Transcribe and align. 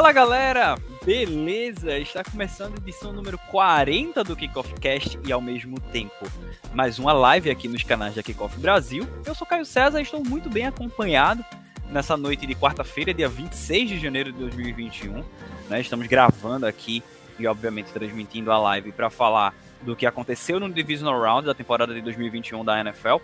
Fala 0.00 0.12
galera, 0.12 0.78
beleza? 1.04 1.98
Está 1.98 2.24
começando 2.24 2.72
a 2.72 2.80
edição 2.80 3.12
número 3.12 3.36
40 3.50 4.24
do 4.24 4.34
Kickoff 4.34 4.72
Cast 4.80 5.18
e 5.26 5.30
ao 5.30 5.42
mesmo 5.42 5.78
tempo 5.78 6.26
mais 6.72 6.98
uma 6.98 7.12
live 7.12 7.50
aqui 7.50 7.68
nos 7.68 7.82
canais 7.82 8.14
da 8.14 8.22
Kickoff 8.22 8.58
Brasil. 8.58 9.06
Eu 9.26 9.34
sou 9.34 9.46
Caio 9.46 9.66
César 9.66 9.98
e 9.98 10.02
estou 10.02 10.24
muito 10.24 10.48
bem 10.48 10.66
acompanhado 10.66 11.44
nessa 11.90 12.16
noite 12.16 12.46
de 12.46 12.54
quarta-feira, 12.54 13.12
dia 13.12 13.28
26 13.28 13.90
de 13.90 13.98
janeiro 13.98 14.32
de 14.32 14.38
2021. 14.38 15.22
Né? 15.68 15.82
Estamos 15.82 16.06
gravando 16.06 16.64
aqui 16.64 17.02
e 17.38 17.46
obviamente 17.46 17.92
transmitindo 17.92 18.50
a 18.50 18.58
live 18.58 18.92
para 18.92 19.10
falar 19.10 19.54
do 19.82 19.94
que 19.94 20.06
aconteceu 20.06 20.58
no 20.58 20.72
Divisional 20.72 21.20
Round 21.20 21.46
da 21.46 21.52
temporada 21.52 21.92
de 21.92 22.00
2021 22.00 22.64
da 22.64 22.80
NFL 22.80 23.16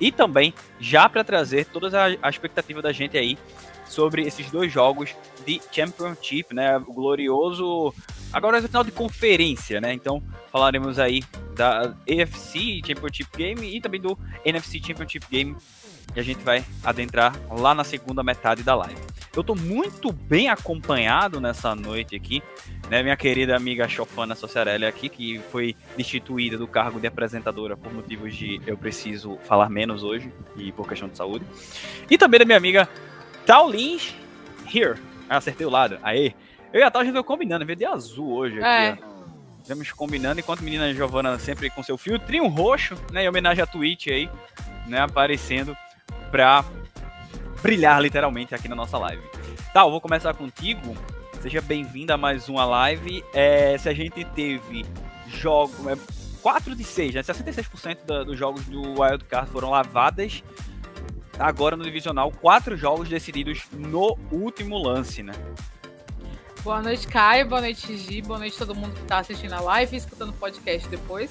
e 0.00 0.10
também 0.10 0.54
já 0.80 1.10
para 1.10 1.22
trazer 1.22 1.66
toda 1.66 1.88
a, 1.94 2.06
a 2.22 2.30
expectativa 2.30 2.80
da 2.80 2.90
gente 2.90 3.18
aí 3.18 3.36
sobre 3.86 4.22
esses 4.22 4.50
dois 4.50 4.72
jogos 4.72 5.14
de 5.46 5.60
Championship, 5.70 6.54
né? 6.54 6.76
O 6.78 6.92
glorioso. 6.92 7.94
Agora 8.32 8.58
é 8.58 8.60
o 8.60 8.62
final 8.62 8.84
de 8.84 8.90
conferência, 8.90 9.80
né? 9.80 9.92
Então 9.92 10.22
falaremos 10.50 10.98
aí 10.98 11.22
da 11.54 11.94
AFC 12.08 12.80
Championship 12.86 13.36
Game 13.36 13.76
e 13.76 13.80
também 13.80 14.00
do 14.00 14.18
NFC 14.44 14.80
Championship 14.84 15.26
Game. 15.30 15.56
E 16.14 16.20
a 16.20 16.22
gente 16.22 16.42
vai 16.44 16.64
adentrar 16.84 17.34
lá 17.50 17.74
na 17.74 17.84
segunda 17.84 18.22
metade 18.22 18.62
da 18.62 18.74
live. 18.74 19.00
Eu 19.34 19.42
tô 19.42 19.54
muito 19.54 20.12
bem 20.12 20.50
acompanhado 20.50 21.40
nessa 21.40 21.74
noite 21.74 22.14
aqui, 22.14 22.42
né? 22.90 23.02
Minha 23.02 23.16
querida 23.16 23.56
amiga 23.56 23.88
Chofana 23.88 24.34
Sociarelli 24.34 24.84
aqui, 24.84 25.08
que 25.08 25.40
foi 25.50 25.74
destituída 25.96 26.58
do 26.58 26.66
cargo 26.66 27.00
de 27.00 27.06
apresentadora 27.06 27.74
por 27.74 27.90
motivos 27.94 28.36
de 28.36 28.60
eu 28.66 28.76
preciso 28.76 29.38
falar 29.44 29.70
menos 29.70 30.02
hoje 30.02 30.30
e 30.54 30.70
por 30.70 30.86
questão 30.86 31.08
de 31.08 31.16
saúde. 31.16 31.46
E 32.10 32.18
também 32.18 32.40
da 32.40 32.44
minha 32.44 32.58
amiga 32.58 32.86
Tal 33.46 33.70
Lins 33.70 34.14
here. 34.72 34.98
Ah, 35.28 35.38
acertei 35.38 35.66
o 35.66 35.70
lado. 35.70 35.98
Aê. 36.02 36.32
Eu 36.72 36.80
e 36.80 36.82
a 36.82 36.90
Tal 36.90 37.02
a 37.02 37.04
gente 37.04 37.12
veio 37.12 37.24
combinando, 37.24 37.66
veio 37.66 37.76
de 37.76 37.84
azul 37.84 38.32
hoje 38.32 38.62
aqui, 38.62 38.66
é. 38.66 38.98
ó. 39.06 39.12
Estamos 39.60 39.92
combinando, 39.92 40.40
enquanto 40.40 40.60
a 40.60 40.62
menina 40.62 40.92
Giovana 40.92 41.38
sempre 41.38 41.70
com 41.70 41.82
seu 41.82 41.96
filtrinho 41.96 42.48
roxo, 42.48 42.96
né, 43.12 43.24
em 43.24 43.28
homenagem 43.28 43.62
à 43.62 43.66
Twitch 43.66 44.08
aí, 44.08 44.28
né, 44.88 45.00
aparecendo 45.00 45.76
pra 46.32 46.64
brilhar 47.62 48.00
literalmente 48.02 48.54
aqui 48.54 48.68
na 48.68 48.74
nossa 48.74 48.98
live. 48.98 49.22
Tá, 49.72 49.82
eu 49.82 49.90
vou 49.90 50.00
começar 50.00 50.34
contigo. 50.34 50.96
Seja 51.40 51.60
bem-vindo 51.60 52.12
a 52.12 52.16
mais 52.16 52.48
uma 52.48 52.64
live. 52.64 53.22
É, 53.32 53.78
se 53.78 53.88
a 53.88 53.94
gente 53.94 54.24
teve 54.24 54.84
jogos, 55.28 55.86
é, 55.86 55.96
4 56.42 56.74
de 56.74 56.82
6, 56.82 57.14
né, 57.14 57.22
66% 57.22 58.04
da, 58.04 58.24
dos 58.24 58.36
jogos 58.36 58.64
do 58.64 59.00
Wildcard 59.00 59.48
foram 59.50 59.70
lavadas 59.70 60.42
agora 61.38 61.76
no 61.76 61.84
divisional, 61.84 62.30
quatro 62.30 62.76
jogos 62.76 63.08
decididos 63.08 63.64
no 63.72 64.16
último 64.30 64.78
lance, 64.78 65.22
né? 65.22 65.32
Boa 66.62 66.80
noite, 66.80 67.08
Caio. 67.08 67.48
Boa 67.48 67.60
noite, 67.60 67.96
Gi. 67.96 68.22
Boa 68.22 68.38
noite 68.38 68.56
todo 68.56 68.74
mundo 68.74 68.94
que 68.94 69.02
tá 69.02 69.18
assistindo 69.18 69.52
a 69.52 69.60
live 69.60 69.94
e 69.94 69.98
escutando 69.98 70.30
o 70.30 70.34
podcast 70.34 70.88
depois. 70.88 71.30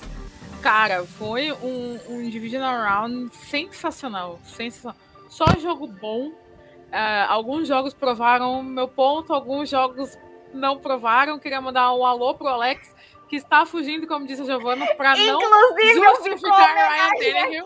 Cara, 0.61 1.05
foi 1.05 1.51
um, 1.53 1.99
um 2.09 2.29
Divisional 2.29 2.83
Round 2.83 3.33
sensacional. 3.35 4.39
Sensacional. 4.43 4.97
Só 5.29 5.45
jogo 5.59 5.87
bom. 5.87 6.27
Uh, 6.27 7.25
alguns 7.29 7.67
jogos 7.67 7.93
provaram 7.93 8.61
meu 8.61 8.89
ponto, 8.89 9.33
alguns 9.33 9.69
jogos 9.69 10.17
não 10.53 10.77
provaram. 10.77 11.39
Queria 11.39 11.61
mandar 11.61 11.93
um 11.93 12.05
alô 12.05 12.33
pro 12.35 12.47
Alex, 12.47 12.93
que 13.29 13.37
está 13.37 13.65
fugindo, 13.65 14.05
como 14.05 14.27
disse 14.27 14.41
a 14.41 14.45
Giovana, 14.45 14.85
para 14.95 15.15
não 15.15 15.39
justificar 15.39 16.75
Ryan 16.75 17.09
Tannehill 17.17 17.65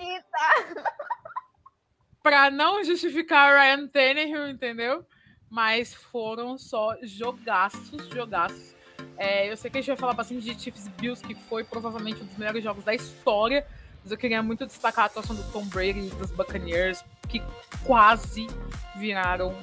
para 2.25 2.49
não 2.49 2.83
justificar 2.83 3.53
o 3.53 3.55
Ryan 3.55 3.85
Tannehill, 3.85 4.49
entendeu? 4.49 5.05
Mas 5.47 5.93
foram 5.93 6.57
só 6.57 6.97
jogaços, 7.03 8.07
jogaços. 8.11 8.73
É, 9.15 9.51
eu 9.51 9.55
sei 9.55 9.69
que 9.69 9.77
a 9.77 9.81
gente 9.81 9.89
vai 9.89 9.95
falar 9.95 10.13
bastante 10.13 10.41
de 10.41 10.59
Chiefs 10.59 10.87
Bills, 10.99 11.23
que 11.23 11.35
foi 11.35 11.63
provavelmente 11.63 12.23
um 12.23 12.25
dos 12.25 12.35
melhores 12.35 12.63
jogos 12.63 12.83
da 12.83 12.95
história. 12.95 13.63
Mas 14.01 14.11
eu 14.11 14.17
queria 14.17 14.41
muito 14.41 14.65
destacar 14.65 15.03
a 15.03 15.05
atuação 15.05 15.35
do 15.35 15.43
Tom 15.51 15.65
Brady 15.65 15.99
e 15.99 16.09
dos 16.15 16.31
Buccaneers, 16.31 17.05
que 17.29 17.43
quase 17.85 18.47
viraram. 18.95 19.55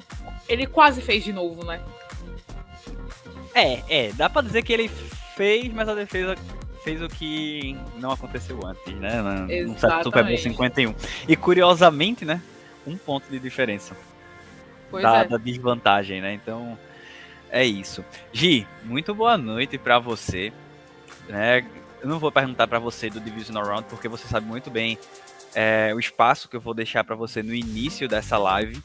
Ele 0.47 0.65
quase 0.65 1.01
fez 1.01 1.21
de 1.21 1.33
novo, 1.33 1.65
né? 1.65 1.83
É, 3.53 3.83
é, 3.89 4.13
dá 4.13 4.29
pra 4.29 4.41
dizer 4.41 4.63
que 4.63 4.71
ele 4.71 4.87
fez, 5.35 5.67
mas 5.73 5.89
a 5.89 5.95
defesa 5.95 6.37
fez 6.81 7.01
o 7.01 7.09
que 7.09 7.77
não 7.97 8.11
aconteceu 8.11 8.57
antes, 8.65 8.93
né? 8.95 9.21
No 9.21 9.77
Super 10.01 10.23
Bowl 10.23 10.37
51. 10.37 10.95
E 11.27 11.35
curiosamente, 11.35 12.23
né? 12.23 12.41
Um 12.85 12.97
ponto 12.97 13.29
de 13.29 13.39
diferença. 13.39 13.95
Da, 14.91 15.19
é. 15.19 15.27
da 15.27 15.37
desvantagem, 15.37 16.21
né? 16.21 16.33
Então, 16.33 16.77
é 17.49 17.65
isso. 17.65 18.03
Gi, 18.31 18.67
muito 18.83 19.13
boa 19.13 19.37
noite 19.37 19.77
para 19.77 19.99
você. 19.99 20.53
Né? 21.27 21.65
Eu 22.01 22.07
não 22.07 22.19
vou 22.19 22.31
perguntar 22.31 22.67
para 22.67 22.79
você 22.79 23.09
do 23.09 23.19
Divisional 23.19 23.65
Round, 23.65 23.87
porque 23.89 24.07
você 24.07 24.27
sabe 24.27 24.45
muito 24.45 24.69
bem 24.69 24.97
é, 25.55 25.91
o 25.95 25.99
espaço 25.99 26.49
que 26.49 26.55
eu 26.55 26.61
vou 26.61 26.73
deixar 26.73 27.03
para 27.03 27.15
você 27.15 27.41
no 27.41 27.53
início 27.53 28.07
dessa 28.07 28.37
live. 28.37 28.81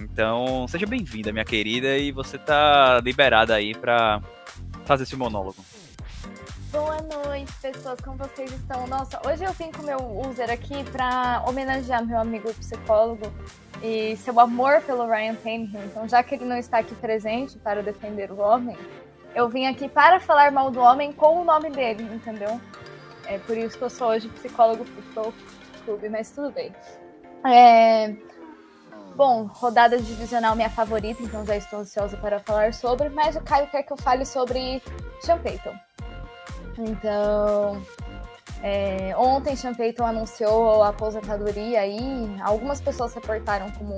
Então, 0.00 0.66
seja 0.68 0.86
bem-vinda, 0.86 1.32
minha 1.32 1.44
querida, 1.44 1.96
e 1.98 2.10
você 2.10 2.38
tá 2.38 3.00
liberada 3.04 3.54
aí 3.54 3.74
para 3.74 4.20
fazer 4.84 5.04
esse 5.04 5.16
monólogo. 5.16 5.64
Boa 6.72 6.98
noite, 7.02 7.52
pessoas, 7.60 8.00
como 8.00 8.16
vocês 8.16 8.52
estão? 8.52 8.86
Nossa, 8.86 9.20
hoje 9.26 9.42
eu 9.42 9.52
vim 9.54 9.72
com 9.72 9.82
meu 9.82 9.98
user 10.28 10.48
aqui 10.48 10.84
para 10.92 11.42
homenagear 11.44 12.06
meu 12.06 12.16
amigo 12.16 12.54
psicólogo 12.54 13.26
e 13.82 14.16
seu 14.18 14.38
amor 14.38 14.80
pelo 14.82 15.04
Ryan 15.04 15.34
Tannehill. 15.34 15.84
Então, 15.86 16.08
já 16.08 16.22
que 16.22 16.36
ele 16.36 16.44
não 16.44 16.56
está 16.56 16.78
aqui 16.78 16.94
presente 16.94 17.58
para 17.58 17.82
defender 17.82 18.30
o 18.30 18.38
homem, 18.38 18.78
eu 19.34 19.48
vim 19.48 19.66
aqui 19.66 19.88
para 19.88 20.20
falar 20.20 20.52
mal 20.52 20.70
do 20.70 20.78
homem 20.78 21.12
com 21.12 21.40
o 21.40 21.44
nome 21.44 21.70
dele, 21.70 22.04
entendeu? 22.04 22.60
É 23.26 23.36
por 23.38 23.56
isso 23.56 23.76
que 23.76 23.82
eu 23.82 23.90
sou 23.90 24.06
hoje 24.06 24.28
psicólogo 24.28 24.84
futebol 24.84 25.34
clube, 25.84 26.08
mas 26.08 26.30
tudo 26.30 26.52
bem. 26.52 26.72
É... 27.44 28.14
Bom, 29.16 29.46
rodada 29.46 29.98
divisional 29.98 30.54
minha 30.54 30.70
favorita, 30.70 31.20
então 31.20 31.44
já 31.44 31.56
estou 31.56 31.80
ansiosa 31.80 32.16
para 32.16 32.38
falar 32.38 32.72
sobre, 32.72 33.08
mas 33.08 33.34
o 33.34 33.40
Caio 33.40 33.66
quer 33.66 33.82
que 33.82 33.92
eu 33.92 33.96
fale 33.96 34.24
sobre 34.24 34.80
Sean 35.20 35.38
Payton. 35.38 35.74
Então, 36.78 37.82
é, 38.62 39.14
ontem 39.16 39.56
Sean 39.56 39.74
Payton 39.74 40.04
anunciou 40.04 40.82
a 40.82 40.88
aposentadoria 40.88 41.86
e 41.86 42.40
algumas 42.42 42.80
pessoas 42.80 43.14
reportaram 43.14 43.70
como 43.72 43.94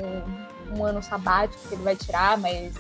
um 0.77 0.85
ano 0.85 1.03
sabático 1.03 1.69
que 1.69 1.75
ele 1.75 1.83
vai 1.83 1.97
tirar, 1.97 2.39
mas 2.39 2.75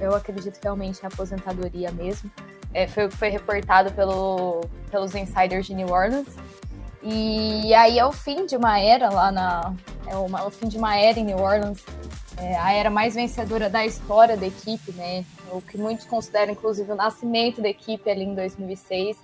eu 0.00 0.14
acredito 0.14 0.58
que 0.58 0.64
realmente 0.64 1.02
é 1.02 1.06
aposentadoria 1.06 1.90
mesmo. 1.92 2.30
É, 2.72 2.86
foi 2.86 3.06
o 3.06 3.08
que 3.08 3.16
foi 3.16 3.28
reportado 3.28 3.92
pelo, 3.92 4.62
pelos 4.90 5.14
insiders 5.14 5.66
de 5.66 5.74
New 5.74 5.88
Orleans. 5.88 6.36
E 7.02 7.72
aí 7.74 7.98
é 7.98 8.04
o 8.04 8.12
fim 8.12 8.46
de 8.46 8.56
uma 8.56 8.78
era 8.78 9.10
lá 9.10 9.30
na. 9.30 9.74
É, 10.06 10.16
uma, 10.16 10.40
é 10.40 10.42
o 10.42 10.50
fim 10.50 10.68
de 10.68 10.76
uma 10.76 10.96
era 10.96 11.18
em 11.18 11.24
New 11.24 11.38
Orleans. 11.38 11.84
É 12.36 12.56
a 12.56 12.72
era 12.72 12.90
mais 12.90 13.14
vencedora 13.14 13.70
da 13.70 13.84
história 13.86 14.36
da 14.36 14.46
equipe, 14.46 14.92
né? 14.92 15.24
O 15.52 15.60
que 15.60 15.78
muitos 15.78 16.06
consideram, 16.06 16.52
inclusive, 16.52 16.90
o 16.90 16.96
nascimento 16.96 17.62
da 17.62 17.68
equipe 17.68 18.10
ali 18.10 18.24
em 18.24 18.34
2006. 18.34 19.16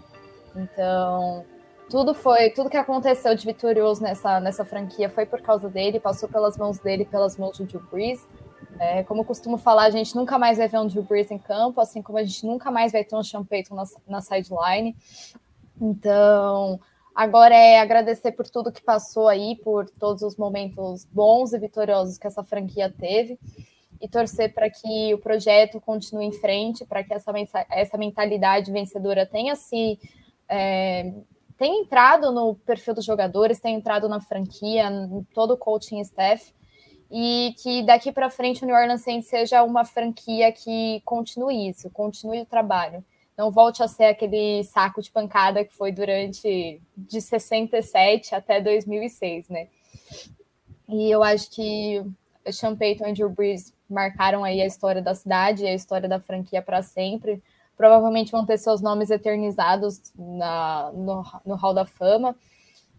Então, 0.55 1.45
tudo 1.91 2.15
foi, 2.15 2.51
tudo 2.51 2.71
que 2.71 2.77
aconteceu 2.77 3.35
de 3.35 3.45
vitorioso 3.45 4.03
nessa, 4.03 4.39
nessa 4.39 4.65
franquia 4.65 5.11
foi 5.11 5.27
por 5.27 5.41
causa 5.43 5.69
dele, 5.69 5.99
passou 5.99 6.29
pelas 6.29 6.57
mãos 6.57 6.79
dele, 6.79 7.05
pelas 7.05 7.37
mãos 7.37 7.59
do 7.59 7.65
Drew 7.65 7.83
Brees. 7.91 8.25
É, 8.79 9.03
como 9.03 9.23
eu 9.23 9.25
costumo 9.25 9.59
falar, 9.59 9.85
a 9.85 9.91
gente 9.91 10.15
nunca 10.15 10.39
mais 10.39 10.59
vai 10.59 10.69
ver 10.69 10.79
um 10.79 10.87
Drew 10.87 11.03
Brees 11.03 11.31
em 11.31 11.39
campo, 11.39 11.81
assim 11.81 12.01
como 12.01 12.17
a 12.17 12.23
gente 12.23 12.47
nunca 12.47 12.71
mais 12.71 12.93
vai 12.93 13.05
ter 13.05 13.17
um 13.17 13.23
Sean 13.23 13.45
Payton 13.45 13.75
na, 13.75 13.85
na 14.07 14.21
sideline. 14.21 14.97
Então, 15.81 16.81
agora 17.21 17.55
é 17.55 17.79
agradecer 17.79 18.33
por 18.33 18.49
tudo 18.49 18.73
que 18.73 18.83
passou 18.83 19.29
aí, 19.29 19.55
por 19.57 19.91
todos 19.91 20.23
os 20.23 20.37
momentos 20.37 21.05
bons 21.05 21.53
e 21.53 21.59
vitoriosos 21.59 22.17
que 22.17 22.27
essa 22.27 22.43
franquia 22.43 22.91
teve 22.91 23.39
e 24.01 24.09
torcer 24.09 24.55
para 24.55 24.71
que 24.71 25.13
o 25.13 25.19
projeto 25.19 25.79
continue 25.83 26.25
em 26.25 26.33
frente, 26.33 26.87
para 26.87 27.05
que 27.05 27.13
essa, 27.13 27.31
essa 27.69 27.99
mentalidade 27.99 28.73
vencedora 28.73 29.27
tenha 29.27 29.55
se 29.55 30.01
é, 30.49 31.13
tem 31.59 31.83
entrado 31.83 32.33
no 32.33 32.55
perfil 32.55 32.95
dos 32.95 33.05
jogadores, 33.05 33.61
tem 33.61 33.75
entrado 33.75 34.09
na 34.09 34.19
franquia, 34.19 34.91
em 34.91 35.23
todo 35.35 35.51
o 35.53 35.59
coaching 35.59 36.01
staff, 36.01 36.55
e 37.11 37.55
que 37.63 37.83
daqui 37.83 38.11
para 38.11 38.31
frente 38.31 38.65
o 38.65 38.67
New 38.67 38.75
Orleans 38.75 39.03
Saints 39.03 39.29
seja 39.29 39.63
uma 39.63 39.85
franquia 39.85 40.51
que 40.53 41.03
continue 41.05 41.69
isso, 41.69 41.91
continue 41.91 42.41
o 42.41 42.47
trabalho. 42.47 43.05
Não 43.41 43.51
volte 43.51 43.83
a 43.83 43.89
ser 43.89 44.05
aquele 44.05 44.63
saco 44.65 45.01
de 45.01 45.11
pancada 45.11 45.65
que 45.65 45.73
foi 45.73 45.91
durante 45.91 46.79
de 46.95 47.21
67 47.23 48.35
até 48.35 48.61
2006, 48.61 49.49
né? 49.49 49.69
E 50.87 51.11
eu 51.11 51.23
acho 51.23 51.51
que 51.51 52.05
Sean 52.53 52.77
Payton 52.77 53.07
e 53.07 53.13
Drew 53.15 53.31
Brees 53.31 53.73
marcaram 53.89 54.45
aí 54.45 54.61
a 54.61 54.67
história 54.67 55.01
da 55.01 55.15
cidade 55.15 55.65
e 55.65 55.69
a 55.69 55.73
história 55.73 56.07
da 56.07 56.21
franquia 56.21 56.61
para 56.61 56.83
sempre 56.83 57.43
provavelmente 57.79 58.31
vão 58.31 58.45
ter 58.45 58.59
seus 58.59 58.83
nomes 58.83 59.09
eternizados 59.09 60.13
na, 60.15 60.93
no, 60.93 61.25
no 61.47 61.55
Hall 61.55 61.73
da 61.73 61.87
Fama. 61.87 62.37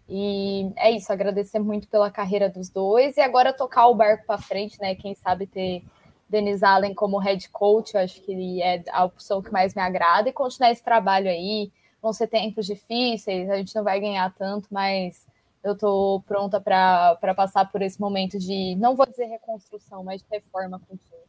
E 0.09 0.71
é 0.75 0.89
isso, 0.89 1.13
agradecer 1.13 1.59
muito 1.59 1.87
pela 1.87 2.09
carreira 2.09 2.49
dos 2.49 2.67
dois 2.67 3.15
e 3.15 3.21
agora 3.21 3.53
tocar 3.53 3.85
o 3.85 3.93
barco 3.93 4.25
para 4.25 4.41
frente, 4.41 4.81
né? 4.81 4.95
Quem 4.95 5.13
sabe 5.13 5.45
ter 5.45 5.83
Denis 6.31 6.63
Allen 6.63 6.95
como 6.95 7.19
head 7.19 7.49
coach, 7.49 7.93
eu 7.93 7.99
acho 7.99 8.21
que 8.21 8.31
ele 8.31 8.61
é 8.61 8.81
a 8.91 9.03
opção 9.03 9.41
que 9.41 9.51
mais 9.51 9.75
me 9.75 9.81
agrada, 9.81 10.29
e 10.29 10.33
continuar 10.33 10.71
esse 10.71 10.81
trabalho 10.81 11.29
aí. 11.29 11.69
Vão 12.01 12.13
ser 12.13 12.27
tempos 12.27 12.65
difíceis, 12.65 13.47
a 13.49 13.57
gente 13.57 13.75
não 13.75 13.83
vai 13.83 13.99
ganhar 13.99 14.33
tanto, 14.33 14.67
mas 14.71 15.27
eu 15.63 15.73
estou 15.73 16.21
pronta 16.21 16.59
para 16.59 17.35
passar 17.35 17.69
por 17.71 17.81
esse 17.83 18.01
momento 18.01 18.39
de, 18.39 18.75
não 18.77 18.95
vou 18.95 19.05
dizer 19.05 19.25
reconstrução, 19.25 20.03
mas 20.03 20.21
de 20.21 20.27
reforma 20.31 20.79
contínua. 20.79 21.21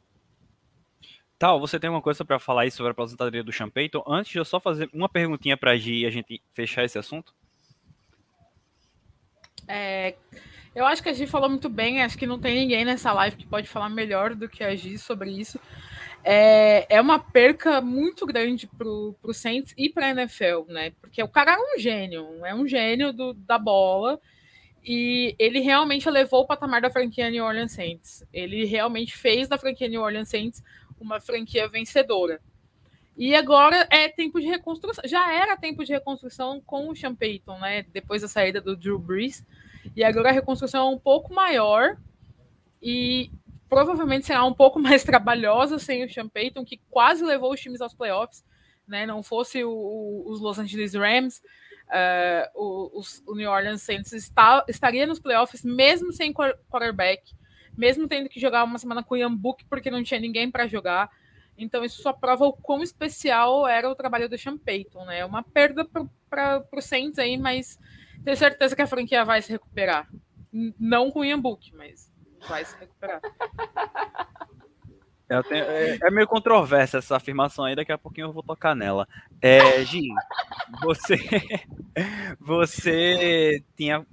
Tal, 1.39 1.61
você 1.61 1.79
tem 1.79 1.91
uma 1.91 2.01
coisa 2.01 2.25
para 2.25 2.39
falar 2.39 2.63
aí 2.63 2.71
sobre 2.71 2.91
a 2.91 2.93
aposentadoria 2.93 3.43
do 3.43 3.53
Champeyton? 3.53 4.03
Antes 4.07 4.33
de 4.33 4.39
eu 4.39 4.45
só 4.45 4.61
fazer 4.61 4.89
uma 4.95 5.09
perguntinha 5.09 5.57
para 5.57 5.73
a 5.73 5.77
Gi 5.77 6.03
e 6.03 6.07
a 6.07 6.11
gente 6.11 6.41
fechar 6.55 6.85
esse 6.85 6.99
assunto. 6.99 7.35
É, 9.67 10.15
eu 10.75 10.87
acho 10.87 11.03
que 11.03 11.09
a 11.09 11.13
Gi 11.13 11.27
falou 11.27 11.49
muito 11.49 11.69
bem, 11.69 12.03
acho 12.03 12.17
que 12.17 12.27
não 12.27 12.39
tem 12.39 12.55
ninguém 12.55 12.85
nessa 12.85 13.13
live 13.13 13.37
que 13.37 13.47
pode 13.47 13.69
falar 13.69 13.89
melhor 13.89 14.35
do 14.35 14.49
que 14.49 14.65
a 14.65 14.75
Gi 14.75 14.99
sobre 14.99 15.31
isso. 15.31 15.59
É, 16.25 16.87
é 16.89 17.01
uma 17.01 17.19
perca 17.19 17.81
muito 17.81 18.25
grande 18.25 18.67
pro, 18.67 19.15
pro 19.21 19.35
Saints 19.35 19.75
e 19.77 19.89
pra 19.89 20.11
NFL, 20.11 20.65
né? 20.69 20.93
Porque 21.01 21.23
o 21.23 21.29
cara 21.29 21.55
é 21.55 21.59
um 21.59 21.79
gênio, 21.79 22.45
é 22.45 22.55
um 22.55 22.67
gênio 22.67 23.13
do, 23.13 23.35
da 23.35 23.59
bola 23.59 24.21
e 24.85 25.35
ele 25.39 25.61
realmente 25.61 26.09
elevou 26.09 26.41
o 26.41 26.47
patamar 26.47 26.81
da 26.81 26.91
franquia 26.91 27.31
New 27.31 27.45
Orleans 27.45 27.73
Saints. 27.73 28.25
Ele 28.33 28.65
realmente 28.65 29.17
fez 29.17 29.49
da 29.49 29.59
franquia 29.59 29.89
New 29.89 30.01
Orleans 30.01 30.29
Saints 30.29 30.63
uma 31.01 31.21
franquia 31.21 31.69
vencedora. 31.69 32.41
E 33.17 33.35
agora 33.35 33.87
é 33.91 34.09
tempo 34.09 34.41
de 34.41 34.47
reconstrução. 34.47 35.05
Já 35.07 35.33
era 35.33 35.57
tempo 35.57 35.85
de 35.85 35.93
reconstrução 35.93 36.61
com 36.65 36.89
o 36.89 36.97
Sean 36.97 37.15
Payton, 37.15 37.59
né? 37.59 37.85
Depois 37.93 38.23
da 38.23 38.29
saída 38.29 38.61
do 38.61 38.77
Drew 38.77 38.99
Brees. 38.99 39.45
E 39.97 40.03
agora 40.03 40.31
a 40.31 40.33
reconstrução 40.33 40.89
é 40.89 40.95
um 40.95 40.99
pouco 40.99 41.35
maior 41.35 41.97
e 42.83 43.31
provavelmente 43.69 44.27
será 44.27 44.45
um 44.45 44.55
pouco 44.55 44.79
mais 44.81 45.05
trabalhosa 45.05 45.79
sem 45.79 46.05
o 46.05 46.11
Sean 46.11 46.29
Payton, 46.29 46.65
que 46.65 46.81
quase 46.91 47.25
levou 47.25 47.53
os 47.53 47.61
times 47.61 47.81
aos 47.81 47.95
playoffs, 47.95 48.45
né? 48.87 49.07
Não 49.07 49.23
fosse 49.23 49.65
o, 49.65 49.71
o, 49.71 50.31
os 50.31 50.41
Los 50.41 50.59
Angeles 50.59 50.95
Rams, 50.95 51.43
uh, 51.89 52.51
o, 52.55 52.99
os, 52.99 53.23
o, 53.27 53.35
New 53.35 53.51
Orleans 53.51 53.83
Saints 53.83 54.13
está, 54.13 54.65
estaria 54.69 55.07
nos 55.07 55.21
playoffs 55.21 55.65
mesmo 55.65 56.13
sem 56.13 56.33
quarterback, 56.33 57.23
mesmo 57.77 58.09
tendo 58.09 58.29
que 58.29 58.41
jogar 58.41 58.65
uma 58.65 58.79
semana 58.79 59.03
com 59.03 59.15
o 59.15 59.17
Ian 59.17 59.35
Book 59.35 59.65
porque 59.67 59.91
não 59.91 60.03
tinha 60.03 60.21
ninguém 60.21 60.51
para 60.51 60.67
jogar. 60.67 61.11
Então 61.57 61.85
isso 61.85 62.03
só 62.03 62.13
prova 62.13 62.47
o 62.47 62.53
quão 62.53 62.83
especial 62.83 63.67
era 63.67 63.89
o 63.89 63.95
trabalho 63.95 64.29
do 64.29 64.39
Sean 64.39 64.59
Payton, 64.59 65.05
né? 65.05 65.19
É 65.21 65.25
uma 65.25 65.43
perda 65.43 65.87
para 66.29 66.65
o 66.73 66.81
Saints 66.81 67.19
aí, 67.19 67.37
mas 67.37 67.79
tenho 68.25 68.37
certeza 68.37 68.77
que 68.77 68.83
a 68.83 68.87
franquia 68.87 69.25
vai 69.25 69.43
se 69.43 69.53
recuperar. 69.53 70.09
Não 70.79 71.11
com 71.11 71.21
o 71.21 71.25
Ian 71.25 71.41
Book, 71.41 71.75
mas 71.75 72.13
vai 72.49 72.65
se 72.65 72.77
recuperar. 72.79 73.21
Tenho, 75.49 75.65
é, 75.65 75.99
é, 76.03 76.11
meio 76.11 76.27
controversa 76.27 76.99
essa 76.99 77.17
afirmação 77.17 77.65
aí, 77.65 77.75
daqui 77.75 77.93
a 77.93 77.97
pouquinho 77.97 78.27
eu 78.27 78.33
vou 78.33 78.43
tocar 78.43 78.75
nela. 78.75 79.09
É, 79.41 79.83
Gi, 79.85 80.09
você, 80.83 81.17
você 82.39 83.65
tinha 83.75 84.05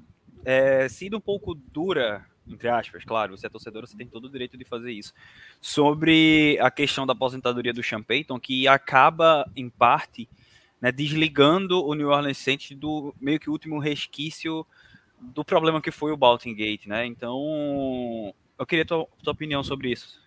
é, 0.45 0.87
sido 0.87 1.17
um 1.17 1.21
pouco 1.21 1.53
dura, 1.53 2.25
entre 2.47 2.69
aspas, 2.69 3.03
claro, 3.03 3.35
você 3.35 3.47
é 3.47 3.49
torcedor, 3.49 3.85
você 3.85 3.97
tem 3.97 4.07
todo 4.07 4.25
o 4.25 4.31
direito 4.31 4.57
de 4.57 4.63
fazer 4.63 4.93
isso, 4.93 5.13
sobre 5.59 6.57
a 6.61 6.71
questão 6.71 7.05
da 7.05 7.11
aposentadoria 7.11 7.73
do 7.73 7.83
Sean 7.83 8.01
Payton, 8.01 8.39
que 8.39 8.65
acaba, 8.65 9.49
em 9.57 9.69
parte, 9.69 10.29
né, 10.81 10.91
desligando 10.91 11.85
o 11.85 11.93
New 11.93 12.09
Orleans 12.09 12.37
Saints 12.37 12.75
do 12.77 13.13
meio 13.19 13.39
que 13.39 13.49
último 13.49 13.79
resquício 13.79 14.65
do 15.19 15.43
problema 15.43 15.81
que 15.81 15.91
foi 15.91 16.11
o 16.11 16.17
Baltimore 16.17 16.57
Gate, 16.57 16.87
né? 16.87 17.05
Então, 17.05 18.33
eu 18.57 18.65
queria 18.65 18.85
tua, 18.85 19.05
tua 19.21 19.33
opinião 19.33 19.63
sobre 19.63 19.91
isso. 19.91 20.19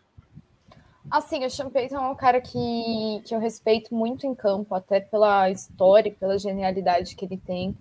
Assim, 1.11 1.45
o 1.45 1.51
Sean 1.51 1.69
Payton 1.69 1.97
é 1.97 2.09
um 2.09 2.15
cara 2.15 2.41
que, 2.41 3.23
que 3.27 3.35
eu 3.35 3.41
respeito 3.41 3.95
muito 3.95 4.27
em 4.27 4.35
campo, 4.35 4.75
até 4.75 5.01
pela 5.01 5.51
história 5.51 6.09
e 6.09 6.15
pela 6.15 6.39
genialidade 6.39 7.17
que 7.17 7.25
ele 7.25 7.37
tem. 7.37 7.77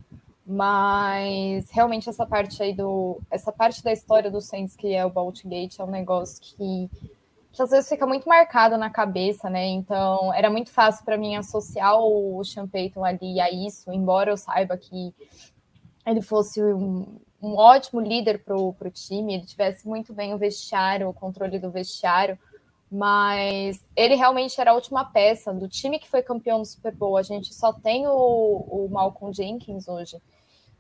Mas 0.46 1.70
realmente 1.70 2.10
essa 2.10 2.26
parte 2.26 2.62
aí 2.64 2.74
do. 2.74 3.22
Essa 3.30 3.52
parte 3.52 3.84
da 3.84 3.92
história 3.92 4.32
do 4.32 4.42
Saints, 4.42 4.76
que 4.76 4.94
é 4.94 5.06
o 5.06 5.10
Baltimore 5.10 5.62
Gate, 5.62 5.80
é 5.80 5.84
um 5.84 5.92
negócio 5.92 6.42
que 6.42 6.90
que 7.52 7.62
às 7.62 7.70
vezes 7.70 7.90
fica 7.90 8.08
muito 8.08 8.28
marcado 8.28 8.78
na 8.78 8.90
cabeça, 8.90 9.50
né? 9.50 9.68
Então 9.68 10.34
era 10.34 10.50
muito 10.50 10.72
fácil 10.72 11.04
para 11.04 11.18
mim 11.18 11.36
associar 11.36 11.98
o 12.00 12.44
Sean 12.44 12.68
Payton 12.68 13.04
ali 13.04 13.40
a 13.40 13.52
isso, 13.52 13.92
embora 13.92 14.32
eu 14.32 14.38
saiba 14.38 14.78
que 14.78 15.14
ele 16.06 16.22
fosse 16.22 16.64
um, 16.64 17.20
um 17.42 17.56
ótimo 17.56 18.00
líder 18.00 18.44
para 18.44 18.56
o 18.56 18.76
time, 18.92 19.34
ele 19.34 19.46
tivesse 19.46 19.88
muito 19.88 20.14
bem 20.14 20.34
o 20.34 20.38
vestiário, 20.38 21.10
o 21.10 21.14
controle 21.14 21.60
do 21.60 21.70
vestiário, 21.70 22.38
mas 22.92 23.84
ele 23.96 24.16
realmente 24.16 24.60
era 24.60 24.72
a 24.72 24.74
última 24.74 25.06
peça 25.06 25.54
do 25.54 25.68
time 25.68 26.00
que 26.00 26.10
foi 26.10 26.22
campeão 26.22 26.60
do 26.60 26.66
Super 26.66 26.94
Bowl. 26.94 27.18
A 27.18 27.24
gente 27.24 27.54
só 27.54 27.72
tem 27.72 28.06
o, 28.06 28.12
o 28.12 28.90
Malcolm 28.92 29.34
Jenkins 29.34 29.88
hoje. 29.88 30.22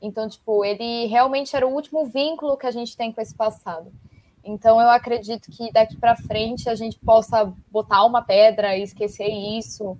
Então, 0.01 0.27
tipo, 0.27 0.65
ele 0.65 1.05
realmente 1.05 1.55
era 1.55 1.65
o 1.65 1.73
último 1.73 2.05
vínculo 2.05 2.57
que 2.57 2.65
a 2.65 2.71
gente 2.71 2.97
tem 2.97 3.11
com 3.13 3.21
esse 3.21 3.35
passado. 3.35 3.93
Então 4.43 4.81
eu 4.81 4.89
acredito 4.89 5.51
que 5.51 5.71
daqui 5.71 5.95
para 5.97 6.15
frente 6.15 6.69
a 6.69 6.75
gente 6.75 6.97
possa 6.99 7.53
botar 7.71 8.03
uma 8.05 8.21
pedra 8.21 8.75
e 8.75 8.83
esquecer 8.83 9.27
isso. 9.27 9.97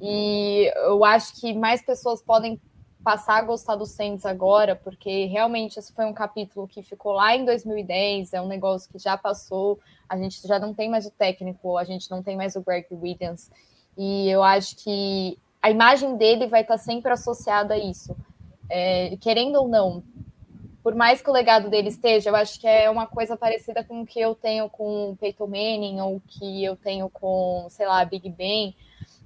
E 0.00 0.70
eu 0.86 1.04
acho 1.04 1.40
que 1.40 1.54
mais 1.54 1.82
pessoas 1.82 2.22
podem 2.22 2.60
passar 3.04 3.36
a 3.36 3.42
gostar 3.42 3.76
do 3.76 3.84
Saints 3.84 4.24
agora, 4.24 4.74
porque 4.74 5.26
realmente 5.26 5.78
esse 5.78 5.92
foi 5.92 6.06
um 6.06 6.12
capítulo 6.14 6.66
que 6.66 6.82
ficou 6.82 7.12
lá 7.12 7.36
em 7.36 7.44
2010, 7.44 8.32
é 8.32 8.40
um 8.40 8.48
negócio 8.48 8.90
que 8.90 8.98
já 8.98 9.16
passou, 9.16 9.78
a 10.08 10.16
gente 10.16 10.40
já 10.48 10.58
não 10.58 10.72
tem 10.72 10.88
mais 10.88 11.04
o 11.06 11.10
técnico, 11.10 11.76
a 11.76 11.84
gente 11.84 12.10
não 12.10 12.22
tem 12.22 12.34
mais 12.34 12.56
o 12.56 12.62
Greg 12.62 12.86
Williams. 12.90 13.50
E 13.96 14.28
eu 14.30 14.42
acho 14.42 14.76
que 14.76 15.38
a 15.60 15.70
imagem 15.70 16.16
dele 16.16 16.46
vai 16.46 16.62
estar 16.62 16.78
sempre 16.78 17.12
associada 17.12 17.74
a 17.74 17.78
isso. 17.78 18.16
É, 18.70 19.16
querendo 19.20 19.56
ou 19.56 19.68
não, 19.68 20.02
por 20.84 20.94
mais 20.94 21.22
que 21.22 21.30
o 21.30 21.32
legado 21.32 21.70
dele 21.70 21.88
esteja, 21.88 22.28
eu 22.28 22.36
acho 22.36 22.60
que 22.60 22.66
é 22.68 22.90
uma 22.90 23.06
coisa 23.06 23.38
parecida 23.38 23.82
com 23.82 24.02
o 24.02 24.06
que 24.06 24.20
eu 24.20 24.34
tenho 24.34 24.68
com 24.68 25.12
o 25.12 25.16
Peyton 25.16 25.46
Manning 25.46 25.98
ou 26.02 26.20
que 26.28 26.62
eu 26.62 26.76
tenho 26.76 27.08
com, 27.08 27.66
sei 27.70 27.86
lá, 27.86 28.04
Big 28.04 28.28
Ben. 28.28 28.76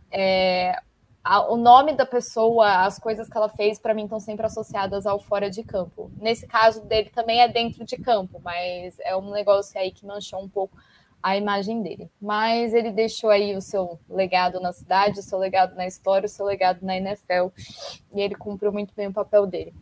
É, 0.08 0.81
a, 1.25 1.52
o 1.52 1.56
nome 1.56 1.94
da 1.94 2.06
pessoa, 2.06 2.87
as 2.87 2.96
coisas 3.00 3.28
que 3.28 3.37
ela 3.37 3.49
fez, 3.49 3.76
para 3.76 3.93
mim, 3.93 4.05
estão 4.05 4.20
sempre 4.20 4.46
associadas 4.46 5.05
ao 5.05 5.19
fora 5.19 5.50
de 5.50 5.64
campo. 5.64 6.12
Nesse 6.20 6.46
caso 6.46 6.84
dele 6.84 7.10
também 7.10 7.40
é 7.40 7.49
dentro 7.49 7.84
de 7.84 7.96
campo, 7.96 8.41
mas 8.41 8.96
é 9.00 9.17
um 9.17 9.32
negócio 9.32 9.81
aí 9.81 9.91
que 9.91 10.06
manchou 10.06 10.41
um 10.41 10.48
pouco 10.48 10.79
a 11.20 11.36
imagem 11.36 11.82
dele. 11.82 12.08
Mas 12.22 12.72
ele 12.72 12.93
deixou 12.93 13.31
aí 13.31 13.56
o 13.56 13.60
seu 13.60 13.98
legado 14.08 14.60
na 14.60 14.72
cidade, 14.72 15.19
o 15.19 15.24
seu 15.24 15.41
legado 15.41 15.74
na 15.74 15.88
história, 15.88 16.27
o 16.27 16.31
seu 16.31 16.46
legado 16.46 16.86
na 16.86 16.96
NFL, 16.96 17.48
e 18.15 18.20
ele 18.20 18.36
cumpriu 18.36 18.72
muito 18.72 18.94
bem 18.94 19.08
o 19.08 19.12
papel 19.12 19.44
dele. 19.44 19.74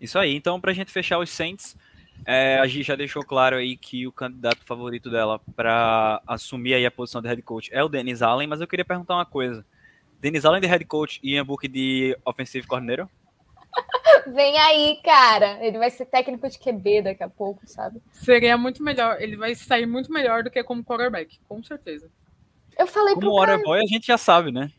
Isso 0.00 0.18
aí. 0.18 0.34
Então, 0.34 0.60
para 0.60 0.70
a 0.70 0.74
gente 0.74 0.92
fechar 0.92 1.18
os 1.18 1.30
Saints, 1.30 1.76
é, 2.24 2.58
a 2.58 2.66
gente 2.66 2.84
já 2.84 2.96
deixou 2.96 3.22
claro 3.22 3.56
aí 3.56 3.76
que 3.76 4.06
o 4.06 4.12
candidato 4.12 4.64
favorito 4.64 5.10
dela 5.10 5.40
para 5.54 6.20
assumir 6.26 6.74
aí 6.74 6.86
a 6.86 6.90
posição 6.90 7.20
de 7.20 7.28
head 7.28 7.42
coach 7.42 7.70
é 7.72 7.82
o 7.82 7.88
Dennis 7.88 8.22
Allen, 8.22 8.46
mas 8.48 8.60
eu 8.60 8.66
queria 8.66 8.84
perguntar 8.84 9.14
uma 9.14 9.26
coisa. 9.26 9.64
Dennis 10.20 10.44
Allen 10.44 10.60
de 10.60 10.66
head 10.66 10.84
coach 10.84 11.20
e 11.22 11.34
Ian 11.34 11.44
Book 11.44 11.68
de 11.68 12.16
offensive 12.24 12.66
coordinator? 12.66 13.08
Vem 14.34 14.58
aí, 14.58 14.98
cara. 15.04 15.64
Ele 15.64 15.78
vai 15.78 15.90
ser 15.90 16.06
técnico 16.06 16.48
de 16.48 16.58
QB 16.58 17.02
daqui 17.02 17.22
a 17.22 17.28
pouco, 17.28 17.60
sabe? 17.66 18.00
Seria 18.12 18.56
muito 18.56 18.82
melhor. 18.82 19.20
Ele 19.20 19.36
vai 19.36 19.54
sair 19.54 19.86
muito 19.86 20.12
melhor 20.12 20.42
do 20.42 20.50
que 20.50 20.62
como 20.64 20.84
quarterback, 20.84 21.38
com 21.48 21.62
certeza. 21.62 22.10
Eu 22.76 22.86
falei 22.86 23.14
como 23.14 23.20
pro 23.20 23.46
Como 23.46 23.64
boy 23.64 23.80
a 23.80 23.86
gente 23.86 24.06
já 24.06 24.18
sabe, 24.18 24.50
né? 24.50 24.70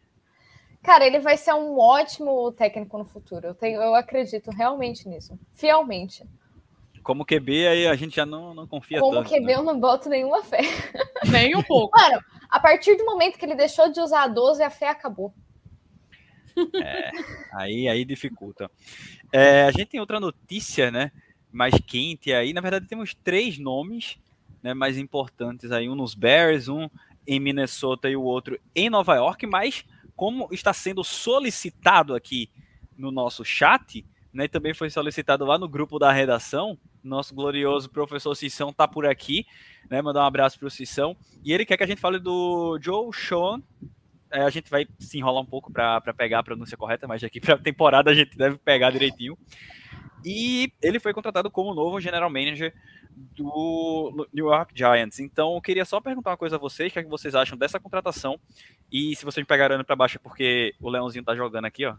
Cara, 0.88 1.06
ele 1.06 1.20
vai 1.20 1.36
ser 1.36 1.54
um 1.54 1.78
ótimo 1.78 2.50
técnico 2.54 2.98
no 2.98 3.04
futuro. 3.04 3.48
Eu, 3.48 3.54
tenho, 3.54 3.82
eu 3.82 3.94
acredito 3.94 4.50
realmente 4.52 5.06
nisso. 5.06 5.38
Fielmente. 5.52 6.24
Como 7.04 7.26
QB, 7.26 7.68
aí 7.68 7.88
a 7.88 7.96
gente 7.96 8.16
já 8.16 8.26
não, 8.26 8.54
não 8.54 8.66
confia 8.66 9.02
Como 9.02 9.18
tanto. 9.18 9.28
Como 9.28 9.42
QB, 9.42 9.48
né? 9.48 9.56
eu 9.56 9.64
não 9.64 9.78
boto 9.78 10.08
nenhuma 10.08 10.42
fé. 10.44 10.60
Nem 11.30 11.54
um 11.58 11.62
pouco. 11.62 12.00
Mano, 12.00 12.24
a 12.50 12.58
partir 12.58 12.96
do 12.96 13.04
momento 13.04 13.38
que 13.38 13.44
ele 13.44 13.56
deixou 13.56 13.92
de 13.92 14.00
usar 14.00 14.24
a 14.24 14.28
12, 14.30 14.64
a 14.64 14.70
fé 14.70 14.88
acabou. 14.88 15.34
É, 16.82 17.12
aí, 17.52 17.90
aí 17.90 18.06
dificulta. 18.06 18.72
É, 19.34 19.64
a 19.64 19.72
gente 19.72 19.88
tem 19.88 20.00
outra 20.00 20.22
notícia, 20.22 20.90
né? 20.90 21.12
Mais 21.52 21.76
quente 21.86 22.32
aí. 22.32 22.54
Na 22.54 22.62
verdade, 22.62 22.88
temos 22.88 23.14
três 23.14 23.60
nomes 23.60 24.18
né, 24.64 24.74
mais 24.74 24.98
importantes 24.98 25.70
aí. 25.70 25.90
Um 25.90 25.96
nos 25.96 26.16
Bears, 26.16 26.70
um 26.70 26.90
em 27.28 27.42
Minnesota 27.42 28.10
e 28.10 28.16
o 28.16 28.24
outro 28.24 28.58
em 28.74 28.90
Nova 28.90 29.16
York, 29.16 29.46
mas 29.46 29.84
como 30.18 30.50
está 30.52 30.74
sendo 30.74 31.04
solicitado 31.04 32.16
aqui 32.16 32.50
no 32.98 33.12
nosso 33.12 33.46
chat, 33.46 34.04
né, 34.34 34.48
também 34.48 34.74
foi 34.74 34.90
solicitado 34.90 35.46
lá 35.46 35.60
no 35.60 35.70
grupo 35.70 36.00
da 36.00 36.12
redação, 36.12 36.78
nosso 37.04 37.34
glorioso 37.34 37.88
professor 37.90 38.36
Cissão 38.36 38.70
está 38.70 38.88
por 38.88 39.06
aqui, 39.06 39.46
né, 39.90 40.02
mandar 40.02 40.24
um 40.24 40.26
abraço 40.26 40.58
para 40.58 40.68
o 40.68 40.72
Cissão, 40.72 41.16
e 41.44 41.54
ele 41.54 41.66
quer 41.66 41.78
que 41.78 41.84
a 41.84 41.88
gente 41.88 42.02
fale 42.02 42.20
do 42.20 42.80
Joe 42.82 43.14
Sean, 43.14 43.62
é, 44.32 44.42
a 44.42 44.50
gente 44.50 44.70
vai 44.70 44.88
se 45.00 45.20
enrolar 45.20 45.42
um 45.42 45.46
pouco 45.46 45.72
para 45.72 46.02
pegar 46.18 46.40
a 46.40 46.44
pronúncia 46.44 46.76
correta, 46.76 47.08
mas 47.08 47.24
aqui 47.24 47.40
para 47.40 47.54
a 47.54 47.60
temporada 47.60 48.10
a 48.10 48.16
gente 48.16 48.36
deve 48.36 48.58
pegar 48.58 48.90
direitinho. 48.90 49.38
E 50.26 50.72
ele 50.82 51.00
foi 51.00 51.14
contratado 51.14 51.50
como 51.50 51.74
novo 51.74 52.00
general 52.00 52.30
manager 52.30 52.74
do 53.36 54.28
New 54.34 54.48
York 54.48 54.74
Giants. 54.76 55.20
Então, 55.20 55.56
eu 55.56 55.62
queria 55.62 55.86
só 55.86 56.00
perguntar 56.00 56.32
uma 56.32 56.38
coisa 56.38 56.56
a 56.56 56.60
vocês, 56.60 56.90
o 56.90 56.94
que, 56.94 57.00
é 57.00 57.04
que 57.04 57.10
vocês 57.10 57.36
acham 57.36 57.58
dessa 57.58 57.80
contratação? 57.80 58.40
E 58.92 59.16
se 59.16 59.26
vocês 59.26 59.44
me 59.44 59.48
pegaram 59.48 59.84
para 59.84 59.96
baixo 59.96 60.18
é 60.18 60.20
porque 60.20 60.74
o 60.80 60.90
Leãozinho 60.90 61.24
tá 61.24 61.36
jogando 61.36 61.66
aqui, 61.66 61.86
ó. 61.86 61.96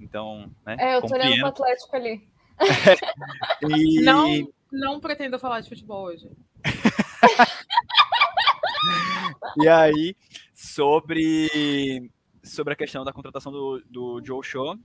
Então, 0.00 0.50
né? 0.64 0.76
É, 0.78 0.96
eu 0.96 1.02
tô 1.02 1.14
olhando 1.14 1.36
pro 1.36 1.48
Atlético 1.48 1.96
ali. 1.96 2.28
e... 3.68 4.00
Não, 4.02 4.26
não 4.72 5.00
pretendo 5.00 5.38
falar 5.38 5.60
de 5.60 5.68
futebol 5.68 6.06
hoje. 6.06 6.28
e 9.62 9.68
aí, 9.68 10.16
sobre, 10.52 12.10
sobre 12.46 12.72
a 12.72 12.76
questão 12.76 13.04
da 13.04 13.12
contratação 13.12 13.52
do, 13.52 13.82
do 13.88 14.24
Joe 14.24 14.42
Show, 14.42 14.76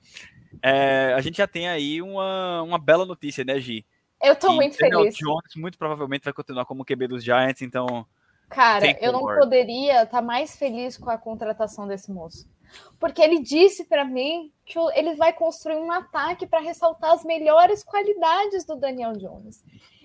é, 0.61 1.13
a 1.15 1.21
gente 1.21 1.37
já 1.37 1.47
tem 1.47 1.67
aí 1.67 2.01
uma, 2.01 2.61
uma 2.61 2.77
bela 2.77 3.05
notícia, 3.05 3.43
né, 3.43 3.59
Gi? 3.59 3.85
Eu 4.21 4.35
tô 4.35 4.53
muito 4.53 4.77
Daniel 4.77 4.99
feliz. 4.99 5.17
Jones 5.17 5.55
muito 5.55 5.77
provavelmente 5.77 6.23
vai 6.23 6.33
continuar 6.33 6.65
como 6.65 6.85
QB 6.85 7.07
dos 7.07 7.23
Giants, 7.23 7.61
então. 7.61 8.05
Cara, 8.49 8.97
eu 9.01 9.11
não 9.11 9.21
poderia 9.21 10.03
estar 10.03 10.17
tá 10.17 10.21
mais 10.21 10.55
feliz 10.55 10.97
com 10.97 11.09
a 11.09 11.17
contratação 11.17 11.87
desse 11.87 12.11
moço. 12.11 12.47
Porque 12.99 13.21
ele 13.21 13.39
disse 13.39 13.85
para 13.85 14.05
mim 14.05 14.51
que 14.65 14.77
ele 14.93 15.15
vai 15.15 15.33
construir 15.33 15.77
um 15.77 15.91
ataque 15.91 16.45
para 16.45 16.59
ressaltar 16.59 17.11
as 17.11 17.23
melhores 17.23 17.83
qualidades 17.83 18.63
do 18.65 18.75
Daniel 18.75 19.13
Jones. 19.13 19.63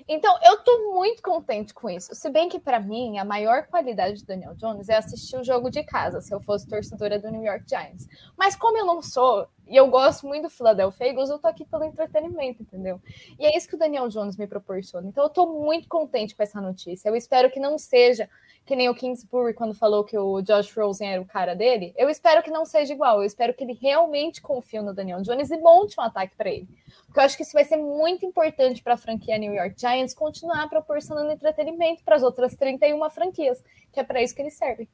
Então, 0.08 0.38
eu 0.44 0.58
tô 0.58 0.92
muito 0.94 1.20
contente 1.20 1.74
com 1.74 1.90
isso. 1.90 2.14
Se 2.14 2.30
bem 2.30 2.48
que, 2.48 2.60
para 2.60 2.78
mim, 2.78 3.18
a 3.18 3.24
maior 3.24 3.66
qualidade 3.66 4.22
do 4.22 4.26
Daniel 4.26 4.54
Jones 4.54 4.88
é 4.88 4.96
assistir 4.96 5.36
o 5.36 5.44
jogo 5.44 5.68
de 5.68 5.82
casa, 5.82 6.20
se 6.20 6.32
eu 6.32 6.40
fosse 6.40 6.68
torcedora 6.68 7.18
do 7.18 7.30
New 7.30 7.42
York 7.42 7.64
Giants. 7.68 8.06
Mas 8.36 8.54
como 8.54 8.78
eu 8.78 8.86
não 8.86 9.02
sou, 9.02 9.48
e 9.68 9.76
eu 9.76 9.88
gosto 9.88 10.26
muito 10.26 10.44
do 10.44 10.50
Philadelphia 10.50 11.08
Eagles, 11.08 11.28
eu 11.28 11.38
tô 11.38 11.48
aqui 11.48 11.64
pelo 11.64 11.84
entretenimento, 11.84 12.62
entendeu? 12.62 13.00
E 13.38 13.44
é 13.44 13.56
isso 13.56 13.68
que 13.68 13.74
o 13.74 13.78
Daniel 13.78 14.08
Jones 14.08 14.36
me 14.36 14.46
proporciona. 14.46 15.08
Então, 15.08 15.24
eu 15.24 15.30
tô 15.30 15.46
muito 15.46 15.88
contente 15.88 16.34
com 16.34 16.42
essa 16.42 16.60
notícia. 16.60 17.08
Eu 17.08 17.16
espero 17.16 17.50
que 17.50 17.58
não 17.58 17.76
seja 17.76 18.28
que 18.64 18.76
nem 18.76 18.88
o 18.88 18.94
Kingsbury 18.94 19.54
quando 19.54 19.74
falou 19.74 20.04
que 20.04 20.18
o 20.18 20.42
Josh 20.42 20.72
Rosen 20.76 21.08
era 21.08 21.22
o 21.22 21.26
cara 21.26 21.54
dele. 21.54 21.94
Eu 21.96 22.08
espero 22.08 22.42
que 22.42 22.50
não 22.50 22.64
seja 22.64 22.92
igual. 22.92 23.20
Eu 23.20 23.24
espero 23.24 23.54
que 23.54 23.62
ele 23.62 23.78
realmente 23.80 24.42
confie 24.42 24.80
no 24.80 24.92
Daniel 24.92 25.22
Jones 25.22 25.50
e 25.50 25.56
monte 25.56 25.98
um 25.98 26.02
ataque 26.02 26.34
para 26.36 26.50
ele. 26.50 26.68
Porque 27.06 27.20
eu 27.20 27.24
acho 27.24 27.36
que 27.36 27.42
isso 27.42 27.52
vai 27.52 27.64
ser 27.64 27.76
muito 27.76 28.26
importante 28.26 28.82
para 28.82 28.94
a 28.94 28.96
franquia 28.96 29.38
New 29.38 29.54
York 29.54 29.74
Giants 29.78 30.14
continuar 30.14 30.68
proporcionando 30.68 31.30
entretenimento 31.30 32.02
para 32.04 32.16
as 32.16 32.22
outras 32.22 32.56
31 32.56 33.08
franquias, 33.10 33.62
que 33.92 34.00
é 34.00 34.04
para 34.04 34.22
isso 34.22 34.34
que 34.34 34.42
eles 34.42 34.54
servem. 34.54 34.88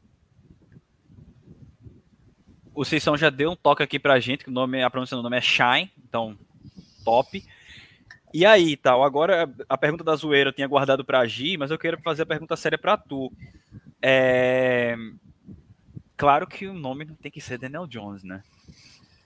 O 2.74 2.84
Cissão 2.84 3.16
já 3.16 3.30
deu 3.30 3.50
um 3.50 3.56
toque 3.56 3.82
aqui 3.82 3.98
para 3.98 4.14
a 4.14 4.20
gente, 4.20 4.44
que 4.44 4.50
o 4.50 4.52
nome, 4.52 4.82
a 4.82 4.90
pronúncia 4.90 5.16
do 5.16 5.22
nome 5.22 5.36
é 5.36 5.40
Shine, 5.40 5.90
então 6.08 6.36
top. 7.04 7.44
E 8.32 8.46
aí, 8.46 8.76
tal, 8.76 9.04
agora 9.04 9.52
a 9.68 9.76
pergunta 9.76 10.02
da 10.02 10.16
zoeira 10.16 10.48
eu 10.48 10.54
tinha 10.54 10.66
guardado 10.66 11.04
para 11.04 11.26
Gi, 11.26 11.58
mas 11.58 11.70
eu 11.70 11.78
quero 11.78 12.00
fazer 12.00 12.22
a 12.22 12.26
pergunta 12.26 12.56
séria 12.56 12.78
para 12.78 12.96
tu. 12.96 13.30
É... 14.00 14.96
Claro 16.16 16.46
que 16.46 16.66
o 16.66 16.72
nome 16.72 17.04
não 17.04 17.14
tem 17.14 17.30
que 17.30 17.40
ser 17.40 17.58
Daniel 17.58 17.86
Jones, 17.86 18.24
né? 18.24 18.42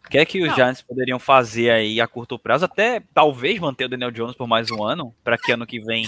O 0.05 0.09
que 0.09 0.19
é 0.19 0.25
que 0.25 0.41
os 0.41 0.49
não. 0.49 0.55
Giants 0.55 0.83
poderiam 0.83 1.19
fazer 1.19 1.71
aí 1.71 2.01
a 2.01 2.09
curto 2.09 2.39
prazo? 2.39 2.65
Até 2.65 3.01
talvez 3.13 3.61
manter 3.61 3.85
o 3.85 3.89
Daniel 3.89 4.11
Jones 4.11 4.37
por 4.37 4.47
mais 4.47 4.71
um 4.71 4.83
ano, 4.83 5.15
para 5.23 5.39
que 5.39 5.53
ano 5.53 5.67
que 5.67 5.79
vem 5.79 6.07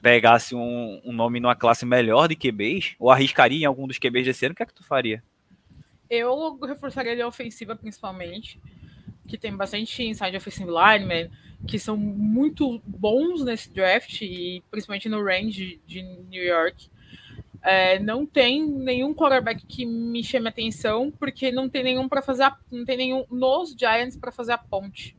pegasse 0.00 0.54
um, 0.54 1.00
um, 1.04 1.12
nome 1.12 1.40
numa 1.40 1.56
classe 1.56 1.84
melhor 1.84 2.28
de 2.28 2.36
QBs? 2.36 2.94
Ou 2.98 3.10
arriscaria 3.10 3.62
em 3.62 3.64
algum 3.64 3.86
dos 3.86 3.98
QBs 3.98 4.24
desse 4.24 4.46
ano? 4.46 4.52
O 4.52 4.56
que 4.56 4.62
é 4.62 4.66
que 4.66 4.74
tu 4.74 4.84
faria? 4.84 5.22
Eu 6.08 6.58
reforçaria 6.58 7.24
a 7.24 7.28
ofensiva, 7.28 7.74
principalmente, 7.74 8.60
que 9.26 9.36
tem 9.36 9.54
bastante 9.56 10.02
inside 10.04 10.36
offensive 10.36 10.70
lineman, 10.70 11.30
que 11.66 11.78
são 11.78 11.96
muito 11.96 12.80
bons 12.86 13.44
nesse 13.44 13.70
draft, 13.72 14.22
e 14.22 14.62
principalmente 14.70 15.08
no 15.08 15.22
range 15.22 15.80
de 15.86 16.02
New 16.02 16.42
York. 16.42 16.88
É, 17.62 17.98
não 17.98 18.24
tem 18.24 18.64
nenhum 18.64 19.12
quarterback 19.12 19.66
que 19.66 19.84
me 19.84 20.22
chame 20.22 20.48
atenção, 20.48 21.10
porque 21.10 21.50
não 21.50 21.68
tem 21.68 21.82
nenhum 21.82 22.08
para 22.08 22.22
fazer 22.22 22.44
a, 22.44 22.56
não 22.70 22.84
tem 22.84 22.96
nenhum 22.96 23.24
nos 23.28 23.74
Giants 23.76 24.16
para 24.16 24.30
fazer 24.30 24.52
a 24.52 24.58
ponte, 24.58 25.16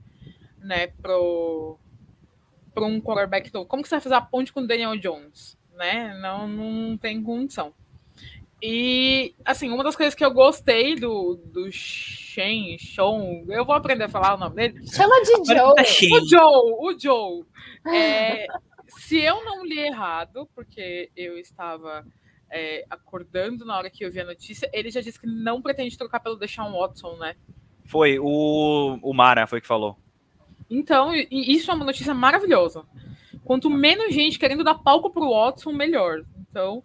né, 0.59 0.87
pro 0.87 1.77
para 2.73 2.85
um 2.85 3.01
quarterback 3.01 3.51
novo. 3.51 3.65
Como 3.65 3.81
que 3.81 3.89
você 3.89 3.95
vai 3.95 4.01
fazer 4.01 4.15
a 4.15 4.21
ponte 4.21 4.53
com 4.53 4.61
o 4.61 4.67
Daniel 4.67 4.95
Jones, 4.97 5.57
né? 5.75 6.15
Não, 6.21 6.47
não 6.47 6.95
tem 6.95 7.23
condição. 7.23 7.73
E, 8.61 9.35
assim, 9.45 9.69
uma 9.69 9.83
das 9.83 9.95
coisas 9.95 10.15
que 10.15 10.25
eu 10.25 10.31
gostei 10.31 10.95
do, 10.95 11.35
do 11.45 11.71
Shen, 11.71 12.77
Sean, 12.79 13.43
eu 13.47 13.63
vou 13.63 13.75
aprender 13.75 14.05
a 14.05 14.09
falar 14.09 14.33
o 14.33 14.37
nome 14.37 14.55
dele. 14.55 14.87
Chama 14.87 15.21
de 15.21 15.53
Joe. 15.53 16.19
O 16.19 16.27
Joe, 16.27 16.73
o 16.79 16.99
Joe. 16.99 17.45
É, 17.93 18.47
se 18.87 19.19
eu 19.19 19.45
não 19.45 19.63
li 19.63 19.79
errado, 19.79 20.49
porque 20.55 21.11
eu 21.15 21.37
estava 21.37 22.03
é, 22.49 22.83
acordando 22.89 23.63
na 23.63 23.77
hora 23.77 23.89
que 23.91 24.03
eu 24.03 24.11
vi 24.11 24.21
a 24.21 24.25
notícia, 24.25 24.69
ele 24.73 24.89
já 24.89 25.01
disse 25.01 25.19
que 25.19 25.27
não 25.27 25.61
pretende 25.61 25.97
trocar 25.97 26.19
pelo 26.19 26.35
Deshaun 26.35 26.71
Watson, 26.71 27.15
né? 27.17 27.35
Foi, 27.85 28.17
o, 28.19 28.99
o 29.01 29.13
Mara 29.13 29.45
foi 29.45 29.61
que 29.61 29.67
falou. 29.67 29.97
Então, 30.69 31.15
e 31.15 31.27
isso 31.31 31.71
é 31.71 31.73
uma 31.73 31.85
notícia 31.85 32.13
maravilhosa. 32.13 32.83
Quanto 33.45 33.69
menos 33.69 34.13
gente 34.13 34.37
querendo 34.37 34.63
dar 34.63 34.75
palco 34.75 35.09
pro 35.09 35.29
Watson, 35.29 35.71
melhor. 35.71 36.25
Então, 36.49 36.83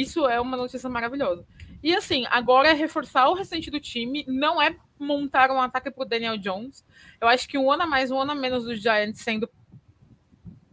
isso 0.00 0.26
é 0.26 0.40
uma 0.40 0.56
notícia 0.56 0.88
maravilhosa. 0.88 1.46
E 1.82 1.94
assim, 1.94 2.24
agora 2.30 2.68
é 2.68 2.72
reforçar 2.72 3.28
o 3.28 3.34
restante 3.34 3.70
do 3.70 3.78
time, 3.78 4.24
não 4.26 4.60
é 4.60 4.76
montar 4.98 5.50
um 5.50 5.60
ataque 5.60 5.90
pro 5.90 6.04
Daniel 6.04 6.38
Jones. 6.38 6.84
Eu 7.20 7.28
acho 7.28 7.48
que 7.48 7.58
um 7.58 7.70
ano 7.70 7.82
a 7.82 7.86
mais, 7.86 8.10
um 8.10 8.18
ano 8.18 8.32
a 8.32 8.34
menos 8.34 8.64
dos 8.64 8.80
Giants 8.80 9.20
sendo 9.20 9.48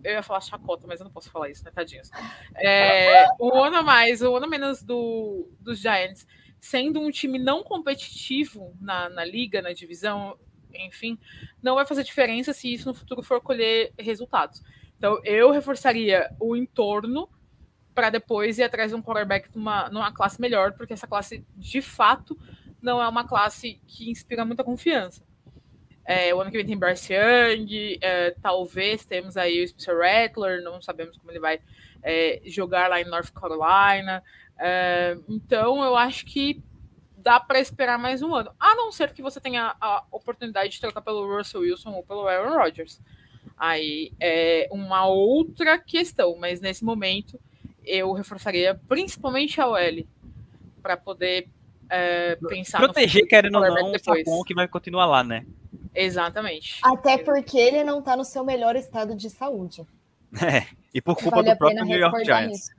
eu 0.03 0.13
ia 0.13 0.23
falar 0.23 0.41
chacota, 0.41 0.87
mas 0.87 0.99
eu 0.99 1.03
não 1.03 1.11
posso 1.11 1.29
falar 1.29 1.49
isso, 1.49 1.63
né, 1.63 1.71
tadinhos? 1.71 2.09
É, 2.55 3.27
um 3.39 3.63
ano 3.63 3.77
a 3.77 3.83
mais, 3.83 4.21
um 4.21 4.35
ano 4.35 4.45
a 4.45 4.49
menos 4.49 4.81
do, 4.81 5.47
dos 5.59 5.79
Giants, 5.79 6.25
sendo 6.59 6.99
um 6.99 7.11
time 7.11 7.37
não 7.37 7.63
competitivo 7.63 8.75
na, 8.79 9.09
na 9.09 9.23
liga, 9.23 9.61
na 9.61 9.73
divisão, 9.73 10.37
enfim, 10.73 11.19
não 11.61 11.75
vai 11.75 11.85
fazer 11.85 12.03
diferença 12.03 12.53
se 12.53 12.73
isso 12.73 12.87
no 12.87 12.93
futuro 12.93 13.21
for 13.21 13.41
colher 13.41 13.91
resultados. 13.97 14.63
Então, 14.97 15.19
eu 15.23 15.51
reforçaria 15.51 16.29
o 16.39 16.55
entorno 16.55 17.27
para 18.01 18.09
depois 18.09 18.57
ir 18.57 18.63
atrás 18.63 18.89
de 18.89 18.95
um 18.95 19.01
quarterback 19.01 19.47
numa, 19.55 19.87
numa 19.89 20.11
classe 20.11 20.41
melhor, 20.41 20.71
porque 20.73 20.91
essa 20.91 21.05
classe, 21.05 21.45
de 21.55 21.83
fato, 21.83 22.35
não 22.81 22.99
é 22.99 23.07
uma 23.07 23.27
classe 23.27 23.79
que 23.85 24.09
inspira 24.09 24.43
muita 24.43 24.63
confiança. 24.63 25.23
É, 26.03 26.33
o 26.33 26.41
ano 26.41 26.49
que 26.49 26.57
vem 26.57 26.65
tem 26.65 26.75
Bryce 26.75 27.13
Young, 27.13 27.99
é, 28.01 28.31
talvez 28.41 29.05
temos 29.05 29.37
aí 29.37 29.63
o 29.63 29.67
Spencer 29.67 29.95
Rattler, 29.95 30.63
não 30.63 30.81
sabemos 30.81 31.15
como 31.15 31.31
ele 31.31 31.39
vai 31.39 31.59
é, 32.01 32.41
jogar 32.45 32.89
lá 32.89 32.99
em 32.99 33.05
North 33.05 33.31
Carolina. 33.31 34.23
É, 34.57 35.15
então, 35.29 35.83
eu 35.83 35.95
acho 35.95 36.25
que 36.25 36.59
dá 37.15 37.39
para 37.39 37.59
esperar 37.59 37.99
mais 37.99 38.23
um 38.23 38.33
ano, 38.33 38.51
a 38.59 38.73
não 38.73 38.91
ser 38.91 39.13
que 39.13 39.21
você 39.21 39.39
tenha 39.39 39.75
a 39.79 40.03
oportunidade 40.09 40.71
de 40.71 40.81
trocar 40.81 41.01
pelo 41.01 41.37
Russell 41.37 41.61
Wilson 41.61 41.91
ou 41.91 42.03
pelo 42.03 42.27
Aaron 42.27 42.57
Rodgers. 42.57 42.99
Aí 43.55 44.11
é 44.19 44.67
uma 44.71 45.05
outra 45.05 45.77
questão, 45.77 46.35
mas 46.35 46.59
nesse 46.59 46.83
momento 46.83 47.39
eu 47.85 48.11
reforçaria 48.13 48.79
principalmente 48.87 49.59
a 49.59 49.67
OL 49.67 50.05
para 50.81 50.97
poder 50.97 51.47
é, 51.89 52.37
pensar 52.47 52.79
proteger 52.79 53.27
querendo 53.27 53.55
ou 53.55 53.61
não 53.61 53.91
depois. 53.91 54.23
o 54.27 54.43
que 54.43 54.53
vai 54.53 54.67
continuar 54.67 55.05
lá, 55.05 55.23
né? 55.23 55.45
Exatamente. 55.93 56.79
Até 56.83 57.17
porque 57.17 57.57
ele 57.57 57.83
não 57.83 57.99
está 57.99 58.15
no 58.15 58.23
seu 58.23 58.43
melhor 58.43 58.75
estado 58.75 59.15
de 59.15 59.29
saúde. 59.29 59.85
É, 60.41 60.65
e 60.93 61.01
por 61.01 61.17
culpa 61.17 61.41
vale 61.41 61.51
do 61.51 61.57
próprio 61.57 61.83
New 61.83 61.99
York 61.99 62.23
Giants. 62.23 62.59
Isso. 62.59 62.71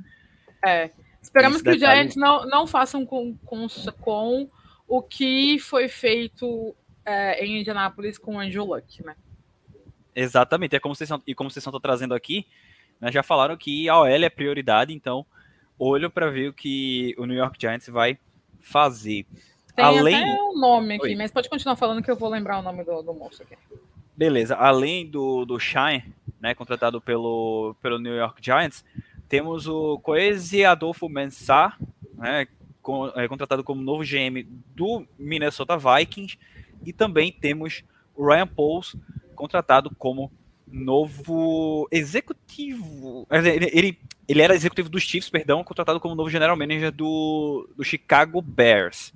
É. 0.64 0.90
Esperamos 1.20 1.56
Esse 1.56 1.64
que 1.64 1.70
detalhe... 1.72 2.08
os 2.08 2.14
Giants 2.14 2.16
não, 2.16 2.46
não 2.46 2.66
façam 2.66 3.04
com, 3.04 3.36
com, 3.44 3.66
com 4.00 4.48
o 4.88 5.02
que 5.02 5.58
foi 5.58 5.86
feito 5.86 6.74
é, 7.04 7.44
em 7.44 7.60
Indianápolis 7.60 8.16
com 8.16 8.36
o 8.36 8.40
Andrew 8.40 8.64
Luck, 8.64 9.04
né? 9.04 9.14
Exatamente. 10.14 10.74
É 10.74 10.80
como 10.80 10.94
vocês, 10.94 11.10
e 11.26 11.34
como 11.34 11.50
vocês 11.50 11.64
estão 11.64 11.78
trazendo 11.78 12.14
aqui, 12.14 12.46
né, 13.02 13.10
já 13.10 13.22
falaram 13.22 13.56
que 13.56 13.88
a 13.88 13.98
OL 13.98 14.06
é 14.06 14.30
prioridade, 14.30 14.94
então 14.94 15.26
olho 15.76 16.08
para 16.08 16.30
ver 16.30 16.50
o 16.50 16.52
que 16.52 17.12
o 17.18 17.26
New 17.26 17.36
York 17.36 17.58
Giants 17.60 17.88
vai 17.88 18.16
fazer. 18.60 19.26
Tem 19.74 19.84
Além... 19.84 20.14
até 20.14 20.40
um 20.40 20.56
nome 20.56 20.94
aqui, 20.94 21.08
Oi. 21.08 21.16
mas 21.16 21.32
pode 21.32 21.48
continuar 21.48 21.74
falando 21.74 22.00
que 22.00 22.10
eu 22.10 22.14
vou 22.14 22.28
lembrar 22.28 22.60
o 22.60 22.62
nome 22.62 22.84
do, 22.84 23.02
do 23.02 23.12
monstro 23.12 23.44
aqui. 23.44 23.56
Beleza. 24.16 24.54
Além 24.54 25.04
do, 25.04 25.44
do 25.44 25.58
Shine, 25.58 26.14
né, 26.40 26.54
contratado 26.54 27.00
pelo, 27.00 27.74
pelo 27.82 27.98
New 27.98 28.14
York 28.14 28.40
Giants, 28.40 28.84
temos 29.28 29.66
o 29.66 29.98
Coese 29.98 30.64
Adolfo 30.64 31.08
Mensah, 31.08 31.76
né, 32.14 32.46
com, 32.80 33.08
é, 33.16 33.26
contratado 33.26 33.64
como 33.64 33.82
novo 33.82 34.04
GM 34.04 34.46
do 34.76 35.04
Minnesota 35.18 35.76
Vikings, 35.76 36.38
e 36.86 36.92
também 36.92 37.32
temos 37.32 37.82
o 38.14 38.24
Ryan 38.24 38.46
Pauls, 38.46 38.94
contratado 39.34 39.90
como 39.98 40.30
novo 40.72 41.86
executivo. 41.90 43.26
Ele, 43.30 43.70
ele, 43.72 43.98
ele 44.28 44.42
era 44.42 44.54
executivo 44.54 44.88
dos 44.88 45.02
Chiefs, 45.02 45.30
perdão, 45.30 45.62
contratado 45.62 46.00
como 46.00 46.14
novo 46.14 46.30
general 46.30 46.56
manager 46.56 46.90
do, 46.90 47.68
do 47.76 47.84
Chicago 47.84 48.40
Bears. 48.40 49.12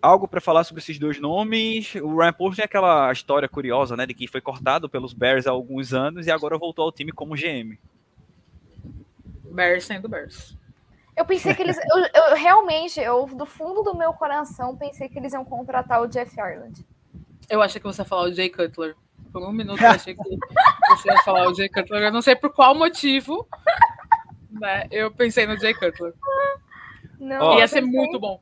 algo 0.00 0.28
para 0.28 0.40
falar 0.40 0.64
sobre 0.64 0.82
esses 0.82 0.98
dois 0.98 1.18
nomes? 1.18 1.94
O 1.96 2.18
Ryan 2.18 2.32
Post 2.32 2.56
tem 2.56 2.64
aquela 2.64 3.10
história 3.10 3.48
curiosa, 3.48 3.96
né, 3.96 4.06
de 4.06 4.14
que 4.14 4.28
foi 4.28 4.40
cortado 4.40 4.88
pelos 4.88 5.12
Bears 5.12 5.46
há 5.46 5.50
alguns 5.50 5.92
anos 5.94 6.26
e 6.26 6.30
agora 6.30 6.58
voltou 6.58 6.84
ao 6.84 6.92
time 6.92 7.12
como 7.12 7.34
GM. 7.34 7.78
Bears 9.50 9.84
sendo 9.84 10.08
Bears. 10.08 10.56
Eu 11.16 11.24
pensei 11.24 11.54
que 11.54 11.62
eles. 11.62 11.76
Eu, 11.76 11.98
eu, 12.14 12.36
realmente, 12.36 13.00
eu, 13.00 13.26
do 13.26 13.44
fundo 13.44 13.82
do 13.82 13.94
meu 13.94 14.12
coração, 14.12 14.76
pensei 14.76 15.08
que 15.08 15.18
eles 15.18 15.32
iam 15.32 15.44
contratar 15.44 16.00
o 16.00 16.06
Jeff 16.06 16.34
Ireland. 16.38 16.84
Eu 17.48 17.60
achei 17.60 17.80
que 17.80 17.86
você 17.86 18.00
ia 18.00 18.06
falar 18.06 18.22
o 18.22 18.32
Jay 18.32 18.48
Cutler. 18.48 18.96
Por 19.32 19.42
um 19.42 19.52
minuto 19.52 19.80
eu 19.80 19.88
achei 19.88 20.14
que 20.14 20.22
você 20.22 21.08
ia 21.08 21.22
falar 21.22 21.48
o 21.48 21.54
Jay 21.54 21.68
Cutler. 21.68 22.02
Eu 22.02 22.12
não 22.12 22.22
sei 22.22 22.34
por 22.34 22.52
qual 22.52 22.74
motivo, 22.74 23.46
né? 24.50 24.86
Eu 24.90 25.10
pensei 25.10 25.46
no 25.46 25.58
Jay 25.58 25.74
Cutler. 25.74 26.12
Não, 27.18 27.58
Ia 27.58 27.68
ser 27.68 27.82
muito 27.82 28.18
bom. 28.18 28.40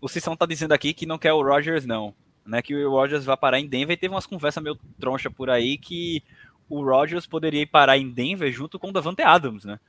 O 0.00 0.08
Cissão 0.08 0.36
tá 0.36 0.46
dizendo 0.46 0.72
aqui 0.72 0.94
que 0.94 1.06
não 1.06 1.18
quer 1.18 1.32
o 1.32 1.42
Rogers, 1.42 1.84
não. 1.84 2.14
Né, 2.44 2.62
que 2.62 2.72
o 2.76 2.90
Rogers 2.90 3.24
vai 3.24 3.36
parar 3.36 3.58
em 3.58 3.66
Denver 3.66 3.94
e 3.94 3.96
teve 3.96 4.14
umas 4.14 4.24
conversas 4.24 4.62
meio 4.62 4.78
troncha 5.00 5.28
por 5.28 5.50
aí 5.50 5.76
que 5.76 6.22
o 6.68 6.80
Rogers 6.80 7.26
poderia 7.26 7.62
ir 7.62 7.66
parar 7.66 7.98
em 7.98 8.08
Denver 8.08 8.52
junto 8.52 8.78
com 8.78 8.90
o 8.90 8.92
Davante 8.92 9.20
Adams, 9.22 9.64
né? 9.64 9.80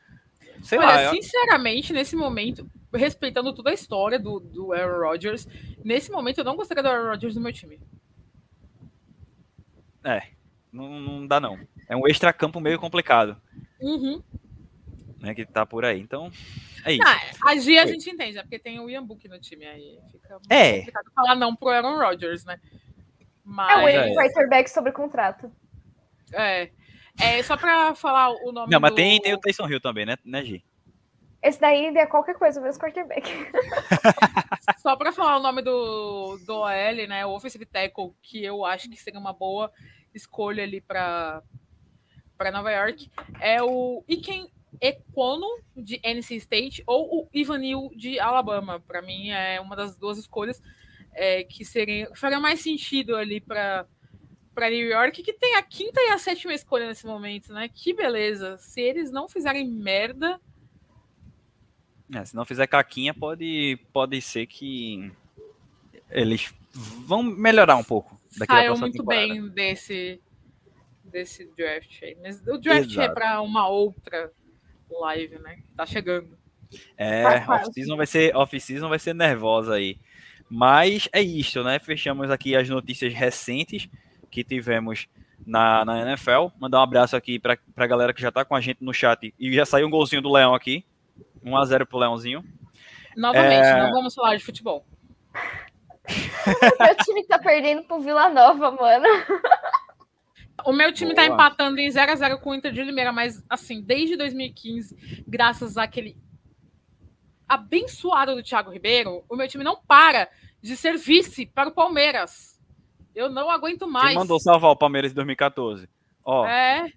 Sei 0.63 0.79
Olha, 0.79 0.87
lá, 0.87 1.11
sinceramente, 1.11 1.91
eu... 1.91 1.95
nesse 1.95 2.15
momento, 2.15 2.67
respeitando 2.91 3.53
toda 3.53 3.69
a 3.69 3.73
história 3.73 4.17
do, 4.17 4.39
do 4.39 4.73
Aaron 4.73 5.07
Rodgers, 5.07 5.47
nesse 5.83 6.11
momento 6.11 6.39
eu 6.39 6.43
não 6.43 6.55
gostaria 6.55 6.81
do 6.81 6.89
Aaron 6.89 7.09
Rodgers 7.09 7.35
no 7.35 7.41
meu 7.41 7.53
time. 7.53 7.79
É, 10.07 10.21
não, 10.71 10.87
não 10.99 11.27
dá 11.27 11.37
não. 11.37 11.59
É 11.89 11.95
um 11.95 12.07
extra-campo 12.07 12.61
meio 12.61 12.79
complicado. 12.79 13.35
Uhum. 13.81 14.23
Né, 15.19 15.35
que 15.35 15.45
tá 15.45 15.65
por 15.65 15.83
aí. 15.83 15.99
Então, 15.99 16.31
é 16.85 16.93
isso. 16.93 17.03
Não, 17.03 17.49
a 17.49 17.55
Gia 17.57 17.83
a 17.83 17.85
gente 17.85 18.09
entende, 18.09 18.37
é 18.37 18.41
porque 18.41 18.57
tem 18.57 18.79
o 18.79 18.89
Ian 18.89 19.03
Book 19.03 19.27
no 19.27 19.37
time 19.39 19.65
aí. 19.65 19.99
Fica 20.11 20.39
é. 20.49 20.77
complicado 20.77 21.11
falar 21.13 21.35
não 21.35 21.53
pro 21.53 21.69
Aaron 21.69 21.97
Rodgers, 21.97 22.45
né? 22.45 22.57
Mas... 23.43 23.95
É 23.95 24.11
o 24.11 24.15
quarterback 24.15 24.69
sobre 24.69 24.93
contrato. 24.93 25.51
É. 26.31 26.69
É 27.19 27.43
só 27.43 27.57
pra 27.57 27.95
falar 27.95 28.29
o 28.29 28.51
nome 28.51 28.71
Não, 28.71 28.79
mas 28.79 28.91
do... 28.91 28.95
tem, 28.95 29.19
tem 29.19 29.33
o 29.33 29.39
Taysom 29.39 29.67
Hill 29.67 29.81
também, 29.81 30.05
né, 30.05 30.15
né 30.23 30.43
Gi? 30.43 30.63
Esse 31.41 31.59
daí 31.59 31.85
é 31.85 32.05
qualquer 32.05 32.35
coisa, 32.35 32.59
mesmo 32.59 32.81
quarterback. 32.81 33.29
Só 34.79 34.95
para 34.95 35.11
falar 35.11 35.37
o 35.37 35.41
nome 35.41 35.61
do, 35.61 36.37
do 36.45 36.55
OL, 36.61 37.07
né? 37.07 37.25
O 37.25 37.35
Offensive 37.35 37.65
Tackle, 37.65 38.13
que 38.21 38.43
eu 38.43 38.65
acho 38.65 38.89
que 38.89 38.97
seria 38.97 39.19
uma 39.19 39.33
boa 39.33 39.71
escolha 40.17 40.63
ali 40.63 40.81
para 40.81 41.41
Nova 42.51 42.71
York, 42.71 43.09
é 43.39 43.63
o 43.63 44.03
Iken 44.07 44.51
Econo 44.81 45.47
de 45.75 45.99
NC 46.03 46.35
State 46.35 46.83
ou 46.85 47.21
o 47.21 47.29
Ivanil 47.33 47.89
de 47.95 48.19
Alabama. 48.19 48.79
Para 48.79 49.01
mim 49.01 49.29
é 49.29 49.59
uma 49.61 49.75
das 49.75 49.95
duas 49.95 50.17
escolhas 50.17 50.61
é, 51.13 51.43
que 51.43 51.65
seriam, 51.65 52.13
faria 52.15 52.39
mais 52.39 52.59
sentido 52.61 53.15
ali 53.15 53.41
para 53.41 53.87
para 54.53 54.71
New 54.71 54.87
York, 54.87 55.21
que 55.21 55.33
tem 55.33 55.53
a 55.53 55.61
quinta 55.61 56.01
e 56.01 56.09
a 56.09 56.17
sétima 56.17 56.51
escolha 56.51 56.87
nesse 56.87 57.05
momento, 57.05 57.53
né? 57.53 57.69
Que 57.69 57.93
beleza. 57.93 58.57
Se 58.57 58.81
eles 58.81 59.11
não 59.11 59.29
fizerem 59.29 59.69
merda. 59.69 60.41
É, 62.11 62.25
se 62.25 62.35
não 62.35 62.43
fizer 62.43 62.65
caquinha, 62.65 63.13
pode, 63.13 63.77
pode 63.93 64.19
ser 64.19 64.47
que 64.47 65.11
eles 66.09 66.55
vão 67.05 67.23
melhorar 67.23 67.75
um 67.75 67.83
pouco. 67.83 68.19
Saiu 68.29 68.77
muito 68.77 68.97
temporada. 68.97 69.27
bem 69.27 69.49
desse, 69.49 70.21
desse 71.03 71.45
draft 71.55 72.03
aí. 72.03 72.17
Mas 72.21 72.41
o 72.41 72.57
draft 72.57 72.89
é 72.89 72.91
Exato. 72.91 73.01
é 73.01 73.13
para 73.13 73.41
uma 73.41 73.67
outra 73.67 74.31
live, 74.89 75.39
né? 75.39 75.59
Tá 75.75 75.85
chegando. 75.85 76.37
É, 76.97 77.23
off-season 77.47 77.95
vai 77.95 78.05
ser 78.05 78.35
off-season 78.35 78.89
vai 78.89 78.99
ser 78.99 79.15
nervosa 79.15 79.75
aí. 79.75 79.97
Mas 80.49 81.09
é 81.11 81.21
isso, 81.21 81.63
né? 81.63 81.79
Fechamos 81.79 82.29
aqui 82.29 82.55
as 82.55 82.69
notícias 82.69 83.13
recentes 83.13 83.89
que 84.29 84.43
tivemos 84.43 85.07
na, 85.45 85.83
na 85.83 86.01
NFL. 86.01 86.47
Mandar 86.59 86.79
um 86.79 86.83
abraço 86.83 87.15
aqui 87.15 87.39
para 87.39 87.57
a 87.75 87.87
galera 87.87 88.13
que 88.13 88.21
já 88.21 88.29
está 88.29 88.45
com 88.45 88.55
a 88.55 88.61
gente 88.61 88.83
no 88.83 88.93
chat. 88.93 89.33
E 89.39 89.53
já 89.53 89.65
saiu 89.65 89.87
um 89.87 89.91
golzinho 89.91 90.21
do 90.21 90.31
Leão 90.31 90.53
aqui. 90.53 90.85
1x0 91.43 91.85
pro 91.85 91.97
Leãozinho. 91.97 92.43
Novamente, 93.15 93.65
é... 93.65 93.83
não 93.83 93.91
vamos 93.91 94.13
falar 94.13 94.35
de 94.35 94.43
futebol. 94.43 94.85
O 96.07 96.83
meu 96.83 96.95
time 96.97 97.25
tá 97.25 97.37
perdendo 97.39 97.83
pro 97.83 97.99
Vila 97.99 98.29
Nova, 98.29 98.71
mano. 98.71 99.05
O 100.65 100.73
meu 100.73 100.91
time 100.91 101.13
tá 101.13 101.25
Boa. 101.25 101.37
tá 101.37 101.45
empatando 101.45 101.79
em 101.79 101.89
0x0 101.89 102.39
com 102.39 102.51
o 102.51 102.55
Inter 102.55 102.71
de 102.71 102.83
Limeira, 102.83 103.11
mas 103.11 103.43
assim, 103.49 103.81
desde 103.81 104.15
2015, 104.15 105.23
graças 105.27 105.77
àquele 105.77 106.17
abençoado 107.47 108.35
do 108.35 108.43
Thiago 108.43 108.71
Ribeiro, 108.71 109.23
o 109.29 109.35
meu 109.35 109.47
time 109.47 109.63
não 109.63 109.77
para 109.87 110.29
de 110.61 110.75
ser 110.75 110.97
vice 110.97 111.45
para 111.45 111.69
o 111.69 111.73
Palmeiras. 111.73 112.59
Eu 113.15 113.29
não 113.29 113.49
aguento 113.49 113.87
mais. 113.87 114.09
Quem 114.09 114.17
mandou 114.17 114.39
salvar 114.39 114.71
o 114.71 114.75
Palmeiras 114.75 115.11
em 115.11 115.15
2014? 115.15 115.89
Ó. 116.23 116.45
É. 116.45 116.91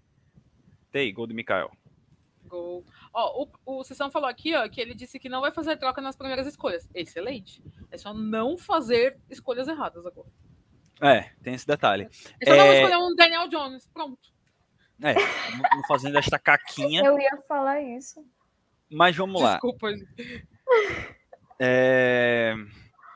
Tem, 0.90 1.12
gol 1.14 1.26
do 1.26 1.34
Mikael. 1.34 1.70
Gol. 2.46 2.84
Ó, 3.12 3.44
o, 3.66 3.78
o 3.80 3.84
Sessão 3.84 4.10
falou 4.10 4.28
aqui, 4.28 4.54
ó, 4.54 4.68
que 4.68 4.80
ele 4.80 4.94
disse 4.94 5.18
que 5.18 5.28
não 5.28 5.40
vai 5.40 5.50
fazer 5.50 5.76
troca 5.76 6.00
nas 6.00 6.16
primeiras 6.16 6.46
escolhas. 6.46 6.88
Excelente. 6.94 7.62
É 7.90 7.98
só 7.98 8.14
não 8.14 8.56
fazer 8.56 9.18
escolhas 9.28 9.66
erradas 9.66 10.06
agora. 10.06 10.28
É, 11.00 11.30
tem 11.42 11.54
esse 11.54 11.66
detalhe. 11.66 12.08
É 12.40 12.46
só 12.46 12.54
é... 12.54 12.56
não 12.56 12.72
escolher 12.72 12.96
um 12.98 13.14
Daniel 13.16 13.48
Jones, 13.48 13.88
pronto. 13.92 14.30
É, 15.02 15.14
não 15.14 15.82
fazendo 15.88 16.18
esta 16.18 16.38
caquinha. 16.38 17.02
Eu 17.04 17.18
ia 17.18 17.36
falar 17.48 17.80
isso. 17.80 18.24
Mas 18.90 19.16
vamos 19.16 19.40
lá. 19.40 19.52
Desculpa. 19.52 19.88
É... 21.58 22.54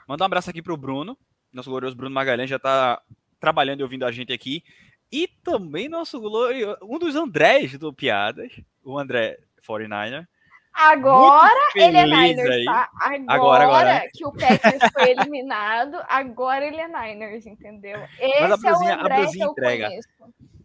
Mandar 0.09 0.25
um 0.25 0.27
abraço 0.27 0.51
aqui 0.51 0.63
pro 0.63 0.77
Bruno, 0.77 1.17
nosso 1.53 1.71
glorioso 1.71 1.97
Bruno 1.97 2.15
Magalhães 2.15 2.51
já 2.51 2.57
está 2.57 3.01
trabalhando 3.39 3.81
e 3.81 3.83
ouvindo 3.83 4.05
a 4.05 4.13
gente 4.13 4.33
aqui. 4.33 4.65
E 5.13 5.29
também 5.29 5.89
nosso 5.89 6.19
glorioso, 6.21 6.79
um 6.83 6.99
dos 6.99 7.15
Andrés 7.15 7.79
do 7.79 7.93
Piadas, 7.93 8.61
o 8.83 8.99
André 8.99 9.39
49er. 9.67 10.27
Agora 10.75 11.71
ele 11.77 11.97
é 11.97 12.05
Niners, 12.05 12.65
tá? 12.65 12.91
Agora, 13.01 13.25
agora, 13.29 13.65
agora, 13.65 14.11
que 14.13 14.27
o 14.27 14.33
Packers 14.33 14.93
foi 14.93 15.11
eliminado, 15.13 15.97
agora 16.09 16.67
ele 16.67 16.81
é 16.81 16.89
Niners, 16.89 17.47
entendeu? 17.47 18.03
Esse 18.19 18.41
Mas 18.41 18.51
a 18.51 18.57
brusinha, 18.57 18.91
é 18.91 18.97
o 18.97 19.01
André 19.01 19.15
a 19.15 19.19
brusinha 19.21 19.47
entrega. 19.47 19.89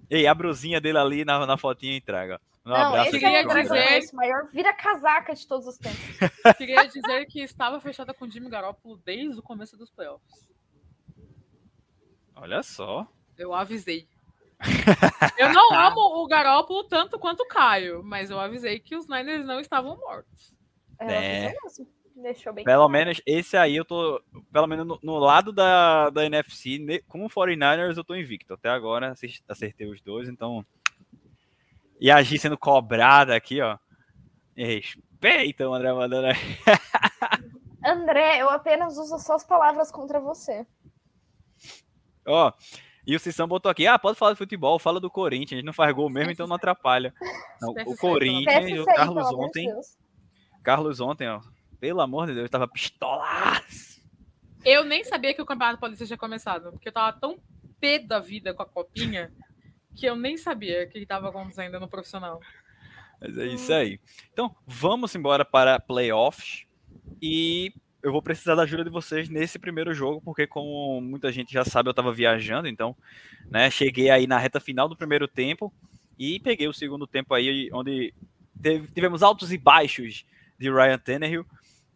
Ei, 0.09 0.25
a 0.25 0.33
brusinha 0.33 0.81
dele 0.81 0.97
ali 0.97 1.23
na, 1.23 1.45
na 1.45 1.57
fotinha 1.57 1.95
entrega. 1.95 2.41
Um 2.65 2.71
Não, 2.71 2.75
abraço 2.75 3.15
esse 3.15 3.25
é 3.25 3.45
o 3.45 3.61
dizer... 3.61 4.13
maior 4.13 4.47
vira 4.51 4.73
casaca 4.73 5.33
de 5.33 5.47
todos 5.47 5.67
os 5.67 5.77
tempos. 5.77 5.99
Queria 6.57 6.85
dizer 6.87 7.25
que 7.27 7.41
estava 7.41 7.79
fechada 7.79 8.11
com 8.11 8.25
o 8.25 8.31
Jimmy 8.31 8.49
Garoppolo 8.49 8.97
desde 9.05 9.39
o 9.39 9.43
começo 9.43 9.77
dos 9.77 9.91
playoffs. 9.91 10.49
Olha 12.35 12.63
só. 12.63 13.07
Eu 13.37 13.53
avisei. 13.53 14.07
Eu 15.37 15.53
não 15.53 15.73
amo 15.73 16.21
o 16.21 16.27
Garópolo 16.27 16.83
tanto 16.83 17.17
quanto 17.17 17.41
o 17.41 17.47
Caio, 17.47 18.03
mas 18.03 18.29
eu 18.29 18.39
avisei 18.39 18.79
que 18.79 18.95
os 18.95 19.07
Niners 19.07 19.45
não 19.45 19.59
estavam 19.59 19.97
mortos. 19.97 20.53
É. 20.99 21.45
é. 21.45 21.55
Deixou 22.21 22.51
bem 22.51 22.65
Pelo 22.65 22.79
claro. 22.79 22.91
menos 22.91 23.21
esse 23.25 23.55
aí 23.55 23.77
eu 23.77 23.85
tô. 23.85 24.21
Pelo 24.51 24.67
menos 24.67 24.85
no, 24.85 24.99
no 25.01 25.17
lado 25.17 25.53
da, 25.53 26.09
da 26.09 26.25
NFC, 26.25 27.01
com 27.07 27.25
o 27.25 27.29
49ers 27.29 27.95
eu 27.95 28.03
tô 28.03 28.13
invicto. 28.13 28.53
Até 28.53 28.69
agora 28.69 29.13
acertei 29.47 29.87
os 29.87 30.01
dois, 30.01 30.27
então. 30.27 30.65
E 31.99 32.11
a 32.11 32.21
G 32.21 32.37
sendo 32.37 32.57
cobrada 32.57 33.35
aqui, 33.35 33.61
ó. 33.61 33.77
Respeita 34.55 35.69
o 35.69 35.73
André 35.73 35.93
mandando 35.93 36.27
aí. 36.27 36.35
André, 37.85 38.41
eu 38.41 38.49
apenas 38.49 38.97
uso 38.97 39.17
suas 39.19 39.45
palavras 39.45 39.89
contra 39.89 40.19
você. 40.19 40.67
Ó, 42.25 42.51
e 43.05 43.15
o 43.15 43.19
Sissão 43.19 43.47
botou 43.47 43.69
aqui, 43.69 43.87
ah, 43.87 43.97
pode 43.97 44.17
falar 44.17 44.33
de 44.33 44.37
futebol, 44.37 44.77
fala 44.79 44.99
do 44.99 45.09
Corinthians, 45.09 45.53
a 45.53 45.55
gente 45.57 45.65
não 45.65 45.73
faz 45.73 45.93
gol 45.95 46.09
mesmo, 46.09 46.31
então 46.31 46.47
não 46.47 46.55
atrapalha. 46.55 47.13
Não, 47.61 47.73
o 47.85 47.97
Corinthians, 47.97 48.79
o 48.79 48.85
Carlos 48.85 49.33
ontem, 49.33 49.67
Carlos 50.63 50.99
ontem, 51.01 51.27
ó, 51.27 51.41
pelo 51.77 51.99
amor 51.99 52.27
de 52.27 52.35
Deus, 52.35 52.49
tava 52.49 52.69
pistolaço. 52.69 53.99
Eu 54.63 54.85
nem 54.85 55.03
sabia 55.03 55.33
que 55.33 55.41
o 55.41 55.45
Campeonato 55.45 55.79
Paulista 55.79 56.05
tinha 56.05 56.17
começado, 56.17 56.71
porque 56.71 56.87
eu 56.87 56.93
tava 56.93 57.17
tão 57.19 57.37
pé 57.81 57.99
da 57.99 58.19
vida 58.19 58.53
com 58.53 58.63
a 58.63 58.65
copinha 58.65 59.31
que 59.95 60.05
eu 60.05 60.15
nem 60.15 60.37
sabia 60.37 60.85
o 60.85 60.89
que 60.89 60.99
estava 60.99 61.29
acontecendo 61.29 61.79
no 61.79 61.87
profissional. 61.87 62.39
Mas 63.19 63.37
é 63.37 63.47
isso 63.47 63.73
aí. 63.73 63.99
Então, 64.31 64.55
vamos 64.65 65.13
embora 65.15 65.43
para 65.43 65.79
playoffs 65.79 66.65
e 67.21 67.73
eu 68.01 68.11
vou 68.11 68.21
precisar 68.21 68.55
da 68.55 68.63
ajuda 68.63 68.83
de 68.83 68.89
vocês 68.89 69.29
nesse 69.29 69.59
primeiro 69.59 69.93
jogo, 69.93 70.21
porque 70.21 70.47
como 70.47 71.01
muita 71.01 71.31
gente 71.31 71.51
já 71.51 71.65
sabe, 71.65 71.89
eu 71.89 71.91
estava 71.91 72.13
viajando, 72.13 72.67
então, 72.67 72.95
né, 73.49 73.69
cheguei 73.69 74.09
aí 74.09 74.25
na 74.25 74.37
reta 74.37 74.59
final 74.59 74.87
do 74.87 74.95
primeiro 74.95 75.27
tempo 75.27 75.73
e 76.17 76.39
peguei 76.39 76.67
o 76.67 76.73
segundo 76.73 77.05
tempo 77.05 77.33
aí, 77.33 77.69
onde 77.73 78.13
teve, 78.61 78.87
tivemos 78.87 79.23
altos 79.23 79.51
e 79.51 79.57
baixos 79.57 80.25
de 80.57 80.69
Ryan 80.69 80.97
Tannehill. 80.97 81.45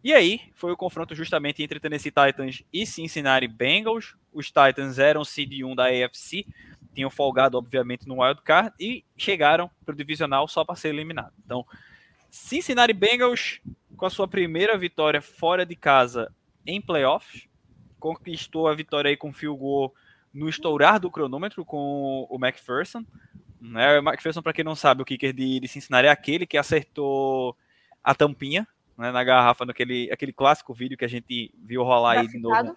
E 0.03 0.13
aí, 0.13 0.41
foi 0.53 0.71
o 0.71 0.77
confronto 0.77 1.15
justamente 1.15 1.63
entre 1.63 1.79
Tennessee 1.79 2.11
Titans 2.11 2.63
e 2.73 2.85
Cincinnati 2.85 3.47
Bengals. 3.47 4.15
Os 4.33 4.47
Titans 4.47 4.99
eram 4.99 5.23
seed 5.23 5.63
1 5.63 5.75
da 5.75 5.85
AFC, 5.85 6.45
tinham 6.93 7.09
folgado, 7.09 7.57
obviamente, 7.57 8.07
no 8.07 8.21
Wild 8.21 8.41
Card 8.41 8.73
e 8.79 9.05
chegaram 9.17 9.69
para 9.85 9.93
o 9.93 9.97
divisional 9.97 10.47
só 10.47 10.65
para 10.65 10.75
ser 10.75 10.89
eliminado. 10.89 11.33
Então, 11.45 11.65
Cincinnati 12.29 12.93
Bengals 12.93 13.61
com 13.97 14.05
a 14.05 14.09
sua 14.09 14.27
primeira 14.27 14.77
vitória 14.77 15.21
fora 15.21 15.65
de 15.65 15.75
casa 15.75 16.33
em 16.65 16.81
playoffs, 16.81 17.47
conquistou 17.99 18.67
a 18.67 18.75
vitória 18.75 19.09
aí 19.09 19.17
com 19.17 19.29
o 19.29 19.33
field 19.33 19.59
goal 19.59 19.93
no 20.33 20.49
estourar 20.49 20.99
do 20.99 21.11
cronômetro 21.11 21.63
com 21.63 22.27
o 22.29 22.37
McPherson. 22.43 23.05
Né? 23.61 23.99
O 23.99 24.03
McPherson, 24.03 24.41
para 24.41 24.53
quem 24.53 24.65
não 24.65 24.75
sabe, 24.75 25.01
o 25.01 25.05
kicker 25.05 25.31
de, 25.31 25.59
de 25.59 25.67
Cincinnati 25.67 26.07
é 26.07 26.11
aquele 26.11 26.45
que 26.45 26.57
acertou 26.57 27.55
a 28.03 28.13
tampinha 28.13 28.67
né, 28.97 29.11
na 29.11 29.23
garrafa, 29.23 29.65
naquele 29.65 30.11
aquele 30.11 30.33
clássico 30.33 30.73
vídeo 30.73 30.97
que 30.97 31.05
a 31.05 31.09
gente 31.09 31.53
viu 31.57 31.83
rolar 31.83 32.19
aí 32.19 32.27
de 32.27 32.37
novo. 32.37 32.75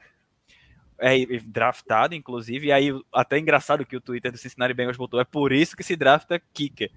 É, 0.98 1.18
draftado, 1.44 2.14
inclusive, 2.14 2.68
e 2.68 2.72
aí 2.72 2.88
até 3.12 3.38
engraçado 3.38 3.84
que 3.84 3.96
o 3.96 4.00
Twitter 4.00 4.32
do 4.32 4.38
Cincinnati 4.38 4.72
Bengals 4.72 4.96
botou, 4.96 5.20
é 5.20 5.24
por 5.24 5.52
isso 5.52 5.76
que 5.76 5.82
se 5.82 5.94
drafta 5.94 6.40
kicker. 6.54 6.90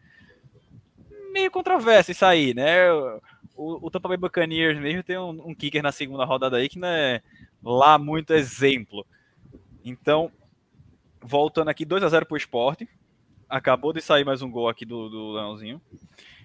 Meio 1.33 1.51
controverso 1.51 2.11
isso 2.11 2.25
aí, 2.25 2.53
né? 2.53 2.87
O, 3.59 3.87
o 3.87 3.91
Tampa 3.91 4.07
Bay 4.07 4.15
Buccaneers 4.15 4.79
mesmo 4.79 5.03
tem 5.03 5.17
um, 5.17 5.49
um 5.49 5.53
kicker 5.53 5.83
na 5.83 5.91
segunda 5.91 6.23
rodada 6.23 6.55
aí 6.55 6.69
que 6.69 6.79
não 6.79 6.87
é 6.87 7.21
lá 7.61 7.97
muito 7.97 8.33
exemplo. 8.33 9.05
Então, 9.83 10.31
voltando 11.21 11.67
aqui, 11.67 11.83
2 11.83 12.01
a 12.03 12.07
0 12.07 12.25
pro 12.25 12.37
esporte. 12.37 12.87
Acabou 13.49 13.91
de 13.91 14.01
sair 14.01 14.23
mais 14.23 14.41
um 14.41 14.49
gol 14.49 14.69
aqui 14.69 14.85
do, 14.85 15.09
do 15.09 15.31
Leãozinho. 15.33 15.81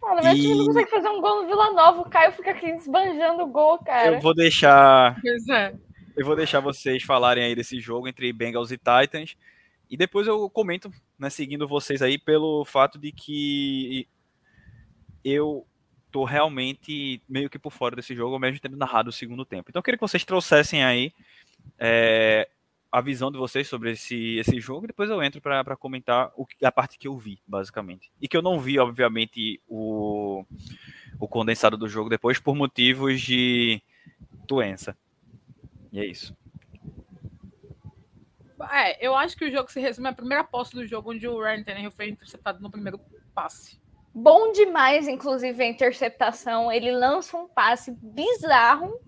Mano, 0.02 0.22
meu 0.24 0.32
e... 0.32 0.40
time 0.40 0.54
não 0.56 0.66
consegue 0.66 0.90
fazer 0.90 1.08
um 1.08 1.20
gol 1.20 1.42
no 1.42 1.46
Vila 1.46 1.72
Nova. 1.72 2.00
O 2.00 2.10
Caio 2.10 2.32
fica 2.32 2.50
aqui 2.50 2.66
esbanjando 2.70 3.44
o 3.44 3.46
gol, 3.46 3.78
cara. 3.78 4.16
Eu 4.16 4.20
vou 4.20 4.34
deixar. 4.34 5.20
Pois 5.20 5.48
é. 5.48 5.74
Eu 6.16 6.26
vou 6.26 6.34
deixar 6.34 6.58
vocês 6.58 7.04
falarem 7.04 7.44
aí 7.44 7.54
desse 7.54 7.78
jogo 7.78 8.08
entre 8.08 8.32
Bengals 8.32 8.72
e 8.72 8.76
Titans. 8.76 9.36
E 9.88 9.96
depois 9.96 10.26
eu 10.26 10.50
comento, 10.50 10.90
né, 11.16 11.30
seguindo 11.30 11.68
vocês 11.68 12.02
aí, 12.02 12.18
pelo 12.18 12.64
fato 12.64 12.98
de 12.98 13.12
que 13.12 14.08
eu 15.24 15.64
tô 16.14 16.22
realmente 16.22 17.20
meio 17.28 17.50
que 17.50 17.58
por 17.58 17.72
fora 17.72 17.96
desse 17.96 18.14
jogo, 18.14 18.38
mesmo 18.38 18.60
tendo 18.60 18.76
narrado 18.76 19.10
o 19.10 19.12
segundo 19.12 19.44
tempo. 19.44 19.68
Então 19.68 19.80
eu 19.80 19.82
queria 19.82 19.98
que 19.98 20.06
vocês 20.06 20.24
trouxessem 20.24 20.84
aí 20.84 21.12
é, 21.76 22.48
a 22.92 23.00
visão 23.00 23.32
de 23.32 23.36
vocês 23.36 23.66
sobre 23.66 23.90
esse, 23.90 24.36
esse 24.36 24.60
jogo 24.60 24.84
e 24.84 24.86
depois 24.86 25.10
eu 25.10 25.20
entro 25.20 25.40
para 25.40 25.76
comentar 25.76 26.30
o, 26.36 26.46
a 26.62 26.70
parte 26.70 26.98
que 26.98 27.08
eu 27.08 27.18
vi, 27.18 27.40
basicamente. 27.44 28.12
E 28.22 28.28
que 28.28 28.36
eu 28.36 28.42
não 28.42 28.60
vi, 28.60 28.78
obviamente, 28.78 29.60
o, 29.66 30.44
o 31.18 31.26
condensado 31.26 31.76
do 31.76 31.88
jogo 31.88 32.08
depois 32.08 32.38
por 32.38 32.54
motivos 32.54 33.20
de 33.20 33.82
doença. 34.46 34.96
E 35.90 35.98
é 35.98 36.06
isso. 36.06 36.32
É, 38.70 39.04
eu 39.04 39.16
acho 39.16 39.36
que 39.36 39.46
o 39.46 39.50
jogo 39.50 39.68
se 39.68 39.80
resume 39.80 40.06
à 40.06 40.12
primeira 40.12 40.44
posse 40.44 40.76
do 40.76 40.86
jogo, 40.86 41.10
onde 41.10 41.26
o 41.26 41.42
Ryan 41.42 41.64
Tannehill 41.64 41.90
foi 41.90 42.10
interceptado 42.10 42.60
no 42.60 42.70
primeiro 42.70 43.00
passe. 43.34 43.82
Bom 44.14 44.52
demais, 44.52 45.08
inclusive, 45.08 45.60
a 45.60 45.66
interceptação. 45.66 46.70
Ele 46.70 46.92
lança 46.92 47.36
um 47.36 47.48
passe 47.48 47.90
bizarro. 47.90 49.00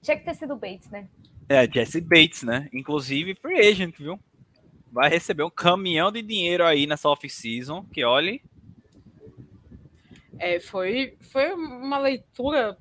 Tinha 0.00 0.16
que 0.16 0.24
ter 0.24 0.34
sido 0.34 0.54
o 0.54 0.56
Bates, 0.56 0.88
né? 0.88 1.08
É, 1.48 1.68
Jesse 1.68 2.00
Bates, 2.00 2.44
né? 2.44 2.68
Inclusive 2.72 3.34
free 3.34 3.58
agent, 3.58 3.98
viu? 3.98 4.20
Vai 4.92 5.10
receber 5.10 5.42
um 5.42 5.50
caminhão 5.50 6.12
de 6.12 6.22
dinheiro 6.22 6.64
aí 6.64 6.86
nessa 6.86 7.08
off-season, 7.08 7.84
que 7.92 8.04
olhe. 8.04 8.40
É, 10.38 10.60
foi, 10.60 11.16
foi 11.20 11.52
uma 11.54 11.98
leitura 11.98 12.76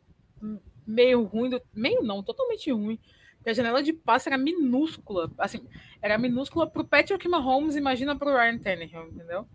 meio 0.86 1.24
ruim, 1.24 1.50
do, 1.50 1.62
meio 1.74 2.02
não, 2.04 2.22
totalmente 2.22 2.72
ruim. 2.72 3.00
a 3.46 3.54
janela 3.54 3.82
de 3.82 3.94
passe 3.94 4.30
era 4.30 4.38
minúscula, 4.38 5.32
assim, 5.38 5.68
era 6.02 6.18
minúscula 6.18 6.68
pro 6.68 6.84
Patrick 6.84 7.28
Mahomes, 7.28 7.76
imagina 7.76 8.16
pro 8.16 8.34
Ryan 8.34 8.58
Tannehill, 8.58 9.08
entendeu? 9.08 9.48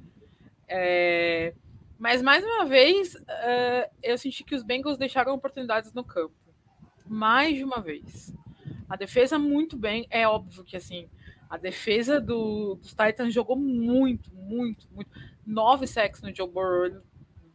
É, 0.68 1.54
mas 1.98 2.20
mais 2.20 2.44
uma 2.44 2.64
vez, 2.66 3.14
uh, 3.14 3.90
eu 4.02 4.18
senti 4.18 4.44
que 4.44 4.54
os 4.54 4.62
Bengals 4.62 4.98
deixaram 4.98 5.34
oportunidades 5.34 5.92
no 5.92 6.04
campo. 6.04 6.34
Mais 7.06 7.56
de 7.56 7.64
uma 7.64 7.80
vez. 7.80 8.34
A 8.88 8.96
defesa 8.96 9.38
muito 9.38 9.76
bem, 9.76 10.06
é 10.10 10.26
óbvio 10.28 10.64
que 10.64 10.76
assim, 10.76 11.08
a 11.48 11.56
defesa 11.56 12.20
do, 12.20 12.74
dos 12.76 12.90
Titans 12.90 13.32
jogou 13.32 13.56
muito, 13.56 14.32
muito, 14.34 14.86
muito. 14.92 15.10
Nove 15.46 15.86
sacks 15.86 16.20
no 16.20 16.34
Joe 16.34 16.48
Burrow, 16.48 17.00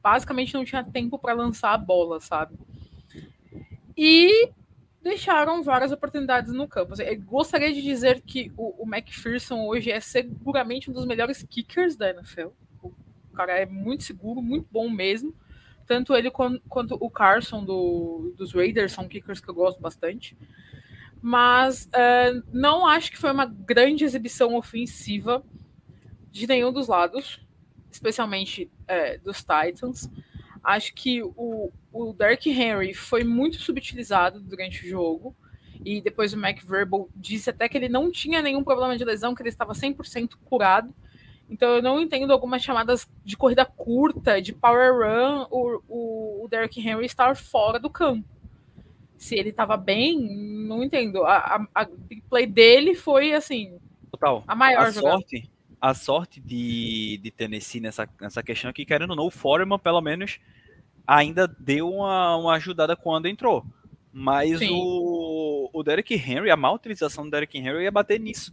basicamente 0.02 0.54
não 0.54 0.65
tinha 0.65 0.84
tempo 0.84 1.19
para 1.19 1.34
lançar 1.34 1.74
a 1.74 1.78
bola, 1.78 2.19
sabe? 2.19 2.58
E 3.95 4.50
deixaram 5.02 5.62
várias 5.62 5.91
oportunidades 5.91 6.54
no 6.54 6.67
campo. 6.67 7.00
Eu 7.02 7.21
gostaria 7.21 7.74
de 7.74 7.82
dizer 7.82 8.21
que 8.21 8.52
o, 8.58 8.84
o 8.84 8.88
McPherson 8.88 9.65
hoje 9.65 9.91
é 9.91 10.00
seguramente 10.00 10.89
um 10.89 10.93
dos 10.93 11.06
melhores 11.06 11.43
kickers 11.43 11.95
da 11.95 12.10
NFL. 12.10 12.50
O 13.32 13.36
cara 13.36 13.58
é 13.58 13.65
muito 13.65 14.04
seguro, 14.04 14.41
muito 14.41 14.67
bom 14.72 14.89
mesmo. 14.89 15.34
Tanto 15.88 16.15
ele 16.15 16.30
quanto, 16.32 16.98
o 17.00 17.10
Carson 17.10 17.63
do, 17.65 18.34
dos 18.38 18.54
Raiders 18.54 18.94
são 18.94 19.08
kickers 19.08 19.39
que 19.39 19.50
eu 19.50 19.54
gosto 19.54 19.82
bastante 19.82 20.38
mas 21.22 21.86
uh, 21.86 22.44
não 22.52 22.88
acho 22.88 23.12
que 23.12 23.17
foi 23.17 23.32
uma 23.32 23.46
grande 23.46 24.04
exibição 24.04 24.56
ofensiva 24.56 25.44
de 26.32 26.48
nenhum 26.48 26.74
dos 26.74 26.88
lados, 26.88 27.39
especialmente 27.91 28.72
uh, 28.84 29.24
dos 29.24 29.38
Titans. 29.38 30.10
Acho 30.63 30.94
que 30.96 31.22
o, 31.22 31.72
o 31.94 32.15
Henry 32.46 32.94
foi 32.94 33.24
muito 33.24 33.58
subutilizado 33.58 34.39
durante 34.39 34.84
o 34.84 34.89
jogo. 34.89 35.36
E 35.84 36.00
depois 36.00 36.32
o 36.32 36.38
McVerbal 36.38 37.10
disse 37.15 37.50
até 37.50 37.67
que 37.67 37.76
ele 37.76 37.89
não 37.89 38.12
tinha 38.12 38.39
nenhum 38.41 38.63
problema 38.63 38.96
de 38.96 39.04
lesão, 39.04 39.34
que 39.34 39.41
ele 39.41 39.50
estava 39.50 39.74
100% 39.74 40.36
curado. 40.46 40.94
Então 41.52 41.76
eu 41.76 41.82
não 41.82 42.00
entendo 42.00 42.32
algumas 42.32 42.64
chamadas 42.64 43.08
de 43.24 43.38
corrida 43.38 43.66
curta, 43.66 44.42
de 44.42 44.54
power 44.54 44.94
run, 44.94 45.46
o, 45.52 45.84
o, 45.88 46.46
o 46.46 46.48
Derrick 46.48 46.80
Henry 46.80 47.06
estar 47.06 47.36
fora 47.36 47.78
do 47.78 47.90
campo 47.90 48.26
se 49.22 49.36
ele 49.36 49.50
estava 49.50 49.78
bem, 49.78 50.20
não 50.68 50.84
entendo. 50.84 51.24
A, 51.24 51.38
a, 51.76 51.84
a, 51.84 51.88
play 52.28 52.48
dele 52.48 52.96
foi 52.96 53.34
assim. 53.34 53.78
Total. 54.10 54.44
A 54.48 54.56
maior 54.56 54.88
a 54.88 54.92
sorte, 54.92 55.50
a 55.80 55.94
sorte 55.94 56.42
de, 56.42 57.20
de 57.22 57.30
Tennessee 57.30 57.80
nessa, 57.80 58.10
nessa 58.20 58.42
questão 58.42 58.72
aqui, 58.72 58.84
querendo 58.84 59.12
ou 59.12 59.16
não, 59.16 59.28
o 59.28 59.32
Foreman, 59.32 59.78
pelo 59.78 60.02
menos, 60.02 60.40
ainda 61.06 61.48
deu 61.48 61.88
uma, 61.88 62.36
uma 62.36 62.54
ajudada 62.56 62.96
quando 62.96 63.28
entrou. 63.28 63.64
Mas 64.12 64.60
o, 64.60 65.70
o 65.72 65.84
Derek 65.84 66.16
Henry, 66.16 66.50
a 66.50 66.58
má 66.58 66.72
utilização 66.72 67.24
do 67.24 67.30
Derek 67.30 67.56
Henry 67.56 67.84
ia 67.84 67.92
bater 67.92 68.20
nisso. 68.20 68.52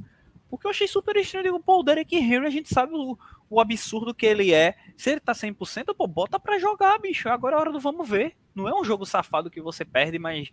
Porque 0.51 0.67
eu 0.67 0.71
achei 0.71 0.89
super 0.89 1.17
estranho. 1.17 1.47
Eu 1.47 1.53
digo, 1.53 1.65
pô, 1.65 1.81
o 1.81 1.83
Derek 1.83 2.17
Henry, 2.17 2.47
a 2.47 2.51
gente 2.51 2.73
sabe 2.73 2.95
o, 2.95 3.19
o 3.51 3.61
absurdo 3.61 4.15
que 4.15 4.27
ele 4.27 4.53
é. 4.53 4.75
Se 4.97 5.11
ele 5.11 5.21
tá 5.21 5.33
100%, 5.33 5.95
pô, 5.97 6.07
bota 6.07 6.41
pra 6.41 6.59
jogar, 6.59 6.99
bicho. 6.99 7.29
Agora 7.29 7.57
é 7.57 7.59
hora 7.59 7.73
do 7.73 7.81
vamos 7.81 8.09
ver. 8.09 8.35
Não 8.55 8.69
é 8.69 8.75
um 8.75 8.85
jogo 8.85 9.05
safado 9.05 9.51
que 9.51 9.61
você 9.61 9.85
perde, 9.85 10.19
mas. 10.19 10.51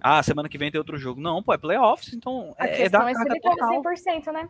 Ah, 0.00 0.22
semana 0.22 0.48
que 0.48 0.58
vem 0.58 0.70
tem 0.70 0.78
outro 0.78 0.98
jogo. 0.98 1.20
Não, 1.20 1.42
pô, 1.42 1.52
é 1.52 1.58
playoffs, 1.58 2.12
então 2.12 2.54
a 2.58 2.66
é, 2.66 2.82
é 2.82 2.88
da 2.88 3.00
carga 3.00 3.36
é 3.36 3.40
total. 3.40 3.82
100%, 3.82 4.32
né? 4.32 4.48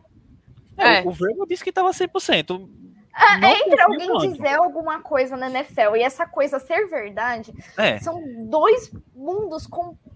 É, 0.77 0.99
é. 0.99 1.01
O 1.05 1.11
Vrabel 1.11 1.45
disse 1.45 1.63
que 1.63 1.71
tava 1.71 1.91
100%. 1.91 2.69
Ah, 3.13 3.37
entre 3.37 3.81
alguém 3.81 4.17
dizer 4.19 4.55
alguma 4.55 5.01
coisa 5.01 5.35
na 5.35 5.49
NFL 5.49 5.97
e 5.97 6.01
essa 6.01 6.25
coisa 6.25 6.59
ser 6.59 6.87
verdade, 6.87 7.53
é. 7.77 7.99
são 7.99 8.23
dois 8.45 8.91
mundos 9.13 9.67
completamente 9.67 10.10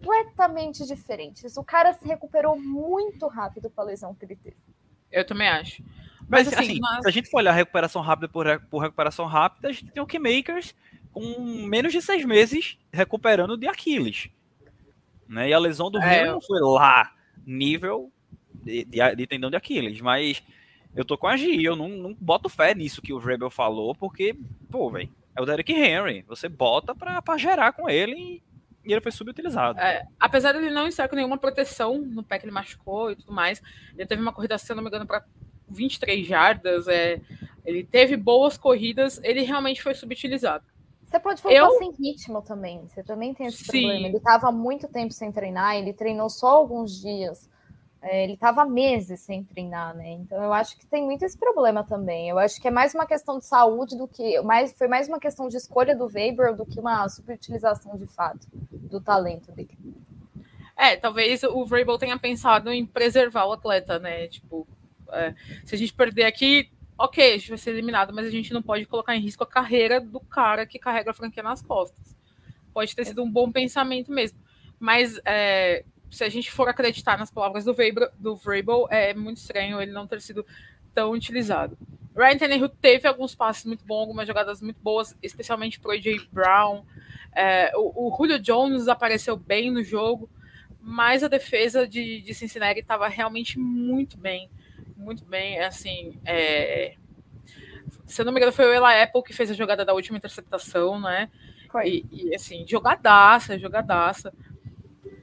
diferentes. 0.87 1.57
O 1.57 1.63
cara 1.63 1.93
se 1.93 2.07
recuperou 2.07 2.59
muito 2.59 3.27
rápido 3.27 3.69
com 3.69 3.81
a 3.81 3.85
lesão 3.85 4.13
que 4.13 4.25
ele 4.25 4.35
teve. 4.35 4.57
Eu 5.11 5.25
também 5.25 5.47
acho. 5.47 5.83
Mas, 6.27 6.47
Mas 6.47 6.47
assim, 6.47 6.71
assim 6.71 6.79
mas... 6.79 7.01
se 7.03 7.07
a 7.07 7.11
gente 7.11 7.29
for 7.29 7.37
olhar 7.37 7.51
recuperação 7.51 8.01
rápida 8.01 8.27
por, 8.27 8.59
por 8.69 8.79
recuperação 8.79 9.25
rápida, 9.25 9.69
a 9.69 9.71
gente 9.71 9.91
tem 9.91 10.01
o 10.01 10.07
Keymakers 10.07 10.75
com 11.11 11.65
menos 11.67 11.93
de 11.93 12.01
seis 12.01 12.25
meses 12.25 12.77
recuperando 12.91 13.55
de 13.57 13.67
Aquiles. 13.67 14.29
Né? 15.27 15.49
E 15.49 15.53
a 15.53 15.59
lesão 15.59 15.89
do 15.89 15.99
é, 15.99 16.25
não 16.25 16.41
foi 16.41 16.59
lá 16.61 17.13
nível 17.45 18.11
de, 18.53 18.83
de, 18.83 19.15
de, 19.15 19.27
tendão 19.27 19.49
de 19.49 19.55
Aquiles, 19.55 20.01
mas 20.01 20.43
eu 20.95 21.05
tô 21.05 21.17
com 21.17 21.27
a 21.27 21.37
G, 21.37 21.61
eu 21.61 21.75
não, 21.75 21.89
não 21.89 22.13
boto 22.13 22.49
fé 22.49 22.73
nisso 22.73 23.01
que 23.01 23.13
o 23.13 23.17
Rebel 23.17 23.49
falou, 23.49 23.93
porque, 23.95 24.35
pô, 24.69 24.89
velho, 24.89 25.09
é 25.35 25.41
o 25.41 25.45
Derek 25.45 25.71
Henry, 25.71 26.23
você 26.27 26.49
bota 26.49 26.95
pra, 26.95 27.21
pra 27.21 27.37
gerar 27.37 27.73
com 27.73 27.89
ele 27.89 28.15
e, 28.15 28.43
e 28.85 28.91
ele 28.91 29.01
foi 29.01 29.11
subutilizado. 29.11 29.79
É, 29.79 30.05
apesar 30.19 30.51
de 30.51 30.59
ele 30.59 30.71
não 30.71 30.87
estar 30.87 31.07
com 31.07 31.15
nenhuma 31.15 31.37
proteção 31.37 31.97
no 31.97 32.23
pé 32.23 32.37
que 32.37 32.45
ele 32.45 32.51
machucou 32.51 33.11
e 33.11 33.15
tudo 33.15 33.33
mais, 33.33 33.61
ele 33.97 34.07
teve 34.07 34.21
uma 34.21 34.31
corrida, 34.31 34.57
se 34.57 34.73
não 34.73 34.83
me 34.83 34.89
engano, 34.89 35.05
pra 35.05 35.23
23 35.67 36.25
jardas, 36.25 36.87
é, 36.87 37.19
ele 37.65 37.83
teve 37.83 38.15
boas 38.15 38.57
corridas, 38.57 39.19
ele 39.23 39.41
realmente 39.41 39.81
foi 39.81 39.95
subutilizado. 39.95 40.63
Você 41.03 41.19
pode 41.19 41.41
voltar 41.41 41.57
eu... 41.57 41.71
sem 41.71 41.91
ritmo 41.91 42.41
também. 42.41 42.87
Você 42.87 43.03
também 43.03 43.33
tem 43.33 43.47
esse 43.47 43.63
Sim. 43.63 43.81
problema. 43.81 44.07
Ele 44.07 44.17
estava 44.17 44.51
muito 44.51 44.87
tempo 44.87 45.13
sem 45.13 45.31
treinar, 45.31 45.75
ele 45.75 45.93
treinou 45.93 46.29
só 46.29 46.47
alguns 46.47 46.99
dias. 46.99 47.49
É, 48.07 48.23
ele 48.23 48.33
estava 48.33 48.63
meses 48.65 49.19
sem 49.21 49.43
treinar, 49.43 49.95
né? 49.95 50.11
Então 50.11 50.41
eu 50.43 50.53
acho 50.53 50.77
que 50.77 50.85
tem 50.85 51.03
muito 51.03 51.25
esse 51.25 51.35
problema 51.35 51.83
também. 51.83 52.29
Eu 52.29 52.37
acho 52.37 52.61
que 52.61 52.67
é 52.67 52.71
mais 52.71 52.93
uma 52.93 53.07
questão 53.07 53.39
de 53.39 53.45
saúde 53.45 53.97
do 53.97 54.07
que. 54.07 54.39
Mais, 54.41 54.77
foi 54.77 54.87
mais 54.87 55.07
uma 55.07 55.19
questão 55.19 55.47
de 55.47 55.57
escolha 55.57 55.95
do 55.95 56.05
Weber 56.05 56.55
do 56.55 56.67
que 56.67 56.79
uma 56.79 57.09
subutilização 57.09 57.97
de 57.97 58.05
fato 58.05 58.47
do 58.71 59.01
talento 59.01 59.51
dele. 59.51 59.75
É, 60.77 60.95
talvez 60.95 61.41
o 61.41 61.65
Vrabel 61.65 61.97
tenha 61.97 62.19
pensado 62.19 62.71
em 62.71 62.85
preservar 62.85 63.45
o 63.47 63.53
atleta, 63.53 63.97
né? 63.97 64.27
Tipo, 64.27 64.67
é, 65.11 65.33
se 65.65 65.73
a 65.73 65.77
gente 65.77 65.93
perder 65.93 66.25
aqui, 66.25 66.69
ok, 66.95 67.33
a 67.33 67.37
gente 67.39 67.49
vai 67.49 67.57
ser 67.57 67.71
eliminado, 67.71 68.13
mas 68.13 68.27
a 68.27 68.29
gente 68.29 68.53
não 68.53 68.61
pode 68.61 68.85
colocar 68.85 69.15
em 69.15 69.21
risco 69.21 69.43
a 69.43 69.47
carreira 69.47 69.99
do 69.99 70.19
cara 70.19 70.67
que 70.67 70.77
carrega 70.77 71.09
a 71.09 71.13
franquia 71.13 71.41
nas 71.41 71.63
costas. 71.63 72.15
Pode 72.71 72.95
ter 72.95 73.05
sido 73.05 73.23
um 73.23 73.31
bom 73.31 73.51
pensamento 73.51 74.11
mesmo. 74.11 74.37
Mas 74.79 75.19
é, 75.25 75.83
se 76.15 76.23
a 76.23 76.29
gente 76.29 76.49
for 76.51 76.69
acreditar 76.69 77.17
nas 77.17 77.29
palavras 77.29 77.65
do 77.65 77.73
Vrabel, 77.73 78.09
do 78.17 78.35
Vrabel, 78.35 78.87
é 78.89 79.13
muito 79.13 79.37
estranho 79.37 79.81
ele 79.81 79.91
não 79.91 80.07
ter 80.07 80.21
sido 80.21 80.45
tão 80.93 81.11
utilizado. 81.11 81.77
Ryan 82.15 82.37
Tannehill 82.37 82.69
teve 82.69 83.05
alguns 83.07 83.35
passes 83.35 83.65
muito 83.65 83.83
bons, 83.83 84.01
algumas 84.01 84.25
jogadas 84.25 84.61
muito 84.61 84.79
boas, 84.81 85.15
especialmente 85.21 85.77
para 85.79 85.89
o 85.89 85.91
AJ 85.91 86.27
Brown. 86.31 86.85
É, 87.33 87.71
o, 87.75 88.07
o, 88.07 88.15
Julio 88.15 88.39
Jones 88.39 88.87
apareceu 88.87 89.35
bem 89.35 89.69
no 89.69 89.83
jogo, 89.83 90.29
mas 90.79 91.21
a 91.21 91.27
defesa 91.27 91.85
de, 91.85 92.21
de 92.21 92.33
Cincinnati 92.33 92.79
estava 92.79 93.09
realmente 93.09 93.59
muito 93.59 94.17
bem, 94.17 94.49
muito 94.95 95.25
bem. 95.25 95.59
Assim, 95.59 96.17
é, 96.23 96.95
se 98.05 98.21
eu 98.21 98.25
não 98.25 98.31
me 98.31 98.39
engano, 98.39 98.53
foi 98.53 98.65
o 98.65 98.71
Ela 98.71 99.03
Apple 99.03 99.21
que 99.21 99.33
fez 99.33 99.51
a 99.51 99.53
jogada 99.53 99.83
da 99.83 99.93
última 99.93 100.17
interceptação, 100.17 100.97
né? 100.97 101.29
E, 101.83 102.05
e 102.09 102.33
assim, 102.33 102.65
jogadaça, 102.65 103.59
jogadaça. 103.59 104.33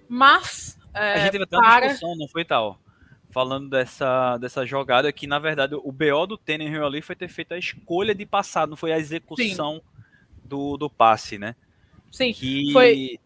Mas. 0.06 0.78
É, 0.94 1.14
a 1.14 1.18
gente 1.18 1.32
teve 1.32 1.44
até 1.44 1.56
uma 1.56 1.62
para... 1.62 1.86
discussão, 1.86 2.16
não 2.16 2.28
foi 2.28 2.44
tal? 2.44 2.78
Falando 3.30 3.70
dessa, 3.70 4.36
dessa 4.38 4.66
jogada 4.66 5.12
que, 5.12 5.26
na 5.26 5.38
verdade, 5.38 5.74
o 5.74 5.90
BO 5.90 6.26
do 6.26 6.36
Tannehill 6.36 6.84
ali 6.84 7.00
foi 7.00 7.16
ter 7.16 7.28
feito 7.28 7.54
a 7.54 7.58
escolha 7.58 8.14
de 8.14 8.26
passar, 8.26 8.66
não 8.66 8.76
foi 8.76 8.92
a 8.92 8.98
execução 8.98 9.82
do, 10.44 10.76
do 10.76 10.90
passe, 10.90 11.38
né? 11.38 11.56
Sim, 12.10 12.32
que... 12.32 12.70
foi 12.72 13.18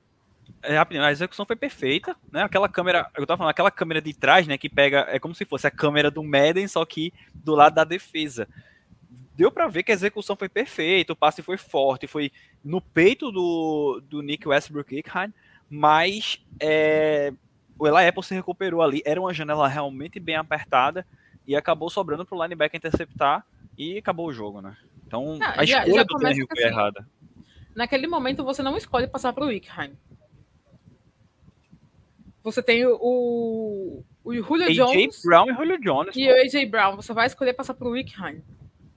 é, 0.63 0.79
a 0.79 1.13
execução 1.13 1.47
foi 1.47 1.57
perfeita, 1.57 2.17
né? 2.31 2.43
Aquela 2.43 2.69
câmera, 2.69 3.09
eu 3.17 3.27
tava 3.27 3.39
falando, 3.39 3.51
aquela 3.51 3.71
câmera 3.71 4.01
de 4.01 4.13
trás, 4.13 4.47
né, 4.47 4.59
que 4.59 4.69
pega, 4.69 5.07
é 5.09 5.19
como 5.19 5.35
se 5.35 5.45
fosse 5.45 5.67
a 5.67 5.71
câmera 5.71 6.11
do 6.11 6.25
Madden, 6.25 6.67
só 6.67 6.85
que 6.85 7.13
do 7.35 7.55
lado 7.55 7.75
da 7.75 7.85
defesa. 7.85 8.49
Deu 9.37 9.53
para 9.53 9.69
ver 9.69 9.83
que 9.83 9.93
a 9.93 9.95
execução 9.95 10.35
foi 10.35 10.49
perfeita, 10.49 11.13
o 11.13 11.17
passe 11.17 11.43
foi 11.43 11.57
forte, 11.57 12.07
foi 12.07 12.33
no 12.65 12.81
peito 12.81 13.31
do, 13.31 14.03
do 14.09 14.23
Nick 14.23 14.49
Westbrook 14.49 15.03
mas 15.69 16.41
é, 16.61 17.33
o 17.79 17.87
Eli 17.87 18.09
Apple 18.09 18.23
se 18.23 18.35
recuperou 18.35 18.83
ali. 18.83 19.03
Era 19.05 19.21
uma 19.21 19.35
janela 19.35 19.69
realmente 19.69 20.19
bem 20.19 20.37
apertada 20.37 21.07
e 21.47 21.55
acabou 21.55 21.91
sobrando 21.91 22.25
para 22.25 22.37
o 22.37 22.43
linebacker 22.43 22.79
interceptar 22.79 23.45
e 23.77 23.99
acabou 23.99 24.27
o 24.27 24.33
jogo, 24.33 24.61
né? 24.61 24.77
Então 25.07 25.39
ah, 25.41 25.61
a 25.61 25.65
já, 25.65 25.81
escolha 25.81 25.95
já 25.95 26.03
do 26.03 26.19
Tannehill 26.19 26.47
foi 26.49 26.65
assim, 26.65 26.73
errada. 26.73 27.09
Naquele 27.75 28.07
momento 28.07 28.43
você 28.43 28.63
não 28.63 28.77
escolhe 28.77 29.07
passar 29.07 29.33
para 29.33 29.45
o 29.45 29.49
Wickheim. 29.49 29.97
Você 32.43 32.63
tem 32.63 32.87
o, 32.87 34.05
o 34.25 34.35
Julio 34.35 34.67
AJ 34.67 34.77
Jones. 34.77 35.23
Brown 35.25 35.51
e 35.51 35.55
Julio 35.55 35.81
Jones. 35.81 36.17
E 36.17 36.27
pô. 36.27 36.33
o 36.33 36.41
AJ 36.41 36.71
Brown. 36.71 36.97
Você 36.97 37.13
vai 37.13 37.27
escolher 37.27 37.53
passar 37.53 37.75
para 37.75 37.89
o 37.89 37.91
Wickheim. 37.91 38.43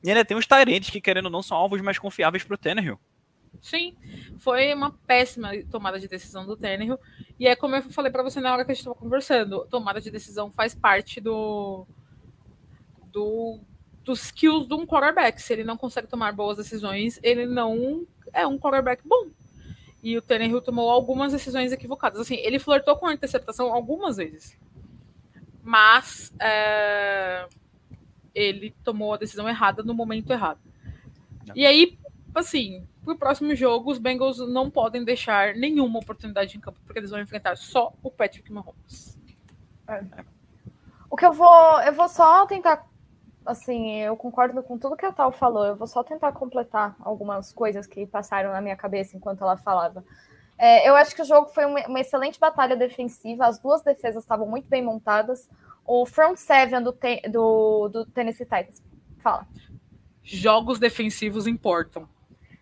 E 0.04 0.10
ainda 0.10 0.24
tem 0.24 0.38
os 0.38 0.46
Tyrants 0.46 0.90
que, 0.90 1.02
querendo 1.02 1.26
ou 1.26 1.32
não, 1.32 1.42
são 1.42 1.58
alvos 1.58 1.82
mais 1.82 2.00
confiáveis 2.00 2.44
para 2.44 2.54
o 2.54 2.58
Tannehill. 2.58 3.00
Sim, 3.62 3.96
foi 4.38 4.74
uma 4.74 4.92
péssima 5.06 5.52
tomada 5.70 6.00
de 6.00 6.08
decisão 6.08 6.46
do 6.46 6.56
Tannehill. 6.56 7.00
E 7.40 7.48
é 7.48 7.56
como 7.56 7.76
eu 7.76 7.82
falei 7.84 8.12
para 8.12 8.24
você 8.24 8.40
na 8.40 8.54
hora 8.54 8.64
que 8.64 8.72
a 8.72 8.74
gente 8.74 8.82
estava 8.82 8.96
conversando, 8.96 9.66
tomada 9.70 10.00
de 10.00 10.10
decisão 10.10 10.52
faz 10.52 10.74
parte 10.74 11.20
do, 11.20 11.86
do 13.12 13.60
dos 14.04 14.24
skills 14.24 14.68
de 14.68 14.74
um 14.74 14.86
quarterback. 14.86 15.42
Se 15.42 15.54
ele 15.54 15.64
não 15.64 15.78
consegue 15.78 16.08
tomar 16.08 16.34
boas 16.34 16.58
decisões, 16.58 17.20
ele 17.22 17.46
não 17.46 18.08
é 18.34 18.46
um 18.48 18.58
quarterback 18.58 19.08
bom. 19.08 19.28
E 20.02 20.18
o 20.18 20.22
Tannehill 20.22 20.62
tomou 20.62 20.90
algumas 20.90 21.34
decisões 21.34 21.72
equivocadas. 21.72 22.20
Assim, 22.20 22.36
ele 22.36 22.58
flertou 22.58 22.96
com 22.96 23.08
a 23.08 23.14
interceptação 23.14 23.72
algumas 23.74 24.18
vezes. 24.18 24.58
Mas 25.62 26.34
é, 26.40 27.48
ele 28.34 28.74
tomou 28.84 29.14
a 29.14 29.18
decisão 29.18 29.48
errada 29.48 29.84
no 29.84 29.94
momento 29.94 30.32
errado. 30.32 30.60
Não. 31.46 31.56
E 31.56 31.66
aí, 31.66 32.00
assim, 32.34 32.88
pro 33.16 33.28
próximo 33.28 33.56
jogo, 33.56 33.92
os 33.92 33.98
Bengals 33.98 34.40
não 34.48 34.70
podem 34.70 35.04
deixar 35.04 35.56
nenhuma 35.56 36.00
oportunidade 36.00 36.58
em 36.58 36.60
campo, 36.60 36.80
porque 36.86 37.00
eles 37.00 37.12
vão 37.12 37.20
enfrentar 37.20 37.56
só 37.58 37.94
o 38.04 38.12
Patrick 38.12 38.52
Mahomes. 38.52 39.20
É. 39.88 40.04
O 41.10 41.16
que 41.16 41.26
eu 41.26 41.34
vou. 41.34 41.82
Eu 41.82 41.94
vou 41.94 42.08
só 42.08 42.46
tentar. 42.46 42.88
Assim, 43.46 43.98
eu 44.02 44.16
concordo 44.16 44.62
com 44.62 44.78
tudo 44.78 44.96
que 44.96 45.06
a 45.06 45.12
Tal 45.12 45.32
falou. 45.32 45.66
Eu 45.66 45.76
vou 45.76 45.88
só 45.88 46.04
tentar 46.04 46.32
completar 46.34 46.96
algumas 47.00 47.52
coisas 47.52 47.88
que 47.88 48.06
passaram 48.06 48.52
na 48.52 48.62
minha 48.62 48.76
cabeça 48.76 49.18
enquanto 49.18 49.42
ela 49.42 49.58
falava. 49.58 50.04
É, 50.58 50.88
eu 50.88 50.96
acho 50.96 51.16
que 51.16 51.22
o 51.22 51.26
jogo 51.26 51.50
foi 51.50 51.66
uma, 51.66 51.80
uma, 51.88 52.00
excelente 52.00 52.40
batalha 52.40 52.76
defensiva. 52.76 53.48
As 53.48 53.58
duas 53.58 53.82
defesas 53.82 54.24
estavam 54.24 54.46
muito 54.46 54.68
bem 54.68 54.84
montadas. 54.84 55.50
O 55.86 56.06
front 56.06 56.38
seven 56.38 56.84
do, 56.84 56.96
do, 57.32 57.90
do 57.90 58.06
Tennessee 58.06 58.46
Titans. 58.46 58.84
Fala. 59.18 59.48
Jogos 60.22 60.78
defensivos 60.78 61.48
importam. 61.48 62.08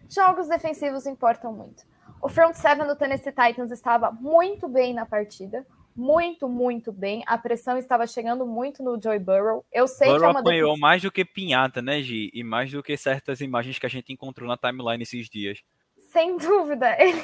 Jogos 0.09 0.47
defensivos 0.47 1.05
importam 1.05 1.51
muito. 1.51 1.83
O 2.21 2.29
front 2.29 2.55
seven 2.55 2.87
do 2.87 2.95
Tennessee 2.95 3.31
Titans 3.31 3.71
estava 3.71 4.11
muito 4.11 4.67
bem 4.67 4.93
na 4.93 5.05
partida, 5.05 5.65
muito, 5.95 6.47
muito 6.47 6.91
bem. 6.91 7.23
A 7.25 7.37
pressão 7.37 7.77
estava 7.77 8.05
chegando 8.05 8.45
muito 8.45 8.83
no 8.83 9.01
Joy 9.01 9.19
Burrow. 9.19 9.65
Eu 9.71 9.87
sei 9.87 10.07
Burrow 10.07 10.19
que 10.19 10.25
é 10.25 10.29
uma 10.29 10.39
apanhou 10.39 10.69
defesa... 10.69 10.81
mais 10.81 11.01
do 11.01 11.11
que 11.11 11.25
pinhata, 11.25 11.81
né, 11.81 12.01
Gi? 12.01 12.29
E 12.33 12.43
mais 12.43 12.71
do 12.71 12.83
que 12.83 12.95
certas 12.95 13.41
imagens 13.41 13.79
que 13.79 13.85
a 13.85 13.89
gente 13.89 14.13
encontrou 14.13 14.47
na 14.47 14.57
timeline 14.57 15.01
esses 15.01 15.27
dias. 15.27 15.63
Sem 16.11 16.37
dúvida. 16.37 16.95
Ele, 16.99 17.23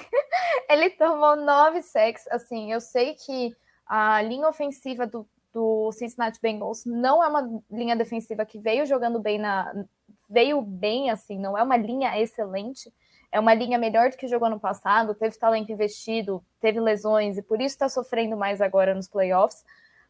ele 0.70 0.90
tomou 0.92 1.36
nove 1.36 1.82
sacks. 1.82 2.28
Assim, 2.30 2.72
eu 2.72 2.82
sei 2.82 3.14
que 3.14 3.56
a 3.86 4.22
linha 4.22 4.48
ofensiva 4.48 5.06
do, 5.06 5.28
do 5.54 5.92
Cincinnati 5.92 6.40
Bengals 6.42 6.84
não 6.86 7.24
é 7.24 7.28
uma 7.28 7.62
linha 7.70 7.96
defensiva 7.96 8.46
que 8.46 8.58
veio 8.58 8.86
jogando 8.86 9.20
bem 9.20 9.38
na, 9.38 9.86
veio 10.30 10.62
bem, 10.62 11.10
assim, 11.10 11.38
não 11.38 11.58
é 11.58 11.64
uma 11.64 11.78
linha 11.78 12.20
excelente, 12.20 12.92
é 13.32 13.40
uma 13.40 13.54
linha 13.54 13.78
melhor 13.78 14.10
do 14.10 14.18
que 14.18 14.28
jogou 14.28 14.48
ano 14.48 14.60
passado, 14.60 15.16
teve 15.16 15.38
talento 15.38 15.72
investido, 15.72 16.44
teve 16.60 16.80
lesões 16.80 17.38
e 17.38 17.42
por 17.42 17.60
isso 17.60 17.76
está 17.76 17.90
sofrendo 17.90 18.38
mais 18.38 18.62
agora 18.62 18.94
nos 18.94 19.08
playoffs. 19.08 19.64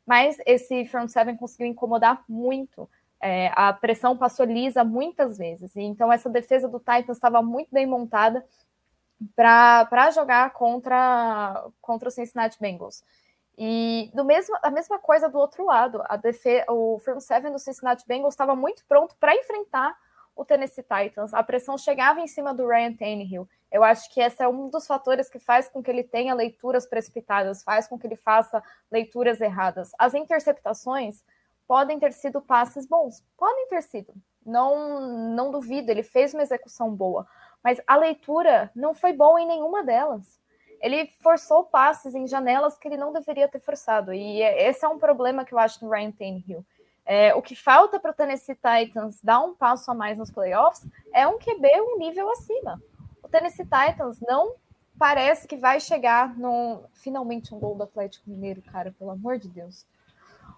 Mas 0.05 0.37
esse 0.45 0.85
front 0.85 1.09
seven 1.09 1.37
conseguiu 1.37 1.67
incomodar 1.67 2.23
muito. 2.27 2.89
É, 3.21 3.49
a 3.55 3.71
pressão 3.71 4.17
passou 4.17 4.45
lisa 4.45 4.83
muitas 4.83 5.37
vezes. 5.37 5.73
Então 5.77 6.11
essa 6.11 6.29
defesa 6.29 6.67
do 6.67 6.79
Titans 6.79 7.15
estava 7.15 7.41
muito 7.41 7.69
bem 7.71 7.87
montada 7.87 8.45
para 9.33 10.11
jogar 10.11 10.51
contra, 10.51 11.65
contra 11.81 12.09
o 12.09 12.11
Cincinnati 12.11 12.59
Bengals. 12.59 13.03
E 13.57 14.09
do 14.13 14.25
mesmo, 14.25 14.57
a 14.61 14.71
mesma 14.71 14.97
coisa 14.97 15.29
do 15.29 15.37
outro 15.37 15.65
lado, 15.65 16.01
a 16.05 16.19
o 16.69 16.99
front 16.99 17.19
seven 17.19 17.51
do 17.51 17.59
Cincinnati 17.59 18.05
Bengals 18.07 18.33
estava 18.33 18.55
muito 18.55 18.83
pronto 18.85 19.15
para 19.19 19.35
enfrentar 19.35 19.95
o 20.35 20.43
Tennessee 20.43 20.83
Titans. 20.83 21.33
A 21.33 21.43
pressão 21.43 21.77
chegava 21.77 22.19
em 22.19 22.27
cima 22.27 22.53
do 22.53 22.67
Ryan 22.67 22.93
Tannehill. 22.93 23.47
Eu 23.71 23.83
acho 23.83 24.11
que 24.11 24.21
esse 24.21 24.41
é 24.41 24.47
um 24.47 24.69
dos 24.69 24.87
fatores 24.87 25.29
que 25.29 25.39
faz 25.39 25.67
com 25.69 25.81
que 25.81 25.89
ele 25.89 26.03
tenha 26.03 26.33
leituras 26.33 26.85
precipitadas, 26.85 27.63
faz 27.63 27.87
com 27.87 27.97
que 27.97 28.07
ele 28.07 28.15
faça 28.15 28.63
leituras 28.91 29.41
erradas. 29.41 29.91
As 29.97 30.13
interceptações 30.13 31.23
podem 31.67 31.99
ter 31.99 32.13
sido 32.13 32.41
passes 32.41 32.85
bons, 32.85 33.23
podem 33.37 33.67
ter 33.67 33.81
sido. 33.83 34.13
Não, 34.45 34.99
não 35.29 35.51
duvido, 35.51 35.89
ele 35.89 36.03
fez 36.03 36.33
uma 36.33 36.43
execução 36.43 36.93
boa, 36.93 37.25
mas 37.63 37.81
a 37.87 37.95
leitura 37.95 38.69
não 38.75 38.93
foi 38.93 39.13
boa 39.13 39.39
em 39.39 39.47
nenhuma 39.47 39.83
delas. 39.83 40.39
Ele 40.83 41.09
forçou 41.21 41.63
passes 41.63 42.13
em 42.13 42.27
janelas 42.27 42.77
que 42.77 42.85
ele 42.85 42.97
não 42.97 43.13
deveria 43.13 43.47
ter 43.47 43.61
forçado, 43.61 44.13
e 44.13 44.41
é, 44.41 44.67
esse 44.67 44.83
é 44.83 44.89
um 44.89 44.99
problema 44.99 45.45
que 45.45 45.53
eu 45.53 45.57
acho 45.57 45.83
no 45.83 45.89
Ryan 45.89 46.11
Tannehill. 46.11 46.65
É, 47.05 47.33
o 47.33 47.41
que 47.41 47.55
falta 47.55 48.01
para 48.01 48.11
o 48.11 48.13
Tennessee 48.13 48.55
Titans 48.55 49.17
dar 49.23 49.39
um 49.39 49.55
passo 49.55 49.89
a 49.89 49.93
mais 49.93 50.17
nos 50.17 50.29
playoffs 50.29 50.85
é 51.13 51.25
um 51.25 51.39
QB 51.39 51.69
um 51.81 51.97
nível 51.97 52.29
acima. 52.31 52.81
O 53.21 53.29
Tennessee 53.29 53.65
Titans 53.65 54.19
não 54.19 54.55
parece 54.99 55.47
que 55.47 55.55
vai 55.55 55.79
chegar 55.79 56.37
no. 56.37 56.83
Finalmente 56.93 57.55
um 57.55 57.59
gol 57.59 57.75
do 57.75 57.83
Atlético 57.83 58.29
Mineiro, 58.29 58.61
cara, 58.61 58.93
pelo 58.99 59.11
amor 59.11 59.37
de 59.37 59.47
Deus. 59.47 59.85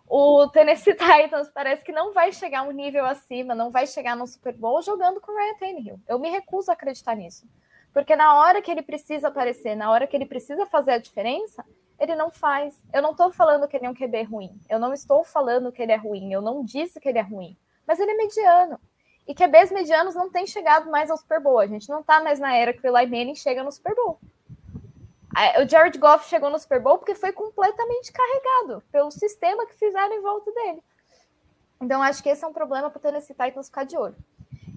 O 0.07 0.47
Tennessee 0.47 0.93
Titans 0.97 1.49
parece 1.53 1.83
que 1.83 1.91
não 1.91 2.13
vai 2.13 2.31
chegar 2.31 2.63
um 2.63 2.71
nível 2.71 3.05
acima, 3.05 3.53
não 3.53 3.69
vai 3.69 3.85
chegar 3.85 4.15
no 4.15 4.25
Super 4.25 4.55
Bowl 4.55 4.81
jogando 4.81 5.21
com 5.21 5.31
o 5.31 5.35
Ryan 5.35 5.55
Tannehill. 5.59 5.99
Eu 6.07 6.17
me 6.17 6.31
recuso 6.31 6.71
a 6.71 6.73
acreditar 6.73 7.15
nisso. 7.15 7.47
Porque 7.95 8.13
na 8.13 8.35
hora 8.35 8.61
que 8.61 8.69
ele 8.69 8.81
precisa 8.81 9.29
aparecer, 9.29 9.73
na 9.73 9.89
hora 9.89 10.05
que 10.05 10.17
ele 10.17 10.25
precisa 10.25 10.65
fazer 10.65 10.91
a 10.91 10.97
diferença, 10.97 11.63
ele 11.97 12.13
não 12.13 12.29
faz. 12.29 12.77
Eu 12.93 13.01
não 13.01 13.11
estou 13.11 13.31
falando 13.31 13.69
que 13.69 13.77
ele 13.77 13.85
é 13.85 13.89
um 13.89 13.95
QB 13.95 14.23
ruim. 14.23 14.59
Eu 14.69 14.77
não 14.77 14.91
estou 14.91 15.23
falando 15.23 15.71
que 15.71 15.81
ele 15.81 15.93
é 15.93 15.95
ruim. 15.95 16.29
Eu 16.33 16.41
não 16.41 16.61
disse 16.61 16.99
que 16.99 17.07
ele 17.07 17.19
é 17.19 17.21
ruim. 17.21 17.57
Mas 17.87 17.97
ele 17.97 18.11
é 18.11 18.15
mediano. 18.15 18.77
E 19.25 19.33
QBs 19.33 19.71
medianos 19.71 20.13
não 20.13 20.29
têm 20.29 20.45
chegado 20.45 20.91
mais 20.91 21.09
ao 21.09 21.15
Super 21.15 21.39
Bowl. 21.39 21.57
A 21.57 21.67
gente 21.67 21.87
não 21.87 22.01
está 22.01 22.21
mais 22.21 22.37
na 22.37 22.53
era 22.53 22.73
que 22.73 22.85
o 22.85 22.97
Eli 22.97 23.09
Manning 23.09 23.35
chega 23.35 23.63
no 23.63 23.71
Super 23.71 23.95
Bowl. 23.95 24.19
O 25.63 25.69
Jared 25.69 25.97
Goff 25.97 26.27
chegou 26.27 26.49
no 26.49 26.59
Super 26.59 26.81
Bowl 26.81 26.97
porque 26.97 27.15
foi 27.15 27.31
completamente 27.31 28.11
carregado 28.11 28.83
pelo 28.91 29.09
sistema 29.09 29.65
que 29.65 29.73
fizeram 29.73 30.13
em 30.13 30.21
volta 30.21 30.51
dele. 30.51 30.83
Então, 31.79 32.03
acho 32.03 32.21
que 32.21 32.27
esse 32.27 32.43
é 32.43 32.47
um 32.47 32.53
problema 32.53 32.89
para 32.89 32.99
o 32.99 33.01
Tennessee 33.01 33.33
Titans 33.33 33.67
ficar 33.67 33.85
de 33.85 33.97
olho. 33.97 34.17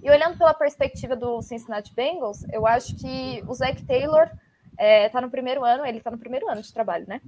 E 0.01 0.09
olhando 0.09 0.37
pela 0.37 0.53
perspectiva 0.53 1.15
do 1.15 1.41
Cincinnati 1.41 1.93
Bengals, 1.93 2.45
eu 2.51 2.65
acho 2.65 2.95
que 2.95 3.43
o 3.47 3.53
Zach 3.53 3.83
Taylor 3.85 4.29
é, 4.77 5.09
tá 5.09 5.19
no 5.19 5.29
primeiro 5.29 5.63
ano, 5.65 5.85
ele 5.85 5.99
tá 5.99 6.09
no 6.09 6.17
primeiro 6.17 6.49
ano 6.49 6.61
de 6.61 6.73
trabalho, 6.73 7.05
né? 7.07 7.21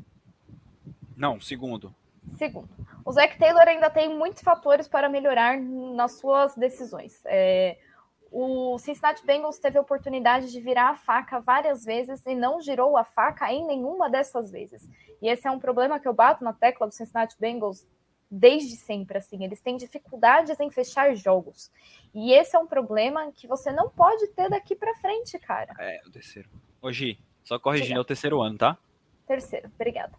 Não, 1.17 1.39
segundo. 1.39 1.93
Segundo. 2.37 2.69
O 3.05 3.11
Zac 3.11 3.37
Taylor 3.37 3.67
ainda 3.67 3.89
tem 3.89 4.15
muitos 4.15 4.41
fatores 4.41 4.87
para 4.87 5.09
melhorar 5.09 5.59
nas 5.59 6.13
suas 6.13 6.55
decisões. 6.55 7.21
É, 7.25 7.77
o 8.31 8.77
Cincinnati 8.79 9.25
Bengals 9.25 9.59
teve 9.59 9.77
a 9.77 9.81
oportunidade 9.81 10.51
de 10.51 10.61
virar 10.61 10.91
a 10.91 10.95
faca 10.95 11.39
várias 11.39 11.83
vezes 11.83 12.25
e 12.25 12.33
não 12.33 12.61
girou 12.61 12.95
a 12.95 13.03
faca 13.03 13.51
em 13.51 13.65
nenhuma 13.65 14.09
dessas 14.09 14.49
vezes. 14.49 14.87
E 15.21 15.27
esse 15.27 15.47
é 15.47 15.51
um 15.51 15.59
problema 15.59 15.99
que 15.99 16.07
eu 16.07 16.13
bato 16.13 16.43
na 16.43 16.53
tecla 16.53 16.87
do 16.87 16.93
Cincinnati 16.93 17.35
Bengals 17.39 17.85
desde 18.31 18.77
sempre, 18.77 19.17
assim, 19.17 19.43
eles 19.43 19.59
têm 19.59 19.75
dificuldades 19.75 20.57
em 20.61 20.71
fechar 20.71 21.13
jogos. 21.13 21.69
E 22.13 22.31
esse 22.31 22.55
é 22.55 22.59
um 22.59 22.65
problema 22.65 23.29
que 23.33 23.45
você 23.45 23.73
não 23.73 23.89
pode 23.89 24.25
ter 24.29 24.49
daqui 24.49 24.73
para 24.73 24.95
frente, 24.95 25.37
cara. 25.37 25.73
É, 25.77 25.99
o 26.07 26.11
terceiro. 26.11 26.49
Hoje, 26.81 27.19
só 27.43 27.59
corrigindo, 27.59 27.97
é 27.97 28.01
o 28.01 28.05
terceiro 28.05 28.41
ano, 28.41 28.57
tá? 28.57 28.77
Terceiro, 29.27 29.69
obrigada. 29.75 30.13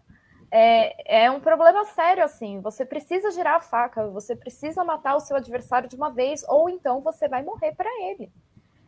É, 0.51 1.23
é 1.25 1.31
um 1.31 1.39
problema 1.39 1.83
sério, 1.85 2.23
assim. 2.23 2.61
Você 2.61 2.85
precisa 2.85 3.31
girar 3.31 3.55
a 3.55 3.61
faca, 3.61 4.07
você 4.07 4.35
precisa 4.35 4.83
matar 4.83 5.15
o 5.15 5.19
seu 5.19 5.35
adversário 5.35 5.89
de 5.89 5.95
uma 5.95 6.11
vez, 6.11 6.45
ou 6.47 6.69
então 6.69 7.01
você 7.01 7.27
vai 7.27 7.41
morrer 7.41 7.73
para 7.73 7.89
ele. 8.03 8.31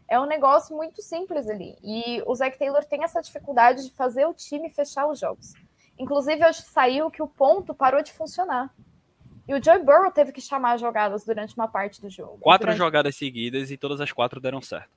É 0.08 0.20
um 0.20 0.28
negócio 0.28 0.76
muito 0.76 1.02
simples 1.02 1.50
ali. 1.50 1.76
E 1.84 2.22
o 2.28 2.36
Zac 2.36 2.60
Taylor 2.60 2.86
tem 2.86 3.04
essa 3.04 3.22
dificuldade 3.22 3.86
de 3.86 3.92
fazer 3.96 4.28
o 4.28 4.34
time 4.36 4.70
fechar 4.70 5.08
os 5.08 5.20
jogos. 5.20 5.54
Inclusive, 5.98 6.46
hoje 6.46 6.62
saiu 6.62 7.10
que 7.10 7.24
o 7.24 7.28
ponto 7.28 7.74
parou 7.74 8.04
de 8.04 8.14
funcionar. 8.14 8.72
E 9.48 9.54
o 9.54 9.64
Joe 9.64 9.84
Burrow 9.84 10.12
teve 10.12 10.32
que 10.32 10.42
chamar 10.42 10.78
jogadas 10.78 11.24
durante 11.24 11.56
uma 11.56 11.68
parte 11.68 12.02
do 12.02 12.10
jogo. 12.10 12.40
Quatro 12.40 12.66
durante... 12.66 12.78
jogadas 12.78 13.16
seguidas 13.16 13.70
e 13.70 13.78
todas 13.78 14.02
as 14.02 14.12
quatro 14.12 14.40
deram 14.40 14.62
certo. 14.62 14.90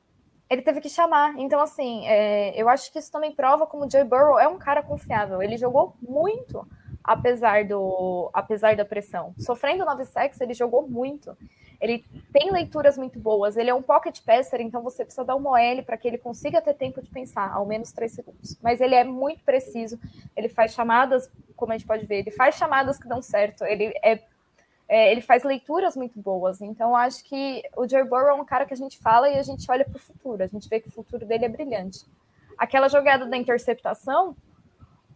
Ele 0.48 0.62
teve 0.62 0.80
que 0.80 0.88
chamar. 0.88 1.34
Então, 1.36 1.60
assim, 1.60 2.06
é... 2.06 2.60
eu 2.60 2.68
acho 2.68 2.90
que 2.90 2.98
isso 2.98 3.12
também 3.12 3.32
prova 3.32 3.66
como 3.66 3.84
o 3.84 3.90
Joe 3.90 4.04
Burrow 4.04 4.38
é 4.38 4.48
um 4.48 4.58
cara 4.58 4.82
confiável. 4.82 5.42
Ele 5.42 5.58
jogou 5.58 5.94
muito, 6.00 6.66
apesar, 7.04 7.66
do... 7.66 8.30
apesar 8.32 8.74
da 8.74 8.84
pressão. 8.84 9.34
Sofrendo 9.38 9.84
nove 9.84 10.06
sacks, 10.06 10.40
ele 10.40 10.54
jogou 10.54 10.88
muito. 10.88 11.36
Ele 11.80 12.04
tem 12.32 12.50
leituras 12.50 12.98
muito 12.98 13.20
boas. 13.20 13.56
Ele 13.56 13.70
é 13.70 13.74
um 13.74 13.82
pocket 13.82 14.20
passer, 14.24 14.60
então 14.60 14.82
você 14.82 15.04
precisa 15.04 15.24
dar 15.24 15.36
uma 15.36 15.50
OL 15.50 15.82
para 15.84 15.96
que 15.96 16.08
ele 16.08 16.18
consiga 16.18 16.60
ter 16.60 16.74
tempo 16.74 17.00
de 17.00 17.10
pensar, 17.10 17.52
ao 17.52 17.64
menos 17.66 17.92
três 17.92 18.12
segundos. 18.12 18.58
Mas 18.62 18.80
ele 18.80 18.94
é 18.94 19.04
muito 19.04 19.44
preciso. 19.44 19.98
Ele 20.34 20.48
faz 20.48 20.72
chamadas, 20.72 21.30
como 21.54 21.72
a 21.72 21.78
gente 21.78 21.86
pode 21.86 22.04
ver, 22.06 22.20
ele 22.20 22.30
faz 22.30 22.56
chamadas 22.56 22.98
que 22.98 23.06
dão 23.06 23.22
certo. 23.22 23.64
Ele 23.64 23.92
é 24.02 24.20
é, 24.88 25.12
ele 25.12 25.20
faz 25.20 25.44
leituras 25.44 25.94
muito 25.96 26.18
boas. 26.18 26.60
Então, 26.60 26.96
acho 26.96 27.22
que 27.24 27.62
o 27.76 27.86
Joe 27.86 28.04
Burrow 28.04 28.30
é 28.30 28.34
um 28.34 28.44
cara 28.44 28.64
que 28.64 28.72
a 28.72 28.76
gente 28.76 28.98
fala 28.98 29.28
e 29.28 29.38
a 29.38 29.42
gente 29.42 29.70
olha 29.70 29.84
para 29.84 29.96
o 29.96 30.00
futuro. 30.00 30.42
A 30.42 30.46
gente 30.46 30.68
vê 30.68 30.80
que 30.80 30.88
o 30.88 30.92
futuro 30.92 31.26
dele 31.26 31.44
é 31.44 31.48
brilhante. 31.48 32.06
Aquela 32.56 32.88
jogada 32.88 33.26
da 33.26 33.36
interceptação 33.36 34.34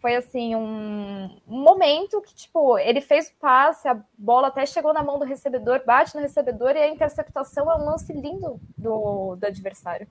foi 0.02 0.16
assim 0.16 0.56
um, 0.56 1.30
um, 1.46 1.62
momento 1.62 2.20
que 2.20 2.34
tipo 2.34 2.76
ele 2.76 3.00
fez 3.00 3.28
o 3.28 3.34
passe, 3.40 3.86
a 3.86 4.02
bola 4.18 4.48
até 4.48 4.66
chegou 4.66 4.92
na 4.92 5.02
mão 5.02 5.16
do 5.16 5.24
recebedor, 5.24 5.80
bate 5.86 6.12
no 6.16 6.20
recebedor 6.20 6.72
e 6.72 6.80
a 6.80 6.88
interceptação 6.88 7.70
é 7.70 7.76
um 7.76 7.84
lance 7.84 8.12
lindo 8.12 8.60
do, 8.76 9.36
do 9.36 9.46
adversário. 9.46 10.08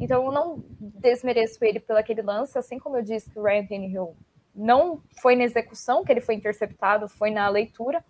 Então 0.00 0.24
eu 0.24 0.32
não 0.32 0.64
desmereço 0.80 1.62
ele 1.62 1.78
pelo 1.78 1.98
aquele 1.98 2.22
lance, 2.22 2.58
assim 2.58 2.78
como 2.78 2.96
eu 2.96 3.02
disse 3.02 3.30
que 3.30 3.38
o 3.38 3.42
Ryan 3.42 3.66
Tannehill 3.66 4.16
não 4.54 5.02
foi 5.20 5.36
na 5.36 5.44
execução 5.44 6.02
que 6.02 6.10
ele 6.10 6.22
foi 6.22 6.36
interceptado, 6.36 7.06
foi 7.06 7.30
na 7.30 7.46
leitura. 7.48 8.02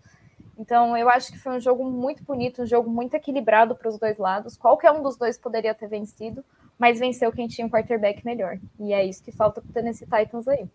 Então, 0.58 0.96
eu 0.96 1.08
acho 1.08 1.32
que 1.32 1.38
foi 1.38 1.56
um 1.56 1.60
jogo 1.60 1.84
muito 1.84 2.22
bonito, 2.22 2.62
um 2.62 2.66
jogo 2.66 2.88
muito 2.88 3.14
equilibrado 3.14 3.74
para 3.74 3.88
os 3.88 3.98
dois 3.98 4.18
lados. 4.18 4.56
Qualquer 4.56 4.92
um 4.92 5.02
dos 5.02 5.16
dois 5.16 5.36
poderia 5.36 5.74
ter 5.74 5.88
vencido, 5.88 6.44
mas 6.78 7.00
venceu 7.00 7.32
quem 7.32 7.48
tinha 7.48 7.66
um 7.66 7.70
quarterback 7.70 8.24
melhor. 8.24 8.58
E 8.78 8.92
é 8.92 9.04
isso 9.04 9.22
que 9.22 9.32
falta 9.32 9.60
para 9.60 9.70
o 9.70 9.72
Tennessee 9.72 10.06
Titans 10.06 10.46
aí. 10.46 10.68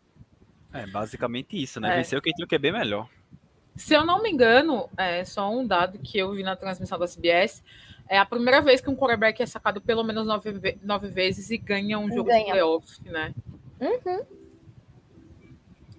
É, 0.73 0.85
basicamente 0.87 1.61
isso, 1.61 1.79
né? 1.79 1.93
É. 1.93 1.97
Venceu 1.97 2.21
quem 2.21 2.33
tinha 2.33 2.45
o 2.45 2.49
QB 2.49 2.71
melhor. 2.71 3.09
Se 3.75 3.93
eu 3.93 4.05
não 4.05 4.21
me 4.21 4.29
engano, 4.29 4.89
é 4.97 5.23
só 5.23 5.49
um 5.49 5.65
dado 5.65 5.97
que 5.99 6.17
eu 6.17 6.33
vi 6.33 6.43
na 6.43 6.55
transmissão 6.55 6.99
da 6.99 7.07
CBS, 7.07 7.63
é 8.09 8.17
a 8.17 8.25
primeira 8.25 8.61
vez 8.61 8.81
que 8.81 8.89
um 8.89 8.95
quarterback 8.95 9.41
é 9.41 9.45
sacado 9.45 9.79
pelo 9.79 10.03
menos 10.03 10.25
nove, 10.25 10.77
nove 10.81 11.07
vezes 11.07 11.49
e 11.49 11.57
ganha 11.57 11.97
um 11.97 12.09
jogo 12.09 12.25
ganha. 12.25 12.43
de 12.43 12.51
playoffs, 12.51 12.99
né? 13.01 13.33
Uhum. 13.79 14.38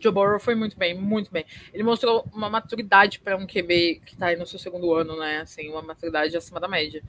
Joe 0.00 0.12
Burrow 0.12 0.40
foi 0.40 0.54
muito 0.54 0.76
bem, 0.76 0.94
muito 0.94 1.30
bem. 1.30 1.44
Ele 1.72 1.82
mostrou 1.82 2.26
uma 2.32 2.48
maturidade 2.48 3.20
para 3.20 3.36
um 3.36 3.46
QB 3.46 4.02
que 4.04 4.14
está 4.14 4.26
aí 4.26 4.36
no 4.36 4.46
seu 4.46 4.58
segundo 4.58 4.92
ano, 4.94 5.18
né? 5.18 5.40
Assim, 5.40 5.68
uma 5.70 5.82
maturidade 5.82 6.36
acima 6.36 6.58
da 6.58 6.68
média. 6.68 7.02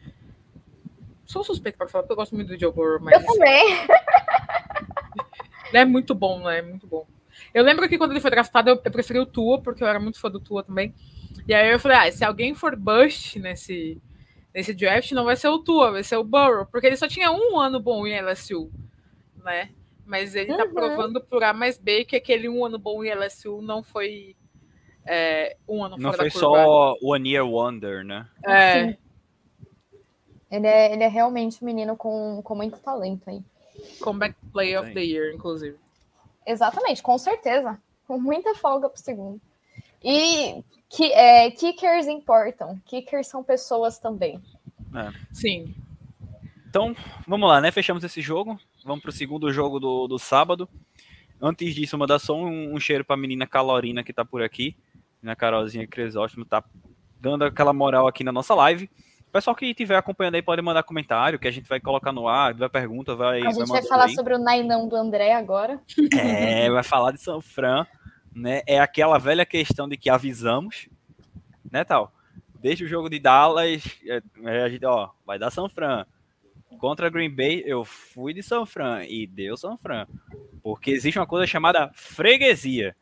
Sou 1.26 1.44
suspeito 1.44 1.78
para 1.78 1.88
falar, 1.88 2.04
porque 2.04 2.14
eu 2.14 2.18
gosto 2.18 2.36
muito 2.36 2.50
do 2.50 2.60
Joe 2.60 2.72
Burrow, 2.72 3.00
mas. 3.02 3.14
Eu 3.14 3.26
também. 3.26 3.88
ele 5.70 5.78
é 5.78 5.86
muito 5.86 6.14
bom, 6.14 6.40
né? 6.44 6.62
Muito 6.62 6.86
bom. 6.86 7.08
Eu 7.54 7.64
lembro 7.64 7.88
que 7.88 7.98
quando 7.98 8.12
ele 8.12 8.20
foi 8.20 8.32
draftado, 8.32 8.70
eu, 8.70 8.82
eu 8.84 8.92
preferi 8.92 9.20
o 9.20 9.26
Tua, 9.26 9.62
porque 9.62 9.84
eu 9.84 9.88
era 9.88 10.00
muito 10.00 10.20
fã 10.20 10.30
do 10.30 10.40
Tua 10.40 10.64
também. 10.64 10.94
E 11.48 11.54
aí 11.54 11.72
eu 11.72 11.80
falei, 11.80 11.98
ah, 11.98 12.12
se 12.12 12.24
alguém 12.24 12.54
for 12.54 12.76
bust 12.76 13.40
nesse, 13.40 14.02
nesse 14.54 14.74
draft, 14.74 15.12
não 15.12 15.26
vai 15.26 15.36
ser 15.36 15.48
o 15.48 15.60
Tua, 15.60 15.92
vai 15.92 16.04
ser 16.04 16.18
o 16.18 16.24
Burrow, 16.24 16.66
porque 16.66 16.88
ele 16.88 16.98
só 16.98 17.08
tinha 17.08 17.32
um 17.32 17.60
ano 17.60 17.80
bom 17.80 18.06
em 18.06 18.20
LSU, 18.20 18.72
né? 19.44 19.70
Mas 20.12 20.36
ele 20.36 20.54
tá 20.54 20.66
uhum. 20.66 20.74
provando 20.74 21.22
por 21.22 21.42
A 21.42 21.54
mais 21.54 21.78
B 21.78 22.04
que 22.04 22.18
aquele 22.18 22.50
um 22.50 22.66
ano 22.66 22.78
bom 22.78 23.02
em 23.02 23.14
LSU 23.14 23.62
não 23.62 23.82
foi 23.82 24.36
é, 25.06 25.56
um 25.66 25.86
ano 25.86 25.96
Não 25.98 26.12
foi 26.12 26.30
só 26.30 26.98
One 27.02 27.32
Year 27.32 27.48
Wonder, 27.48 28.04
né? 28.04 28.28
É. 28.46 28.98
Ele 30.52 30.68
é, 30.68 30.92
ele 30.92 31.04
é 31.04 31.08
realmente 31.08 31.64
um 31.64 31.66
menino 31.66 31.96
com, 31.96 32.42
com 32.44 32.56
muito 32.56 32.78
talento 32.80 33.30
aí. 33.30 33.42
Comeback 34.02 34.36
Play 34.52 34.76
of 34.76 34.94
the 34.94 35.00
Year, 35.00 35.34
inclusive. 35.34 35.78
Exatamente, 36.46 37.02
com 37.02 37.18
certeza. 37.18 37.80
Com 38.06 38.20
muita 38.20 38.54
folga 38.56 38.90
pro 38.90 39.02
segundo. 39.02 39.40
E 40.04 40.62
que, 40.90 41.10
é, 41.14 41.50
kickers 41.52 42.08
importam. 42.08 42.78
Kickers 42.86 43.28
são 43.28 43.42
pessoas 43.42 43.98
também. 43.98 44.42
É. 44.94 45.10
Sim. 45.32 45.74
Então, 46.68 46.94
vamos 47.26 47.48
lá, 47.48 47.62
né? 47.62 47.72
Fechamos 47.72 48.04
esse 48.04 48.20
jogo. 48.20 48.60
Vamos 48.84 49.02
pro 49.02 49.12
segundo 49.12 49.52
jogo 49.52 49.80
do, 49.80 50.08
do 50.08 50.20
sábado. 50.20 50.68
Antes 51.42 51.74
disso, 51.74 51.98
mandar 51.98 52.20
só 52.20 52.36
um, 52.36 52.76
um 52.76 52.80
cheiro 52.80 53.04
pra 53.04 53.18
menina 53.18 53.48
Calorina 53.48 54.04
que 54.04 54.14
tá 54.14 54.24
por 54.24 54.42
aqui. 54.42 54.76
Na 55.22 55.36
Carolzinha 55.36 55.88
Cresóstomo 55.88 56.46
tá 56.46 56.64
dando 57.20 57.46
aquela 57.46 57.74
moral 57.74 58.08
aqui 58.08 58.24
na 58.24 58.32
nossa 58.32 58.56
live. 58.56 58.90
O 59.28 59.32
pessoal 59.32 59.56
que 59.56 59.68
estiver 59.68 59.96
acompanhando 59.96 60.36
aí 60.36 60.42
pode 60.42 60.62
mandar 60.62 60.84
comentário, 60.84 61.40
que 61.40 61.48
a 61.48 61.52
gente 61.52 61.70
vai 61.70 61.80
colocar 61.80 62.12
no 62.12 62.28
ar, 62.28 62.54
vai 62.54 62.68
pergunta, 62.68 63.16
vai. 63.16 63.40
A 63.42 63.52
gente 63.52 63.60
vai, 63.60 63.80
vai 63.80 63.84
falar 63.84 64.06
aí. 64.06 64.14
sobre 64.14 64.36
o 64.36 64.38
Nainão 64.38 64.90
do 64.90 64.96
André 64.96 65.34
agora. 65.34 65.80
É, 66.14 66.70
vai 66.70 66.84
falar 66.84 67.12
de 67.12 67.22
São 67.22 67.40
Fran, 67.40 67.88
né? 68.36 68.62
É 68.68 68.80
aquela 68.80 69.18
velha 69.18 69.46
questão 69.46 69.88
de 69.88 69.96
que 69.96 70.10
avisamos, 70.10 70.90
né, 71.72 71.86
tal. 71.86 72.12
Desde 72.60 72.84
o 72.84 72.88
jogo 72.88 73.10
de 73.10 73.20
Dallas, 73.20 73.84
é, 74.06 74.22
é 74.44 74.64
a 74.64 74.70
gente, 74.70 74.86
ó, 74.86 75.12
vai 75.26 75.40
dar 75.40 75.50
São 75.50 75.70
Fran. 75.70 76.06
Contra 76.78 77.10
Green 77.10 77.30
Bay, 77.30 77.64
eu 77.66 77.84
fui 77.84 78.34
de 78.34 78.42
São 78.42 78.66
Fran 78.66 79.04
e 79.04 79.28
deu 79.28 79.56
São 79.58 79.78
Fran. 79.78 80.08
Porque 80.64 80.92
existe 80.92 81.20
uma 81.20 81.28
coisa 81.28 81.46
chamada 81.46 81.92
freguesia. 81.94 82.96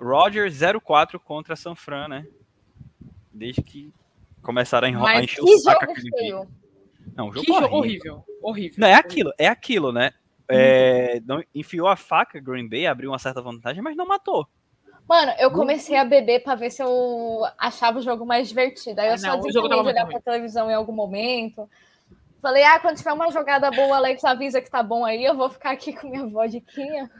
Roger 0.00 0.50
04 0.82 1.18
contra 1.20 1.56
São 1.56 1.74
Fran, 1.74 2.08
né? 2.08 2.26
Desde 3.32 3.62
que 3.62 3.92
começaram 4.42 4.86
a, 4.86 4.90
enrolar, 4.90 5.16
a 5.16 5.24
encher 5.24 5.42
o 5.42 5.58
saco 5.58 5.84
aqui 5.84 6.08
feio. 6.10 6.48
Não, 7.16 7.32
jogo 7.32 7.44
que 7.44 7.52
horrível. 7.52 7.62
jogo 7.62 7.76
horrível. 7.76 8.24
Horrível. 8.42 8.78
Não, 8.78 8.88
é 8.88 8.94
aquilo, 8.94 9.32
é 9.38 9.46
aquilo, 9.46 9.92
né? 9.92 10.12
É, 10.48 11.20
não, 11.26 11.42
enfiou 11.54 11.88
a 11.88 11.96
faca 11.96 12.38
Green 12.38 12.68
Bay, 12.68 12.86
abriu 12.86 13.10
uma 13.10 13.18
certa 13.18 13.40
vantagem, 13.40 13.82
mas 13.82 13.96
não 13.96 14.06
matou. 14.06 14.46
Mano, 15.08 15.32
eu 15.38 15.50
comecei 15.50 15.96
a 15.96 16.04
beber 16.04 16.42
pra 16.42 16.54
ver 16.54 16.70
se 16.70 16.82
eu 16.82 17.42
achava 17.58 17.98
o 17.98 18.02
jogo 18.02 18.24
mais 18.24 18.48
divertido. 18.48 19.00
Aí 19.00 19.08
eu 19.08 19.14
ah, 19.14 19.18
só 19.18 19.36
desencanei 19.36 19.82
de 19.82 19.88
olhar 19.88 20.06
pra 20.06 20.20
televisão 20.20 20.70
em 20.70 20.74
algum 20.74 20.92
momento. 20.92 21.68
Falei, 22.44 22.62
ah, 22.62 22.78
quando 22.78 22.98
tiver 22.98 23.14
uma 23.14 23.30
jogada 23.30 23.70
boa, 23.70 23.96
Alex 23.96 24.22
avisa 24.22 24.60
que 24.60 24.70
tá 24.70 24.82
bom 24.82 25.02
aí, 25.02 25.24
eu 25.24 25.34
vou 25.34 25.48
ficar 25.48 25.70
aqui 25.70 25.94
com 25.94 26.10
minha 26.10 26.26
vodiquinha. 26.26 27.10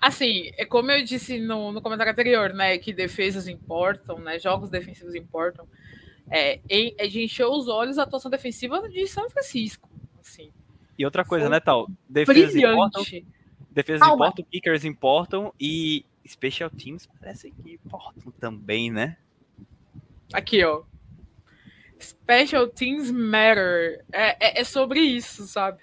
Assim, 0.00 0.50
é 0.56 0.64
como 0.64 0.90
eu 0.90 1.04
disse 1.04 1.38
no, 1.38 1.70
no 1.70 1.82
comentário 1.82 2.10
anterior, 2.10 2.54
né, 2.54 2.78
que 2.78 2.90
defesas 2.90 3.46
importam, 3.46 4.18
né, 4.20 4.38
jogos 4.38 4.70
defensivos 4.70 5.14
importam. 5.14 5.68
É, 6.30 6.60
é 6.96 7.06
de 7.06 7.22
encher 7.22 7.44
os 7.44 7.68
olhos 7.68 7.98
a 7.98 8.04
atuação 8.04 8.30
defensiva 8.30 8.88
de 8.88 9.06
São 9.06 9.28
Francisco, 9.28 9.86
assim. 10.18 10.50
E 10.98 11.04
outra 11.04 11.26
coisa, 11.26 11.44
Foi 11.44 11.52
né, 11.52 11.60
tal, 11.60 11.86
defesas 12.08 12.52
brilhante. 12.54 12.72
importam, 12.72 13.04
defesas 13.70 14.00
Calma. 14.00 14.14
importam, 14.14 14.44
kickers 14.50 14.84
importam 14.86 15.54
e 15.60 16.06
special 16.26 16.70
teams 16.70 17.06
parece 17.20 17.50
que 17.50 17.74
importam 17.74 18.32
também, 18.40 18.90
né? 18.90 19.18
Aqui, 20.32 20.64
ó. 20.64 20.84
Special 22.00 22.68
Teams 22.68 23.10
Matter. 23.10 24.04
É, 24.12 24.58
é, 24.58 24.60
é 24.60 24.64
sobre 24.64 25.00
isso, 25.00 25.46
sabe? 25.46 25.78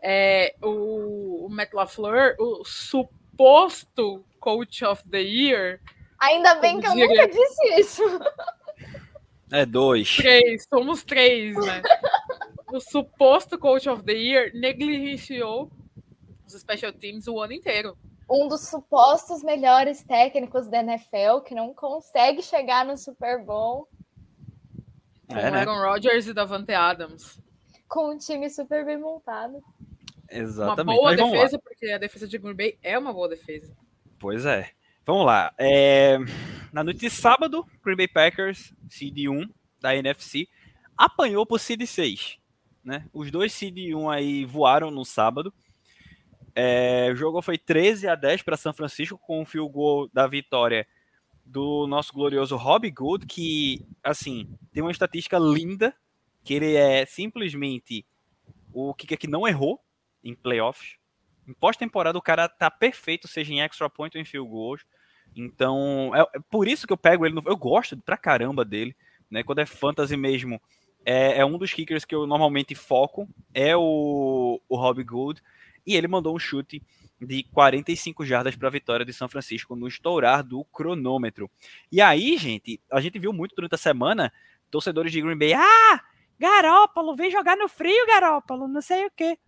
É, 0.00 0.54
o, 0.62 1.46
o 1.46 1.48
Matt 1.48 1.72
LaFleur, 1.72 2.36
o 2.38 2.64
suposto 2.64 4.24
Coach 4.40 4.84
of 4.84 5.08
the 5.08 5.20
Year. 5.20 5.80
Ainda 6.18 6.56
bem 6.56 6.80
que 6.80 6.86
eu 6.86 6.94
nunca 6.94 7.26
disse 7.28 7.80
isso. 7.80 8.02
É 9.52 9.66
dois. 9.66 10.16
Três, 10.16 10.66
somos 10.68 11.04
três, 11.04 11.54
né? 11.56 11.82
o 12.72 12.80
suposto 12.80 13.58
Coach 13.58 13.88
of 13.88 14.02
the 14.02 14.12
Year 14.12 14.50
negligenciou 14.54 15.70
os 16.46 16.54
Special 16.54 16.92
Teams 16.92 17.28
o 17.28 17.38
ano 17.40 17.52
inteiro. 17.52 17.96
Um 18.30 18.48
dos 18.48 18.68
supostos 18.68 19.42
melhores 19.42 20.02
técnicos 20.02 20.66
da 20.68 20.78
NFL 20.78 21.40
que 21.44 21.54
não 21.54 21.74
consegue 21.74 22.40
chegar 22.40 22.84
no 22.84 22.96
Super 22.96 23.44
Bowl 23.44 23.86
com 25.32 25.38
é, 25.38 25.50
né? 25.50 25.60
Aaron 25.60 25.78
Rodgers 25.78 26.26
e 26.26 26.32
Davante 26.32 26.72
Adams. 26.72 27.40
com 27.88 28.14
um 28.14 28.18
time 28.18 28.48
super 28.48 28.84
bem 28.84 28.98
montado. 28.98 29.62
Exatamente. 30.30 30.98
Uma 30.98 31.14
boa 31.14 31.16
defesa, 31.16 31.58
porque 31.58 31.90
a 31.90 31.98
defesa 31.98 32.26
de 32.26 32.38
Green 32.38 32.54
Bay 32.54 32.78
é 32.82 32.98
uma 32.98 33.12
boa 33.12 33.28
defesa. 33.28 33.76
Pois 34.18 34.46
é. 34.46 34.70
Vamos 35.04 35.26
lá. 35.26 35.52
É... 35.58 36.16
Na 36.72 36.82
noite 36.82 37.00
de 37.00 37.10
sábado, 37.10 37.66
Green 37.84 37.96
Bay 37.96 38.08
Packers, 38.08 38.72
Seed 38.88 39.28
1 39.28 39.46
da 39.78 39.94
NFC, 39.94 40.48
apanhou 40.96 41.44
por 41.44 41.60
Seed 41.60 41.82
6. 41.82 42.38
Né? 42.82 43.06
Os 43.12 43.30
dois 43.30 43.52
Seed 43.52 43.76
1 43.94 44.08
aí 44.08 44.44
voaram 44.46 44.90
no 44.90 45.04
sábado. 45.04 45.52
É... 46.54 47.10
O 47.12 47.16
jogo 47.16 47.42
foi 47.42 47.58
13 47.58 48.08
a 48.08 48.14
10 48.14 48.42
para 48.42 48.56
São 48.56 48.72
Francisco, 48.72 49.18
com 49.18 49.42
o 49.42 49.44
field 49.44 49.70
goal 49.70 50.08
da 50.12 50.26
vitória 50.26 50.86
do 51.52 51.86
nosso 51.86 52.14
glorioso 52.14 52.56
Rob 52.56 52.90
Good, 52.90 53.26
que, 53.26 53.84
assim, 54.02 54.48
tem 54.72 54.82
uma 54.82 54.90
estatística 54.90 55.38
linda, 55.38 55.94
que 56.42 56.54
ele 56.54 56.74
é 56.74 57.04
simplesmente 57.04 58.06
o 58.72 58.94
que 58.94 59.16
que 59.16 59.28
não 59.28 59.46
errou 59.46 59.78
em 60.24 60.34
playoffs. 60.34 60.96
Em 61.46 61.52
pós-temporada 61.52 62.16
o 62.16 62.22
cara 62.22 62.48
tá 62.48 62.70
perfeito, 62.70 63.28
seja 63.28 63.52
em 63.52 63.60
extra 63.60 63.90
point 63.90 64.16
ou 64.16 64.22
em 64.22 64.24
field 64.24 64.48
goals. 64.48 64.86
Então, 65.36 66.10
é, 66.14 66.20
é, 66.22 66.40
por 66.50 66.66
isso 66.66 66.86
que 66.86 66.92
eu 66.92 66.96
pego 66.96 67.26
ele 67.26 67.34
no, 67.34 67.42
eu 67.44 67.56
gosto 67.56 67.98
pra 67.98 68.16
caramba 68.16 68.64
dele, 68.64 68.96
né? 69.30 69.42
Quando 69.42 69.58
é 69.58 69.66
fantasy 69.66 70.16
mesmo, 70.16 70.60
é, 71.04 71.38
é 71.38 71.44
um 71.44 71.58
dos 71.58 71.72
kickers 71.72 72.06
que 72.06 72.14
eu 72.14 72.26
normalmente 72.26 72.74
foco, 72.74 73.28
é 73.52 73.76
o, 73.76 74.58
o 74.68 74.76
Rob 74.76 75.04
Good, 75.04 75.42
e 75.86 75.96
ele 75.96 76.08
mandou 76.08 76.34
um 76.34 76.38
chute 76.38 76.82
de 77.26 77.42
45 77.44 78.24
jardas 78.24 78.56
para 78.56 78.68
a 78.68 78.70
vitória 78.70 79.04
de 79.04 79.12
São 79.12 79.28
Francisco 79.28 79.76
no 79.76 79.86
estourar 79.86 80.42
do 80.42 80.64
cronômetro. 80.64 81.50
E 81.90 82.00
aí, 82.00 82.36
gente, 82.36 82.80
a 82.90 83.00
gente 83.00 83.18
viu 83.18 83.32
muito 83.32 83.54
durante 83.54 83.74
a 83.74 83.78
semana 83.78 84.32
torcedores 84.70 85.12
de 85.12 85.20
Green 85.20 85.38
Bay, 85.38 85.52
ah, 85.52 86.00
Garópolo, 86.38 87.14
vem 87.14 87.30
jogar 87.30 87.56
no 87.56 87.68
frio, 87.68 88.06
Garópolo, 88.06 88.66
não 88.66 88.80
sei 88.80 89.06
o 89.06 89.10
quê. 89.14 89.38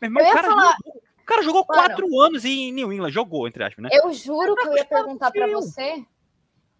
Meu 0.00 0.08
irmão, 0.08 0.22
o 0.22 0.32
cara, 0.32 0.48
falar... 0.48 0.76
jogou, 0.76 1.02
o 1.18 1.24
cara 1.24 1.42
jogou 1.42 1.64
quatro 1.66 2.20
anos 2.20 2.44
em 2.44 2.72
New 2.72 2.92
England, 2.92 3.10
jogou, 3.10 3.48
entre 3.48 3.64
aspas, 3.64 3.82
né? 3.82 3.90
Eu 3.92 4.12
juro 4.12 4.54
que 4.54 4.68
eu 4.68 4.76
ia 4.76 4.84
perguntar 4.84 5.30
para 5.30 5.46
você. 5.48 6.04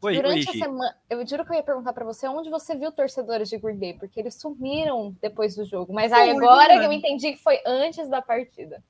Oi, 0.03 0.15
durante 0.15 0.49
oi, 0.49 0.57
a 0.57 0.65
semana, 0.65 0.97
eu 1.09 1.27
juro 1.27 1.45
que 1.45 1.53
eu 1.53 1.57
ia 1.57 1.63
perguntar 1.63 1.93
para 1.93 2.05
você 2.05 2.29
onde 2.29 2.51
você 2.51 2.77
viu 2.77 2.93
torcedores 2.93 3.49
de 3.49 3.59
Green 3.59 3.79
Bay, 3.79 3.95
porque 3.95 4.21
eles 4.21 4.35
sumiram 4.35 5.17
depois 5.21 5.57
do 5.57 5.65
jogo. 5.65 5.93
Mas 5.93 6.13
aí 6.13 6.31
agora 6.31 6.79
que 6.79 6.85
eu 6.85 6.93
entendi 6.93 7.33
que 7.33 7.43
foi 7.43 7.59
antes 7.67 8.09
da 8.09 8.23
partida. 8.23 8.83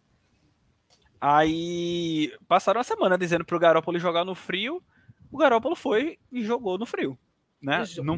Aí 1.20 2.32
passaram 2.46 2.80
a 2.80 2.84
semana 2.84 3.16
dizendo 3.16 3.44
pro 3.44 3.58
Garópolo 3.58 3.98
jogar 3.98 4.24
no 4.24 4.34
frio. 4.34 4.82
O 5.30 5.38
Garópolo 5.38 5.74
foi 5.74 6.18
e 6.30 6.44
jogou 6.44 6.78
no 6.78 6.86
frio. 6.86 7.18
Né? 7.60 7.84
Não, 8.02 8.16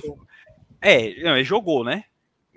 é, 0.81 1.23
não, 1.23 1.37
ele 1.37 1.45
jogou, 1.45 1.85
né? 1.85 2.05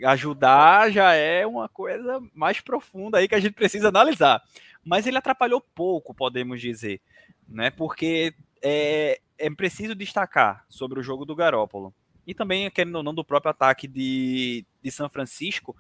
Ajudar 0.04 0.92
já 0.92 1.14
é 1.14 1.46
uma 1.46 1.70
coisa 1.70 2.20
mais 2.34 2.60
profunda 2.60 3.20
aí 3.20 3.28
que 3.28 3.36
a 3.36 3.40
gente 3.40 3.54
precisa 3.54 3.90
analisar. 3.90 4.42
Mas 4.84 5.06
ele 5.06 5.18
atrapalhou 5.18 5.62
pouco, 5.76 6.14
podemos 6.14 6.60
dizer, 6.60 7.00
né? 7.48 7.70
Porque 7.70 8.34
é, 8.62 9.20
é 9.38 9.50
preciso 9.50 9.94
destacar 9.94 10.66
sobre 10.68 11.00
o 11.00 11.04
jogo 11.04 11.24
do 11.24 11.36
Garópolo. 11.36 11.94
E 12.26 12.34
também, 12.34 12.70
querendo 12.70 12.96
ou 12.96 13.04
não, 13.04 13.14
do 13.14 13.24
próprio 13.24 13.52
ataque 13.52 13.88
de, 13.88 14.66
de 14.82 14.92
São 14.92 15.10
Francisco, 15.10 15.76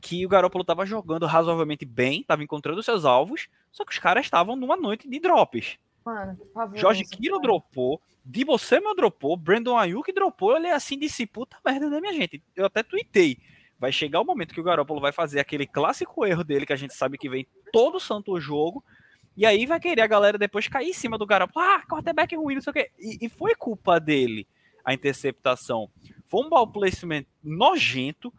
que 0.00 0.24
o 0.24 0.28
Garópolo 0.28 0.62
estava 0.62 0.84
jogando 0.84 1.26
razoavelmente 1.26 1.84
bem, 1.84 2.20
estava 2.20 2.42
encontrando 2.42 2.82
seus 2.82 3.04
alvos, 3.04 3.48
só 3.74 3.84
que 3.84 3.92
os 3.92 3.98
caras 3.98 4.24
estavam 4.24 4.54
numa 4.54 4.76
noite 4.76 5.08
de 5.08 5.18
drops. 5.18 5.76
Mano, 6.04 6.38
favor, 6.54 6.78
Jorge 6.78 7.04
Kiro 7.04 7.40
dropou, 7.40 8.00
Debo 8.24 8.56
Samuel 8.56 8.94
dropou, 8.94 9.36
Brandon 9.36 9.76
Ayuk 9.76 10.12
dropou, 10.12 10.52
eu 10.52 10.56
olhei 10.56 10.70
assim 10.70 10.96
disse, 10.96 11.26
puta 11.26 11.56
merda, 11.66 11.90
né, 11.90 12.00
minha 12.00 12.12
gente? 12.12 12.40
Eu 12.54 12.66
até 12.66 12.84
tuitei. 12.84 13.36
Vai 13.76 13.90
chegar 13.90 14.20
o 14.20 14.24
momento 14.24 14.54
que 14.54 14.60
o 14.60 14.64
Garópolo 14.64 15.00
vai 15.00 15.10
fazer 15.10 15.40
aquele 15.40 15.66
clássico 15.66 16.24
erro 16.24 16.44
dele, 16.44 16.64
que 16.64 16.72
a 16.72 16.76
gente 16.76 16.94
sabe 16.94 17.18
que 17.18 17.28
vem 17.28 17.46
todo 17.72 17.98
santo 17.98 18.38
jogo, 18.40 18.82
e 19.36 19.44
aí 19.44 19.66
vai 19.66 19.80
querer 19.80 20.02
a 20.02 20.06
galera 20.06 20.38
depois 20.38 20.68
cair 20.68 20.90
em 20.90 20.94
cima 20.94 21.18
do 21.18 21.26
Garópolo. 21.26 21.66
Ah, 21.66 21.82
quarterback 21.82 22.36
ruim, 22.36 22.54
não 22.54 22.62
sei 22.62 22.70
o 22.70 22.74
quê. 22.74 22.90
E, 22.96 23.26
e 23.26 23.28
foi 23.28 23.56
culpa 23.56 23.98
dele 23.98 24.46
a 24.84 24.94
interceptação. 24.94 25.90
Foi 26.26 26.46
um 26.46 26.48
ball 26.48 26.68
placement 26.68 27.24
nojento, 27.42 28.32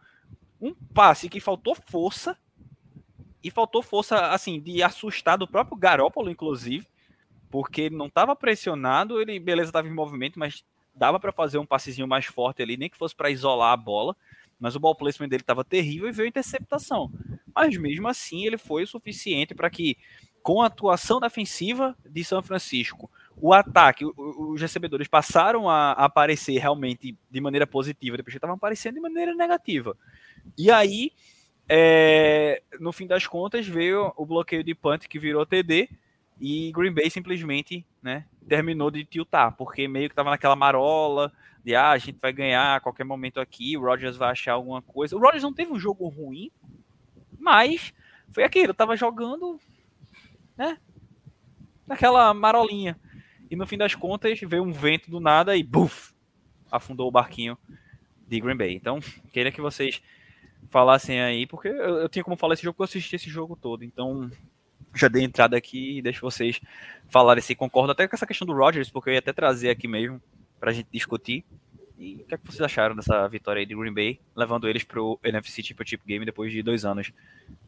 um 0.58 0.72
passe 0.72 1.28
que 1.28 1.40
faltou 1.40 1.74
força 1.74 2.38
e 3.46 3.50
faltou 3.50 3.80
força 3.80 4.32
assim 4.32 4.60
de 4.60 4.82
assustar 4.82 5.38
do 5.38 5.46
próprio 5.46 5.76
Garópolo 5.76 6.28
inclusive, 6.28 6.86
porque 7.48 7.82
ele 7.82 7.96
não 7.96 8.06
estava 8.06 8.34
pressionado, 8.34 9.20
ele 9.20 9.38
beleza 9.38 9.68
estava 9.68 9.86
em 9.86 9.94
movimento, 9.94 10.38
mas 10.38 10.64
dava 10.92 11.20
para 11.20 11.30
fazer 11.30 11.58
um 11.58 11.66
passezinho 11.66 12.08
mais 12.08 12.24
forte 12.24 12.60
ali, 12.60 12.76
nem 12.76 12.90
que 12.90 12.96
fosse 12.96 13.14
para 13.14 13.30
isolar 13.30 13.72
a 13.72 13.76
bola, 13.76 14.16
mas 14.58 14.74
o 14.74 14.80
ball 14.80 14.96
placement 14.96 15.28
dele 15.28 15.42
estava 15.42 15.64
terrível 15.64 16.08
e 16.08 16.12
veio 16.12 16.26
a 16.26 16.28
interceptação. 16.30 17.12
Mas 17.54 17.76
mesmo 17.76 18.08
assim, 18.08 18.44
ele 18.44 18.58
foi 18.58 18.82
o 18.82 18.86
suficiente 18.86 19.54
para 19.54 19.70
que 19.70 19.96
com 20.42 20.62
a 20.62 20.66
atuação 20.66 21.20
defensiva 21.20 21.96
de 22.04 22.24
São 22.24 22.42
Francisco, 22.42 23.10
o 23.36 23.52
ataque, 23.52 24.04
os 24.16 24.60
recebedores 24.60 25.08
passaram 25.08 25.68
a 25.68 25.92
aparecer 25.92 26.58
realmente 26.58 27.16
de 27.30 27.40
maneira 27.40 27.66
positiva, 27.66 28.16
depois 28.16 28.34
estavam 28.34 28.56
aparecendo 28.56 28.94
de 28.94 29.00
maneira 29.00 29.34
negativa. 29.34 29.96
E 30.56 30.70
aí, 30.70 31.12
é, 31.68 32.62
no 32.78 32.92
fim 32.92 33.06
das 33.06 33.26
contas, 33.26 33.66
veio 33.66 34.12
o 34.16 34.24
bloqueio 34.24 34.62
de 34.62 34.74
punt 34.74 35.06
que 35.08 35.18
virou 35.18 35.44
TD 35.44 35.88
e 36.40 36.70
Green 36.72 36.92
Bay 36.92 37.10
simplesmente 37.10 37.84
né, 38.02 38.24
terminou 38.48 38.90
de 38.90 39.04
tiltar, 39.04 39.56
porque 39.56 39.88
meio 39.88 40.08
que 40.08 40.12
estava 40.12 40.30
naquela 40.30 40.54
marola 40.54 41.32
de 41.64 41.74
ah, 41.74 41.90
a 41.90 41.98
gente 41.98 42.18
vai 42.20 42.32
ganhar 42.32 42.76
a 42.76 42.80
qualquer 42.80 43.04
momento 43.04 43.40
aqui, 43.40 43.76
o 43.76 43.80
Rodgers 43.80 44.16
vai 44.16 44.30
achar 44.30 44.52
alguma 44.52 44.80
coisa. 44.80 45.16
O 45.16 45.18
Rodgers 45.18 45.42
não 45.42 45.52
teve 45.52 45.72
um 45.72 45.78
jogo 45.78 46.06
ruim, 46.06 46.50
mas 47.38 47.92
foi 48.30 48.44
aquilo, 48.44 48.72
tava 48.72 48.96
jogando 48.96 49.58
né, 50.56 50.78
naquela 51.86 52.32
marolinha. 52.32 52.96
E 53.50 53.56
no 53.56 53.66
fim 53.66 53.76
das 53.76 53.94
contas 53.94 54.38
veio 54.40 54.62
um 54.62 54.72
vento 54.72 55.10
do 55.10 55.18
nada 55.18 55.56
e 55.56 55.62
buf, 55.64 56.14
afundou 56.70 57.08
o 57.08 57.12
barquinho 57.12 57.58
de 58.28 58.40
Green 58.40 58.56
Bay. 58.56 58.74
Então, 58.74 59.00
queria 59.32 59.50
que 59.50 59.60
vocês 59.60 60.00
falassem 60.70 61.20
aí, 61.20 61.46
porque 61.46 61.68
eu, 61.68 61.98
eu 62.00 62.08
tinha 62.08 62.24
como 62.24 62.36
falar 62.36 62.54
esse 62.54 62.62
jogo, 62.62 62.74
porque 62.74 62.82
eu 62.82 62.98
assisti 62.98 63.16
esse 63.16 63.30
jogo 63.30 63.56
todo. 63.56 63.84
Então, 63.84 64.30
já 64.94 65.08
dei 65.08 65.24
entrada 65.24 65.56
aqui 65.56 65.98
e 65.98 66.02
deixo 66.02 66.20
vocês 66.20 66.60
falarem 67.08 67.42
se 67.42 67.54
concordam 67.54 67.92
até 67.92 68.08
com 68.08 68.16
essa 68.16 68.26
questão 68.26 68.46
do 68.46 68.54
Rodgers, 68.54 68.90
porque 68.90 69.10
eu 69.10 69.14
ia 69.14 69.18
até 69.18 69.32
trazer 69.32 69.70
aqui 69.70 69.86
mesmo 69.86 70.20
pra 70.58 70.72
gente 70.72 70.88
discutir. 70.90 71.44
E 71.98 72.16
o 72.16 72.24
que, 72.26 72.34
é 72.34 72.38
que 72.38 72.46
vocês 72.46 72.60
acharam 72.60 72.94
dessa 72.94 73.26
vitória 73.26 73.60
aí 73.60 73.66
de 73.66 73.74
Green 73.74 73.94
Bay, 73.94 74.20
levando 74.34 74.68
eles 74.68 74.84
pro 74.84 75.18
NFC 75.24 75.62
Championship 75.62 76.02
Game 76.06 76.26
depois 76.26 76.52
de 76.52 76.62
dois 76.62 76.84
anos 76.84 77.10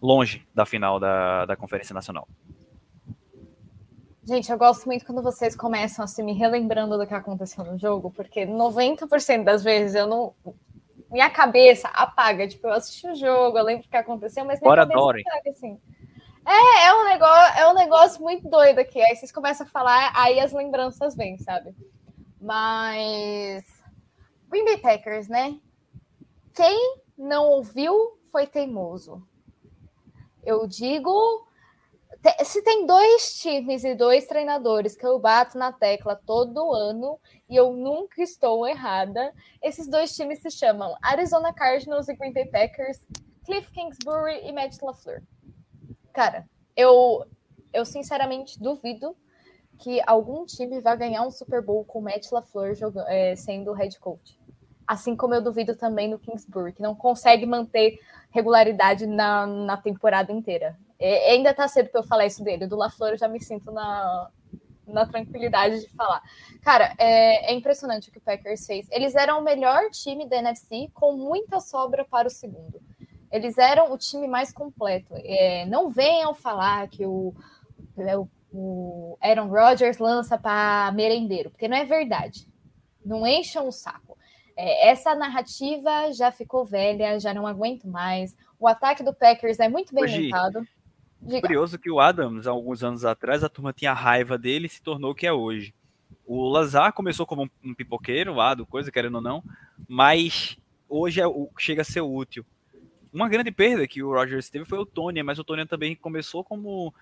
longe 0.00 0.46
da 0.54 0.66
final 0.66 1.00
da, 1.00 1.46
da 1.46 1.56
Conferência 1.56 1.94
Nacional? 1.94 2.28
Gente, 4.28 4.52
eu 4.52 4.58
gosto 4.58 4.84
muito 4.84 5.06
quando 5.06 5.22
vocês 5.22 5.56
começam 5.56 6.04
assim, 6.04 6.22
me 6.22 6.34
relembrando 6.34 6.98
do 6.98 7.06
que 7.06 7.14
aconteceu 7.14 7.64
no 7.64 7.78
jogo, 7.78 8.10
porque 8.10 8.44
90% 8.44 9.42
das 9.42 9.64
vezes 9.64 9.94
eu 9.94 10.06
não 10.06 10.34
minha 11.10 11.30
cabeça 11.30 11.88
apaga. 11.88 12.46
Tipo, 12.46 12.68
eu 12.68 12.72
assisti 12.72 13.06
o 13.08 13.14
jogo, 13.14 13.58
eu 13.58 13.64
lembro 13.64 13.86
o 13.86 13.88
que 13.88 13.96
aconteceu, 13.96 14.44
mas 14.44 14.60
minha 14.60 14.70
Bora, 14.70 14.82
cabeça 14.82 15.00
Dory. 15.00 15.22
apaga, 15.26 15.50
assim. 15.50 15.80
É, 16.46 16.86
é 16.86 16.94
um, 16.94 17.04
negócio, 17.04 17.60
é 17.60 17.68
um 17.68 17.74
negócio 17.74 18.22
muito 18.22 18.48
doido 18.48 18.78
aqui. 18.78 19.00
Aí 19.00 19.14
vocês 19.16 19.32
começam 19.32 19.66
a 19.66 19.70
falar, 19.70 20.12
aí 20.14 20.40
as 20.40 20.52
lembranças 20.52 21.14
vêm, 21.14 21.38
sabe? 21.38 21.74
Mas. 22.40 23.64
Green 24.48 24.64
Bay 24.64 24.78
Packers, 24.78 25.28
né? 25.28 25.58
Quem 26.54 26.96
não 27.16 27.46
ouviu 27.46 28.18
foi 28.30 28.46
teimoso. 28.46 29.22
Eu 30.44 30.66
digo 30.66 31.47
se 32.44 32.62
tem 32.62 32.86
dois 32.86 33.40
times 33.40 33.84
e 33.84 33.94
dois 33.94 34.26
treinadores 34.26 34.96
que 34.96 35.06
eu 35.06 35.18
bato 35.18 35.56
na 35.56 35.72
tecla 35.72 36.16
todo 36.16 36.72
ano 36.72 37.18
e 37.48 37.54
eu 37.54 37.72
nunca 37.72 38.22
estou 38.22 38.66
errada, 38.66 39.32
esses 39.62 39.88
dois 39.88 40.14
times 40.14 40.40
se 40.40 40.50
chamam 40.50 40.96
Arizona 41.02 41.52
Cardinals 41.52 42.08
e 42.08 42.16
Green 42.16 42.32
Bay 42.32 42.46
Packers, 42.46 43.06
Cliff 43.44 43.70
Kingsbury 43.72 44.46
e 44.46 44.52
Matt 44.52 44.80
LaFleur. 44.82 45.22
Cara, 46.12 46.48
eu, 46.76 47.24
eu 47.72 47.84
sinceramente 47.84 48.60
duvido 48.60 49.16
que 49.78 50.02
algum 50.06 50.44
time 50.44 50.80
vá 50.80 50.96
ganhar 50.96 51.22
um 51.22 51.30
Super 51.30 51.62
Bowl 51.62 51.84
com 51.84 52.00
Matt 52.00 52.30
LaFleur 52.32 52.74
jogando, 52.74 53.08
é, 53.08 53.36
sendo 53.36 53.72
head 53.72 53.98
coach. 54.00 54.38
Assim 54.84 55.14
como 55.14 55.34
eu 55.34 55.42
duvido 55.42 55.76
também 55.76 56.08
no 56.08 56.18
Kingsbury, 56.18 56.72
que 56.72 56.82
não 56.82 56.94
consegue 56.94 57.46
manter 57.46 58.00
regularidade 58.30 59.06
na, 59.06 59.46
na 59.46 59.76
temporada 59.76 60.32
inteira. 60.32 60.76
É, 60.98 61.32
ainda 61.32 61.54
tá 61.54 61.68
cedo 61.68 61.90
para 61.90 62.00
eu 62.00 62.04
falar 62.06 62.26
isso 62.26 62.42
dele. 62.42 62.66
Do 62.66 62.76
LaFleur 62.76 63.12
eu 63.12 63.18
já 63.18 63.28
me 63.28 63.40
sinto 63.40 63.70
na, 63.70 64.30
na 64.86 65.06
tranquilidade 65.06 65.80
de 65.80 65.88
falar. 65.90 66.22
Cara, 66.62 66.94
é, 66.98 67.52
é, 67.52 67.54
impressionante 67.54 68.08
o 68.08 68.12
que 68.12 68.18
o 68.18 68.22
Packers 68.22 68.66
fez. 68.66 68.86
Eles 68.90 69.14
eram 69.14 69.38
o 69.38 69.44
melhor 69.44 69.90
time 69.90 70.28
da 70.28 70.36
NFC 70.36 70.90
com 70.92 71.12
muita 71.12 71.60
sobra 71.60 72.04
para 72.04 72.26
o 72.26 72.30
segundo. 72.30 72.80
Eles 73.30 73.58
eram 73.58 73.92
o 73.92 73.98
time 73.98 74.26
mais 74.26 74.52
completo. 74.52 75.14
É, 75.16 75.66
não 75.66 75.90
venham 75.90 76.34
falar 76.34 76.88
que 76.88 77.04
o, 77.04 77.34
é, 77.96 78.16
o, 78.16 78.28
o 78.52 79.18
Aaron 79.20 79.48
Rodgers 79.48 79.98
lança 79.98 80.38
para 80.38 80.90
merendeiro, 80.92 81.50
porque 81.50 81.68
não 81.68 81.76
é 81.76 81.84
verdade. 81.84 82.48
Não 83.04 83.26
encham 83.26 83.68
o 83.68 83.72
saco. 83.72 84.16
É, 84.56 84.88
essa 84.88 85.14
narrativa 85.14 86.12
já 86.12 86.32
ficou 86.32 86.64
velha, 86.64 87.20
já 87.20 87.32
não 87.32 87.46
aguento 87.46 87.86
mais. 87.86 88.36
O 88.58 88.66
ataque 88.66 89.04
do 89.04 89.14
Packers 89.14 89.60
é 89.60 89.68
muito 89.68 89.94
bem 89.94 90.24
montado. 90.24 90.66
Diga. 91.20 91.40
Curioso 91.40 91.78
que 91.78 91.90
o 91.90 92.00
Adams, 92.00 92.46
alguns 92.46 92.82
anos 92.82 93.04
atrás, 93.04 93.42
a 93.42 93.48
turma 93.48 93.72
tinha 93.72 93.92
raiva 93.92 94.38
dele 94.38 94.66
e 94.66 94.70
se 94.70 94.82
tornou 94.82 95.10
o 95.10 95.14
que 95.14 95.26
é 95.26 95.32
hoje. 95.32 95.74
O 96.24 96.48
Lazar 96.48 96.92
começou 96.92 97.26
como 97.26 97.44
um, 97.44 97.70
um 97.70 97.74
pipoqueiro 97.74 98.34
lá, 98.34 98.54
do 98.54 98.66
coisa, 98.66 98.92
querendo 98.92 99.16
ou 99.16 99.20
não, 99.20 99.42
mas 99.88 100.56
hoje 100.88 101.20
é, 101.20 101.26
o, 101.26 101.50
chega 101.58 101.82
a 101.82 101.84
ser 101.84 102.02
útil. 102.02 102.44
Uma 103.12 103.28
grande 103.28 103.50
perda 103.50 103.88
que 103.88 104.02
o 104.02 104.12
Rogers 104.12 104.48
teve 104.48 104.64
foi 104.64 104.78
o 104.78 104.86
Tony, 104.86 105.22
mas 105.22 105.38
o 105.38 105.44
Tony 105.44 105.66
também 105.66 105.96
começou 105.96 106.44
como, 106.44 106.94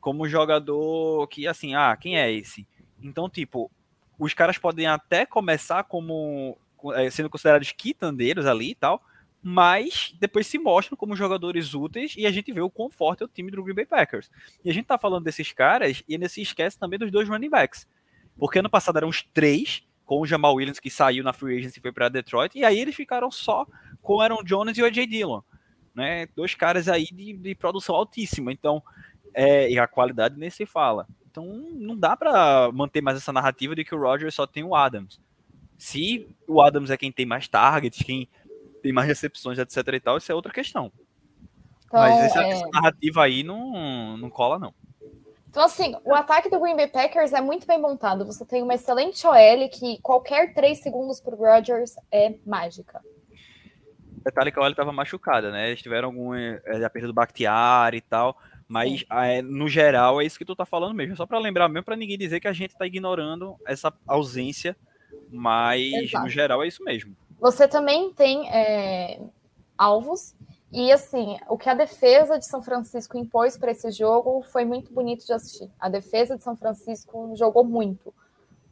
como 0.00 0.28
jogador 0.28 1.26
que, 1.28 1.46
assim, 1.46 1.74
ah, 1.74 1.96
quem 1.96 2.18
é 2.18 2.32
esse? 2.32 2.66
Então, 3.02 3.28
tipo, 3.28 3.70
os 4.18 4.34
caras 4.34 4.58
podem 4.58 4.86
até 4.86 5.24
começar 5.24 5.84
como 5.84 6.56
é, 6.94 7.10
sendo 7.10 7.30
considerados 7.30 7.72
quitandeiros 7.72 8.46
ali 8.46 8.70
e 8.70 8.74
tal, 8.74 9.02
mas 9.42 10.14
depois 10.20 10.46
se 10.46 10.58
mostram 10.58 10.96
como 10.96 11.16
jogadores 11.16 11.74
úteis 11.74 12.14
e 12.16 12.26
a 12.26 12.30
gente 12.30 12.52
vê 12.52 12.60
o 12.60 12.70
quão 12.70 12.90
forte 12.90 13.22
é 13.22 13.26
o 13.26 13.28
time 13.28 13.50
do 13.50 13.62
Green 13.62 13.74
Bay 13.74 13.86
Packers. 13.86 14.30
E 14.64 14.70
a 14.70 14.74
gente 14.74 14.86
tá 14.86 14.98
falando 14.98 15.24
desses 15.24 15.50
caras 15.52 16.02
e 16.06 16.14
ainda 16.14 16.28
se 16.28 16.42
esquece 16.42 16.78
também 16.78 16.98
dos 16.98 17.10
dois 17.10 17.28
running 17.28 17.48
backs. 17.48 17.88
Porque 18.38 18.58
ano 18.58 18.70
passado 18.70 18.98
eram 18.98 19.08
os 19.08 19.22
três, 19.22 19.82
com 20.04 20.20
o 20.20 20.26
Jamal 20.26 20.54
Williams 20.54 20.80
que 20.80 20.90
saiu 20.90 21.24
na 21.24 21.32
free 21.32 21.58
agency 21.58 21.78
e 21.78 21.82
foi 21.82 21.92
para 21.92 22.08
Detroit, 22.08 22.58
e 22.58 22.64
aí 22.64 22.78
eles 22.78 22.94
ficaram 22.94 23.30
só 23.30 23.66
com 24.02 24.16
o 24.16 24.20
Aaron 24.20 24.42
Jones 24.42 24.76
e 24.76 24.82
o 24.82 24.86
AJ 24.86 25.06
Dillon. 25.06 25.40
Né? 25.94 26.26
Dois 26.36 26.54
caras 26.54 26.88
aí 26.88 27.06
de, 27.06 27.32
de 27.32 27.54
produção 27.54 27.94
altíssima. 27.94 28.52
Então, 28.52 28.82
é, 29.34 29.70
e 29.70 29.78
a 29.78 29.86
qualidade 29.86 30.38
nem 30.38 30.50
se 30.50 30.66
fala. 30.66 31.06
Então 31.30 31.46
não 31.46 31.96
dá 31.96 32.16
para 32.16 32.70
manter 32.72 33.00
mais 33.00 33.16
essa 33.16 33.32
narrativa 33.32 33.74
de 33.74 33.84
que 33.84 33.94
o 33.94 34.00
Rogers 34.00 34.34
só 34.34 34.46
tem 34.46 34.64
o 34.64 34.74
Adams. 34.74 35.20
Se 35.78 36.28
o 36.46 36.60
Adams 36.60 36.90
é 36.90 36.96
quem 36.96 37.10
tem 37.10 37.24
mais 37.24 37.48
targets, 37.48 38.02
quem 38.02 38.28
tem 38.82 38.92
mais 38.92 39.06
recepções, 39.06 39.58
etc 39.58 39.76
e 39.94 40.00
tal, 40.00 40.16
isso 40.18 40.30
é 40.30 40.34
outra 40.34 40.52
questão. 40.52 40.92
Então, 41.86 42.00
Mas 42.00 42.24
essa, 42.24 42.42
é... 42.42 42.70
narrativa 42.72 43.24
aí 43.24 43.42
não, 43.42 44.16
não 44.16 44.30
cola, 44.30 44.58
não. 44.58 44.72
Então, 45.48 45.64
assim, 45.64 45.96
o 46.04 46.14
ataque 46.14 46.48
do 46.48 46.60
Green 46.60 46.76
Bay 46.76 46.86
Packers 46.86 47.32
é 47.32 47.40
muito 47.40 47.66
bem 47.66 47.80
montado. 47.80 48.24
Você 48.24 48.44
tem 48.44 48.62
uma 48.62 48.74
excelente 48.74 49.26
OL 49.26 49.68
que 49.68 49.98
qualquer 50.00 50.54
3 50.54 50.80
segundos 50.80 51.20
pro 51.20 51.34
Rodgers 51.34 51.96
é 52.12 52.36
mágica. 52.46 53.00
Detalhe 54.24 54.52
que 54.52 54.58
a 54.60 54.62
OL 54.62 54.70
estava 54.70 54.92
machucada, 54.92 55.50
né? 55.50 55.68
Eles 55.68 55.82
tiveram 55.82 56.08
algum. 56.08 56.32
É, 56.32 56.84
a 56.84 56.88
perda 56.88 57.08
do 57.08 57.14
Bakhtiari 57.14 57.96
e 57.96 58.00
tal. 58.00 58.38
Mas, 58.68 59.04
é, 59.10 59.42
no 59.42 59.68
geral, 59.68 60.20
é 60.20 60.24
isso 60.24 60.38
que 60.38 60.44
tu 60.44 60.54
tá 60.54 60.64
falando 60.64 60.94
mesmo. 60.94 61.16
Só 61.16 61.26
para 61.26 61.40
lembrar 61.40 61.68
mesmo, 61.68 61.84
para 61.84 61.96
ninguém 61.96 62.16
dizer 62.16 62.38
que 62.38 62.46
a 62.46 62.52
gente 62.52 62.78
tá 62.78 62.86
ignorando 62.86 63.56
essa 63.66 63.92
ausência. 64.06 64.76
Mas, 65.28 65.92
Exato. 65.92 66.24
no 66.24 66.30
geral, 66.30 66.62
é 66.62 66.68
isso 66.68 66.84
mesmo. 66.84 67.16
Você 67.40 67.66
também 67.66 68.12
tem 68.12 68.48
é, 68.50 69.20
alvos. 69.76 70.34
E, 70.70 70.92
assim, 70.92 71.38
o 71.48 71.56
que 71.58 71.68
a 71.68 71.74
defesa 71.74 72.38
de 72.38 72.46
São 72.46 72.62
Francisco 72.62 73.18
impôs 73.18 73.56
para 73.56 73.72
esse 73.72 73.90
jogo 73.90 74.42
foi 74.42 74.64
muito 74.64 74.92
bonito 74.92 75.26
de 75.26 75.32
assistir. 75.32 75.70
A 75.80 75.88
defesa 75.88 76.36
de 76.36 76.44
São 76.44 76.54
Francisco 76.56 77.32
jogou 77.34 77.64
muito. 77.64 78.14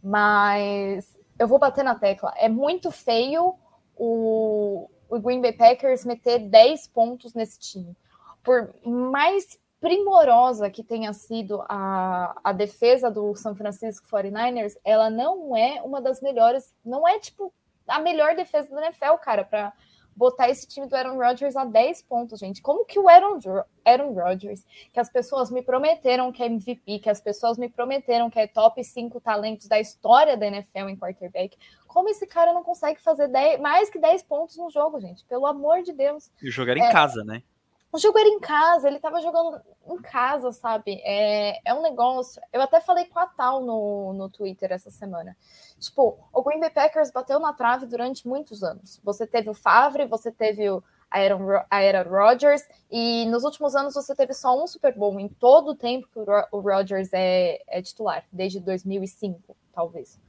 Mas 0.02 1.18
eu 1.38 1.48
vou 1.48 1.58
bater 1.58 1.82
na 1.82 1.94
tecla. 1.94 2.32
É 2.36 2.48
muito 2.48 2.90
feio 2.90 3.54
o, 3.96 4.88
o 5.08 5.18
Green 5.18 5.40
Bay 5.40 5.52
Packers 5.52 6.04
meter 6.04 6.38
10 6.38 6.86
pontos 6.88 7.34
nesse 7.34 7.58
time. 7.58 7.96
Por 8.44 8.72
mais 8.84 9.58
primorosa 9.80 10.70
que 10.70 10.82
tenha 10.82 11.12
sido 11.12 11.62
a, 11.68 12.38
a 12.42 12.52
defesa 12.52 13.10
do 13.10 13.34
São 13.34 13.54
Francisco 13.54 14.06
49ers, 14.08 14.76
ela 14.84 15.08
não 15.08 15.56
é 15.56 15.80
uma 15.82 16.00
das 16.00 16.20
melhores, 16.20 16.72
não 16.84 17.06
é 17.06 17.18
tipo 17.18 17.52
a 17.88 17.98
melhor 17.98 18.34
defesa 18.34 18.68
do 18.68 18.78
NFL, 18.78 19.14
cara, 19.22 19.44
para 19.44 19.72
botar 20.18 20.50
esse 20.50 20.66
time 20.66 20.88
do 20.88 20.96
Aaron 20.96 21.16
Rodgers 21.16 21.54
a 21.54 21.64
10 21.64 22.02
pontos, 22.02 22.40
gente. 22.40 22.60
Como 22.60 22.84
que 22.84 22.98
o 22.98 23.08
Aaron, 23.08 23.38
Aaron 23.84 24.12
Rodgers, 24.12 24.66
que 24.92 24.98
as 24.98 25.08
pessoas 25.08 25.48
me 25.48 25.62
prometeram 25.62 26.32
que 26.32 26.42
é 26.42 26.46
MVP, 26.46 26.98
que 26.98 27.08
as 27.08 27.20
pessoas 27.20 27.56
me 27.56 27.68
prometeram 27.68 28.28
que 28.28 28.40
é 28.40 28.48
top 28.48 28.82
5 28.82 29.20
talentos 29.20 29.68
da 29.68 29.78
história 29.78 30.36
da 30.36 30.48
NFL 30.48 30.88
em 30.88 30.96
quarterback, 30.96 31.56
como 31.86 32.08
esse 32.08 32.26
cara 32.26 32.52
não 32.52 32.64
consegue 32.64 33.00
fazer 33.00 33.28
10, 33.28 33.60
mais 33.60 33.88
que 33.88 33.98
10 34.00 34.24
pontos 34.24 34.56
no 34.56 34.68
jogo, 34.70 35.00
gente? 35.00 35.24
Pelo 35.26 35.46
amor 35.46 35.82
de 35.82 35.92
Deus. 35.92 36.32
E 36.42 36.50
jogo 36.50 36.72
era 36.72 36.80
é, 36.80 36.88
em 36.88 36.92
casa, 36.92 37.22
né? 37.22 37.42
O 37.90 37.98
jogo 37.98 38.18
era 38.18 38.28
em 38.28 38.38
casa, 38.38 38.86
ele 38.86 39.00
tava 39.00 39.20
jogando 39.22 39.60
em 39.86 39.96
casa, 40.02 40.52
sabe? 40.52 41.00
É, 41.02 41.58
é 41.64 41.72
um 41.72 41.80
negócio. 41.80 42.40
Eu 42.52 42.60
até 42.60 42.80
falei 42.80 43.06
com 43.06 43.18
a 43.18 43.26
Tal 43.26 43.64
no, 43.64 44.12
no 44.12 44.28
Twitter 44.28 44.70
essa 44.72 44.90
semana. 44.90 45.34
Tipo, 45.78 46.18
o 46.30 46.42
Green 46.42 46.60
Bay 46.60 46.68
Packers 46.68 47.10
bateu 47.10 47.40
na 47.40 47.54
trave 47.54 47.86
durante 47.86 48.28
muitos 48.28 48.62
anos. 48.62 49.00
Você 49.02 49.26
teve 49.26 49.48
o 49.48 49.54
Favre, 49.54 50.04
você 50.04 50.30
teve 50.30 50.68
o 50.68 50.82
Aaron, 51.10 51.64
Aaron 51.70 52.10
Rodgers, 52.10 52.62
e 52.90 53.24
nos 53.26 53.42
últimos 53.44 53.74
anos 53.74 53.94
você 53.94 54.14
teve 54.14 54.34
só 54.34 54.62
um 54.62 54.66
Super 54.66 54.94
Bowl 54.94 55.18
em 55.18 55.28
todo 55.28 55.70
o 55.70 55.74
tempo 55.74 56.06
que 56.12 56.18
o 56.18 56.60
Rodgers 56.60 57.08
é, 57.14 57.62
é 57.66 57.80
titular, 57.80 58.22
desde 58.30 58.60
2005, 58.60 59.56
talvez. 59.72 60.20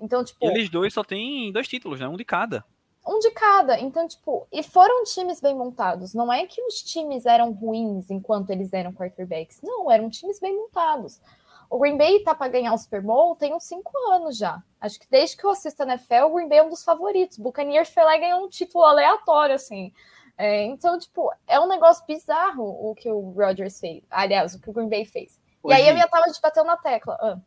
Então, 0.00 0.24
tipo. 0.24 0.46
Eles 0.46 0.70
dois 0.70 0.94
só 0.94 1.04
têm 1.04 1.52
dois 1.52 1.68
títulos, 1.68 2.00
né? 2.00 2.08
Um 2.08 2.16
de 2.16 2.24
cada 2.24 2.64
um 3.06 3.18
de 3.18 3.30
cada. 3.30 3.78
Então, 3.78 4.08
tipo, 4.08 4.46
e 4.50 4.62
foram 4.62 5.04
times 5.04 5.40
bem 5.40 5.54
montados. 5.54 6.12
Não 6.12 6.32
é 6.32 6.46
que 6.46 6.60
os 6.62 6.82
times 6.82 7.24
eram 7.24 7.52
ruins 7.52 8.10
enquanto 8.10 8.50
eles 8.50 8.72
eram 8.72 8.92
quarterbacks. 8.92 9.60
Não, 9.62 9.90
eram 9.90 10.10
times 10.10 10.40
bem 10.40 10.56
montados. 10.56 11.20
O 11.68 11.78
Green 11.78 11.96
Bay 11.96 12.20
tá 12.20 12.34
para 12.34 12.50
ganhar 12.50 12.72
o 12.72 12.78
Super 12.78 13.02
Bowl 13.02 13.34
tem 13.34 13.54
uns 13.54 13.64
cinco 13.64 13.92
anos 14.12 14.36
já. 14.36 14.62
Acho 14.80 15.00
que 15.00 15.06
desde 15.10 15.36
que 15.36 15.44
eu 15.44 15.50
assisto 15.50 15.82
a 15.82 15.86
NFL, 15.86 16.24
o 16.26 16.34
Green 16.34 16.48
Bay 16.48 16.58
é 16.58 16.62
um 16.62 16.68
dos 16.68 16.84
favoritos. 16.84 17.38
O 17.38 17.42
Buccaneers 17.42 17.88
foi 17.88 18.04
lá 18.04 18.16
e 18.16 18.20
ganhou 18.20 18.44
um 18.44 18.48
título 18.48 18.84
aleatório, 18.84 19.54
assim. 19.54 19.92
É, 20.38 20.64
então, 20.64 20.98
tipo, 20.98 21.32
é 21.46 21.58
um 21.58 21.66
negócio 21.66 22.04
bizarro 22.06 22.64
o 22.64 22.94
que 22.94 23.10
o 23.10 23.30
Rodgers 23.30 23.80
fez. 23.80 24.04
Aliás, 24.10 24.54
o 24.54 24.60
que 24.60 24.70
o 24.70 24.72
Green 24.72 24.88
Bay 24.88 25.04
fez. 25.04 25.40
Hoje, 25.62 25.78
e 25.78 25.82
aí 25.82 25.88
a 25.88 25.94
minha 25.94 26.06
tava 26.06 26.30
de 26.30 26.40
bater 26.40 26.62
na 26.62 26.76
tecla. 26.76 27.16
Ah. 27.20 27.38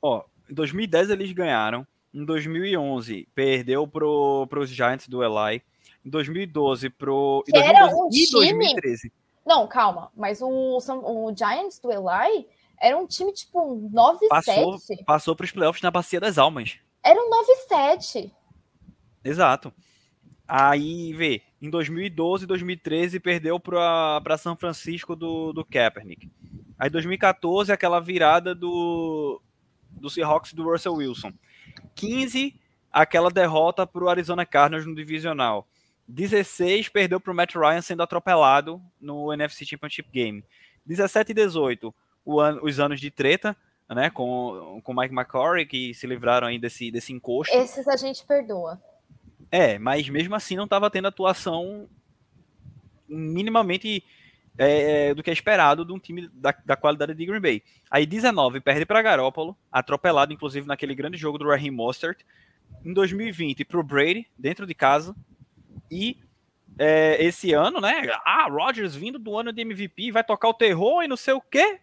Ó, 0.00 0.22
em 0.48 0.54
2010 0.54 1.10
eles 1.10 1.32
ganharam. 1.32 1.86
Em 2.12 2.24
2011, 2.24 3.28
perdeu 3.34 3.86
pro, 3.86 4.46
pros 4.48 4.70
Giants 4.70 5.08
do 5.08 5.22
Eli. 5.22 5.62
Em 6.04 6.10
2012, 6.10 6.90
pro. 6.90 7.42
Que 7.44 7.52
2012, 7.52 7.76
era 7.76 7.96
um 7.96 8.08
time... 8.08 8.30
2013. 8.32 9.12
Não, 9.44 9.66
calma. 9.66 10.10
Mas 10.16 10.40
o, 10.42 10.48
o 10.48 11.34
Giants 11.36 11.78
do 11.80 11.90
Eli 11.90 12.46
era 12.80 12.96
um 12.96 13.06
time 13.06 13.32
tipo 13.32 13.90
9-7. 13.90 14.28
Passou, 14.28 14.78
passou 15.06 15.36
pros 15.36 15.50
playoffs 15.50 15.82
na 15.82 15.90
Bacia 15.90 16.20
das 16.20 16.38
Almas. 16.38 16.78
Era 17.02 17.20
um 17.20 17.30
9-7. 17.70 18.30
Exato. 19.24 19.72
Aí, 20.46 21.12
vê, 21.12 21.42
em 21.60 21.68
2012 21.68 22.44
e 22.44 22.46
2013 22.46 23.20
perdeu 23.20 23.60
para 23.60 24.38
São 24.38 24.56
Francisco 24.56 25.14
do, 25.14 25.52
do 25.52 25.64
Kaepernick. 25.64 26.30
Aí 26.78 26.88
2014 26.88 27.72
aquela 27.72 28.00
virada 28.00 28.54
do, 28.54 29.42
do 29.90 30.08
Seahawks 30.08 30.54
do 30.54 30.64
Russell 30.64 30.94
Wilson. 30.94 31.32
15, 31.94 32.54
aquela 32.92 33.30
derrota 33.30 33.86
para 33.86 34.04
o 34.04 34.08
Arizona 34.08 34.44
Cardinals 34.44 34.86
no 34.86 34.94
divisional. 34.94 35.66
16, 36.06 36.88
perdeu 36.88 37.20
para 37.20 37.32
o 37.32 37.36
Matt 37.36 37.54
Ryan 37.54 37.82
sendo 37.82 38.02
atropelado 38.02 38.80
no 39.00 39.32
NFC 39.32 39.66
Championship 39.66 40.08
Game. 40.10 40.42
17 40.86 41.32
e 41.32 41.34
18, 41.34 41.94
an 42.26 42.60
os 42.62 42.80
anos 42.80 42.98
de 43.00 43.10
treta, 43.10 43.56
né, 43.88 44.08
com 44.10 44.80
o 44.84 44.94
Mike 44.94 45.14
McCory, 45.14 45.66
que 45.66 45.92
se 45.92 46.06
livraram 46.06 46.46
aí 46.46 46.58
desse, 46.58 46.90
desse 46.90 47.12
encosto. 47.12 47.54
Esses 47.54 47.86
a 47.86 47.96
gente 47.96 48.24
perdoa. 48.24 48.80
É, 49.50 49.78
mas 49.78 50.08
mesmo 50.08 50.34
assim 50.34 50.56
não 50.56 50.64
estava 50.64 50.90
tendo 50.90 51.08
atuação 51.08 51.88
minimamente 53.08 54.04
é, 54.58 55.10
é, 55.10 55.14
do 55.14 55.22
que 55.22 55.30
é 55.30 55.32
esperado 55.32 55.84
de 55.84 55.92
um 55.92 55.98
time 55.98 56.28
da, 56.34 56.52
da, 56.64 56.76
qualidade 56.76 57.14
de 57.14 57.24
Green 57.24 57.40
Bay. 57.40 57.62
Aí 57.88 58.04
19 58.04 58.60
perde 58.60 58.84
para 58.84 59.00
Garópolo, 59.00 59.56
atropelado 59.70 60.32
inclusive 60.32 60.66
naquele 60.66 60.96
grande 60.96 61.16
jogo 61.16 61.38
do 61.38 61.48
Raheem 61.48 61.70
Mostert. 61.70 62.18
Em 62.84 62.92
2020 62.92 63.64
para 63.64 63.78
o 63.78 63.82
Brady, 63.82 64.28
dentro 64.36 64.66
de 64.66 64.74
casa. 64.74 65.14
E 65.90 66.18
é, 66.76 67.22
esse 67.24 67.52
ano, 67.52 67.80
né? 67.80 68.02
Ah, 68.24 68.48
Rodgers 68.50 68.94
vindo 68.94 69.18
do 69.18 69.38
ano 69.38 69.52
de 69.52 69.62
MVP, 69.62 70.10
vai 70.10 70.24
tocar 70.24 70.48
o 70.48 70.54
terror 70.54 71.02
e 71.02 71.08
não 71.08 71.16
sei 71.16 71.34
o 71.34 71.40
quê. 71.40 71.80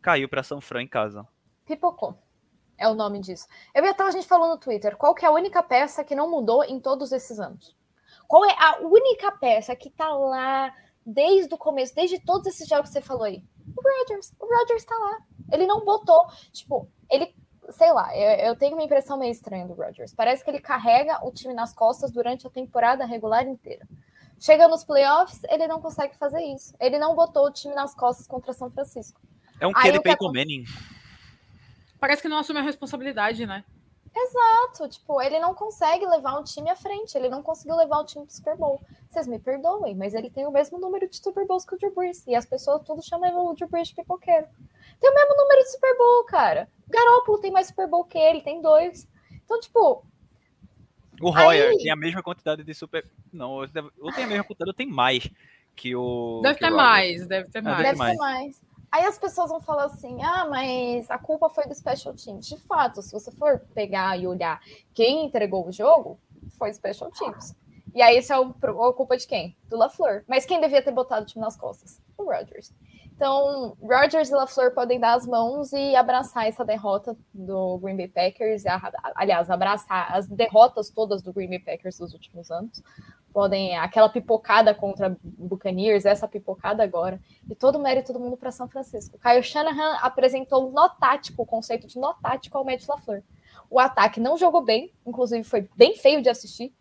Caiu 0.00 0.28
para 0.28 0.42
São 0.42 0.60
Fran 0.60 0.82
em 0.82 0.88
casa. 0.88 1.26
Pipocou. 1.66 2.18
É 2.76 2.88
o 2.88 2.94
nome 2.94 3.20
disso. 3.20 3.46
Eu 3.74 3.82
vi 3.82 3.88
até 3.88 4.02
a 4.02 4.10
gente 4.10 4.26
falou 4.26 4.48
no 4.48 4.58
Twitter, 4.58 4.96
qual 4.96 5.14
que 5.14 5.24
é 5.24 5.28
a 5.28 5.32
única 5.32 5.62
peça 5.62 6.02
que 6.02 6.14
não 6.14 6.30
mudou 6.30 6.64
em 6.64 6.80
todos 6.80 7.12
esses 7.12 7.38
anos? 7.38 7.76
Qual 8.26 8.44
é 8.44 8.54
a 8.58 8.78
única 8.80 9.30
peça 9.32 9.76
que 9.76 9.90
tá 9.90 10.08
lá 10.08 10.74
desde 11.04 11.54
o 11.54 11.58
começo, 11.58 11.94
desde 11.94 12.18
todos 12.18 12.46
esses 12.46 12.68
jogos 12.68 12.88
que 12.88 12.94
você 12.94 13.00
falou 13.00 13.24
aí. 13.24 13.42
O 13.76 13.82
Rodgers, 13.82 14.32
o 14.38 14.46
Rodgers 14.46 14.84
tá 14.84 14.96
lá. 14.96 15.18
Ele 15.52 15.66
não 15.66 15.84
botou, 15.84 16.26
tipo, 16.52 16.88
ele, 17.10 17.34
sei 17.70 17.92
lá, 17.92 18.16
eu, 18.16 18.48
eu, 18.48 18.56
tenho 18.56 18.74
uma 18.74 18.82
impressão 18.82 19.18
meio 19.18 19.32
estranha 19.32 19.66
do 19.66 19.74
Rodgers. 19.74 20.14
Parece 20.14 20.42
que 20.42 20.50
ele 20.50 20.60
carrega 20.60 21.24
o 21.24 21.30
time 21.30 21.54
nas 21.54 21.74
costas 21.74 22.10
durante 22.10 22.46
a 22.46 22.50
temporada 22.50 23.04
regular 23.04 23.46
inteira. 23.46 23.86
Chega 24.38 24.68
nos 24.68 24.84
playoffs, 24.84 25.42
ele 25.48 25.66
não 25.66 25.80
consegue 25.80 26.16
fazer 26.16 26.42
isso. 26.42 26.74
Ele 26.80 26.98
não 26.98 27.14
botou 27.14 27.46
o 27.46 27.52
time 27.52 27.74
nas 27.74 27.94
costas 27.94 28.26
contra 28.26 28.52
São 28.52 28.70
Francisco. 28.70 29.20
É 29.60 29.66
um 29.66 29.72
Kelly 29.72 30.02
Peyton 30.02 30.32
Manning. 30.32 30.64
Parece 32.00 32.20
que 32.20 32.28
não 32.28 32.38
assume 32.38 32.58
a 32.58 32.62
responsabilidade, 32.62 33.46
né? 33.46 33.64
Exato, 34.16 34.88
tipo, 34.88 35.20
ele 35.20 35.40
não 35.40 35.54
consegue 35.54 36.06
levar 36.06 36.38
um 36.38 36.44
time 36.44 36.70
à 36.70 36.76
frente, 36.76 37.18
ele 37.18 37.28
não 37.28 37.42
conseguiu 37.42 37.74
levar 37.76 37.98
o 37.98 38.04
time 38.04 38.24
pro 38.24 38.34
Super 38.34 38.56
Bowl. 38.56 38.80
Vocês 39.08 39.26
me 39.26 39.40
perdoem, 39.40 39.94
mas 39.96 40.14
ele 40.14 40.30
tem 40.30 40.46
o 40.46 40.52
mesmo 40.52 40.78
número 40.78 41.08
de 41.08 41.16
Super 41.16 41.44
Bowls 41.44 41.64
que 41.64 41.74
o 41.74 41.78
Drew 41.78 41.92
Brees, 41.92 42.24
e 42.26 42.34
as 42.34 42.46
pessoas 42.46 42.82
tudo 42.84 43.02
chamam 43.02 43.46
o 43.46 43.54
Drew 43.54 43.68
Brees 43.68 43.88
de 43.88 43.96
pipoqueiro. 43.96 44.46
Tem 45.00 45.10
o 45.10 45.14
mesmo 45.14 45.36
número 45.36 45.62
de 45.62 45.72
Super 45.72 45.98
Bowl, 45.98 46.24
cara. 46.24 46.68
O 46.86 46.92
Garoppolo 46.92 47.38
tem 47.38 47.50
mais 47.50 47.66
Super 47.66 47.88
Bowl 47.88 48.04
que 48.04 48.16
ele, 48.16 48.40
tem 48.40 48.62
dois. 48.62 49.08
Então, 49.44 49.58
tipo... 49.58 50.04
O 51.20 51.30
Royer 51.30 51.70
aí... 51.70 51.78
tem 51.78 51.90
a 51.90 51.96
mesma 51.96 52.22
quantidade 52.22 52.62
de 52.62 52.72
Super... 52.72 53.04
Não, 53.32 53.50
ou 53.50 53.66
tem 53.66 54.24
a 54.24 54.28
mesma 54.28 54.44
quantidade, 54.44 54.70
ou 54.70 54.74
tem 54.74 54.86
mais 54.86 55.28
que 55.74 55.96
o... 55.96 56.40
Deve 56.40 56.54
que 56.54 56.64
ter 56.64 56.72
o 56.72 56.76
mais, 56.76 57.26
deve 57.26 57.50
ter 57.50 57.62
mais. 57.62 57.82
Deve 57.82 57.98
ter 57.98 58.16
mais. 58.16 58.62
Aí 58.94 59.04
as 59.06 59.18
pessoas 59.18 59.50
vão 59.50 59.60
falar 59.60 59.86
assim: 59.86 60.22
ah, 60.22 60.46
mas 60.48 61.10
a 61.10 61.18
culpa 61.18 61.48
foi 61.48 61.66
do 61.66 61.74
Special 61.74 62.14
Teams. 62.14 62.46
De 62.46 62.56
fato, 62.58 63.02
se 63.02 63.10
você 63.10 63.32
for 63.32 63.58
pegar 63.74 64.16
e 64.16 64.24
olhar 64.24 64.60
quem 64.94 65.26
entregou 65.26 65.66
o 65.66 65.72
jogo, 65.72 66.20
foi 66.56 66.70
o 66.70 66.74
Special 66.74 67.10
Teams. 67.10 67.56
E 67.92 68.00
aí, 68.00 68.18
isso 68.18 68.32
é 68.32 68.36
a 68.36 68.92
culpa 68.92 69.16
de 69.16 69.26
quem? 69.26 69.56
Do 69.68 69.76
LaFleur. 69.76 70.22
Mas 70.28 70.46
quem 70.46 70.60
devia 70.60 70.80
ter 70.80 70.92
botado 70.92 71.24
o 71.24 71.26
time 71.26 71.44
nas 71.44 71.56
costas? 71.56 72.00
O 72.16 72.22
Rodgers. 72.24 72.72
Então, 73.06 73.76
Rodgers 73.82 74.30
e 74.30 74.34
LaFleur 74.34 74.72
podem 74.72 75.00
dar 75.00 75.14
as 75.14 75.26
mãos 75.26 75.72
e 75.72 75.96
abraçar 75.96 76.46
essa 76.46 76.64
derrota 76.64 77.16
do 77.32 77.78
Green 77.78 77.96
Bay 77.96 78.08
Packers. 78.08 78.62
Aliás, 79.16 79.50
abraçar 79.50 80.14
as 80.14 80.28
derrotas 80.28 80.88
todas 80.88 81.20
do 81.20 81.32
Green 81.32 81.48
Bay 81.48 81.58
Packers 81.58 81.98
dos 81.98 82.12
últimos 82.12 82.48
anos 82.48 82.80
podem 83.34 83.76
aquela 83.76 84.08
pipocada 84.08 84.72
contra 84.72 85.18
Buccaneers, 85.20 86.06
essa 86.06 86.28
pipocada 86.28 86.84
agora, 86.84 87.20
e 87.50 87.54
todo 87.56 87.76
o 87.76 87.82
mérito 87.82 88.12
do 88.12 88.20
mundo 88.20 88.36
para 88.36 88.52
São 88.52 88.68
Francisco. 88.68 89.18
Caio 89.18 89.42
Shanahan 89.42 89.96
apresentou 90.00 90.70
no 90.70 90.88
tático, 90.88 91.42
o 91.42 91.46
conceito 91.46 91.88
de 91.88 91.98
no 91.98 92.14
tático 92.14 92.56
ao 92.56 92.64
Matt 92.64 92.86
LaFleur. 92.88 93.24
O 93.68 93.80
ataque 93.80 94.20
não 94.20 94.38
jogou 94.38 94.62
bem, 94.62 94.92
inclusive 95.04 95.42
foi 95.42 95.68
bem 95.76 95.96
feio 95.96 96.22
de 96.22 96.28
assistir. 96.28 96.72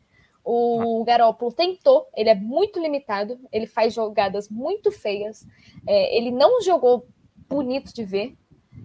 O. 0.46 1.04
Garoppolo 1.06 1.52
tentou, 1.52 2.08
ele 2.16 2.30
é 2.30 2.36
muito 2.36 2.80
limitado, 2.80 3.40
ele 3.52 3.66
faz 3.66 3.94
jogadas 3.94 4.48
muito 4.48 4.92
feias, 4.92 5.48
é, 5.88 6.16
ele 6.16 6.30
não 6.30 6.62
jogou 6.62 7.08
bonito 7.50 7.94
de 7.94 8.04
ver, 8.04 8.38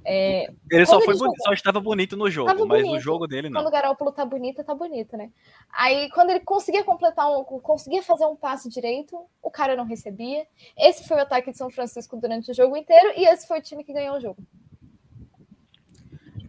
é, 0.04 0.50
ele 0.70 0.86
só, 0.86 1.00
foi 1.00 1.14
ele 1.14 1.18
bonito, 1.18 1.42
só 1.42 1.52
estava 1.52 1.80
bonito 1.80 2.16
no 2.16 2.30
jogo, 2.30 2.48
mas 2.66 2.82
bonito. 2.82 2.96
o 2.96 3.00
jogo 3.00 3.26
dele 3.26 3.50
não. 3.50 3.60
Quando 3.60 3.68
o 3.68 3.70
Garoppolo 3.70 4.12
tá 4.12 4.24
bonito, 4.24 4.64
tá 4.64 4.74
bonito, 4.74 5.16
né? 5.16 5.30
Aí, 5.70 6.08
quando 6.10 6.30
ele 6.30 6.40
conseguia 6.40 6.82
completar 6.82 7.30
um, 7.30 7.44
conseguia 7.44 8.02
fazer 8.02 8.24
um 8.24 8.34
passe 8.34 8.68
direito, 8.70 9.18
o 9.42 9.50
cara 9.50 9.76
não 9.76 9.84
recebia. 9.84 10.46
Esse 10.76 11.06
foi 11.06 11.18
o 11.18 11.20
ataque 11.20 11.50
de 11.50 11.58
São 11.58 11.68
Francisco 11.68 12.16
durante 12.16 12.50
o 12.50 12.54
jogo 12.54 12.76
inteiro 12.76 13.12
e 13.16 13.26
esse 13.26 13.46
foi 13.46 13.58
o 13.58 13.62
time 13.62 13.84
que 13.84 13.92
ganhou 13.92 14.16
o 14.16 14.20
jogo. 14.20 14.38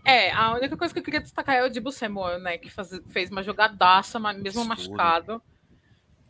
É, 0.05 0.31
a 0.31 0.53
única 0.53 0.77
coisa 0.77 0.93
que 0.93 0.99
eu 0.99 1.03
queria 1.03 1.19
destacar 1.19 1.55
é 1.55 1.63
o 1.63 1.69
Dibu 1.69 1.91
Samuel, 1.91 2.39
né? 2.39 2.57
Que 2.57 2.69
faz, 2.69 2.89
fez 3.09 3.29
uma 3.29 3.43
jogadaça, 3.43 4.17
mesmo 4.19 4.63
machucado. 4.63 5.41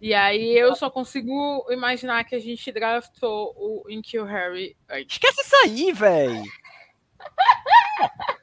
E 0.02 0.14
aí 0.14 0.58
eu 0.58 0.76
só 0.76 0.90
consigo 0.90 1.66
imaginar 1.70 2.24
que 2.24 2.34
a 2.34 2.40
gente 2.40 2.72
draftou 2.72 3.54
o 3.56 3.90
Inkyo 3.90 4.24
Harry. 4.24 4.76
Esquece 5.08 5.42
isso 5.42 5.56
aí, 5.64 5.92
velho! 5.92 6.44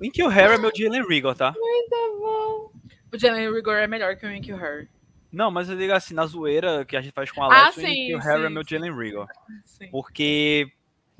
O 0.00 0.04
Inkyo 0.04 0.28
Harry 0.28 0.54
é 0.54 0.58
meu 0.58 0.70
Jalen 0.74 1.04
Rigor, 1.08 1.34
tá? 1.34 1.52
Muito 1.58 2.18
bom. 2.20 2.72
O 3.12 3.18
Jalen 3.18 3.52
Rigor 3.52 3.74
é 3.74 3.88
melhor 3.88 4.14
que 4.16 4.24
o 4.24 4.30
Inkyo 4.30 4.56
Harry. 4.56 4.88
Não, 5.32 5.50
mas 5.50 5.68
eu 5.68 5.76
digo 5.76 5.92
assim, 5.92 6.14
na 6.14 6.24
zoeira 6.24 6.84
que 6.84 6.96
a 6.96 7.02
gente 7.02 7.12
faz 7.12 7.32
com 7.32 7.40
o 7.40 7.44
Alex, 7.44 7.76
ah, 7.76 7.80
o 7.80 7.84
Inkyo 7.84 8.18
Harry 8.18 8.44
é 8.44 8.48
meu 8.48 8.62
Jalen 8.64 8.96
Rigor. 8.96 9.26
Sim. 9.64 9.88
Porque 9.90 10.70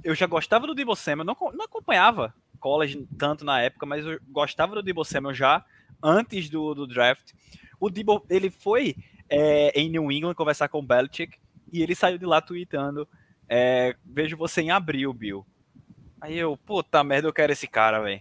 eu 0.05 0.15
já 0.15 0.27
gostava 0.27 0.67
do 0.67 0.75
Debo 0.75 0.95
Samuel, 0.95 1.27
não, 1.27 1.37
não 1.53 1.65
acompanhava 1.65 2.33
college 2.61 3.07
tanto 3.19 3.45
na 3.45 3.61
época, 3.61 3.85
mas 3.85 4.07
eu 4.07 4.21
gostava 4.29 4.77
do 4.77 4.83
Debo 4.83 5.05
Samuel 5.05 5.35
já 5.35 5.65
antes 6.03 6.49
do, 6.49 6.73
do 6.73 6.87
draft. 6.87 7.33
O 7.81 7.91
Debo, 7.91 8.25
ele 8.31 8.49
foi 8.51 8.95
é, 9.29 9.71
em 9.79 9.89
New 9.89 10.11
England 10.13 10.35
conversar 10.35 10.69
com 10.69 10.79
o 10.79 10.83
Belichick 10.83 11.37
e 11.73 11.83
ele 11.83 11.95
saiu 11.95 12.17
de 12.17 12.25
lá 12.25 12.41
tweetando 12.41 13.09
é, 13.49 13.97
vejo 14.05 14.37
você 14.37 14.61
em 14.61 14.71
abril, 14.71 15.13
Bill. 15.13 15.47
Aí 16.21 16.37
eu, 16.37 16.57
puta 16.57 17.03
merda, 17.05 17.29
eu 17.29 17.33
quero 17.33 17.53
esse 17.53 17.67
cara, 17.67 18.01
velho. 18.01 18.21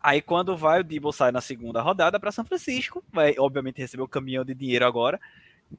Aí 0.00 0.20
quando 0.20 0.56
vai, 0.56 0.80
o 0.80 0.84
Debo 0.84 1.12
sai 1.12 1.30
na 1.30 1.40
segunda 1.40 1.80
rodada 1.80 2.18
para 2.18 2.32
São 2.32 2.44
Francisco, 2.44 3.04
vai 3.12 3.34
obviamente 3.38 3.80
receber 3.80 4.02
o 4.02 4.08
caminhão 4.08 4.44
de 4.44 4.54
dinheiro 4.54 4.84
agora, 4.84 5.20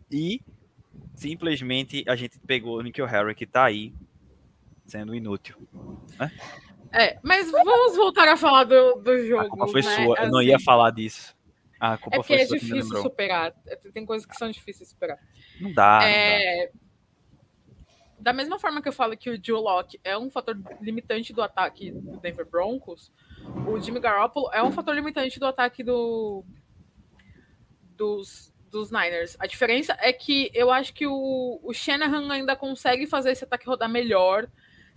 e 0.10 0.42
simplesmente 1.16 2.04
a 2.08 2.16
gente 2.16 2.40
pegou 2.40 2.78
o 2.78 2.82
Nikhil 2.82 3.06
Harry, 3.06 3.36
que 3.36 3.46
tá 3.46 3.66
aí, 3.66 3.94
sendo 4.86 5.14
inútil. 5.14 5.58
Né? 6.18 6.32
É, 6.92 7.18
mas 7.24 7.52
vamos 7.52 7.96
voltar 7.96 8.28
a 8.28 8.38
falar 8.38 8.66
do, 8.66 8.96
do 8.96 9.26
jogo. 9.26 9.42
A 9.42 9.50
culpa 9.50 9.68
foi 9.68 9.82
né? 9.82 9.96
sua, 9.96 10.20
eu 10.20 10.32
não 10.32 10.42
ia 10.42 10.56
assim, 10.56 10.66
falar 10.66 10.92
disso. 10.92 11.36
A 11.80 11.98
culpa 11.98 12.16
é 12.16 12.20
porque 12.20 12.34
é 12.34 12.46
difícil 12.46 13.02
superar. 13.02 13.54
Tem 13.94 14.06
coisas 14.06 14.26
que 14.26 14.38
são 14.38 14.50
difíceis 14.50 14.88
de 14.88 14.94
superar. 14.94 15.18
Não 15.60 15.74
dá. 15.74 16.00
É, 16.04 16.68
não 16.68 16.72
dá 16.72 16.84
da 18.24 18.32
mesma 18.32 18.58
forma 18.58 18.82
que 18.82 18.88
eu 18.88 18.94
falo 18.94 19.18
que 19.18 19.30
o 19.30 19.38
Joe 19.42 19.62
Locke 19.62 20.00
é 20.02 20.18
um 20.18 20.32
fator 20.32 20.58
limitante 20.82 21.34
do 21.34 21.42
ataque 21.42 21.92
do 21.92 22.18
Denver 22.22 22.46
Broncos, 22.50 23.12
o 23.68 23.78
Jimmy 23.80 24.00
Garoppolo 24.00 24.50
é 24.54 24.64
um 24.64 24.72
fator 24.72 24.96
limitante 24.96 25.38
do 25.42 25.46
ataque 25.46 25.84
do, 25.84 26.42
dos, 27.98 28.54
dos 28.72 28.92
Niners. 28.92 29.36
A 29.40 29.46
diferença 29.46 29.98
é 30.00 30.14
que 30.14 30.50
eu 30.54 30.72
acho 30.72 30.94
que 30.94 31.06
o, 31.06 31.60
o 31.62 31.74
Shanahan 31.74 32.32
ainda 32.32 32.56
consegue 32.56 33.06
fazer 33.06 33.32
esse 33.32 33.44
ataque 33.44 33.66
rodar 33.68 33.90
melhor, 33.90 34.48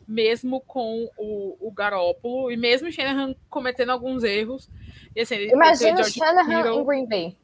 mesmo 0.07 0.61
com 0.61 1.11
o, 1.19 1.57
o 1.61 1.73
Garoppolo, 1.73 2.53
e 2.53 2.57
mesmo 2.57 2.87
o 2.87 2.93
Shanahan 2.93 3.35
cometendo 3.51 3.91
alguns 3.91 4.23
erros. 4.23 4.71
E, 5.17 5.23
assim, 5.23 5.49
Imagina 5.49 6.01
o 6.01 6.05
Shanahan 6.05 6.61
Hero. 6.61 6.75
em 6.75 6.87
Green 6.87 7.09
Bay. 7.09 7.37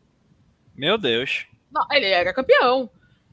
Meu 0.76 0.96
Deus. 0.96 1.48
Não, 1.72 1.84
ele 1.90 2.06
era 2.06 2.32
campeão. 2.32 2.88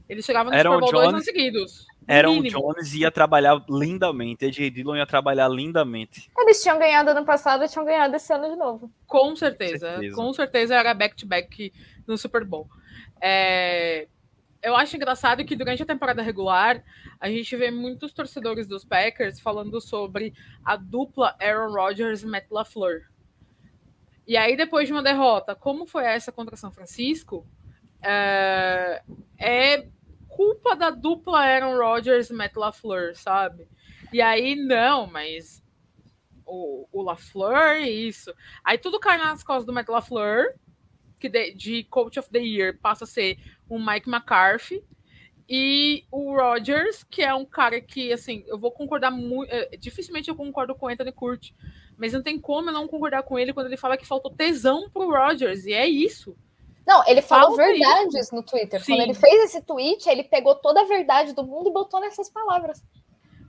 Ele 0.09 0.23
chegava 0.23 0.49
no 0.49 0.55
Era 0.55 0.67
Super 0.67 0.79
Bowl 0.79 0.89
Jones... 0.89 1.03
dois 1.03 1.13
anos 1.13 1.25
seguidos. 1.25 1.88
Aaron 2.09 2.41
Jones 2.41 2.93
ia 2.95 3.11
trabalhar 3.11 3.63
lindamente, 3.69 4.45
AJ 4.45 4.71
Dillon 4.71 4.95
ia 4.95 5.05
trabalhar 5.05 5.47
lindamente. 5.47 6.31
Eles 6.37 6.61
tinham 6.61 6.79
ganhado 6.79 7.11
ano 7.11 7.23
passado 7.23 7.63
e 7.63 7.67
tinham 7.67 7.85
ganhado 7.85 8.15
esse 8.15 8.33
ano 8.33 8.49
de 8.49 8.55
novo. 8.55 8.91
Com 9.05 9.35
certeza, 9.35 9.91
certeza. 9.91 10.15
com 10.15 10.33
certeza 10.33 10.75
era 10.75 10.93
back-to-back 10.93 11.69
-back 11.69 11.73
no 12.07 12.17
Super 12.17 12.43
Bowl. 12.43 12.67
É... 13.21 14.07
Eu 14.61 14.75
acho 14.75 14.95
engraçado 14.95 15.45
que 15.45 15.55
durante 15.55 15.83
a 15.83 15.85
temporada 15.85 16.21
regular 16.21 16.83
a 17.19 17.29
gente 17.29 17.55
vê 17.55 17.71
muitos 17.71 18.11
torcedores 18.11 18.67
dos 18.67 18.83
Packers 18.83 19.39
falando 19.39 19.79
sobre 19.79 20.33
a 20.65 20.75
dupla 20.75 21.35
Aaron 21.39 21.71
Rodgers 21.71 22.23
e 22.23 22.25
Matt 22.25 22.45
LaFleur. 22.49 23.03
E 24.27 24.35
aí, 24.35 24.57
depois 24.57 24.87
de 24.87 24.93
uma 24.93 25.01
derrota, 25.01 25.55
como 25.55 25.85
foi 25.85 26.05
essa 26.05 26.31
contra 26.31 26.55
São 26.55 26.71
Francisco, 26.71 27.47
é, 28.01 29.01
é 29.37 29.87
culpa 30.39 30.73
da 30.73 30.89
dupla 30.89 31.41
Aaron 31.41 31.77
Rodgers 31.77 32.29
e 32.29 32.33
Matt 32.33 32.55
LaFleur, 32.55 33.13
sabe? 33.13 33.67
E 34.13 34.21
aí, 34.21 34.55
não, 34.55 35.05
mas 35.05 35.61
o, 36.45 36.87
o 36.93 37.01
LaFleur, 37.01 37.81
isso. 37.81 38.33
Aí 38.63 38.77
tudo 38.77 39.01
cai 39.01 39.17
nas 39.17 39.43
costas 39.43 39.65
do 39.65 39.73
Matt 39.73 39.89
LaFleur, 39.89 40.55
que 41.19 41.27
de, 41.27 41.53
de 41.53 41.83
Coach 41.83 42.17
of 42.17 42.29
the 42.29 42.39
Year 42.39 42.79
passa 42.79 43.03
a 43.03 43.07
ser 43.07 43.37
o 43.67 43.77
Mike 43.77 44.09
McCarthy. 44.09 44.81
E 45.49 46.05
o 46.09 46.33
Rodgers, 46.33 47.03
que 47.03 47.21
é 47.21 47.33
um 47.33 47.43
cara 47.43 47.81
que, 47.81 48.13
assim, 48.13 48.45
eu 48.47 48.57
vou 48.57 48.71
concordar 48.71 49.11
muito. 49.11 49.51
É, 49.51 49.75
dificilmente 49.75 50.29
eu 50.29 50.37
concordo 50.37 50.73
com 50.73 50.85
o 50.85 50.89
Anthony 50.89 51.11
Curti, 51.11 51.53
mas 51.97 52.13
não 52.13 52.23
tem 52.23 52.39
como 52.39 52.69
eu 52.69 52.73
não 52.73 52.87
concordar 52.87 53.23
com 53.23 53.37
ele 53.37 53.51
quando 53.51 53.67
ele 53.67 53.75
fala 53.75 53.97
que 53.97 54.07
faltou 54.07 54.31
tesão 54.31 54.89
pro 54.89 55.11
Rodgers, 55.11 55.65
e 55.65 55.73
é 55.73 55.85
isso. 55.85 56.33
Não, 56.89 57.03
ele 57.05 57.21
falou 57.21 57.55
verdades 57.55 58.15
isso. 58.15 58.35
no 58.35 58.41
Twitter. 58.41 58.83
Sim. 58.83 58.93
Quando 58.93 59.01
ele 59.01 59.13
fez 59.13 59.43
esse 59.43 59.61
tweet, 59.61 60.09
ele 60.09 60.23
pegou 60.23 60.55
toda 60.55 60.81
a 60.81 60.85
verdade 60.85 61.33
do 61.33 61.45
mundo 61.45 61.69
e 61.69 61.71
botou 61.71 61.99
nessas 61.99 62.31
palavras. 62.31 62.83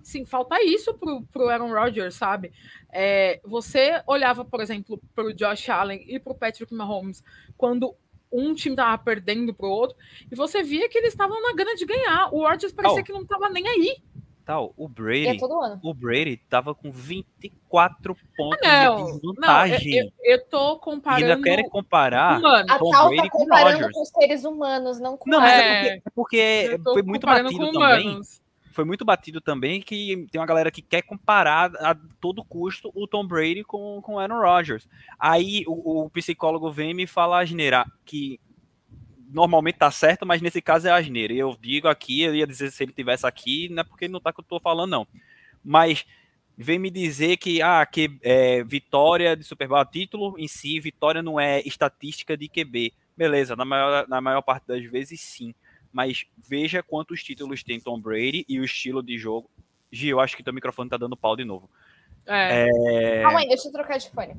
Sim, 0.03 0.27
falta 0.27 0.63
isso 0.63 0.93
pro, 0.93 1.23
pro 1.33 1.49
Aaron 1.49 1.73
Rodgers, 1.73 2.17
sabe? 2.17 2.53
É, 2.93 3.41
você 3.43 4.03
olhava, 4.07 4.45
por 4.45 4.61
exemplo, 4.61 5.01
pro 5.15 5.33
Josh 5.33 5.71
Allen 5.71 6.05
e 6.07 6.19
pro 6.19 6.35
Patrick 6.35 6.75
Mahomes 6.75 7.25
quando 7.57 7.97
um 8.31 8.53
time 8.53 8.77
tava 8.77 9.03
perdendo 9.03 9.55
pro 9.55 9.69
outro, 9.69 9.97
e 10.31 10.37
você 10.37 10.63
via 10.63 10.89
que 10.89 10.99
eles 10.99 11.13
estavam 11.13 11.41
na 11.43 11.55
gana 11.55 11.75
de 11.75 11.87
ganhar. 11.87 12.29
O 12.33 12.47
Rodgers 12.47 12.75
parecia 12.75 13.01
oh. 13.01 13.05
que 13.05 13.13
não 13.13 13.25
tava 13.25 13.49
nem 13.49 13.67
aí 13.67 13.97
tal, 14.45 14.73
o 14.77 14.89
Brady, 14.89 15.29
é 15.29 15.39
todo 15.39 15.61
ano. 15.61 15.79
o 15.83 15.95
Brady 15.95 16.37
tava 16.49 16.75
com 16.75 16.91
24 16.91 18.17
pontos 18.37 18.59
ah, 18.65 18.85
não, 18.85 18.97
de 18.97 19.13
desvantagem. 19.13 20.01
Não, 20.01 20.07
eu, 20.07 20.13
eu, 20.25 20.47
tô 20.47 20.79
comparando. 20.79 21.25
Ainda 21.25 21.43
querem 21.43 21.69
comparar 21.69 22.39
Humano. 22.39 22.79
com 22.79 22.95
a 22.95 23.09
Brady 23.09 23.23
tá 23.23 23.31
comparando 23.31 23.91
com, 23.91 24.03
os 24.03 24.09
seres 24.09 24.45
humanos, 24.45 25.01
não 25.01 25.17
com 25.17 25.31
Não, 25.31 25.41
mas 25.41 25.53
é, 25.53 25.87
é 25.97 26.01
porque, 26.15 26.71
porque 26.75 26.81
foi 26.85 27.03
muito 27.03 27.27
batido 27.27 27.73
também. 27.73 28.21
Foi 28.73 28.85
muito 28.85 29.05
batido 29.05 29.41
também 29.41 29.81
que 29.81 30.27
tem 30.31 30.41
uma 30.41 30.47
galera 30.47 30.71
que 30.71 30.81
quer 30.81 31.03
comparar 31.03 31.73
a 31.77 31.95
todo 32.21 32.45
custo 32.45 32.91
o 32.95 33.07
Tom 33.07 33.27
Brady 33.27 33.65
com, 33.65 34.01
com 34.01 34.15
o 34.15 34.19
Aaron 34.19 34.41
Rodgers. 34.41 34.89
Aí 35.19 35.65
o, 35.67 36.05
o 36.05 36.11
psicólogo 36.11 36.71
vem 36.71 36.93
e 36.93 36.95
me 36.95 37.07
fala 37.07 37.39
a 37.39 37.45
geneira 37.45 37.85
que 38.05 38.39
normalmente 39.33 39.77
tá 39.77 39.91
certo, 39.91 40.27
mas 40.27 40.43
nesse 40.43 40.61
caso 40.61 40.89
é 40.89 40.91
asneira. 40.91 41.33
Eu 41.33 41.57
digo 41.61 41.89
aqui, 41.89 42.23
eu 42.23 42.35
ia 42.35 42.47
dizer 42.47 42.71
se 42.71 42.83
ele 42.83 42.93
tivesse 42.93 43.27
aqui, 43.27 43.69
não 43.69 43.81
é 43.81 43.85
porque 43.85 44.09
não 44.09 44.21
tá 44.21 44.33
que 44.33 44.41
eu 44.41 44.45
tô 44.45 44.61
falando, 44.61 44.91
não. 44.91 45.07
Mas 45.65 46.05
vem 46.57 46.79
me 46.79 46.91
dizer 46.91 47.37
que, 47.37 47.63
ah, 47.63 47.85
que 47.87 48.19
é, 48.23 48.63
vitória 48.65 49.37
de 49.37 49.45
Super 49.45 49.69
Bowl, 49.69 49.85
título 49.85 50.39
em 50.39 50.49
si, 50.49 50.79
vitória 50.81 51.23
não 51.23 51.39
é 51.39 51.61
estatística 51.61 52.37
de 52.37 52.49
QB. 52.49 52.93
Beleza, 53.17 53.57
na 53.57 53.65
maior, 53.65 54.09
na 54.09 54.21
maior 54.21 54.43
parte 54.43 54.67
das 54.67 54.85
vezes 54.85 55.21
sim. 55.21 55.55
Mas 55.93 56.25
veja 56.37 56.83
quantos 56.83 57.23
títulos 57.23 57.63
tem 57.63 57.81
Tom 57.81 58.01
Brady 58.01 58.45
e 58.49 58.61
o 58.61 58.65
estilo 58.65 59.03
de 59.03 59.19
jogo. 59.19 59.51
Gil, 59.91 60.17
eu 60.17 60.21
acho 60.21 60.37
que 60.37 60.43
teu 60.43 60.53
microfone 60.53 60.89
tá 60.89 60.97
dando 60.97 61.17
pau 61.17 61.37
de 61.37 61.45
novo. 61.45 61.69
É. 62.27 62.69
é... 62.69 63.23
Calma 63.23 63.41
aí, 63.41 63.49
deixa 63.49 63.69
eu 63.69 63.73
trocar 63.73 63.99
de 63.99 64.09
fone. 64.11 64.37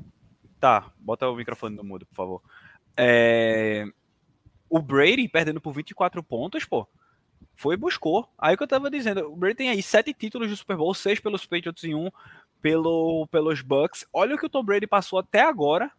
Tá, 0.58 0.90
bota 0.98 1.28
o 1.28 1.36
microfone 1.36 1.76
no 1.76 1.84
mudo, 1.84 2.06
por 2.06 2.14
favor. 2.14 2.42
É... 2.96 3.84
O 4.72 4.80
Brady 4.80 5.28
perdendo 5.28 5.60
por 5.60 5.72
24 5.72 6.22
pontos, 6.22 6.64
pô 6.64 6.88
foi 7.54 7.76
buscou. 7.76 8.28
Aí 8.38 8.56
que 8.56 8.62
eu 8.62 8.66
tava 8.66 8.90
dizendo, 8.90 9.30
o 9.30 9.36
Brady 9.36 9.56
tem 9.56 9.68
aí 9.68 9.82
sete 9.82 10.12
títulos 10.12 10.48
de 10.48 10.56
Super 10.56 10.76
Bowl, 10.76 10.94
seis 10.94 11.20
pelos 11.20 11.44
Patriots 11.44 11.84
e 11.84 11.94
um 11.94 12.10
pelo, 12.60 13.26
pelos 13.28 13.60
Bucks. 13.60 14.06
Olha 14.12 14.34
o 14.34 14.38
que 14.38 14.46
o 14.46 14.48
Tom 14.48 14.64
Brady 14.64 14.86
passou 14.86 15.18
até 15.18 15.42
agora 15.42 15.90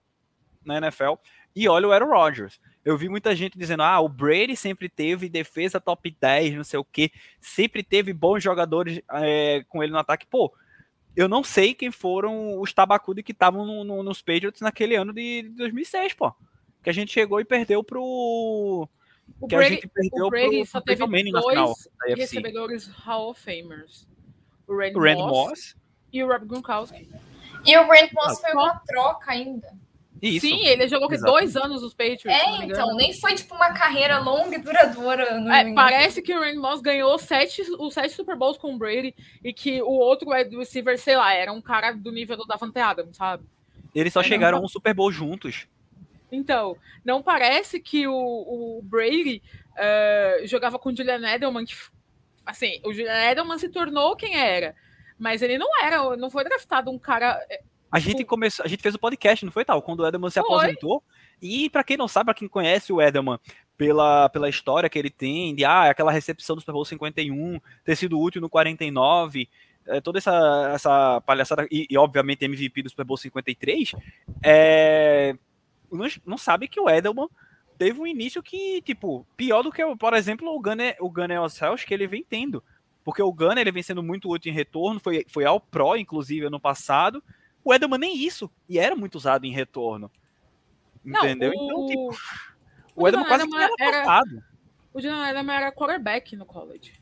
na 0.66 0.78
NFL 0.78 1.14
e 1.56 1.68
olha 1.68 1.88
o 1.88 1.92
Aaron 1.92 2.10
Rodgers. 2.10 2.60
Eu 2.84 2.98
vi 2.98 3.08
muita 3.08 3.36
gente 3.36 3.58
dizendo, 3.58 3.84
ah, 3.84 4.00
o 4.00 4.10
Brady 4.10 4.56
sempre 4.56 4.90
teve 4.90 5.30
defesa 5.30 5.80
top 5.80 6.16
10, 6.20 6.56
não 6.56 6.64
sei 6.64 6.80
o 6.80 6.84
que, 6.84 7.12
sempre 7.40 7.84
teve 7.84 8.12
bons 8.14 8.44
jogadores 8.44 9.02
é, 9.12 9.64
com 9.70 9.84
ele 9.84 9.92
no 9.92 10.00
ataque. 10.00 10.26
Pô, 10.26 10.54
eu 11.16 11.30
não 11.30 11.44
sei 11.44 11.74
quem 11.74 11.92
foram 11.92 12.60
os 12.60 12.74
tabacudos 12.74 13.24
que 13.24 13.32
estavam 13.32 13.66
no, 13.66 13.84
no, 13.84 14.04
nos 14.04 14.22
Patriots 14.22 14.62
naquele 14.62 14.96
ano 14.96 15.14
de 15.14 15.44
2006, 15.56 16.14
pô. 16.14 16.34
Que 16.84 16.90
a 16.90 16.94
gente 16.94 17.12
chegou 17.12 17.40
e 17.40 17.46
perdeu 17.46 17.84
pro 17.84 18.90
o 19.40 19.48
que 19.48 19.56
Brady, 19.56 19.66
a 19.66 19.76
gente 19.76 19.88
perdeu 19.88 20.26
o 20.26 20.30
Brady 20.30 20.58
pro, 20.58 20.66
só 20.66 20.82
teve 20.82 21.06
dois 21.06 21.90
recebedores 22.16 22.88
Hall 22.88 23.30
of 23.30 23.42
Famers. 23.42 24.08
O 24.68 24.78
Randy, 24.78 24.98
o 24.98 25.02
Randy 25.02 25.22
Moss, 25.22 25.50
Moss, 25.50 25.76
e 26.12 26.24
o 26.24 26.28
Rob 26.28 26.46
Gronkowski. 26.46 27.10
E 27.66 27.78
o 27.78 27.88
Randy 27.88 28.14
Moss 28.14 28.38
ah, 28.38 28.42
foi 28.42 28.52
uma 28.54 28.80
troca 28.86 29.32
ainda. 29.32 29.68
Isso. 30.22 30.48
Sim, 30.48 30.66
ele 30.66 30.88
jogou 30.88 31.12
Exato. 31.12 31.34
dois 31.34 31.56
anos 31.58 31.82
nos 31.82 31.94
Patriots. 31.94 32.26
É, 32.26 32.64
então, 32.64 32.96
nem 32.96 33.14
foi 33.14 33.36
tipo 33.36 33.54
uma 33.56 33.74
carreira 33.74 34.20
longa 34.20 34.56
e 34.56 34.60
duradoura. 34.60 35.24
É, 35.54 35.74
parece 35.74 36.22
que 36.22 36.34
o 36.34 36.40
Randy 36.40 36.58
Moss 36.58 36.80
ganhou 36.80 37.18
sete, 37.20 37.62
os 37.78 37.94
sete 37.94 38.14
Super 38.14 38.38
Bowls 38.38 38.58
com 38.58 38.74
o 38.74 38.78
Brady 38.78 39.14
e 39.44 39.52
que 39.52 39.82
o 39.82 39.92
outro 39.92 40.30
wide 40.32 40.56
receiver, 40.56 40.98
sei 40.98 41.18
lá, 41.18 41.34
era 41.34 41.52
um 41.52 41.62
cara 41.62 41.92
do 41.92 42.10
nível 42.10 42.38
do 42.38 42.46
Davante 42.46 42.80
Adams, 42.80 43.18
sabe? 43.18 43.44
Eles 43.94 44.14
só 44.14 44.22
é, 44.22 44.24
chegaram 44.24 44.60
a 44.60 44.62
um 44.62 44.68
Super 44.68 44.94
Bowl 44.94 45.12
juntos. 45.12 45.68
Então, 46.36 46.76
não 47.04 47.22
parece 47.22 47.80
que 47.80 48.08
o, 48.08 48.14
o 48.14 48.82
Brady 48.84 49.42
uh, 49.72 50.48
jogava 50.48 50.80
com 50.80 50.90
o 50.90 50.96
Julian 50.96 51.22
Edelman, 51.28 51.66
que, 51.66 51.76
assim, 52.46 52.80
o 52.84 52.94
Julian 52.94 53.32
Edelman 53.32 53.58
se 53.58 53.70
tornou 53.70 54.16
quem 54.16 54.38
era, 54.38 54.76
mas 55.18 55.42
ele 55.42 55.58
não 55.58 55.70
era, 55.82 56.16
não 56.18 56.30
foi 56.30 56.44
draftado 56.44 56.92
um 56.92 57.00
cara... 57.00 57.46
Eh, 57.50 57.62
a 57.92 58.00
gente 58.00 58.26
começou, 58.26 58.66
a 58.66 58.68
gente 58.68 58.82
fez 58.82 58.96
o 58.96 59.00
podcast, 59.00 59.46
não 59.46 59.52
foi 59.52 59.64
tal? 59.64 59.82
Quando 59.82 60.00
o 60.00 60.08
Edelman 60.08 60.30
se 60.32 60.42
foi. 60.42 60.50
aposentou. 60.50 61.04
E 61.40 61.70
para 61.70 61.84
quem 61.84 61.96
não 61.96 62.08
sabe, 62.08 62.26
para 62.26 62.34
quem 62.34 62.48
conhece 62.48 62.92
o 62.92 63.00
Edelman 63.00 63.38
pela, 63.78 64.30
pela 64.30 64.50
história 64.50 64.90
que 64.90 64.98
ele 64.98 65.10
tem, 65.10 65.54
de 65.54 65.66
ah, 65.66 65.90
aquela 65.90 66.12
recepção 66.12 66.56
do 66.56 66.62
Super 66.62 66.74
Bowl 66.74 66.86
51, 66.86 67.60
ter 67.84 67.96
sido 67.96 68.20
útil 68.20 68.42
no 68.42 68.50
49, 68.50 69.48
é, 69.86 70.00
toda 70.02 70.18
essa, 70.18 70.72
essa 70.74 71.22
palhaçada, 71.22 71.68
e, 71.70 71.86
e, 71.90 71.98
obviamente 71.98 72.46
MVP 72.46 72.84
do 72.84 72.90
Super 72.90 73.06
Bowl 73.06 73.18
53, 73.18 73.92
é, 74.42 75.36
não, 75.98 76.08
não 76.26 76.38
sabe 76.38 76.68
que 76.68 76.80
o 76.80 76.90
Edelman 76.90 77.28
teve 77.78 78.00
um 78.00 78.08
início 78.08 78.42
que, 78.42 78.82
tipo, 78.82 79.26
pior 79.36 79.62
do 79.62 79.72
que, 79.72 79.84
por 79.96 80.14
exemplo, 80.14 80.48
o 80.54 80.60
Gunner, 80.60 80.96
o 81.00 81.10
Gunner 81.10 81.42
Ocells 81.42 81.86
que 81.86 81.94
ele 81.94 82.08
vem 82.08 82.24
tendo. 82.24 82.64
Porque 83.04 83.22
o 83.22 83.34
Gunner, 83.34 83.60
ele 83.60 83.72
vem 83.72 83.84
sendo 83.84 84.02
muito 84.02 84.30
útil 84.30 84.52
em 84.52 84.56
retorno, 84.56 85.00
foi, 85.00 85.26
foi 85.30 85.46
ao 85.46 85.60
Pro, 85.60 85.98
inclusive, 85.98 86.46
ano 86.46 86.60
passado. 86.60 87.24
O 87.64 87.74
Edelman 87.74 87.98
nem 87.98 88.18
isso, 88.18 88.50
e 88.68 88.80
era 88.80 88.96
muito 88.96 89.16
usado 89.16 89.46
em 89.46 89.52
retorno. 89.52 90.10
Entendeu? 91.06 91.52
Não, 91.54 91.60
o... 91.60 91.66
Então, 91.66 91.88
tipo, 91.88 92.18
o, 92.96 93.04
o 93.04 93.08
Edelman 93.08 93.28
quase 93.28 93.44
Edelman 93.44 93.70
era, 93.80 93.98
era 93.98 94.24
O 94.94 95.00
Edelman 95.00 95.56
era 95.56 95.72
quarterback 95.72 96.36
no 96.36 96.46
college. 96.46 96.94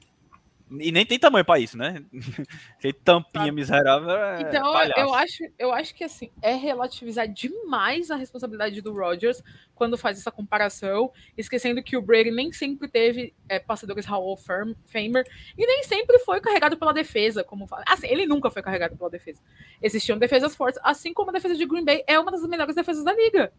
E 0.79 0.91
nem 0.91 1.05
tem 1.05 1.19
tamanho 1.19 1.43
para 1.43 1.59
isso, 1.59 1.77
né? 1.77 2.03
Aquele 2.77 2.93
tampinha 2.93 3.51
miserável. 3.51 4.11
É 4.11 4.41
então, 4.41 4.73
eu 4.95 5.13
acho, 5.13 5.43
eu 5.59 5.73
acho 5.73 5.93
que 5.93 6.03
assim, 6.03 6.31
é 6.41 6.53
relativizar 6.53 7.27
demais 7.27 8.09
a 8.09 8.15
responsabilidade 8.15 8.81
do 8.81 8.93
Rodgers 8.93 9.43
quando 9.75 9.97
faz 9.97 10.17
essa 10.17 10.31
comparação, 10.31 11.11
esquecendo 11.37 11.83
que 11.83 11.97
o 11.97 12.01
Brady 12.01 12.31
nem 12.31 12.53
sempre 12.53 12.87
teve 12.87 13.33
é, 13.49 13.59
passadores 13.59 14.05
Hall 14.05 14.31
of 14.31 14.43
Famer 14.85 15.25
e 15.57 15.65
nem 15.65 15.83
sempre 15.83 16.19
foi 16.19 16.39
carregado 16.39 16.77
pela 16.77 16.93
defesa, 16.93 17.43
como 17.43 17.67
assim, 17.85 18.07
ele 18.07 18.25
nunca 18.25 18.49
foi 18.49 18.61
carregado 18.61 18.95
pela 18.95 19.09
defesa. 19.09 19.41
Existiam 19.81 20.17
defesas 20.17 20.55
fortes, 20.55 20.79
assim 20.83 21.13
como 21.13 21.31
a 21.31 21.33
defesa 21.33 21.55
de 21.55 21.65
Green 21.65 21.83
Bay 21.83 22.03
é 22.07 22.17
uma 22.19 22.31
das 22.31 22.47
melhores 22.47 22.75
defesas 22.75 23.03
da 23.03 23.13
liga. 23.13 23.51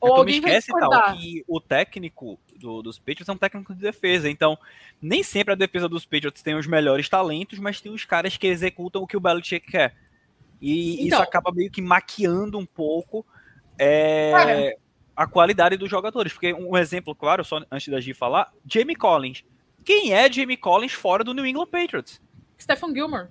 Ou 0.00 0.08
então, 0.08 0.18
alguém 0.18 0.40
me 0.40 0.46
esquece, 0.48 0.72
tal, 0.72 1.16
que 1.16 1.44
o 1.48 1.60
técnico 1.60 2.38
do, 2.56 2.82
dos 2.82 2.98
Patriots 2.98 3.28
é 3.28 3.32
um 3.32 3.36
técnico 3.36 3.74
de 3.74 3.80
defesa. 3.80 4.28
Então, 4.28 4.58
nem 5.00 5.22
sempre 5.22 5.52
a 5.52 5.56
defesa 5.56 5.88
dos 5.88 6.04
Patriots 6.04 6.42
tem 6.42 6.54
os 6.54 6.66
melhores 6.66 7.08
talentos, 7.08 7.58
mas 7.58 7.80
tem 7.80 7.92
os 7.92 8.04
caras 8.04 8.36
que 8.36 8.46
executam 8.46 9.02
o 9.02 9.06
que 9.06 9.16
o 9.16 9.20
Belichick 9.20 9.66
quer. 9.66 9.94
E 10.60 11.06
então, 11.06 11.18
isso 11.18 11.28
acaba 11.28 11.52
meio 11.52 11.70
que 11.70 11.82
maquiando 11.82 12.58
um 12.58 12.66
pouco 12.66 13.24
é, 13.78 14.76
a 15.14 15.26
qualidade 15.26 15.76
dos 15.76 15.90
jogadores. 15.90 16.32
Porque 16.32 16.52
um 16.52 16.76
exemplo, 16.76 17.14
claro, 17.14 17.44
só 17.44 17.62
antes 17.70 17.88
da 17.88 18.00
G 18.00 18.12
falar, 18.12 18.52
Jamie 18.66 18.96
Collins. 18.96 19.44
Quem 19.84 20.12
é 20.12 20.30
Jamie 20.30 20.56
Collins 20.56 20.92
fora 20.92 21.22
do 21.22 21.32
New 21.32 21.46
England 21.46 21.68
Patriots? 21.68 22.20
Stephen 22.60 22.92
Gilmore. 22.92 23.28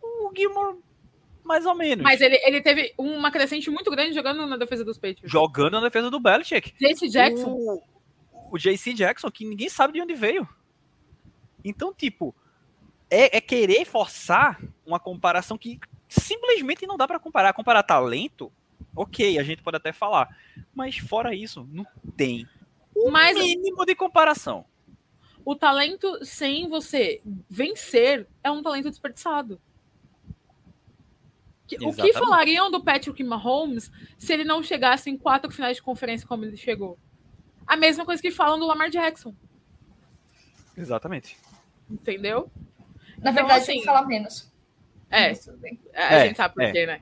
O 0.00 0.32
Gilmore 0.34 0.76
mais 1.48 1.64
ou 1.64 1.74
menos. 1.74 2.04
Mas 2.04 2.20
ele, 2.20 2.38
ele 2.44 2.60
teve 2.60 2.92
uma 2.98 3.30
crescente 3.30 3.70
muito 3.70 3.90
grande 3.90 4.14
jogando 4.14 4.46
na 4.46 4.58
defesa 4.58 4.84
dos 4.84 4.98
Patriots. 4.98 5.30
Jogando 5.30 5.72
na 5.72 5.80
defesa 5.80 6.10
do 6.10 6.20
Belichick. 6.20 6.74
JC 6.78 7.08
Jackson. 7.08 7.50
O, 7.50 7.82
o 8.52 8.58
JC 8.58 8.92
Jackson, 8.92 9.30
que 9.30 9.46
ninguém 9.46 9.70
sabe 9.70 9.94
de 9.94 10.02
onde 10.02 10.14
veio. 10.14 10.46
Então, 11.64 11.92
tipo, 11.94 12.34
é, 13.10 13.38
é 13.38 13.40
querer 13.40 13.86
forçar 13.86 14.60
uma 14.86 15.00
comparação 15.00 15.56
que 15.56 15.80
simplesmente 16.06 16.86
não 16.86 16.98
dá 16.98 17.08
para 17.08 17.18
comparar. 17.18 17.54
Comparar 17.54 17.82
talento, 17.82 18.52
ok, 18.94 19.38
a 19.38 19.42
gente 19.42 19.62
pode 19.62 19.78
até 19.78 19.90
falar. 19.90 20.28
Mas 20.74 20.98
fora 20.98 21.34
isso, 21.34 21.66
não 21.72 21.86
tem 22.14 22.46
o 22.94 23.10
mas, 23.10 23.36
mínimo 23.38 23.86
de 23.86 23.94
comparação. 23.94 24.64
O 25.44 25.56
talento 25.56 26.24
sem 26.24 26.68
você 26.68 27.22
vencer 27.48 28.26
é 28.44 28.50
um 28.50 28.62
talento 28.62 28.90
desperdiçado. 28.90 29.58
O 31.82 31.92
que 31.92 32.12
falariam 32.12 32.70
do 32.70 32.82
Patrick 32.82 33.22
Mahomes 33.22 33.90
se 34.16 34.32
ele 34.32 34.44
não 34.44 34.62
chegasse 34.62 35.10
em 35.10 35.16
quatro 35.18 35.50
finais 35.50 35.76
de 35.76 35.82
conferência 35.82 36.26
como 36.26 36.44
ele 36.44 36.56
chegou? 36.56 36.98
A 37.66 37.76
mesma 37.76 38.04
coisa 38.04 38.22
que 38.22 38.30
falam 38.30 38.58
do 38.58 38.66
Lamar 38.66 38.88
Jackson. 38.88 39.34
Exatamente. 40.76 41.36
Entendeu? 41.90 42.50
Na 43.18 43.30
então, 43.30 43.34
verdade, 43.34 43.62
assim, 43.62 43.72
tem 43.72 43.80
que 43.80 43.86
falar 43.86 44.06
menos. 44.06 44.50
É, 45.10 45.32
é 45.32 45.34
a 45.94 46.14
é, 46.14 46.26
gente 46.26 46.36
sabe 46.36 46.54
por 46.54 46.62
é. 46.62 46.72
quê, 46.72 46.86
né? 46.86 47.00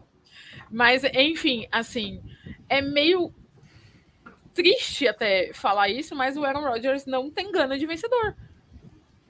Mas, 0.71 1.05
enfim, 1.05 1.69
assim, 1.71 2.23
é 2.69 2.81
meio 2.81 3.33
triste 4.55 5.07
até 5.07 5.53
falar 5.53 5.89
isso, 5.89 6.17
mas 6.17 6.37
o 6.37 6.45
Aaron 6.45 6.63
Rodgers 6.63 7.07
não 7.07 7.31
tem 7.31 7.53
gana 7.53 7.79
de 7.79 7.87
vencedor. 7.87 8.35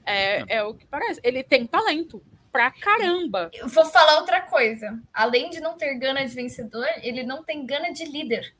É, 0.05 0.57
é 0.57 0.63
o 0.63 0.73
que 0.73 0.87
parece. 0.87 1.19
Ele 1.23 1.43
tem 1.43 1.67
talento 1.67 2.23
pra 2.57 2.71
caramba. 2.71 3.51
Eu 3.53 3.67
vou 3.67 3.85
falar 3.85 4.17
outra 4.17 4.41
coisa. 4.41 4.99
Além 5.13 5.51
de 5.51 5.59
não 5.59 5.77
ter 5.77 5.93
gana 5.99 6.25
de 6.25 6.33
vencedor, 6.33 6.87
ele 7.03 7.21
não 7.21 7.43
tem 7.43 7.63
gana 7.65 7.93
de 7.93 8.03
líder. 8.05 8.55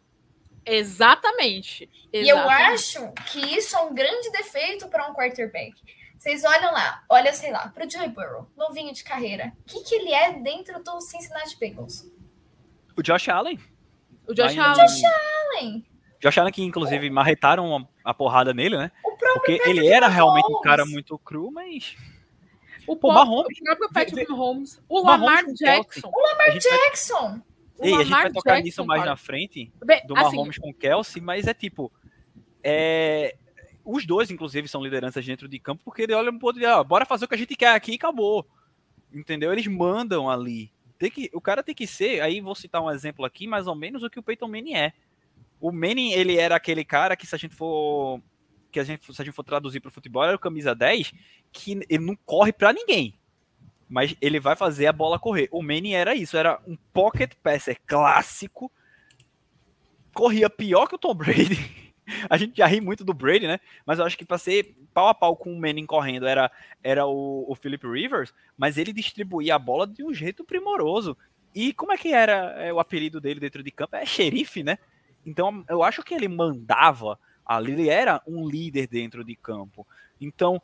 Exatamente. 0.63 1.89
Exatamente. 2.13 2.13
E 2.13 2.29
eu 2.29 2.37
acho 2.37 3.11
que 3.31 3.39
isso 3.39 3.75
é 3.75 3.79
um 3.79 3.93
grande 3.95 4.29
defeito 4.31 4.87
para 4.87 5.09
um 5.09 5.15
quarterback. 5.15 5.73
Vocês 6.15 6.43
olham 6.43 6.71
lá, 6.71 7.03
olha, 7.09 7.33
sei 7.33 7.51
lá, 7.51 7.69
para 7.69 7.85
o 7.85 7.89
Joey 7.89 8.09
Burrow, 8.09 8.47
novinho 8.55 8.93
de 8.93 9.03
carreira. 9.03 9.51
O 9.61 9.63
que, 9.65 9.83
que 9.83 9.95
ele 9.95 10.11
é 10.11 10.33
dentro 10.33 10.83
do 10.83 11.01
Cincinnati 11.01 11.57
Bengals? 11.59 12.05
O 12.95 13.01
Josh 13.01 13.29
Allen. 13.29 13.59
O 14.27 14.33
Josh 14.33 14.57
Allen. 14.57 14.85
Josh 14.85 15.01
Allen. 15.03 15.85
Josh 16.19 16.37
Allen 16.37 16.53
que, 16.53 16.63
inclusive, 16.63 17.09
marretaram 17.09 17.87
a 18.03 18.13
porrada 18.13 18.53
nele, 18.53 18.77
né? 18.77 18.91
Porque 19.33 19.59
ele 19.65 19.87
era 19.87 20.07
realmente 20.07 20.51
um 20.51 20.61
cara 20.61 20.85
muito 20.85 21.17
cru, 21.19 21.51
mas 21.51 21.95
o, 22.87 22.95
Pô, 22.95 23.11
Mahomes, 23.11 23.59
o 23.59 23.63
próprio 23.63 23.89
Patrick 23.91 24.31
Mahomes, 24.31 24.81
o 24.87 25.05
Lamar 25.05 25.45
Jackson. 25.53 26.07
O 26.07 26.21
Lamar 26.21 26.57
Jackson. 26.57 27.41
Ei, 27.79 27.93
a 27.93 27.97
gente 27.99 28.09
vai 28.09 28.31
tocar 28.31 28.51
Jackson, 28.51 28.65
nisso 28.65 28.85
mais 28.85 29.01
cara. 29.01 29.11
na 29.11 29.17
frente, 29.17 29.71
do 30.05 30.17
assim, 30.17 30.35
Mahomes 30.35 30.57
com 30.57 30.73
Kelsey, 30.73 31.21
mas 31.21 31.45
é 31.45 31.53
tipo. 31.53 31.91
É, 32.63 33.35
os 33.85 34.05
dois, 34.05 34.31
inclusive, 34.31 34.67
são 34.67 34.83
lideranças 34.83 35.25
dentro 35.25 35.47
de 35.47 35.59
campo, 35.59 35.81
porque 35.85 36.01
ele 36.01 36.13
olha 36.13 36.31
um 36.31 36.39
pouco 36.39 36.59
de, 36.59 36.65
ah, 36.65 36.83
bora 36.83 37.05
fazer 37.05 37.25
o 37.25 37.27
que 37.27 37.35
a 37.35 37.37
gente 37.37 37.55
quer 37.55 37.73
aqui 37.73 37.91
e 37.93 37.95
acabou. 37.95 38.45
Entendeu? 39.13 39.53
Eles 39.53 39.67
mandam 39.67 40.29
ali. 40.29 40.71
Tem 40.97 41.09
que, 41.11 41.29
o 41.33 41.39
cara 41.39 41.63
tem 41.63 41.75
que 41.75 41.85
ser, 41.85 42.21
aí 42.21 42.41
vou 42.41 42.55
citar 42.55 42.81
um 42.81 42.91
exemplo 42.91 43.23
aqui, 43.23 43.47
mais 43.47 43.67
ou 43.67 43.75
menos 43.75 44.03
o 44.03 44.09
que 44.09 44.19
o 44.19 44.23
Peyton 44.23 44.47
Manning 44.47 44.73
é. 44.73 44.93
O 45.59 45.71
Manning, 45.71 46.11
ele 46.11 46.37
era 46.37 46.55
aquele 46.55 46.83
cara 46.83 47.15
que 47.15 47.25
se 47.25 47.35
a 47.35 47.37
gente 47.37 47.55
for 47.55 48.21
que 48.71 48.79
a 48.79 48.83
gente, 48.83 49.13
se 49.13 49.21
a 49.21 49.25
gente 49.25 49.33
for 49.33 49.43
traduzir 49.43 49.79
para 49.79 49.89
o 49.89 49.91
futebol, 49.91 50.23
era 50.23 50.35
o 50.35 50.39
camisa 50.39 50.75
10, 50.75 51.13
que 51.51 51.79
ele 51.89 52.05
não 52.05 52.15
corre 52.25 52.51
para 52.51 52.73
ninguém. 52.73 53.13
mas 53.89 54.15
ele 54.19 54.39
vai 54.39 54.55
fazer 54.55 54.87
a 54.87 54.93
bola 54.93 55.17
correr. 55.17 55.47
O 55.51 55.61
Manning 55.61 55.93
era 55.93 56.13
isso, 56.13 56.35
era 56.35 56.59
um 56.67 56.75
pocket 56.93 57.33
passer 57.41 57.79
clássico, 57.87 58.71
corria 60.13 60.49
pior 60.49 60.87
que 60.87 60.95
o 60.95 60.97
Tom 60.97 61.13
Brady. 61.13 61.87
A 62.29 62.37
gente 62.37 62.57
já 62.57 62.65
ri 62.65 62.79
muito 62.79 63.03
do 63.03 63.13
Brady, 63.13 63.47
né? 63.47 63.59
Mas 63.85 63.99
eu 63.99 64.05
acho 64.05 64.17
que 64.17 64.25
para 64.25 64.37
ser 64.37 64.75
pau 64.93 65.09
a 65.09 65.13
pau 65.13 65.35
com 65.35 65.53
o 65.53 65.59
Manning 65.59 65.85
correndo 65.85 66.25
era, 66.25 66.49
era 66.81 67.05
o, 67.05 67.45
o 67.47 67.53
Philip 67.53 67.85
Rivers, 67.85 68.33
mas 68.57 68.77
ele 68.77 68.93
distribuía 68.93 69.55
a 69.55 69.59
bola 69.59 69.85
de 69.85 70.03
um 70.03 70.13
jeito 70.13 70.43
primoroso. 70.45 71.17
E 71.53 71.73
como 71.73 71.91
é 71.91 71.97
que 71.97 72.13
era 72.13 72.53
é, 72.63 72.71
o 72.71 72.79
apelido 72.79 73.19
dele 73.19 73.41
dentro 73.41 73.61
de 73.61 73.71
campo? 73.71 73.95
É 73.95 74.05
xerife, 74.05 74.63
né? 74.63 74.77
Então 75.25 75.65
eu 75.69 75.83
acho 75.83 76.01
que 76.01 76.13
ele 76.13 76.29
mandava 76.29 77.19
ali, 77.47 77.71
ele 77.71 77.89
era 77.89 78.21
um 78.27 78.47
líder 78.47 78.87
dentro 78.87 79.23
de 79.23 79.35
campo. 79.35 79.87
Então, 80.19 80.61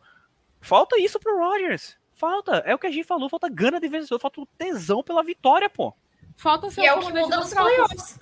falta 0.60 1.00
isso 1.00 1.20
pro 1.20 1.38
Rodgers. 1.38 1.98
Falta, 2.14 2.58
é 2.66 2.76
o 2.76 2.80
que 2.80 2.88
a 2.88 2.92
gente 2.92 3.06
falou, 3.06 3.30
falta 3.30 3.50
gana 3.50 3.80
de 3.80 3.88
vencedor, 3.88 4.20
falta 4.20 4.42
o 4.42 4.46
tesão 4.46 5.02
pela 5.02 5.24
vitória, 5.24 5.70
pô. 5.70 5.94
Falta 6.36 6.70
ser 6.70 6.82
e 6.82 6.86
é 6.86 6.94
o 6.94 7.00
que 7.00 7.12
muda 7.12 7.38
nos 7.38 7.54
playoffs. 7.54 8.20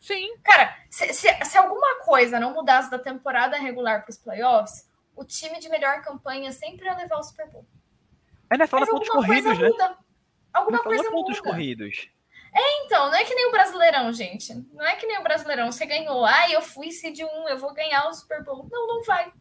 Sim. 0.00 0.36
Cara, 0.42 0.76
se, 0.88 1.12
se, 1.12 1.28
se, 1.44 1.58
alguma 1.58 2.00
coisa 2.04 2.38
não 2.38 2.54
mudasse 2.54 2.90
da 2.90 2.98
temporada 2.98 3.58
regular 3.58 4.02
para 4.02 4.10
os 4.10 4.16
playoffs, 4.16 4.88
o 5.14 5.24
time 5.24 5.58
de 5.58 5.68
melhor 5.68 6.00
campanha 6.02 6.52
sempre 6.52 6.86
ia 6.86 6.94
levar 6.94 7.18
o 7.18 7.22
Super 7.22 7.50
Bowl. 7.50 7.66
É, 8.50 8.56
né? 8.56 8.66
Fala 8.66 8.86
pontos 8.86 9.08
corridos, 9.08 9.58
né? 9.58 9.68
Muda. 9.68 9.98
Alguma 10.52 10.78
coisa 10.78 11.10
pontos 11.10 11.38
muda. 11.38 11.50
corridos. 11.50 12.08
É, 12.58 12.84
então, 12.84 13.06
não 13.06 13.14
é 13.14 13.24
que 13.24 13.34
nem 13.36 13.46
o 13.46 13.52
Brasileirão, 13.52 14.12
gente. 14.12 14.52
Não 14.72 14.84
é 14.84 14.96
que 14.96 15.06
nem 15.06 15.16
o 15.16 15.22
Brasileirão. 15.22 15.70
Você 15.70 15.86
ganhou, 15.86 16.24
ah, 16.24 16.50
eu 16.50 16.60
fui 16.60 16.90
seed 16.90 17.20
1, 17.20 17.48
eu 17.48 17.56
vou 17.56 17.72
ganhar 17.72 18.08
o 18.08 18.12
Super 18.12 18.42
Bowl. 18.42 18.66
Não, 18.68 18.84
não 18.88 19.04
vai. 19.04 19.32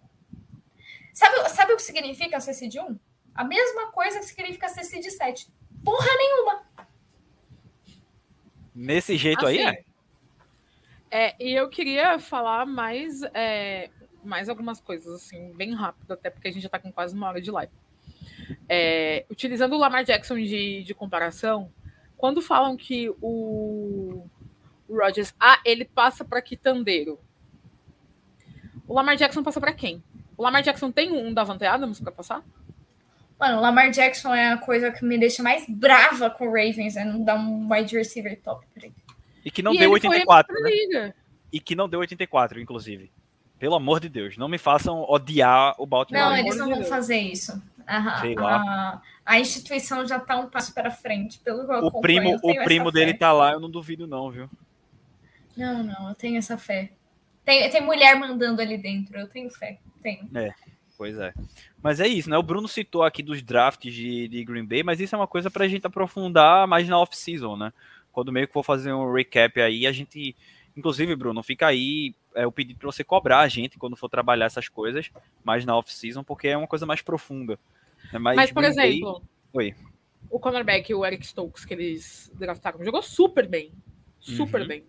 Sabe, 1.14 1.50
sabe 1.50 1.74
o 1.74 1.78
que 1.78 1.82
significa 1.82 2.40
ser 2.40 2.54
seed 2.54 2.76
1? 2.76 3.00
A 3.34 3.44
mesma 3.44 3.92
coisa 3.92 4.20
que 4.20 4.26
significa 4.26 4.70
ser 4.70 4.84
seed 4.84 5.04
7. 5.04 5.48
Porra 5.84 6.10
nenhuma. 6.16 6.68
Nesse 8.76 9.18
jeito 9.18 9.48
assim, 9.48 9.60
aí, 9.62 9.66
é. 9.66 9.84
É, 11.10 11.36
e 11.40 11.54
eu 11.54 11.68
queria 11.70 12.20
falar 12.20 12.68
mais, 12.68 13.24
é, 13.34 13.90
mais 14.24 14.48
algumas 14.48 14.80
coisas, 14.80 15.12
assim, 15.16 15.54
bem 15.54 15.74
rápido, 15.74 16.12
até 16.12 16.30
porque 16.30 16.50
a 16.50 16.52
gente 16.52 16.62
já 16.62 16.70
tá 16.70 16.78
com 16.78 16.92
quase 16.92 17.16
uma 17.16 17.30
hora 17.30 17.42
de 17.42 17.50
live. 17.50 17.74
É, 18.70 19.26
utilizando 19.28 19.74
o 19.74 19.80
Lamar 19.80 20.04
Jackson 20.04 20.36
de, 20.36 20.84
de 20.84 20.94
comparação, 20.94 21.72
quando 22.18 22.42
falam 22.42 22.76
que 22.76 23.10
o, 23.22 24.26
o 24.88 24.98
Rodgers, 24.98 25.34
ah, 25.40 25.60
ele 25.64 25.86
passa 25.86 26.26
para 26.26 26.42
quitandeiro. 26.42 27.20
O 28.88 28.94
Lamar 28.94 29.16
Jackson 29.16 29.44
passa 29.44 29.60
para 29.60 29.74
quem? 29.74 30.04
O 30.36 30.44
Lamar 30.44 30.64
Jackson 30.64 30.92
tem 30.92 31.12
um 31.12 31.34
Davante 31.34 31.66
Adams 31.66 32.00
para 32.00 32.12
passar? 32.12 32.44
Mano, 33.40 33.58
o 33.58 33.62
Lamar 33.62 33.92
Jackson 33.92 34.34
é 34.34 34.52
a 34.52 34.58
coisa 34.58 34.92
que 34.92 35.06
me 35.06 35.18
deixa 35.18 35.44
mais 35.44 35.66
brava 35.68 36.30
com 36.30 36.48
o 36.48 36.52
Ravens, 36.52 36.96
é 36.96 37.06
não 37.06 37.24
dar 37.24 37.36
um 37.36 37.72
wide 37.72 37.96
receiver 37.96 38.40
top 38.42 38.66
pra 38.74 38.86
ele. 38.86 38.96
E 39.46 39.52
que 39.52 39.62
não 39.62 39.74
e 39.74 39.78
deu 39.78 39.92
84. 39.92 40.56
Né? 40.62 41.14
E 41.54 41.60
que 41.60 41.76
não 41.76 41.88
deu 41.88 42.00
84, 42.00 42.60
inclusive. 42.60 43.12
Pelo 43.60 43.76
amor 43.76 44.00
de 44.00 44.10
Deus, 44.10 44.38
não 44.38 44.48
me 44.48 44.58
façam 44.58 45.04
odiar 45.08 45.76
o 45.78 45.86
Baltimore. 45.86 46.24
Não, 46.24 46.36
eles 46.36 46.58
não 46.58 46.70
vão 46.70 46.84
fazer 46.84 47.18
isso. 47.18 47.62
A, 47.88 48.20
Sei 48.20 48.36
lá. 48.36 49.02
A, 49.26 49.34
a 49.34 49.40
instituição 49.40 50.06
já 50.06 50.20
tá 50.20 50.38
um 50.38 50.50
passo 50.50 50.74
para 50.74 50.92
frente, 50.92 51.40
pelo 51.40 51.66
que 51.66 51.72
eu 51.72 51.78
O 51.78 52.02
primo, 52.02 52.38
o 52.44 52.64
primo 52.64 52.92
dele 52.92 53.14
tá 53.14 53.32
lá, 53.32 53.54
eu 53.54 53.60
não 53.60 53.70
duvido 53.70 54.06
não, 54.06 54.30
viu? 54.30 54.50
Não, 55.56 55.84
não, 55.84 56.10
eu 56.10 56.16
tenho 56.16 56.38
essa 56.38 56.58
fé. 56.58 56.92
Tem, 57.46 57.70
tem 57.70 57.82
mulher 57.82 58.16
mandando 58.20 58.62
ali 58.62 58.78
dentro, 58.78 59.18
eu 59.18 59.28
tenho 59.28 59.50
fé. 59.50 59.80
Tenho. 60.02 60.30
É, 60.36 60.54
pois 60.98 61.18
é. 61.18 61.34
Mas 61.82 62.00
é 62.00 62.08
isso, 62.08 62.30
né? 62.30 62.38
O 62.38 62.44
Bruno 62.44 62.68
citou 62.68 63.04
aqui 63.04 63.24
dos 63.24 63.42
drafts 63.42 63.94
de, 63.94 64.28
de 64.28 64.44
Green 64.44 64.66
Bay, 64.66 64.84
mas 64.84 65.00
isso 65.00 65.16
é 65.16 65.18
uma 65.18 65.28
coisa 65.28 65.50
pra 65.50 65.68
gente 65.68 65.88
aprofundar 65.88 66.68
mais 66.68 66.88
na 66.88 67.00
off-season, 67.00 67.56
né? 67.56 67.72
quando 68.18 68.32
meio 68.32 68.48
que 68.48 68.54
for 68.54 68.64
fazer 68.64 68.92
um 68.92 69.14
recap 69.14 69.62
aí, 69.62 69.86
a 69.86 69.92
gente. 69.92 70.36
Inclusive, 70.76 71.16
Bruno, 71.16 71.44
fica 71.44 71.68
aí 71.68 72.16
é, 72.34 72.48
o 72.48 72.52
pedido 72.52 72.80
para 72.80 72.88
você 72.88 73.04
cobrar 73.04 73.42
a 73.42 73.48
gente 73.48 73.78
quando 73.78 73.96
for 73.96 74.10
trabalhar 74.10 74.48
essas 74.48 74.68
coisas, 74.68 75.12
mais 75.44 75.64
na 75.66 75.78
off-season, 75.78 76.24
porque 76.24 76.48
é 76.48 76.58
uma 76.58 76.66
coisa 76.66 76.84
mais 76.84 77.00
profunda. 77.00 77.60
Né? 78.12 78.20
Mas, 78.20 78.36
Mas, 78.36 78.52
por 78.52 78.64
exemplo, 78.64 79.22
Oi. 79.54 79.76
o 80.30 80.40
cornerback, 80.40 80.94
o 80.94 81.06
Eric 81.06 81.26
Stokes, 81.26 81.66
que 81.66 81.74
eles 81.74 82.32
draftaram, 82.36 82.84
jogou 82.84 83.02
super 83.02 83.48
bem. 83.48 83.72
Super 84.20 84.62
uhum. 84.62 84.68
bem. 84.68 84.86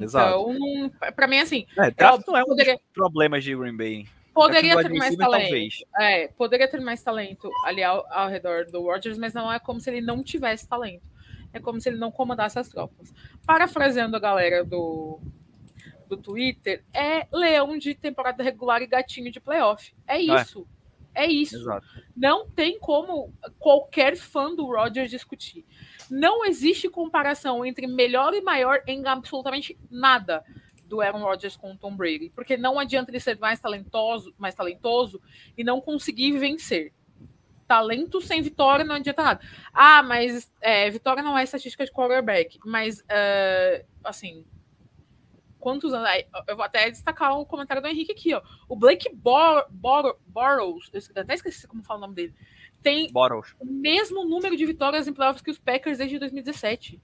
Exato. 0.00 0.50
Então, 0.52 1.12
para 1.14 1.26
mim, 1.26 1.38
assim. 1.38 1.66
É, 1.76 1.90
draft 1.90 2.26
não 2.26 2.36
é 2.36 2.42
um 2.42 2.46
poderia... 2.46 2.74
dos 2.74 2.84
problemas 2.92 3.44
de 3.44 3.56
Green 3.56 3.76
Bay. 3.76 4.06
Poderia 4.32 4.76
ter 4.80 4.88
mais 4.90 5.16
talento. 5.16 5.86
É, 5.98 6.28
poderia 6.28 6.68
ter 6.68 6.80
mais 6.80 7.02
talento 7.02 7.50
ali 7.64 7.82
ao, 7.82 8.06
ao 8.12 8.28
redor 8.28 8.66
do 8.66 8.82
Rodgers, 8.82 9.18
mas 9.18 9.34
não 9.34 9.52
é 9.52 9.58
como 9.58 9.80
se 9.80 9.90
ele 9.90 10.00
não 10.00 10.22
tivesse 10.22 10.68
talento 10.68 11.10
é 11.52 11.60
como 11.60 11.80
se 11.80 11.88
ele 11.88 11.98
não 11.98 12.10
comandasse 12.10 12.58
as 12.58 12.68
tropas. 12.68 13.12
Parafraseando 13.44 14.16
a 14.16 14.20
galera 14.20 14.64
do, 14.64 15.20
do 16.08 16.16
Twitter, 16.16 16.84
é 16.92 17.26
leão 17.32 17.76
de 17.76 17.94
temporada 17.94 18.42
regular 18.42 18.82
e 18.82 18.86
gatinho 18.86 19.30
de 19.30 19.40
playoff. 19.40 19.92
É, 20.06 20.16
é. 20.16 20.20
isso. 20.20 20.66
É, 20.76 20.79
é 21.14 21.26
isso. 21.26 21.56
Exato. 21.56 21.86
Não 22.16 22.48
tem 22.48 22.78
como 22.78 23.32
qualquer 23.58 24.16
fã 24.16 24.54
do 24.54 24.66
Rodgers 24.66 25.10
discutir. 25.10 25.64
Não 26.10 26.44
existe 26.44 26.88
comparação 26.88 27.64
entre 27.64 27.86
melhor 27.86 28.34
e 28.34 28.40
maior 28.40 28.82
em 28.86 29.06
absolutamente 29.06 29.78
nada 29.90 30.44
do 30.86 31.00
Aaron 31.00 31.22
Rodgers 31.22 31.56
com 31.56 31.72
o 31.72 31.76
Tom 31.76 31.94
Brady, 31.94 32.30
porque 32.34 32.56
não 32.56 32.78
adianta 32.78 33.10
ele 33.10 33.20
ser 33.20 33.38
mais 33.38 33.60
talentoso, 33.60 34.34
mais 34.36 34.54
talentoso 34.54 35.20
e 35.56 35.62
não 35.62 35.80
conseguir 35.80 36.32
vencer 36.32 36.92
talento 37.70 38.20
sem 38.20 38.42
vitória 38.42 38.84
não 38.84 38.96
adianta 38.96 39.22
nada. 39.22 39.40
Ah, 39.72 40.02
mas 40.02 40.50
é, 40.60 40.90
vitória 40.90 41.22
não 41.22 41.38
é 41.38 41.44
estatística 41.44 41.84
de 41.84 41.92
quarterback. 41.92 42.58
Mas, 42.64 42.98
uh, 42.98 43.86
assim, 44.02 44.44
quantos 45.60 45.92
anos. 45.92 46.08
Eu 46.48 46.56
vou 46.56 46.64
até 46.64 46.90
destacar 46.90 47.38
o 47.38 47.46
comentário 47.46 47.82
do 47.82 47.88
Henrique 47.88 48.12
aqui, 48.12 48.34
ó. 48.34 48.42
O 48.68 48.74
Blake 48.74 49.14
Bor 49.14 49.66
Bor 49.70 50.16
Borrows, 50.26 50.90
eu 50.92 51.22
até 51.22 51.34
esqueci 51.34 51.68
como 51.68 51.84
fala 51.84 51.98
o 51.98 52.00
nome 52.00 52.14
dele, 52.14 52.34
tem 52.82 53.12
Boros. 53.12 53.54
o 53.60 53.66
mesmo 53.66 54.24
número 54.24 54.56
de 54.56 54.66
vitórias 54.66 55.06
em 55.06 55.12
playoffs 55.12 55.42
que 55.42 55.50
os 55.50 55.58
Packers 55.58 55.98
desde 55.98 56.18
2017. 56.18 57.00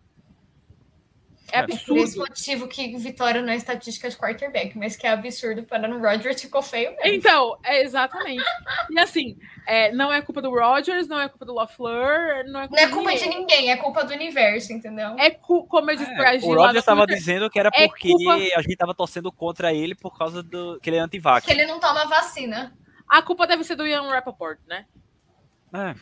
É 1.52 1.60
absurdo. 1.60 2.00
É 2.00 2.04
esse 2.04 2.18
motivo 2.18 2.68
que 2.68 2.96
vitória 2.96 3.40
não 3.40 3.52
é 3.52 3.56
estatística 3.56 4.08
de 4.08 4.16
quarterback, 4.16 4.76
mas 4.76 4.96
que 4.96 5.06
é 5.06 5.10
absurdo 5.10 5.62
para 5.62 5.88
o 5.88 6.00
Rodgers 6.00 6.40
ficou 6.40 6.62
feio 6.62 6.90
mesmo. 6.96 7.14
Então, 7.14 7.58
é 7.64 7.82
exatamente. 7.82 8.44
e 8.90 8.98
assim, 8.98 9.38
é, 9.66 9.92
não 9.92 10.12
é 10.12 10.20
culpa 10.20 10.42
do 10.42 10.50
Rodgers, 10.50 11.06
não 11.06 11.20
é 11.20 11.28
culpa 11.28 11.44
do 11.44 11.54
LaFleur, 11.54 12.44
não 12.46 12.60
é 12.60 12.68
culpa, 12.68 12.82
não 12.82 12.88
é 12.88 12.92
culpa 12.92 13.12
de, 13.12 13.20
ninguém. 13.20 13.30
de 13.30 13.38
ninguém, 13.38 13.70
é 13.70 13.76
culpa 13.76 14.04
do 14.04 14.12
universo, 14.12 14.72
entendeu? 14.72 15.16
É 15.18 15.30
como 15.30 15.90
eu 15.90 15.96
disse 15.96 16.10
é, 16.10 16.16
pra 16.16 16.34
O 16.34 16.54
Rodgers 16.54 16.78
estava 16.78 17.06
dizendo 17.06 17.48
que 17.48 17.58
era 17.58 17.70
é 17.72 17.86
porque 17.86 18.10
culpa... 18.10 18.34
a 18.34 18.62
gente 18.62 18.72
estava 18.72 18.94
torcendo 18.94 19.30
contra 19.30 19.72
ele 19.72 19.94
por 19.94 20.16
causa 20.16 20.42
do 20.42 20.78
que 20.80 20.90
ele 20.90 20.96
é 20.96 21.00
antivax. 21.00 21.46
Que 21.46 21.52
ele 21.52 21.66
não 21.66 21.78
toma 21.78 22.06
vacina. 22.06 22.76
A 23.08 23.22
culpa 23.22 23.46
deve 23.46 23.62
ser 23.62 23.76
do 23.76 23.86
Ian 23.86 24.08
Rappaport, 24.08 24.58
né? 24.66 24.84
É. 25.72 25.94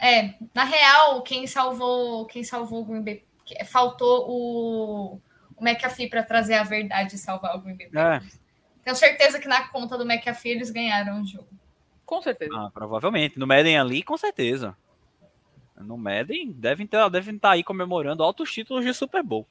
É, 0.00 0.34
na 0.54 0.62
real, 0.62 1.20
quem 1.22 1.46
salvou, 1.46 2.24
quem 2.26 2.44
salvou 2.44 2.82
o 2.82 2.84
Green 2.84 3.02
Bay 3.02 3.27
faltou 3.64 4.28
o, 4.28 5.20
o 5.56 5.64
McAfee 5.64 6.08
para 6.08 6.22
trazer 6.22 6.54
a 6.54 6.62
verdade 6.62 7.14
e 7.14 7.18
salvar 7.18 7.56
o 7.56 7.60
Green 7.60 7.76
Bay 7.76 7.90
É. 7.94 8.22
Tenho 8.84 8.96
certeza 8.96 9.38
que 9.38 9.48
na 9.48 9.68
conta 9.68 9.98
do 9.98 10.04
McAfee 10.04 10.52
eles 10.52 10.70
ganharam 10.70 11.22
o 11.22 11.26
jogo. 11.26 11.48
Com 12.06 12.22
certeza. 12.22 12.54
Ah, 12.54 12.70
provavelmente. 12.72 13.38
No 13.38 13.46
Madden 13.46 13.78
ali, 13.78 14.02
com 14.02 14.16
certeza. 14.16 14.76
No 15.76 15.96
Madden, 15.96 16.50
devem 16.52 16.86
estar 16.86 17.08
devem 17.08 17.36
estar 17.36 17.50
aí 17.50 17.62
comemorando 17.62 18.22
altos 18.22 18.52
títulos 18.52 18.84
de 18.84 18.94
Super 18.94 19.22
Bowl. 19.22 19.46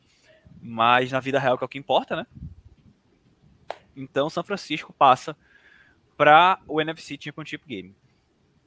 Mas 0.62 1.12
na 1.12 1.20
vida 1.20 1.40
real, 1.40 1.58
que 1.58 1.64
é 1.64 1.66
o 1.66 1.70
que 1.70 1.78
importa, 1.78 2.16
né? 2.16 2.28
Então, 3.96 4.30
São 4.30 4.44
Francisco 4.44 4.92
passa 4.92 5.38
para 6.18 6.60
o 6.68 6.82
NFC 6.82 7.18
Championship 7.20 7.64
Game. 7.66 7.96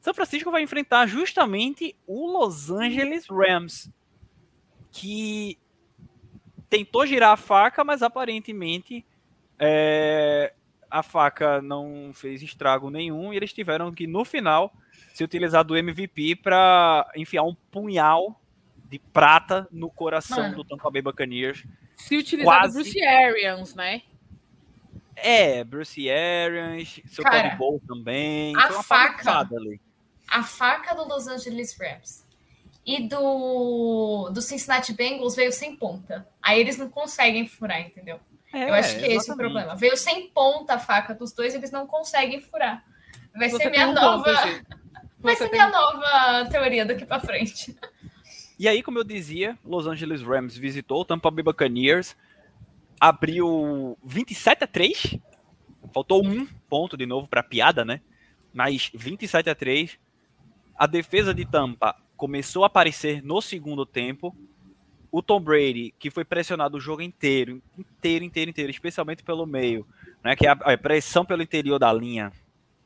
São 0.01 0.15
Francisco 0.15 0.51
vai 0.51 0.63
enfrentar 0.63 1.07
justamente 1.07 1.95
o 2.07 2.27
Los 2.27 2.71
Angeles 2.71 3.27
Rams, 3.29 3.91
que 4.91 5.59
tentou 6.69 7.07
girar 7.07 7.33
a 7.33 7.37
faca, 7.37 7.83
mas 7.83 8.03
aparentemente 8.03 9.05
é, 9.59 10.53
a 10.91 11.03
faca 11.03 11.61
não 11.61 12.11
fez 12.15 12.43
estrago 12.43 12.91
nenhum 12.91 13.33
e 13.33 13.37
eles 13.37 13.53
tiveram 13.53 13.93
que, 13.93 14.07
no 14.07 14.25
final, 14.25 14.73
se 15.13 15.25
utilizar 15.25 15.65
do 15.65 15.77
MVP 15.77 16.37
para 16.37 17.11
enfiar 17.17 17.43
um 17.43 17.55
punhal 17.71 18.41
de 18.89 18.99
prata 18.99 19.69
no 19.71 19.91
coração 19.91 20.43
Mano, 20.43 20.57
do 20.57 20.65
Tampa 20.65 20.91
Bay 20.91 21.03
Buccaneers. 21.03 21.65
Se 21.97 22.17
utilizar 22.17 22.61
Quase... 22.61 22.79
do 22.79 22.85
Bruce 22.85 23.05
Arians, 23.05 23.75
né? 23.75 24.03
É, 25.15 25.63
Bruce 25.65 26.11
Arians, 26.11 27.01
seu 27.07 27.23
Cara, 27.23 27.51
Todd 27.51 27.57
Bowl 27.57 27.83
também. 27.87 28.57
A 28.57 28.83
faca, 28.83 29.49
a 30.29 30.43
faca 30.43 30.95
do 30.95 31.07
Los 31.07 31.29
Angeles 31.29 31.77
Rams 31.79 32.30
e 32.85 33.07
do, 33.07 34.31
do 34.31 34.41
Cincinnati 34.41 34.93
Bengals 34.93 35.37
veio 35.37 35.53
sem 35.53 35.77
ponta. 35.77 36.27
Aí 36.43 36.61
eles 36.61 36.77
não 36.79 36.89
conseguem 36.89 37.47
furar, 37.47 37.81
entendeu? 37.81 38.19
É, 38.53 38.69
Eu 38.69 38.75
acho 38.75 38.99
que 38.99 39.05
é 39.05 39.15
esse 39.15 39.31
o 39.31 39.37
problema. 39.37 39.75
Veio 39.77 39.97
sem 39.97 40.29
ponta 40.29 40.75
a 40.75 40.79
faca 40.79 41.15
dos 41.15 41.33
dois, 41.33 41.55
eles 41.55 41.71
não 41.71 41.87
conseguem 41.87 42.41
furar. 42.41 42.85
Vai 43.35 43.49
Você 43.49 43.65
ser 43.65 43.71
minha 43.71 43.93
nova. 43.93 44.33
Vai 45.21 45.37
ser 45.37 45.51
minha 45.51 45.69
nova 45.69 46.49
teoria 46.51 46.87
daqui 46.87 47.05
pra 47.05 47.21
frente. 47.21 47.77
E 48.59 48.67
aí, 48.67 48.83
como 48.83 48.99
eu 48.99 49.05
dizia, 49.05 49.59
Los 49.63 49.87
Angeles 49.87 50.23
Rams 50.23 50.57
visitou 50.57 51.03
o 51.03 51.05
Tampa 51.05 51.31
Bay 51.31 51.45
Buccaneers, 51.45 52.17
abriu 52.99 53.99
27 54.03 54.65
a 54.65 54.67
3. 54.67 55.19
Faltou 55.93 56.25
um 56.25 56.47
ponto 56.69 56.97
de 56.97 57.05
novo 57.05 57.29
para 57.29 57.43
piada, 57.43 57.85
né? 57.85 58.01
Mas 58.53 58.91
27 58.95 59.51
a 59.51 59.55
3. 59.55 59.99
A 60.75 60.87
defesa 60.87 61.35
de 61.35 61.45
Tampa 61.45 61.95
começou 62.21 62.65
a 62.65 62.67
aparecer 62.67 63.23
no 63.23 63.41
segundo 63.41 63.87
tempo. 63.87 64.37
O 65.11 65.23
Tom 65.23 65.41
Brady, 65.41 65.95
que 65.99 66.11
foi 66.11 66.23
pressionado 66.23 66.77
o 66.77 66.81
jogo 66.81 67.01
inteiro, 67.01 67.63
inteiro, 67.79 68.23
inteiro, 68.23 68.51
inteiro, 68.51 68.71
especialmente 68.71 69.23
pelo 69.23 69.47
meio, 69.47 69.87
né? 70.23 70.37
Que 70.37 70.47
a, 70.47 70.53
a 70.53 70.77
pressão 70.77 71.25
pelo 71.25 71.43
interior 71.43 71.79
da 71.79 71.91
linha 71.91 72.31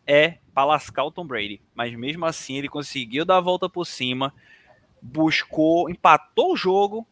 é 0.07 0.39
para 0.55 0.66
lascar 0.66 1.03
o 1.03 1.11
Tom 1.11 1.26
Brady. 1.26 1.61
Mas 1.74 1.93
mesmo 1.97 2.24
assim, 2.24 2.55
ele 2.55 2.68
conseguiu 2.68 3.24
dar 3.24 3.39
a 3.39 3.41
volta 3.41 3.68
por 3.68 3.85
cima 3.85 4.32
buscou, 5.03 5.91
empatou 5.91 6.53
o 6.53 6.57
jogo, 6.57 7.07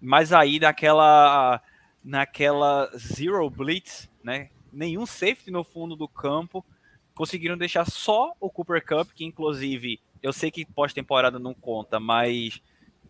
mas 0.00 0.32
aí 0.32 0.58
naquela 0.58 1.60
naquela 2.02 2.88
zero 2.96 3.50
blitz, 3.50 4.08
né? 4.22 4.50
Nenhum 4.72 5.04
safety 5.04 5.50
no 5.50 5.64
fundo 5.64 5.96
do 5.96 6.06
campo, 6.06 6.64
conseguiram 7.12 7.58
deixar 7.58 7.84
só 7.90 8.34
o 8.40 8.48
Cooper 8.48 8.86
Cup, 8.86 9.10
que 9.12 9.24
inclusive 9.24 10.00
eu 10.26 10.32
sei 10.32 10.50
que 10.50 10.64
pós-temporada 10.64 11.38
não 11.38 11.54
conta, 11.54 12.00
mas 12.00 12.60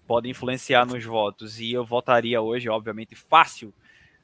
pode 0.07 0.29
influenciar 0.29 0.87
nos 0.87 1.05
votos 1.05 1.61
e 1.61 1.73
eu 1.73 1.85
votaria 1.85 2.41
hoje, 2.41 2.69
obviamente, 2.69 3.15
fácil. 3.15 3.73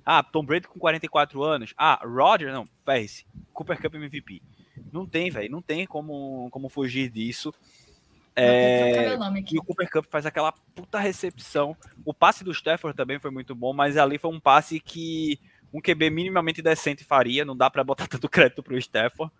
Ah, 0.04 0.22
Tom 0.22 0.44
Brady 0.44 0.68
com 0.68 0.78
44 0.78 1.42
anos. 1.42 1.74
Ah, 1.76 2.00
Roger, 2.04 2.52
não, 2.52 2.66
fez. 2.84 3.24
Cooper 3.52 3.80
Cup 3.80 3.94
MVP. 3.94 4.42
Não 4.92 5.06
tem, 5.06 5.30
velho, 5.30 5.50
não 5.50 5.62
tem 5.62 5.86
como, 5.86 6.48
como 6.50 6.68
fugir 6.68 7.08
disso. 7.08 7.52
É, 8.34 9.14
e 9.50 9.58
o 9.58 9.62
Cooper 9.62 9.90
Cup 9.90 10.06
faz 10.08 10.24
aquela 10.24 10.52
puta 10.74 10.98
recepção. 10.98 11.76
O 12.04 12.14
passe 12.14 12.42
do 12.42 12.50
Stafford 12.50 12.96
também 12.96 13.18
foi 13.18 13.30
muito 13.30 13.54
bom, 13.54 13.72
mas 13.72 13.96
ali 13.96 14.18
foi 14.18 14.30
um 14.30 14.40
passe 14.40 14.80
que 14.80 15.38
um 15.72 15.80
QB 15.80 16.10
minimamente 16.10 16.62
decente 16.62 17.04
faria. 17.04 17.44
Não 17.44 17.56
dá 17.56 17.70
para 17.70 17.84
botar 17.84 18.06
tanto 18.08 18.28
crédito 18.28 18.62
pro 18.62 18.76
Stafford. 18.78 19.32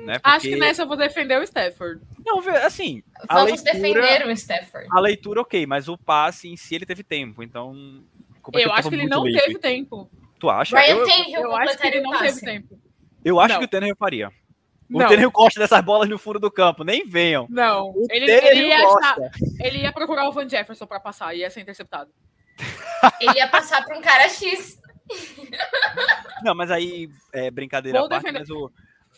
Né? 0.00 0.14
Porque... 0.14 0.30
Acho 0.30 0.48
que 0.48 0.56
nessa 0.56 0.82
eu 0.82 0.86
vou 0.86 0.96
defender 0.96 1.38
o 1.38 1.42
Stafford. 1.42 2.00
Não, 2.24 2.38
assim. 2.64 3.02
Vamos 3.28 3.62
leitura, 3.62 3.72
defender 3.72 4.26
o 4.26 4.30
Stafford. 4.30 4.88
A 4.90 5.00
leitura, 5.00 5.40
ok, 5.40 5.66
mas 5.66 5.88
o 5.88 5.98
passe 5.98 6.48
em 6.48 6.56
si 6.56 6.76
ele 6.76 6.86
teve 6.86 7.02
tempo. 7.02 7.42
Então. 7.42 8.04
Eu 8.54 8.72
acho 8.72 8.88
que 8.88 8.94
ele 8.94 9.06
não 9.06 9.24
livre. 9.24 9.42
teve 9.42 9.58
tempo. 9.58 10.08
Tu 10.38 10.48
acha? 10.48 10.78
Ryan 10.78 10.94
eu, 10.94 11.08
eu, 11.08 11.40
eu 11.42 11.56
acho 11.56 11.78
que 11.78 11.86
ele 11.86 12.00
não 12.00 12.18
teve 12.18 12.40
tempo. 12.40 12.78
Eu 13.24 13.40
acho 13.40 13.54
não. 13.54 13.60
que 13.60 13.64
o 13.66 13.68
Tanner 13.68 13.96
faria. 13.96 14.30
O 14.90 14.98
Tanner 14.98 15.30
gosta 15.30 15.60
dessas 15.60 15.80
bolas 15.82 16.08
no 16.08 16.18
fundo 16.18 16.38
do 16.38 16.50
campo, 16.50 16.82
nem 16.82 17.06
venham. 17.06 17.46
Não, 17.50 17.92
ele, 18.08 18.30
ele, 18.30 18.68
ia 18.68 18.78
achar, 18.78 19.16
ele 19.60 19.78
ia 19.82 19.92
procurar 19.92 20.26
o 20.28 20.32
Van 20.32 20.48
Jefferson 20.48 20.86
para 20.86 20.98
passar, 20.98 21.34
ia 21.34 21.50
ser 21.50 21.60
interceptado. 21.60 22.10
ele 23.20 23.36
ia 23.36 23.48
passar 23.48 23.84
para 23.84 23.98
um 23.98 24.00
cara 24.00 24.28
X. 24.28 24.80
Não, 26.42 26.54
mas 26.54 26.70
aí, 26.70 27.10
é, 27.32 27.50
brincadeira 27.50 27.98
Vou 27.98 28.06
à 28.06 28.08
parte, 28.08 28.22
defender... 28.22 28.40
mas 28.40 28.50
o, 28.50 28.70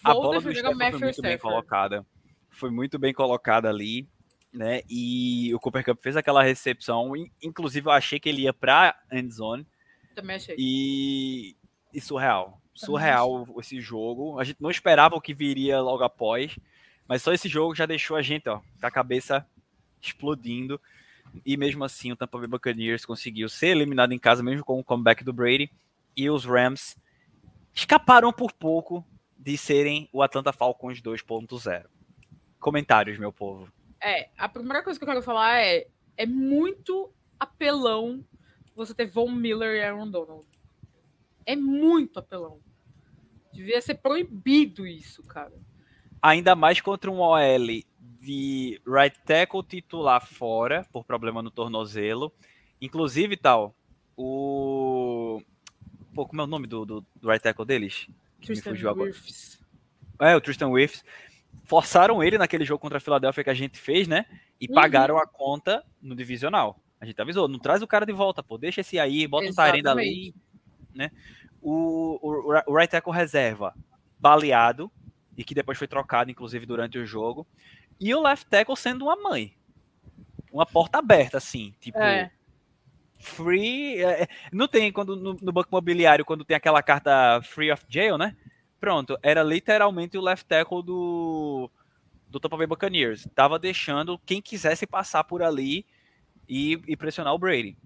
a 0.04 0.14
bola 0.14 0.40
do 0.40 0.52
foi 0.52 0.98
muito 0.98 1.22
bem 1.22 1.38
colocada. 1.38 2.06
Foi 2.48 2.70
muito 2.70 2.98
bem 2.98 3.14
colocada 3.14 3.68
ali, 3.68 4.08
né? 4.52 4.82
E 4.88 5.54
o 5.54 5.60
Cooper 5.60 5.84
Cup 5.84 6.02
fez 6.02 6.16
aquela 6.16 6.42
recepção. 6.42 7.12
Inclusive, 7.42 7.86
eu 7.88 7.92
achei 7.92 8.18
que 8.18 8.28
ele 8.28 8.42
ia 8.42 8.52
pra 8.52 8.98
endzone. 9.12 9.66
Também 10.14 10.36
achei. 10.36 10.56
E, 10.58 11.56
e 11.92 12.00
surreal 12.00 12.60
surreal 12.80 13.46
esse 13.58 13.80
jogo. 13.80 14.38
A 14.38 14.44
gente 14.44 14.60
não 14.60 14.70
esperava 14.70 15.14
o 15.14 15.20
que 15.20 15.34
viria 15.34 15.80
logo 15.80 16.02
após, 16.02 16.58
mas 17.06 17.22
só 17.22 17.32
esse 17.32 17.48
jogo 17.48 17.74
já 17.74 17.86
deixou 17.86 18.16
a 18.16 18.22
gente, 18.22 18.48
ó, 18.48 18.60
com 18.80 18.86
a 18.86 18.90
cabeça 18.90 19.46
explodindo. 20.00 20.80
E 21.44 21.56
mesmo 21.56 21.84
assim, 21.84 22.10
o 22.10 22.16
Tampa 22.16 22.38
Bay 22.38 22.48
Buccaneers 22.48 23.04
conseguiu 23.04 23.48
ser 23.48 23.68
eliminado 23.68 24.12
em 24.12 24.18
casa, 24.18 24.42
mesmo 24.42 24.64
com 24.64 24.80
o 24.80 24.84
comeback 24.84 25.22
do 25.22 25.32
Brady. 25.32 25.70
E 26.16 26.28
os 26.28 26.44
Rams 26.44 26.96
escaparam 27.74 28.32
por 28.32 28.52
pouco 28.52 29.06
de 29.40 29.56
serem 29.56 30.08
o 30.12 30.22
Atlanta 30.22 30.52
Falcons 30.52 31.00
2.0. 31.00 31.86
Comentários, 32.58 33.18
meu 33.18 33.32
povo. 33.32 33.72
É, 34.02 34.28
a 34.36 34.48
primeira 34.48 34.82
coisa 34.82 34.98
que 34.98 35.02
eu 35.02 35.08
quero 35.08 35.22
falar 35.22 35.60
é: 35.60 35.86
é 36.16 36.26
muito 36.26 37.10
apelão 37.38 38.22
você 38.76 38.94
ter 38.94 39.06
Von 39.06 39.30
Miller 39.30 39.76
e 39.76 39.82
Aaron 39.82 40.10
Donald. 40.10 40.46
É 41.46 41.56
muito 41.56 42.18
apelão. 42.18 42.60
Devia 43.52 43.80
ser 43.80 43.94
proibido 43.96 44.86
isso, 44.86 45.22
cara. 45.22 45.52
Ainda 46.22 46.54
mais 46.54 46.80
contra 46.80 47.10
um 47.10 47.20
OL 47.20 47.82
de 48.20 48.80
right 48.86 49.18
tackle 49.24 49.62
titular 49.62 50.24
fora, 50.24 50.86
por 50.92 51.04
problema 51.04 51.42
no 51.42 51.50
tornozelo. 51.50 52.30
Inclusive, 52.80 53.38
tal, 53.38 53.74
o. 54.16 55.40
Pô, 56.14 56.26
como 56.26 56.42
é 56.42 56.44
o 56.44 56.46
nome 56.46 56.66
do, 56.66 56.84
do, 56.84 57.06
do 57.16 57.28
right 57.28 57.42
tackle 57.42 57.64
deles? 57.64 58.06
Tristan 58.40 58.72
Wirfs. 58.72 59.60
É, 60.20 60.36
o 60.36 60.40
Tristan 60.40 60.68
Wirfs. 60.68 61.04
Forçaram 61.64 62.22
ele 62.22 62.38
naquele 62.38 62.64
jogo 62.64 62.80
contra 62.80 62.98
a 62.98 63.00
Filadélfia 63.00 63.44
que 63.44 63.50
a 63.50 63.54
gente 63.54 63.78
fez, 63.78 64.08
né? 64.08 64.26
E 64.60 64.66
uhum. 64.66 64.74
pagaram 64.74 65.18
a 65.18 65.26
conta 65.26 65.84
no 66.00 66.14
divisional. 66.14 66.80
A 67.00 67.06
gente 67.06 67.20
avisou, 67.20 67.48
não 67.48 67.58
traz 67.58 67.82
o 67.82 67.86
cara 67.86 68.04
de 68.04 68.12
volta, 68.12 68.42
pô. 68.42 68.58
Deixa 68.58 68.80
esse 68.82 68.98
aí, 68.98 69.26
bota 69.26 69.46
Exatamente. 69.46 69.80
o 69.80 69.82
Tyrande 69.82 70.00
ali, 70.00 70.34
né? 70.94 71.10
o, 71.60 72.18
o, 72.22 72.54
o 72.66 72.76
right 72.76 72.90
tackle 72.90 73.12
reserva 73.12 73.74
baleado, 74.18 74.90
e 75.36 75.44
que 75.44 75.54
depois 75.54 75.78
foi 75.78 75.86
trocado, 75.86 76.30
inclusive, 76.30 76.66
durante 76.66 76.98
o 76.98 77.06
jogo, 77.06 77.46
e 77.98 78.14
o 78.14 78.20
left 78.20 78.48
tackle 78.48 78.76
sendo 78.76 79.04
uma 79.04 79.16
mãe. 79.16 79.54
Uma 80.52 80.66
porta 80.66 80.98
aberta, 80.98 81.38
assim, 81.38 81.74
tipo. 81.80 81.98
É. 81.98 82.30
Free. 83.20 84.02
É, 84.02 84.22
é 84.22 84.28
não 84.50 84.66
tem 84.66 84.90
quando 84.90 85.14
no, 85.14 85.34
no, 85.34 85.52
banco 85.52 85.68
imobiliário, 85.70 86.24
quando 86.24 86.44
tem 86.44 86.56
aquela 86.56 86.82
carta 86.82 87.40
free 87.42 87.70
of 87.70 87.84
jail, 87.88 88.16
né? 88.16 88.34
Pronto, 88.80 89.18
era 89.22 89.42
literalmente 89.42 90.16
o 90.16 90.22
left 90.22 90.46
tackle 90.46 90.82
do, 90.82 91.70
do 92.28 92.40
Tampa 92.40 92.56
Bay 92.56 92.66
Buccaneers. 92.66 93.28
Tava 93.34 93.58
deixando 93.58 94.18
quem 94.24 94.40
quisesse 94.40 94.86
passar 94.86 95.22
por 95.24 95.42
ali 95.42 95.84
e, 96.48 96.80
e 96.88 96.96
pressionar 96.96 97.34
o 97.34 97.38
Brady. 97.38 97.76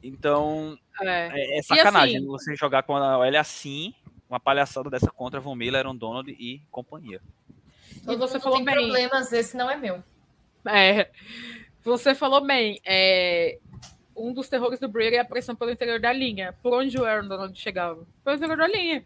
Então, 0.00 0.78
é, 1.00 1.56
é, 1.56 1.58
é 1.58 1.62
sacanagem 1.62 2.18
assim, 2.18 2.26
você 2.26 2.54
jogar 2.54 2.84
com 2.84 2.96
a 2.96 3.18
OL 3.18 3.36
assim, 3.36 3.92
uma 4.30 4.38
palhaçada 4.38 4.88
dessa 4.88 5.10
contra 5.10 5.40
Von 5.40 5.56
Miller, 5.56 5.80
Aaron 5.80 5.96
Donald 5.96 6.30
e 6.30 6.62
companhia. 6.70 7.20
E 8.06 8.16
você 8.16 8.38
falou 8.38 8.64
bem. 8.64 8.74
problemas, 8.74 9.32
esse 9.32 9.56
não 9.56 9.68
é 9.68 9.76
meu. 9.76 10.02
É, 10.64 11.10
você 11.82 12.14
falou 12.14 12.40
bem. 12.40 12.80
É, 12.84 13.58
um 14.18 14.32
dos 14.32 14.48
terrores 14.48 14.80
do 14.80 14.88
Brady 14.88 15.16
é 15.16 15.20
a 15.20 15.24
pressão 15.24 15.54
pelo 15.54 15.70
interior 15.70 16.00
da 16.00 16.12
linha. 16.12 16.54
Por 16.62 16.72
onde 16.72 16.98
o 16.98 17.04
Aaron 17.04 17.28
Donald 17.28 17.58
chegava? 17.58 18.06
Pelo 18.24 18.36
interior 18.36 18.56
da 18.56 18.66
linha. 18.66 19.04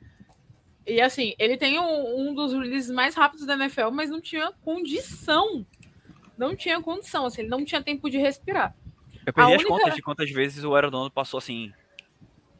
E 0.87 1.01
assim, 1.01 1.35
ele 1.39 1.57
tem 1.57 1.79
um, 1.79 2.29
um 2.29 2.35
dos 2.35 2.53
releases 2.53 2.91
mais 2.91 3.15
rápidos 3.15 3.47
da 3.47 3.55
NFL, 3.55 3.91
mas 3.93 4.11
não 4.11 4.21
tinha 4.21 4.53
condição. 4.65 5.65
Não 6.37 6.57
tinha 6.57 6.81
condição, 6.81 7.27
assim, 7.27 7.43
ele 7.43 7.51
não 7.51 7.65
tinha 7.65 7.83
tempo 7.83 8.11
de 8.11 8.19
respirar. 8.19 8.75
Eu 9.25 9.33
perdi 9.33 9.53
a 9.53 9.57
as 9.57 9.63
única... 9.63 9.79
contas 9.79 9.95
de 9.95 10.03
quantas 10.03 10.31
vezes 10.31 10.65
o 10.65 10.75
Aaron 10.75 10.91
Donald 10.91 11.15
passou 11.15 11.39
assim, 11.39 11.73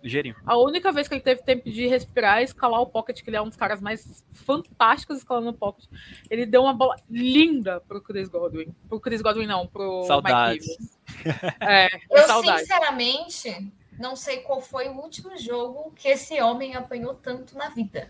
ligeirinho. 0.03 0.37
A 0.45 0.57
única 0.59 0.91
vez 0.93 1.07
que 1.09 1.15
ele 1.15 1.21
teve 1.21 1.43
tempo 1.43 1.71
de 1.71 1.87
respirar 1.87 2.41
e 2.41 2.45
escalar 2.45 2.81
o 2.81 2.87
pocket, 2.87 3.23
que 3.23 3.31
ele 3.31 3.37
é 3.37 3.43
um 3.43 3.49
dos 3.49 3.57
caras 3.57 3.81
mais 3.81 4.25
fantásticos 4.33 5.19
escalando 5.19 5.51
o 5.51 5.55
pocket, 5.55 5.85
ele 6.29 6.45
deu 6.45 6.63
uma 6.63 6.75
bola 6.75 6.97
linda 7.09 7.81
pro 7.81 8.01
Chris 8.01 8.29
Godwin. 8.29 8.75
Pro 8.89 9.01
Chris 9.01 9.23
Godwin, 9.23 9.47
não, 9.47 9.67
pro 9.67 10.05
Saudades. 10.05 10.67
Mike 10.67 10.93
É, 11.61 11.89
Eu, 12.11 12.27
saudade. 12.27 12.61
sinceramente, 12.61 13.73
não 13.99 14.17
sei 14.17 14.39
qual 14.39 14.61
foi 14.61 14.89
o 14.89 14.97
último 14.97 15.37
jogo 15.39 15.93
que 15.95 16.09
esse 16.09 16.41
homem 16.41 16.75
apanhou 16.75 17.15
tanto 17.15 17.57
na 17.57 17.69
vida. 17.69 18.09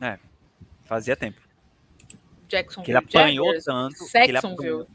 É, 0.00 0.18
fazia 0.84 1.16
tempo. 1.16 1.40
Jacksonville. 2.48 2.84
Que 2.84 2.90
ele 2.92 2.98
apanhou 2.98 3.46
Jaggers, 3.46 3.64
tanto. 3.64 4.12
Jacksonville. 4.12 4.86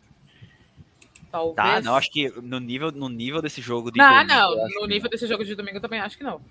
Talvez. 1.32 1.56
Tá, 1.56 1.82
não, 1.82 1.96
acho 1.96 2.12
que 2.12 2.30
no 2.42 2.60
nível, 2.60 2.92
no 2.92 3.08
nível 3.08 3.42
desse 3.42 3.62
jogo 3.62 3.90
de 3.90 3.98
não, 3.98 4.10
domingo. 4.10 4.34
Não, 4.34 4.82
no 4.82 4.88
nível 4.88 5.10
desse 5.10 5.26
jogo 5.26 5.46
de 5.46 5.56
domingo 5.56 5.78
eu 5.78 5.82
também 5.82 6.00
acho 6.00 6.18
que 6.18 6.24
não. 6.24 6.42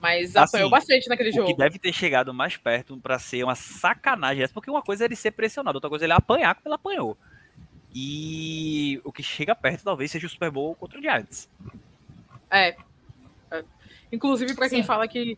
Mas 0.00 0.36
assim, 0.36 0.56
apanhou 0.56 0.70
bastante 0.70 1.08
naquele 1.08 1.32
jogo. 1.32 1.44
O 1.44 1.46
que 1.52 1.56
deve 1.56 1.78
ter 1.78 1.92
chegado 1.92 2.32
mais 2.32 2.56
perto 2.56 2.96
para 2.98 3.18
ser 3.18 3.42
uma 3.42 3.56
sacanagem 3.56 4.44
essa, 4.44 4.54
porque 4.54 4.70
uma 4.70 4.82
coisa 4.82 5.04
é 5.04 5.06
ele 5.06 5.16
ser 5.16 5.32
pressionado, 5.32 5.76
outra 5.76 5.90
coisa 5.90 6.04
é 6.04 6.06
ele 6.06 6.12
apanhar 6.12 6.54
como 6.54 6.68
ele 6.68 6.74
apanhou. 6.74 7.18
E 7.92 9.00
o 9.02 9.10
que 9.10 9.22
chega 9.22 9.56
perto 9.56 9.82
talvez 9.82 10.10
seja 10.10 10.26
o 10.26 10.30
Super 10.30 10.52
Bowl 10.52 10.76
contra 10.76 10.98
o 10.98 11.02
Giants. 11.02 11.50
É. 12.48 12.76
é. 13.50 13.64
Inclusive, 14.12 14.54
para 14.54 14.68
quem 14.68 14.84
fala 14.84 15.08
que 15.08 15.36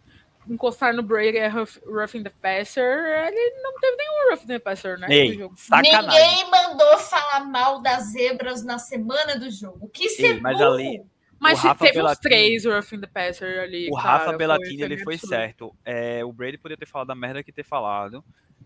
encostar 0.49 0.95
no 0.95 1.03
Brady 1.03 1.38
é 1.38 1.49
roughing 1.49 2.22
the 2.22 2.30
passer, 2.43 2.82
ele 3.28 3.62
não 3.62 3.74
teve 3.78 3.97
nenhum 3.97 4.30
roughing 4.30 4.47
the 4.47 4.59
passer, 4.59 4.99
né? 4.99 5.07
Ei, 5.11 5.38
sacanagem. 5.57 6.03
Ninguém 6.09 6.51
mandou 6.51 6.99
falar 6.99 7.41
mal 7.45 7.80
das 7.80 8.05
zebras 8.12 8.64
na 8.64 8.78
semana 8.78 9.38
do 9.38 9.51
jogo. 9.51 9.88
Que 9.88 10.09
ser 10.09 10.34
Ei, 10.36 10.41
mas 10.41 10.61
ali, 10.61 11.03
Mas 11.38 11.59
o 11.64 11.68
Rafa 11.68 11.84
teve 11.86 11.99
uns 11.99 12.03
Bellatini- 12.03 12.22
três 12.22 12.64
Roughing 12.66 13.01
the 13.01 13.07
Passer 13.07 13.61
ali. 13.62 13.88
O 13.91 13.97
cara, 13.97 14.09
Rafa 14.11 14.24
foi- 14.26 14.36
Bellatini, 14.36 14.82
ele 14.82 14.95
meio 14.95 15.05
foi 15.05 15.14
absurdo. 15.14 15.30
certo. 15.30 15.76
É, 15.84 16.24
o 16.24 16.32
Brady 16.32 16.59
poderia 16.59 16.78
ter 16.78 16.86
falado 16.86 17.11
a 17.11 17.14
merda 17.14 17.43
que 17.43 17.51
ter 17.53 17.64
falado. 17.64 18.22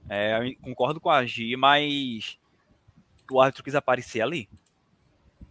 É, 0.08 0.38
eu 0.38 0.54
concordo 0.60 1.00
com 1.00 1.08
a 1.10 1.24
Gi, 1.24 1.56
mas 1.56 2.38
o 3.30 3.40
árbitro 3.40 3.62
quis 3.64 3.74
aparecer 3.74 4.20
ali. 4.22 4.48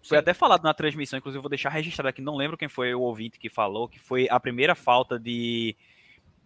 Foi 0.05 0.17
Sim. 0.17 0.19
até 0.19 0.33
falado 0.33 0.63
na 0.63 0.73
transmissão, 0.73 1.17
inclusive 1.17 1.37
eu 1.37 1.41
vou 1.41 1.49
deixar 1.49 1.69
registrado 1.69 2.09
aqui, 2.09 2.21
não 2.21 2.35
lembro 2.35 2.57
quem 2.57 2.67
foi 2.67 2.93
o 2.93 2.99
ouvinte 2.99 3.39
que 3.39 3.49
falou, 3.49 3.87
que 3.87 3.97
foi 3.99 4.27
a 4.29 4.37
primeira 4.37 4.75
falta 4.75 5.17
de, 5.17 5.77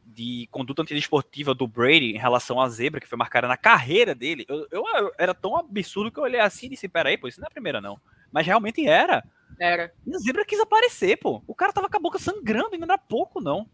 de 0.09 0.47
conduta 0.51 0.81
antidesportiva 0.81 1.53
do 1.53 1.67
Brady 1.67 2.11
em 2.15 2.17
relação 2.17 2.59
à 2.61 2.69
zebra, 2.69 2.99
que 3.01 3.07
foi 3.07 3.17
marcada 3.17 3.47
na 3.47 3.57
carreira 3.57 4.15
dele. 4.15 4.45
Eu, 4.47 4.65
eu- 4.71 4.83
eu- 4.95 5.11
era 5.17 5.33
tão 5.33 5.55
absurdo 5.57 6.11
que 6.11 6.17
eu 6.19 6.23
olhei 6.23 6.39
assim 6.39 6.67
e 6.67 6.69
disse, 6.69 6.87
peraí, 6.87 7.17
pô, 7.17 7.27
isso 7.27 7.39
não 7.41 7.45
é 7.45 7.49
a 7.49 7.51
primeira 7.53 7.81
não. 7.81 7.99
Mas 8.31 8.45
realmente 8.45 8.87
era. 8.87 9.23
Era. 9.59 9.93
E 10.05 10.15
a 10.15 10.19
zebra 10.19 10.45
quis 10.45 10.59
aparecer, 10.59 11.17
pô. 11.17 11.43
O 11.45 11.53
cara 11.53 11.73
tava 11.73 11.89
com 11.89 11.97
a 11.97 11.99
boca 11.99 12.17
sangrando 12.19 12.73
e 12.75 12.77
não 12.77 12.85
era 12.85 12.97
pouco, 12.97 13.41
não. 13.41 13.67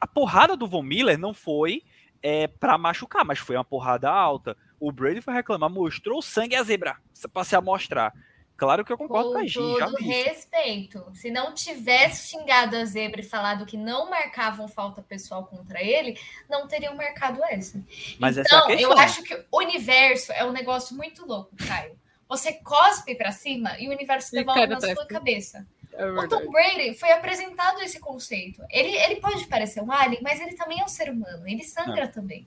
A 0.00 0.06
porrada 0.06 0.56
do 0.56 0.66
Von 0.68 0.82
Miller 0.82 1.18
não 1.18 1.34
foi 1.34 1.82
é, 2.22 2.46
pra 2.46 2.76
machucar, 2.78 3.24
mas 3.24 3.38
foi 3.38 3.56
uma 3.56 3.64
porrada 3.64 4.10
alta. 4.10 4.56
O 4.78 4.92
Brady 4.92 5.20
foi 5.20 5.34
reclamar, 5.34 5.70
mostrou 5.70 6.18
o 6.18 6.22
sangue 6.22 6.54
e 6.54 6.56
a 6.56 6.62
zebra 6.62 6.96
pra 7.32 7.44
se 7.44 7.56
amostrar. 7.56 8.12
Claro 8.58 8.84
que 8.84 8.92
eu 8.92 8.98
concordo 8.98 9.30
com 9.30 9.38
a 9.38 9.42
Com 9.42 9.46
Gi, 9.46 9.78
já 9.78 9.86
todo 9.86 10.02
respeito. 10.02 11.06
Se 11.14 11.30
não 11.30 11.54
tivesse 11.54 12.28
xingado 12.28 12.76
a 12.76 12.84
zebra 12.84 13.20
e 13.20 13.24
falado 13.24 13.64
que 13.64 13.76
não 13.76 14.10
marcavam 14.10 14.66
falta 14.66 15.00
pessoal 15.00 15.46
contra 15.46 15.80
ele, 15.80 16.18
não 16.50 16.66
teriam 16.66 16.96
marcado 16.96 17.40
essa. 17.44 17.80
Mas 18.18 18.36
essa 18.36 18.52
é 18.52 18.58
a 18.58 18.58
então, 18.58 18.66
questão. 18.66 18.90
eu 18.90 18.98
acho 18.98 19.22
que 19.22 19.44
o 19.52 19.58
universo 19.58 20.32
é 20.32 20.44
um 20.44 20.50
negócio 20.50 20.96
muito 20.96 21.24
louco, 21.24 21.54
Caio. 21.68 21.96
Você 22.28 22.52
cospe 22.54 23.14
pra 23.14 23.30
cima 23.30 23.78
e 23.78 23.88
o 23.88 23.92
universo 23.92 24.32
devolve 24.32 24.66
na 24.66 24.80
sua 24.80 24.88
testa. 24.88 25.06
cabeça. 25.06 25.66
É 25.92 26.04
O. 26.04 26.28
Tom 26.28 26.50
Brady 26.50 26.94
foi 26.94 27.12
apresentado 27.12 27.80
esse 27.80 28.00
conceito. 28.00 28.60
Ele, 28.70 28.90
ele 28.90 29.20
pode 29.20 29.46
parecer 29.46 29.80
um 29.80 29.92
alien, 29.92 30.20
mas 30.20 30.40
ele 30.40 30.54
também 30.56 30.80
é 30.80 30.84
um 30.84 30.88
ser 30.88 31.10
humano. 31.10 31.46
Ele 31.46 31.62
sangra 31.62 32.08
também. 32.08 32.44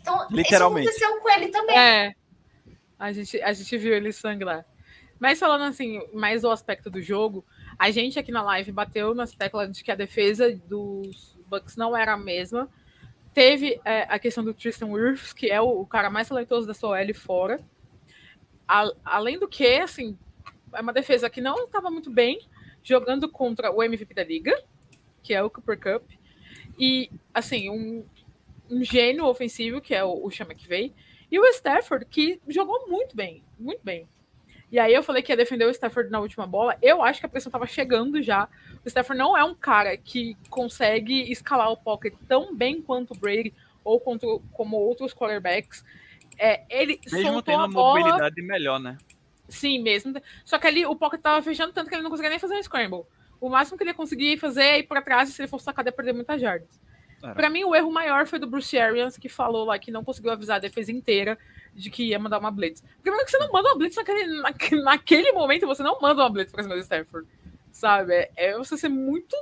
Então, 0.00 0.26
Literalmente. 0.32 0.88
isso 0.88 1.04
aconteceu 1.04 1.22
com 1.22 1.30
ele 1.30 1.48
também. 1.48 1.78
É. 1.78 2.12
A 2.98 3.12
gente, 3.12 3.40
a 3.40 3.52
gente 3.52 3.78
viu 3.78 3.94
ele 3.94 4.12
sangrar. 4.12 4.66
Mas 5.24 5.38
falando 5.38 5.62
assim, 5.62 6.02
mais 6.12 6.42
do 6.42 6.50
aspecto 6.50 6.90
do 6.90 7.00
jogo, 7.00 7.42
a 7.78 7.90
gente 7.90 8.18
aqui 8.18 8.30
na 8.30 8.42
live 8.42 8.70
bateu 8.70 9.14
nas 9.14 9.32
teclas 9.32 9.72
de 9.72 9.82
que 9.82 9.90
a 9.90 9.94
defesa 9.94 10.54
dos 10.68 11.34
Bucks 11.46 11.76
não 11.78 11.96
era 11.96 12.12
a 12.12 12.16
mesma. 12.18 12.68
Teve 13.32 13.80
é, 13.86 14.02
a 14.02 14.18
questão 14.18 14.44
do 14.44 14.52
Tristan 14.52 14.88
Wirfs, 14.88 15.32
que 15.32 15.50
é 15.50 15.58
o, 15.62 15.80
o 15.80 15.86
cara 15.86 16.10
mais 16.10 16.28
talentoso 16.28 16.66
da 16.66 16.74
sua 16.74 17.00
L 17.00 17.14
fora. 17.14 17.58
A- 18.68 18.92
além 19.02 19.38
do 19.38 19.48
que, 19.48 19.78
assim, 19.78 20.14
é 20.74 20.82
uma 20.82 20.92
defesa 20.92 21.30
que 21.30 21.40
não 21.40 21.64
estava 21.64 21.90
muito 21.90 22.10
bem, 22.10 22.46
jogando 22.82 23.26
contra 23.26 23.72
o 23.72 23.82
MVP 23.82 24.12
da 24.12 24.24
liga, 24.24 24.62
que 25.22 25.32
é 25.32 25.42
o 25.42 25.48
Cooper 25.48 25.80
Cup. 25.80 26.10
E, 26.78 27.10
assim, 27.32 27.70
um, 27.70 28.04
um 28.70 28.84
gênio 28.84 29.24
ofensivo, 29.24 29.80
que 29.80 29.94
é 29.94 30.04
o, 30.04 30.26
o 30.26 30.30
Sean 30.30 30.44
McVay. 30.44 30.92
E 31.30 31.38
o 31.38 31.46
Stafford, 31.46 32.04
que 32.04 32.38
jogou 32.46 32.86
muito 32.90 33.16
bem, 33.16 33.42
muito 33.58 33.80
bem. 33.82 34.06
E 34.74 34.78
aí 34.80 34.92
eu 34.92 35.04
falei 35.04 35.22
que 35.22 35.30
ia 35.30 35.36
defender 35.36 35.64
o 35.66 35.70
Stafford 35.70 36.10
na 36.10 36.18
última 36.18 36.48
bola. 36.48 36.76
Eu 36.82 37.00
acho 37.00 37.20
que 37.20 37.26
a 37.26 37.28
pressão 37.28 37.48
estava 37.48 37.64
chegando 37.64 38.20
já. 38.20 38.48
O 38.84 38.88
Stafford 38.88 39.16
não 39.16 39.38
é 39.38 39.44
um 39.44 39.54
cara 39.54 39.96
que 39.96 40.36
consegue 40.50 41.30
escalar 41.30 41.70
o 41.70 41.76
pocket 41.76 42.12
tão 42.26 42.52
bem 42.56 42.82
quanto 42.82 43.12
o 43.12 43.16
Brady 43.16 43.54
ou 43.84 44.00
quanto, 44.00 44.42
como 44.50 44.76
outros 44.76 45.14
quarterbacks. 45.14 45.84
É, 46.36 46.64
ele 46.68 46.98
Mesmo 47.12 47.40
tendo 47.40 47.60
a 47.60 47.66
uma 47.66 47.68
bola, 47.68 48.00
mobilidade 48.00 48.42
melhor, 48.42 48.80
né? 48.80 48.98
sim, 49.48 49.80
mesmo. 49.80 50.20
Só 50.44 50.58
que 50.58 50.66
ali 50.66 50.84
o 50.84 50.96
pocket 50.96 51.20
tava 51.20 51.40
fechando 51.40 51.72
tanto 51.72 51.88
que 51.88 51.94
ele 51.94 52.02
não 52.02 52.10
conseguia 52.10 52.30
nem 52.30 52.40
fazer 52.40 52.56
um 52.56 52.62
scramble. 52.64 53.04
O 53.40 53.48
máximo 53.48 53.78
que 53.78 53.84
ele 53.84 53.90
ia 53.90 53.94
conseguir 53.94 54.38
fazer 54.38 54.64
é 54.64 54.78
ir 54.80 54.88
para 54.88 55.00
trás 55.00 55.28
e 55.28 55.32
se 55.32 55.40
ele 55.40 55.46
fosse 55.46 55.66
sacado 55.66 55.86
ia 55.86 55.92
perder 55.92 56.14
muitas 56.14 56.40
jardas. 56.40 56.80
Era. 57.22 57.32
Pra 57.32 57.48
mim, 57.48 57.62
o 57.62 57.76
erro 57.76 57.92
maior 57.92 58.26
foi 58.26 58.40
do 58.40 58.48
Bruce 58.48 58.76
Arians, 58.76 59.16
que 59.16 59.28
falou 59.28 59.66
lá 59.66 59.78
que 59.78 59.92
não 59.92 60.02
conseguiu 60.02 60.32
avisar 60.32 60.56
a 60.56 60.58
defesa 60.58 60.90
inteira 60.90 61.38
de 61.74 61.90
que 61.90 62.04
ia 62.04 62.18
mandar 62.18 62.38
uma 62.38 62.50
blitz. 62.50 62.82
Primeiro 63.02 63.24
que 63.24 63.30
você 63.32 63.38
não 63.38 63.50
manda 63.52 63.68
uma 63.68 63.76
blitz 63.78 63.96
naquele, 63.96 64.40
naque- 64.40 64.76
naquele 64.76 65.32
momento, 65.32 65.66
você 65.66 65.82
não 65.82 66.00
manda 66.00 66.22
uma 66.22 66.30
blitz 66.30 66.52
pra 66.52 66.62
cima 66.62 66.74
do 66.76 66.80
Stafford, 66.80 67.28
sabe? 67.72 68.14
É, 68.14 68.30
é 68.36 68.56
você 68.56 68.76
ser 68.76 68.88
muito 68.88 69.36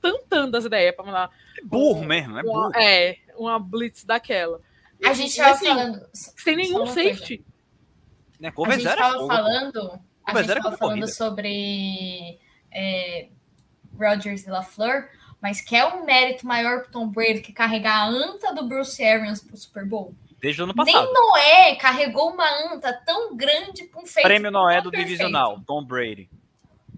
tantando 0.00 0.50
das 0.50 0.64
ideias 0.64 0.94
pra 0.94 1.04
mandar 1.04 1.30
É 1.58 1.64
burro 1.64 2.04
mesmo, 2.04 2.38
é 2.38 2.42
uma, 2.42 2.68
burro. 2.68 2.72
é, 2.76 3.16
uma 3.36 3.58
blitz 3.58 4.04
daquela. 4.04 4.60
A 5.04 5.12
gente 5.14 5.36
tava 5.36 5.50
assim, 5.54 5.66
falando. 5.66 6.06
Sem 6.12 6.56
nenhum 6.56 6.76
uma 6.78 6.86
safety. 6.86 7.44
Né? 8.38 8.52
A 8.56 8.70
gente 8.72 8.86
é 8.88 8.96
tava 8.96 9.14
fogo. 9.14 9.26
falando. 9.28 10.00
A 10.24 10.42
gente 10.42 10.50
é 10.52 10.60
tava 10.60 10.76
falando 10.76 11.08
sobre 11.08 12.38
é, 12.70 13.28
Rodgers 13.98 14.46
e 14.46 14.50
LaFleur, 14.50 15.08
mas 15.40 15.60
quer 15.60 15.84
um 15.86 16.04
mérito 16.04 16.46
maior 16.46 16.82
pro 16.82 16.90
Tom 16.92 17.08
Brady 17.08 17.40
que 17.40 17.52
carregar 17.52 17.96
a 18.02 18.08
anta 18.08 18.52
do 18.54 18.66
Bruce 18.68 19.02
Arians 19.02 19.40
pro 19.40 19.56
Super 19.56 19.84
Bowl? 19.84 20.14
Desde 20.42 20.60
o 20.60 20.64
ano 20.64 20.74
passado. 20.74 21.04
Nem 21.04 21.14
Noé 21.14 21.74
carregou 21.76 22.32
uma 22.32 22.48
anta 22.74 22.92
tão 23.06 23.36
grande 23.36 23.84
pra 23.84 24.00
um 24.02 24.06
feito. 24.06 24.26
Prêmio 24.26 24.50
Noé 24.50 24.80
do 24.82 24.90
perfeito. 24.90 25.06
Divisional, 25.08 25.60
Tom 25.64 25.84
Brady. 25.84 26.28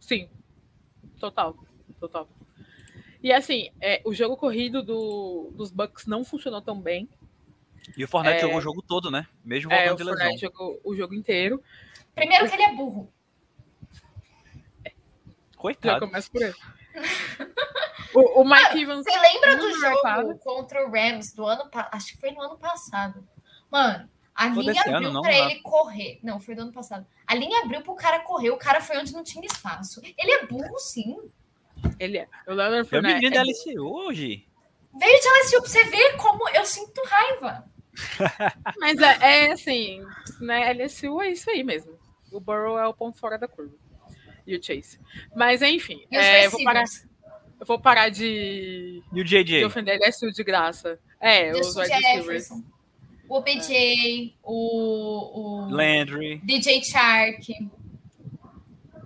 Sim. 0.01 0.31
Total. 1.21 1.55
Total. 2.01 2.27
E 3.23 3.33
assim, 3.33 3.71
é, 3.81 4.01
o 4.05 4.13
jogo 4.15 4.37
corrido 4.37 4.83
do- 4.83 5.51
dos 5.55 5.71
Bucks 5.71 6.07
não 6.07 6.25
funcionou 6.25 6.61
tão 6.63 6.81
bem. 6.81 7.09
E 7.97 8.03
o 8.05 8.09
Fornette 8.09 8.39
É. 8.39 8.41
jogou 8.41 8.57
o 8.57 8.61
jogo 8.63 8.83
todo, 8.83 9.11
né? 9.11 9.27
Mesmo 9.45 9.71
É, 9.73 9.85
o 9.85 9.89
voltando 9.89 9.99
de 9.99 10.05
lesão. 10.05 10.19
Fournette 10.21 10.41
jogou 10.41 10.81
o 10.83 10.97
jogo 10.97 11.15
inteiro. 11.15 11.63
Primeiro 12.15 12.49
que 12.49 12.55
ele 12.55 12.63
é 12.63 12.73
burro. 12.75 13.13
Já 14.85 14.91
Coitado. 15.57 16.07
começa 16.07 16.31
por 16.31 16.43
aí. 16.43 16.53
o, 18.15 18.41
o 18.43 18.45
Mike 18.45 18.83
Evans. 18.83 19.05
Você 19.05 19.19
lembra 19.19 19.57
do 19.57 19.63
muito 19.65 19.81
jogo 19.81 20.03
marcado. 20.03 20.39
contra 20.39 20.87
o 20.87 20.91
Rams 20.91 21.33
do 21.35 21.45
ano 21.47 21.69
Acho 21.73 22.13
que 22.13 22.19
foi 22.21 22.31
no 22.31 22.43
ano 22.43 22.59
passado. 22.59 23.27
Mano, 23.75 24.09
a 24.33 24.55
Foi 24.55 24.63
linha 24.63 24.81
abriu 24.83 24.97
ano, 24.99 25.13
não, 25.13 25.23
pra 25.23 25.33
né? 25.33 25.51
ele 25.51 25.61
correr. 25.63 26.21
Não, 26.23 26.41
foi 26.41 26.55
do 26.55 26.63
ano 26.63 26.73
passado. 26.73 27.05
A 27.27 27.35
linha 27.35 27.65
abriu 27.65 27.81
pro 27.83 27.97
cara 27.97 28.21
correr. 28.21 28.51
O 28.51 28.57
cara 28.57 28.81
foi 28.81 28.97
onde 28.99 29.13
não 29.13 29.25
tinha 29.25 29.45
espaço. 29.45 30.01
Ele 30.17 30.31
é 30.31 30.47
burro, 30.47 30.79
sim. 30.79 31.17
Ele 31.99 32.19
é. 32.19 32.29
O 32.47 32.53
Leonard 32.53 32.79
Eu 32.79 32.85
Fournette. 32.87 33.15
menino 33.17 33.35
é 33.35 33.37
da 33.37 33.43
LCU 33.43 34.07
hoje. 34.07 34.47
Veio 34.97 35.21
de 35.21 35.29
LSU 35.29 35.61
pra 35.61 35.71
você 35.71 35.85
ver 35.87 36.17
como 36.19 36.49
eu 36.51 36.65
sinto 36.65 37.03
raiva. 37.05 37.65
Mas 38.79 38.97
é, 39.01 39.47
é 39.47 39.53
assim, 39.53 40.05
né? 40.41 40.73
LSU 40.73 41.21
é 41.21 41.31
isso 41.31 41.51
aí 41.51 41.65
mesmo. 41.65 41.99
O 42.31 42.39
Burrow 42.39 42.79
é 42.79 42.87
o 42.87 42.95
ponto 42.95 43.19
fora 43.19 43.37
da 43.37 43.49
curva. 43.49 43.75
E 44.47 44.57
o 44.57 44.63
Chase. 44.63 45.01
Mas 45.35 45.63
enfim, 45.63 46.07
é, 46.13 46.47
eu, 46.47 46.51
vou 46.53 46.63
parar, 46.63 46.85
eu 47.59 47.67
vou 47.67 47.81
parar 47.81 48.09
de, 48.09 49.03
E 49.13 49.21
o 49.21 49.25
de 49.25 49.43
JJ? 49.43 49.65
ofender 49.65 49.99
LSU 50.01 50.31
de 50.31 50.45
graça. 50.45 50.97
É, 51.21 51.51
os 51.53 51.75
wide 51.75 51.91
receivers. 51.93 52.49
O 53.29 53.37
OBJ, 53.39 54.37
o, 54.43 55.65
o 55.67 55.71
Landry. 55.71 56.41
DJ 56.45 56.83
Shark. 56.85 57.71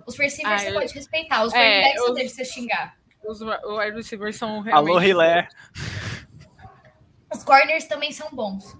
Os 0.05 0.17
receivers 0.17 0.61
Ah, 0.61 0.65
você 0.65 0.73
pode 0.73 0.93
respeitar. 0.93 1.43
Os 1.43 1.53
É, 1.53 1.57
running 1.59 1.81
backs 1.83 2.01
você 2.01 2.13
deixa 2.13 2.35
você 2.35 2.45
xingar. 2.45 2.97
Os 3.27 3.41
wi- 3.41 3.59
wide 3.65 3.95
receivers 3.97 4.35
são 4.35 4.59
realmente. 4.61 4.91
Alô, 4.91 5.01
Hilaire. 5.01 5.47
Os 7.31 7.43
corners 7.43 7.85
também 7.85 8.11
são 8.11 8.29
bons. 8.31 8.75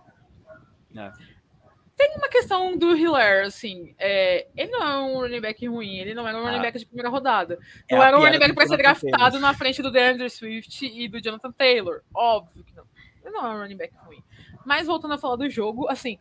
Tem 1.96 2.16
uma 2.16 2.30
questão 2.30 2.78
do 2.78 2.96
Hiller, 2.96 3.46
assim. 3.46 3.94
é, 4.00 4.48
ele 4.56 4.72
não 4.72 4.82
é 4.84 4.98
um 5.02 5.20
running 5.20 5.42
back 5.42 5.68
ruim, 5.68 5.98
ele 5.98 6.14
não 6.14 6.26
era 6.28 6.38
um 6.38 6.44
running 6.44 6.58
Ah. 6.58 6.62
back 6.62 6.80
de 6.80 6.86
primeira 6.86 7.10
rodada. 7.10 7.60
É 7.88 7.96
não 7.96 8.02
era 8.04 8.18
um 8.18 8.22
running 8.22 8.40
back 8.40 8.54
para 8.56 8.66
ser 8.68 8.78
draftado 8.78 9.40
na 9.40 9.54
frente 9.54 9.82
do 9.82 9.92
DeAndre 9.92 10.30
Swift 10.30 10.86
e 10.86 11.08
do 11.08 11.22
Jonathan 11.22 11.52
Taylor. 11.52 12.02
Óbvio 12.14 12.64
que 12.64 12.74
não. 12.74 12.86
Ele 13.24 13.32
não 13.32 13.46
é 13.46 13.50
um 13.54 13.60
running 13.60 13.76
back 13.78 13.94
ruim. 14.06 14.24
Mas 14.66 14.88
voltando 14.88 15.14
a 15.14 15.18
falar 15.18 15.36
do 15.36 15.50
jogo, 15.50 15.88
assim, 15.90 16.18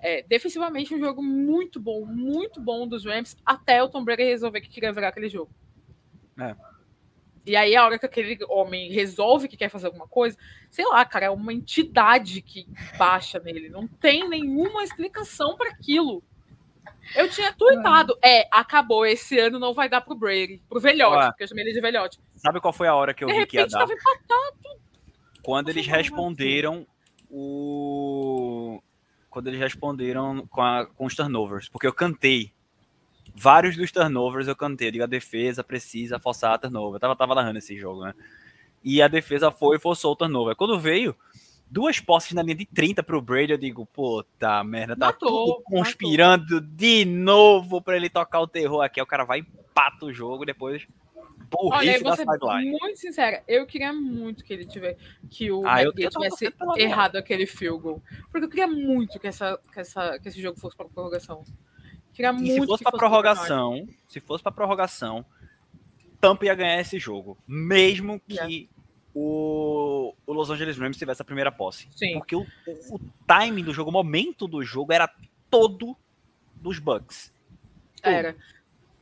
é, 0.00 0.22
defensivamente 0.22 0.94
um 0.94 0.98
jogo 0.98 1.22
muito 1.22 1.78
bom, 1.80 2.04
muito 2.04 2.60
bom 2.60 2.86
dos 2.86 3.04
Rams, 3.04 3.36
até 3.46 3.82
o 3.82 3.88
Tom 3.88 4.04
Brady 4.04 4.24
resolver 4.24 4.60
que 4.60 4.68
queria 4.68 4.92
virar 4.92 5.08
aquele 5.08 5.28
jogo. 5.28 5.50
É. 6.38 6.56
E 7.44 7.56
aí, 7.56 7.74
a 7.74 7.84
hora 7.84 7.98
que 7.98 8.06
aquele 8.06 8.38
homem 8.48 8.92
resolve 8.92 9.48
que 9.48 9.56
quer 9.56 9.68
fazer 9.68 9.86
alguma 9.86 10.06
coisa, 10.06 10.36
sei 10.70 10.84
lá, 10.86 11.04
cara, 11.04 11.26
é 11.26 11.30
uma 11.30 11.52
entidade 11.52 12.40
que 12.40 12.66
baixa 12.96 13.40
nele. 13.40 13.68
Não 13.68 13.86
tem 13.88 14.28
nenhuma 14.28 14.84
explicação 14.84 15.56
para 15.56 15.70
aquilo. 15.70 16.22
Eu 17.16 17.28
tinha 17.28 17.52
tweetado, 17.52 18.16
é, 18.22 18.46
acabou, 18.50 19.04
esse 19.04 19.36
ano 19.38 19.58
não 19.58 19.74
vai 19.74 19.88
dar 19.88 20.00
pro 20.02 20.14
Brady, 20.14 20.62
pro 20.68 20.80
velhote, 20.80 21.16
Ué. 21.16 21.26
porque 21.30 21.42
eu 21.42 21.48
chamei 21.48 21.64
ele 21.64 21.72
de 21.72 21.80
velhote. 21.80 22.20
Sabe 22.36 22.60
qual 22.60 22.72
foi 22.72 22.86
a 22.86 22.94
hora 22.94 23.12
que 23.12 23.24
eu 23.24 23.28
De 23.28 23.34
vi 23.34 23.46
que 23.46 23.56
ia 23.56 23.62
repente, 23.62 23.72
dar? 23.72 23.80
tava 23.80 23.92
empatado. 23.92 24.80
Quando 25.42 25.68
eles 25.68 25.84
Nossa, 25.86 25.98
responderam 25.98 26.86
o. 27.32 28.82
Quando 29.30 29.46
eles 29.48 29.58
responderam 29.58 30.46
com, 30.50 30.60
a- 30.60 30.86
com 30.86 31.06
os 31.06 31.14
turnovers. 31.14 31.68
Porque 31.68 31.86
eu 31.86 31.92
cantei. 31.92 32.52
Vários 33.34 33.76
dos 33.76 33.90
turnovers 33.90 34.46
eu 34.46 34.54
cantei. 34.54 34.88
Eu 34.88 34.92
digo, 34.92 35.04
a 35.04 35.08
defesa 35.08 35.64
precisa 35.64 36.18
forçar 36.20 36.52
a 36.54 36.58
turnover. 36.58 36.96
Eu 36.96 37.00
tava, 37.00 37.16
tava 37.16 37.34
narrando 37.34 37.58
esse 37.58 37.76
jogo, 37.78 38.04
né? 38.04 38.14
E 38.84 39.00
a 39.00 39.08
defesa 39.08 39.50
foi 39.50 39.76
e 39.76 39.80
forçou 39.80 40.12
o 40.12 40.16
turnover. 40.16 40.54
Quando 40.54 40.78
veio 40.78 41.16
duas 41.70 41.98
posses 41.98 42.32
na 42.32 42.42
linha 42.42 42.56
de 42.56 42.66
30 42.66 43.02
pro 43.02 43.22
Brady, 43.22 43.52
eu 43.52 43.58
digo, 43.58 43.86
puta 43.86 44.62
merda, 44.62 44.94
tá 44.94 45.06
Matou, 45.06 45.54
tudo 45.54 45.62
conspirando 45.64 46.60
de 46.60 47.06
novo 47.06 47.80
pra 47.80 47.96
ele 47.96 48.10
tocar 48.10 48.40
o 48.40 48.46
terror 48.46 48.82
aqui. 48.82 49.00
Aí 49.00 49.04
o 49.04 49.06
cara 49.06 49.24
vai 49.24 49.38
e 49.38 49.42
empata 49.42 50.04
o 50.04 50.12
jogo, 50.12 50.44
depois 50.44 50.86
Olha, 51.54 51.96
eu 51.96 52.02
burrice 52.02 52.02
vou 52.02 52.10
da 52.10 52.16
ser 52.16 52.26
sideline. 52.26 52.78
muito 52.80 52.98
sincera. 52.98 53.42
Eu 53.46 53.66
queria 53.66 53.92
muito 53.92 54.44
que 54.44 54.52
ele 54.52 54.64
tivesse. 54.66 54.98
Que 55.30 55.50
o 55.50 55.66
Ah, 55.66 55.82
eu- 55.82 55.92
tivesse 55.92 56.50
pela 56.50 56.78
errado 56.80 57.16
aquele 57.16 57.46
field 57.46 57.82
goal. 57.82 58.02
Porque 58.30 58.44
eu 58.46 58.48
queria 58.50 58.66
muito 58.66 59.18
que, 59.18 59.26
essa, 59.26 59.58
que, 59.72 59.80
essa, 59.80 60.18
que 60.18 60.28
esse 60.28 60.40
jogo 60.40 60.58
fosse 60.58 60.76
pra 60.76 60.86
prorrogação. 60.86 61.44
Queria 62.12 62.30
E 62.30 62.34
muito 62.34 62.52
se 62.52 62.66
fosse 62.66 62.82
pra 62.82 62.90
fosse 62.92 62.98
prorrogação, 63.00 63.88
se 64.06 64.20
fosse 64.20 64.42
pra 64.42 64.52
prorrogação, 64.52 65.24
Tampa 66.20 66.44
ia 66.46 66.54
ganhar 66.54 66.80
esse 66.80 66.98
jogo. 66.98 67.38
Mesmo 67.48 68.20
que 68.20 68.68
o, 69.14 70.14
o 70.26 70.32
Los 70.32 70.50
Angeles 70.50 70.78
Rams 70.78 70.96
tivesse 70.96 71.22
a 71.22 71.24
primeira 71.24 71.50
posse. 71.50 71.88
Sim. 71.90 72.18
Porque 72.18 72.36
o, 72.36 72.40
o, 72.66 72.94
o 72.96 73.00
timing 73.26 73.64
do 73.64 73.72
jogo, 73.72 73.90
o 73.90 73.92
momento 73.92 74.46
do 74.46 74.62
jogo 74.62 74.92
era 74.92 75.12
todo 75.50 75.96
dos 76.54 76.78
Bucks. 76.78 77.32
Era. 78.02 78.36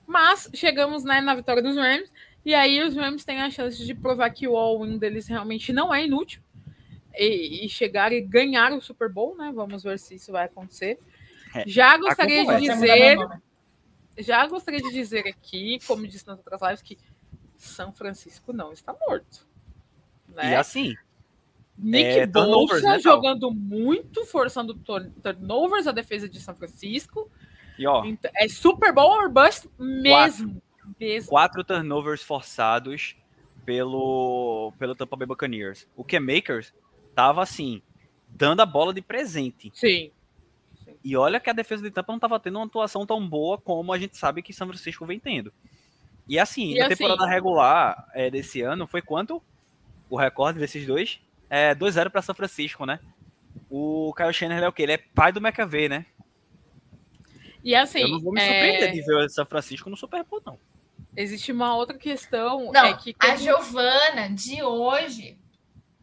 Mas 0.07 0.51
chegamos 0.55 1.05
né, 1.05 1.21
na 1.21 1.35
vitória 1.35 1.63
dos 1.63 1.77
Rams. 1.77 2.11
E 2.45 2.55
aí 2.55 2.83
os 2.83 2.95
Rams 2.95 3.25
têm 3.25 3.41
a 3.41 3.51
chance 3.51 3.85
de 3.85 3.95
provar 3.95 4.31
que 4.31 4.49
o 4.49 4.57
all-in 4.57 4.99
deles 4.99 5.27
realmente 5.29 5.73
não 5.73 5.93
é 5.95 6.05
inútil. 6.05 6.43
E, 7.15 7.65
e 7.65 7.69
chegar 7.69 8.13
e 8.13 8.21
ganhar 8.21 8.73
o 8.73 8.81
Super 8.81 9.09
Bowl, 9.13 9.37
né? 9.37 9.51
Vamos 9.55 9.83
ver 9.83 9.99
se 9.99 10.15
isso 10.15 10.33
vai 10.33 10.47
acontecer. 10.47 10.99
É, 11.55 11.65
Já 11.67 11.97
gostaria 11.97 12.47
de 12.47 12.61
dizer, 12.61 13.19
já 14.19 14.47
gostaria 14.47 14.81
de 14.81 14.93
dizer 14.93 15.27
aqui, 15.27 15.79
como 15.87 16.07
disse 16.07 16.27
nas 16.27 16.39
outras 16.39 16.61
lives, 16.63 16.83
que 16.83 16.97
São 17.57 17.93
Francisco 17.93 18.53
não 18.53 18.73
está 18.73 18.95
morto. 19.07 19.47
E 20.29 20.35
Né? 20.37 20.57
assim, 20.57 20.95
Nick 21.77 22.21
é, 22.21 22.27
Bolsa 22.27 22.81
né, 22.81 22.99
jogando 23.01 23.51
muito, 23.51 24.25
forçando 24.25 24.75
turn- 24.75 25.11
turnovers 25.23 25.87
a 25.87 25.93
defesa 25.93 26.29
de 26.29 26.39
São 26.41 26.55
Francisco. 26.55 27.31
e 27.79 27.87
ó, 27.87 28.05
Então, 28.05 28.31
é 28.37 28.49
Super 28.49 28.93
Bowl 28.93 29.11
or 29.11 29.29
bust 29.31 29.69
mesmo. 29.79 30.63
Mesmo. 30.99 31.29
quatro 31.31 31.63
turnovers 31.65 32.23
forçados 32.23 33.15
pelo, 33.65 34.73
pelo 34.79 34.95
Tampa 34.95 35.17
Bay 35.17 35.27
Buccaneers. 35.27 35.87
O 35.97 36.03
que 36.05 36.19
Makers 36.19 36.73
tava 37.15 37.43
assim, 37.43 37.83
dando 38.29 38.61
a 38.61 38.67
bola 38.67 38.93
de 38.95 39.03
presente. 39.03 39.71
Sim. 39.75 40.11
E 41.05 41.17
olha 41.17 41.41
que 41.41 41.49
a 41.49 41.53
defesa 41.55 41.83
de 41.83 41.91
Tampa 41.91 42.13
não 42.13 42.19
estava 42.19 42.39
tendo 42.41 42.57
uma 42.59 42.67
atuação 42.67 43.07
tão 43.07 43.27
boa 43.27 43.57
como 43.59 43.93
a 43.93 43.99
gente 43.99 44.17
sabe 44.17 44.43
que 44.43 44.53
São 44.53 44.67
Francisco 44.69 45.07
vem 45.07 45.19
tendo. 45.19 45.53
E 46.29 46.39
assim, 46.39 46.73
E 46.75 46.79
na 46.79 46.87
assim- 46.87 46.97
temporada 46.97 47.27
regular 47.27 48.09
é, 48.15 48.31
desse 48.31 48.61
ano, 48.61 48.87
foi 48.87 49.01
quanto? 49.03 49.43
O 50.09 50.17
recorde 50.17 50.59
desses 50.59 50.87
dois? 50.87 51.21
É 51.49 51.75
2-0 51.75 52.11
para 52.11 52.23
São 52.23 52.35
Francisco, 52.35 52.85
né? 52.85 53.01
O 53.69 54.13
Kyle 54.17 54.33
Shanahan 54.33 54.65
é 54.65 54.69
o 54.69 54.73
quê? 54.73 54.83
Ele 54.83 54.93
é 54.93 54.99
pai 54.99 55.33
do 55.33 55.41
McAvey, 55.41 55.89
né? 55.89 56.07
E 57.65 57.75
assim, 57.75 58.01
Eu 58.01 58.09
não 58.09 58.21
vou 58.21 58.33
me 58.33 58.41
é, 58.41 58.45
surpreender 58.47 58.93
de 58.93 59.03
ver 59.03 59.17
o 59.17 59.29
São 59.29 59.45
Francisco 59.47 59.91
no 59.91 59.97
Super 59.97 60.25
Bowl, 60.25 60.41
não. 60.45 60.59
Existe 61.17 61.53
uma 61.53 61.77
outra 61.77 61.97
questão. 61.97 62.71
Não, 62.73 62.87
é 62.87 62.97
que 62.97 63.15
a 63.19 63.37
Giovana 63.37 64.31
de 64.31 64.63
hoje 64.63 65.39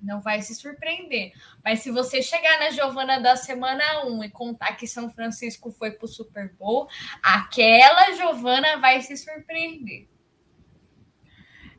não 0.01 0.21
vai 0.21 0.41
se 0.41 0.55
surpreender. 0.55 1.33
Mas 1.63 1.79
se 1.79 1.91
você 1.91 2.21
chegar 2.21 2.59
na 2.59 2.69
Giovana 2.69 3.19
da 3.19 3.35
semana 3.35 4.05
1 4.05 4.23
e 4.23 4.29
contar 4.29 4.73
que 4.73 4.87
São 4.87 5.09
Francisco 5.09 5.71
foi 5.71 5.91
pro 5.91 6.07
Super 6.07 6.53
Bowl, 6.53 6.87
aquela 7.21 8.13
Giovana 8.13 8.77
vai 8.77 9.01
se 9.01 9.17
surpreender. 9.17 10.07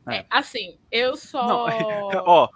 é, 0.09 0.25
assim, 0.29 0.79
eu 0.91 1.15
só. 1.15 1.67
Não, 1.67 2.09
Ó, 2.25 2.49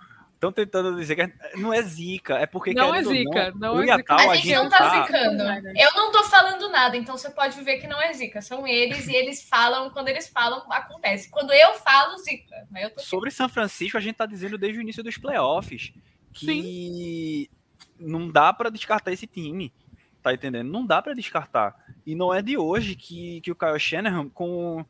estão 0.44 0.52
tentando 0.52 0.98
dizer 0.98 1.16
que 1.16 1.58
não 1.58 1.74
é 1.74 1.82
zica, 1.82 2.36
é 2.36 2.46
porque 2.46 2.74
Não 2.74 2.94
é 2.94 3.04
zica, 3.04 3.54
não 3.56 3.78
eu 3.78 3.84
é 3.84 3.92
a 3.92 3.98
zica. 3.98 4.16
Tal, 4.16 4.32
a 4.32 4.36
gente 4.36 4.56
não 4.56 4.70
tá 4.70 5.06
zicando. 5.06 5.44
Eu 5.44 5.94
não 5.96 6.12
tô 6.12 6.24
falando 6.24 6.70
nada, 6.70 6.98
então 6.98 7.18
você 7.18 7.30
pode 7.30 7.62
ver 7.64 7.78
que 7.78 7.88
não 7.88 8.02
é 8.02 8.12
zica. 8.14 8.42
São 8.42 8.68
eles 8.68 9.08
e 9.08 9.16
eles 9.16 9.48
falam, 9.48 9.90
quando 9.92 10.10
eles 10.10 10.28
falam, 10.28 10.64
acontece. 10.72 11.30
Quando 11.30 11.54
eu 11.54 11.74
falo, 11.76 12.18
zica. 12.18 12.68
Mas 12.70 12.84
eu 12.84 12.90
tô 12.90 13.02
Sobre 13.02 13.32
São 13.32 13.48
Francisco, 13.48 13.98
a 13.98 14.02
gente 14.02 14.16
tá 14.16 14.26
dizendo 14.26 14.58
desde 14.58 14.80
o 14.80 14.82
início 14.82 15.04
dos 15.04 15.18
playoffs 15.18 15.94
que 16.34 17.50
não 17.98 18.30
dá 18.30 18.52
pra 18.52 18.70
descartar 18.70 19.12
esse 19.12 19.28
time. 19.28 19.74
Tá 20.22 20.34
entendendo? 20.34 20.72
Não 20.72 20.86
dá 20.86 21.02
pra 21.02 21.14
descartar. 21.14 21.76
E 22.06 22.16
não 22.16 22.34
é 22.34 22.42
de 22.42 22.58
hoje 22.58 22.96
que, 22.96 23.42
que 23.42 23.52
o 23.52 23.56
Kyle 23.56 23.80
Shanahan, 23.80 24.30
com 24.30 24.86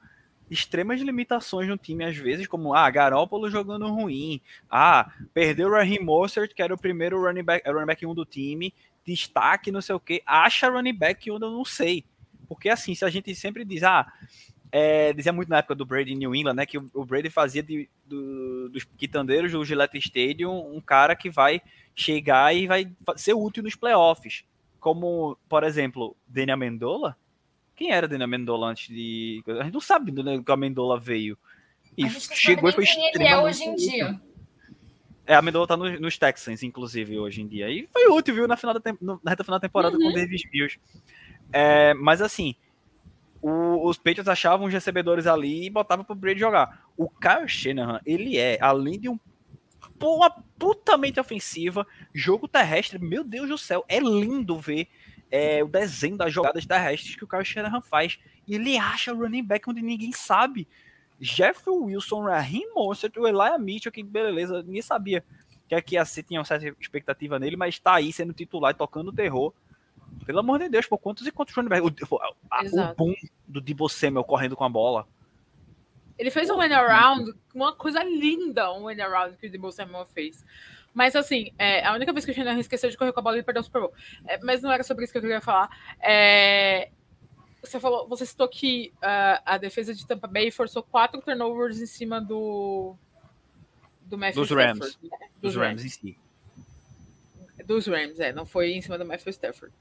extremas 0.50 1.02
limitações 1.02 1.68
no 1.68 1.78
time, 1.78 2.04
às 2.04 2.16
vezes, 2.16 2.48
como 2.48 2.74
ah, 2.74 2.90
Garópolo 2.90 3.50
jogando 3.50 3.88
ruim, 3.88 4.40
ah, 4.70 5.12
perdeu 5.34 5.68
o 5.70 5.72
Raheem 5.72 6.04
Mostert, 6.04 6.54
que 6.54 6.62
era 6.62 6.74
o 6.74 6.78
primeiro 6.78 7.22
running 7.22 7.44
back, 7.44 7.70
running 7.70 7.86
back 7.86 8.06
1 8.06 8.14
do 8.14 8.26
time, 8.26 8.74
destaque, 9.06 9.72
não 9.72 9.82
sei 9.82 9.96
o 9.96 10.00
que, 10.00 10.22
acha 10.26 10.70
running 10.70 10.94
back 10.94 11.30
1, 11.30 11.34
eu 11.34 11.40
não 11.40 11.66
sei. 11.66 12.06
Porque 12.48 12.70
assim, 12.70 12.94
se 12.94 13.04
a 13.04 13.10
gente 13.10 13.34
sempre 13.36 13.66
diz, 13.66 13.84
ah, 13.84 14.06
é, 14.72 15.14
dizia 15.14 15.32
muito 15.32 15.50
na 15.50 15.58
época 15.58 15.76
do 15.76 15.86
Brady 15.86 16.16
New 16.16 16.36
England, 16.36 16.56
né? 16.56 16.66
Que 16.66 16.78
o, 16.80 16.90
o 16.96 17.06
Brady 17.06 17.30
fazia 17.30 17.62
de, 17.62 17.88
do- 18.06 18.70
dos 18.70 18.84
quitandeiros 18.98 19.52
do 19.52 19.64
Gillette 19.64 19.98
Stadium 20.00 20.76
um 20.76 20.82
cara 20.82 21.16
que 21.16 21.30
vai 21.30 21.62
chegar 21.96 22.56
e 22.56 22.66
vai 22.66 22.92
ser 23.16 23.34
útil 23.34 23.62
nos 23.64 23.76
playoffs. 23.76 24.44
Como, 24.80 25.38
por 25.48 25.64
exemplo, 25.64 26.16
Danny 26.28 26.52
Amendola. 26.52 27.16
Quem 27.76 27.92
era 27.92 28.08
Danny 28.08 28.24
Amendola 28.24 28.68
antes 28.68 28.88
de. 28.88 29.44
A 29.48 29.64
gente 29.64 29.74
não 29.74 29.82
sabe 29.82 30.12
do 30.12 30.24
né, 30.24 30.42
que 30.44 30.50
o 30.50 30.54
Amendola 30.54 31.00
veio. 31.00 31.38
E 31.98 32.06
A 32.06 32.10
chegou 32.10 32.70
e 32.70 32.74
foi 32.74 32.86
quem 32.86 33.12
ele 33.14 33.24
é 33.24 33.38
hoje 33.38 33.64
em 33.64 33.76
dia. 33.76 34.20
É, 35.26 35.36
a 35.36 35.40
Amendola 35.40 35.66
tá 35.68 35.78
no- 35.78 36.00
nos 36.00 36.18
Texans, 36.18 36.64
inclusive, 36.64 37.18
hoje 37.18 37.42
em 37.42 37.48
dia. 37.48 37.70
E 37.70 37.88
foi 37.92 38.08
útil, 38.10 38.36
viu, 38.36 38.48
na, 38.48 38.58
final 38.58 38.74
da 38.74 38.80
tem- 38.80 38.98
na 39.02 39.18
reta 39.28 39.44
final 39.44 39.58
da 39.60 39.68
temporada 39.68 39.96
com 39.98 40.04
o 40.08 40.14
Davis 40.14 40.44
Mills. 40.52 40.80
É, 41.52 41.94
mas 41.94 42.22
assim, 42.22 42.56
o- 43.42 43.88
os 43.88 43.98
Patriots 43.98 44.28
achavam 44.28 44.68
os 44.68 44.74
recebedores 44.74 45.26
ali 45.28 45.66
e 45.66 45.70
botavam 45.70 46.04
pro 46.04 46.16
Brady 46.16 46.40
jogar. 46.40 46.86
O 46.98 47.10
Kyle 47.10 47.48
Shanahan, 47.48 48.02
ele 48.06 48.38
é, 48.38 48.58
além 48.62 49.00
de 49.00 49.10
um 49.10 49.20
uma 50.02 50.30
putamente 50.60 51.18
ofensiva, 51.18 51.88
jogo 52.14 52.46
terrestre, 52.46 53.00
meu 53.00 53.24
Deus 53.24 53.48
do 53.48 53.58
céu, 53.58 53.86
é 53.88 54.00
lindo 54.00 54.58
ver 54.60 54.88
é, 55.36 55.64
o 55.64 55.68
desenho 55.68 56.16
das 56.16 56.32
jogadas 56.32 56.64
terrestres 56.64 57.16
que 57.16 57.24
o 57.24 57.28
Kyle 57.28 57.44
Shanahan 57.44 57.82
faz. 57.82 58.20
E 58.48 58.54
ele 58.54 58.78
acha 58.78 59.12
running 59.12 59.44
back 59.44 59.68
onde 59.68 59.82
ninguém 59.82 60.12
sabe. 60.12 60.68
Jeff 61.20 61.68
Wilson, 61.68 62.22
Raheem 62.22 62.72
Mostert, 62.76 63.18
o 63.18 63.28
Elijah 63.28 63.58
Mitchell, 63.58 63.92
que 63.92 64.04
beleza, 64.04 64.62
ninguém 64.62 64.82
sabia 64.84 65.24
que 65.68 65.74
aqui 65.74 66.06
ser, 66.06 66.22
tinha 66.22 66.40
uma 66.40 66.46
certa 66.46 66.68
expectativa 66.80 67.40
nele, 67.40 67.56
mas 67.58 67.80
tá 67.80 67.96
aí 67.96 68.14
sendo 68.14 68.32
titular 68.32 68.72
e 68.72 68.78
tocando 68.78 69.12
terror. 69.12 69.52
Pelo 70.24 70.40
amor 70.40 70.60
de 70.60 70.70
Deus, 70.70 70.86
por 70.86 71.00
quantos 71.00 71.26
e 71.26 71.32
quantos 71.32 71.56
running 71.56 71.70
backs? 71.70 72.12
O, 72.12 72.18
a- 72.18 72.34
o 72.92 72.96
boom 72.96 73.16
do 73.48 73.60
Debo 73.60 73.90
Samuel 73.90 74.24
correndo 74.24 74.56
com 74.56 74.64
a 74.64 74.70
bola. 74.70 75.08
Ele 76.16 76.30
fez 76.30 76.48
um 76.52 76.60
win 76.60 76.72
around, 76.74 77.34
uma 77.56 77.74
coisa 77.74 78.04
linda, 78.04 78.72
um 78.72 78.86
win 78.86 79.02
around 79.02 79.36
que 79.38 79.48
o 79.48 79.52
Debo 79.52 79.72
Samuel 79.72 80.06
fez. 80.06 80.46
Mas 80.94 81.16
assim, 81.16 81.52
é, 81.58 81.86
a 81.86 81.94
única 81.94 82.14
vez 82.14 82.24
que 82.26 82.32
o 82.32 82.34
Shanahan 82.34 82.60
esqueceu 82.60 82.90
de 82.90 82.98
correr 82.98 83.12
com 83.12 83.20
a 83.20 83.24
bola 83.24 83.38
e 83.38 83.44
perdeu 83.44 83.62
o 83.62 83.64
Super 83.64 83.82
Bowl. 83.82 83.94
É, 84.26 84.38
mas 84.44 84.62
não 84.62 84.72
era 84.72 84.84
sobre 84.84 85.04
isso 85.04 85.12
que 85.12 85.18
eu 85.18 85.22
queria 85.24 85.42
falar. 85.42 85.70
É, 86.00 86.90
você 87.62 87.80
falou, 87.80 88.08
você 88.08 88.26
citou 88.26 88.48
que 88.48 88.94
ah, 89.02 89.42
a 89.46 89.58
defesa 89.58 89.94
de 89.94 90.06
Tampa 90.06 90.28
Bay 90.28 90.52
forçou 90.52 90.84
quatro 90.84 91.22
turnovers 91.22 91.80
em 91.82 91.86
cima 91.86 92.22
do 92.22 92.96
do 94.02 94.18
Matthew 94.18 94.42
Dos 94.42 94.52
Rams. 94.52 94.78
Stafford, 94.88 95.10
né? 95.10 95.28
Dos 95.42 95.56
Rams 95.56 95.86
em 95.86 95.90
si. 95.90 96.18
Dos 97.66 97.88
Rams, 97.88 98.20
é, 98.20 98.34
não 98.34 98.46
foi 98.46 98.74
em 98.74 98.82
cima 98.82 98.98
do 98.98 99.06
Matthew 99.06 99.30
Stafford. 99.32 99.74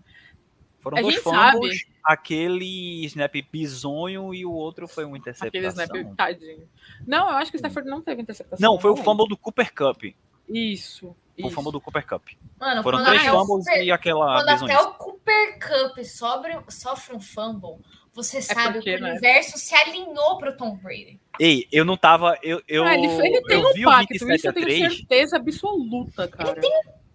Foram 0.79 0.99
A 0.99 1.03
dois 1.03 1.17
fumbles, 1.17 1.85
aquele 2.05 3.05
snap 3.07 3.35
bizonho 3.53 4.35
e 4.35 4.45
o 4.45 4.51
outro 4.51 4.89
foi 4.89 5.05
uma 5.05 5.17
Aquele 5.17 5.31
interceptação. 5.39 5.85
snap 5.85 6.17
tadinho. 6.17 6.69
Não, 7.07 7.31
eu 7.31 7.37
acho 7.37 7.51
que 7.53 7.57
o 7.57 7.59
Stafford 7.59 7.89
não 7.89 8.03
teve 8.03 8.23
interceptação. 8.23 8.69
Não, 8.69 8.81
foi 8.81 8.91
o 8.91 8.97
fumble 8.97 9.29
do 9.29 9.37
Cooper 9.37 9.73
Cup. 9.73 10.03
Isso. 10.49 11.09
O 11.39 11.47
isso. 11.47 11.51
fumble 11.51 11.73
do 11.73 11.81
Cooper 11.81 12.07
Cup. 12.07 12.29
Mano, 12.61 12.83
Foram 12.83 12.99
quando 12.99 13.07
três 13.07 13.23
fumbles 13.27 13.65
Cooper- 13.65 13.85
e 13.85 13.91
aquela 13.91 14.43
Quando 14.45 14.65
até 14.65 14.81
o 14.81 14.93
Cooper 14.95 15.59
Cup 15.59 16.05
sobre, 16.05 16.59
sofre 16.69 17.17
um 17.17 17.21
fumble, 17.21 17.79
você 18.13 18.43
sabe 18.43 18.75
porque, 18.75 18.91
que 18.93 18.97
o 18.99 19.01
né? 19.03 19.11
universo 19.13 19.57
se 19.59 19.75
alinhou 19.75 20.37
pro 20.37 20.55
Tom 20.57 20.77
Brady. 20.77 21.19
Ei, 21.41 21.67
eu 21.73 21.85
não 21.85 21.97
tava. 21.97 22.39
Eu, 22.43 22.63
eu, 22.69 22.85
Ah, 22.85 22.95
ele, 22.95 23.07
ele 23.07 23.41
tem 23.43 23.61
eu 23.61 23.69
um 23.69 23.73
vi 23.73 23.87
o 23.87 23.89
pacto, 23.89 24.09
27 24.13 24.37
isso 24.37 24.47
eu 24.49 24.53
tenho 24.53 24.67
3. 24.67 24.97
certeza 24.97 25.37
absoluta, 25.37 26.29
cara. 26.29 26.61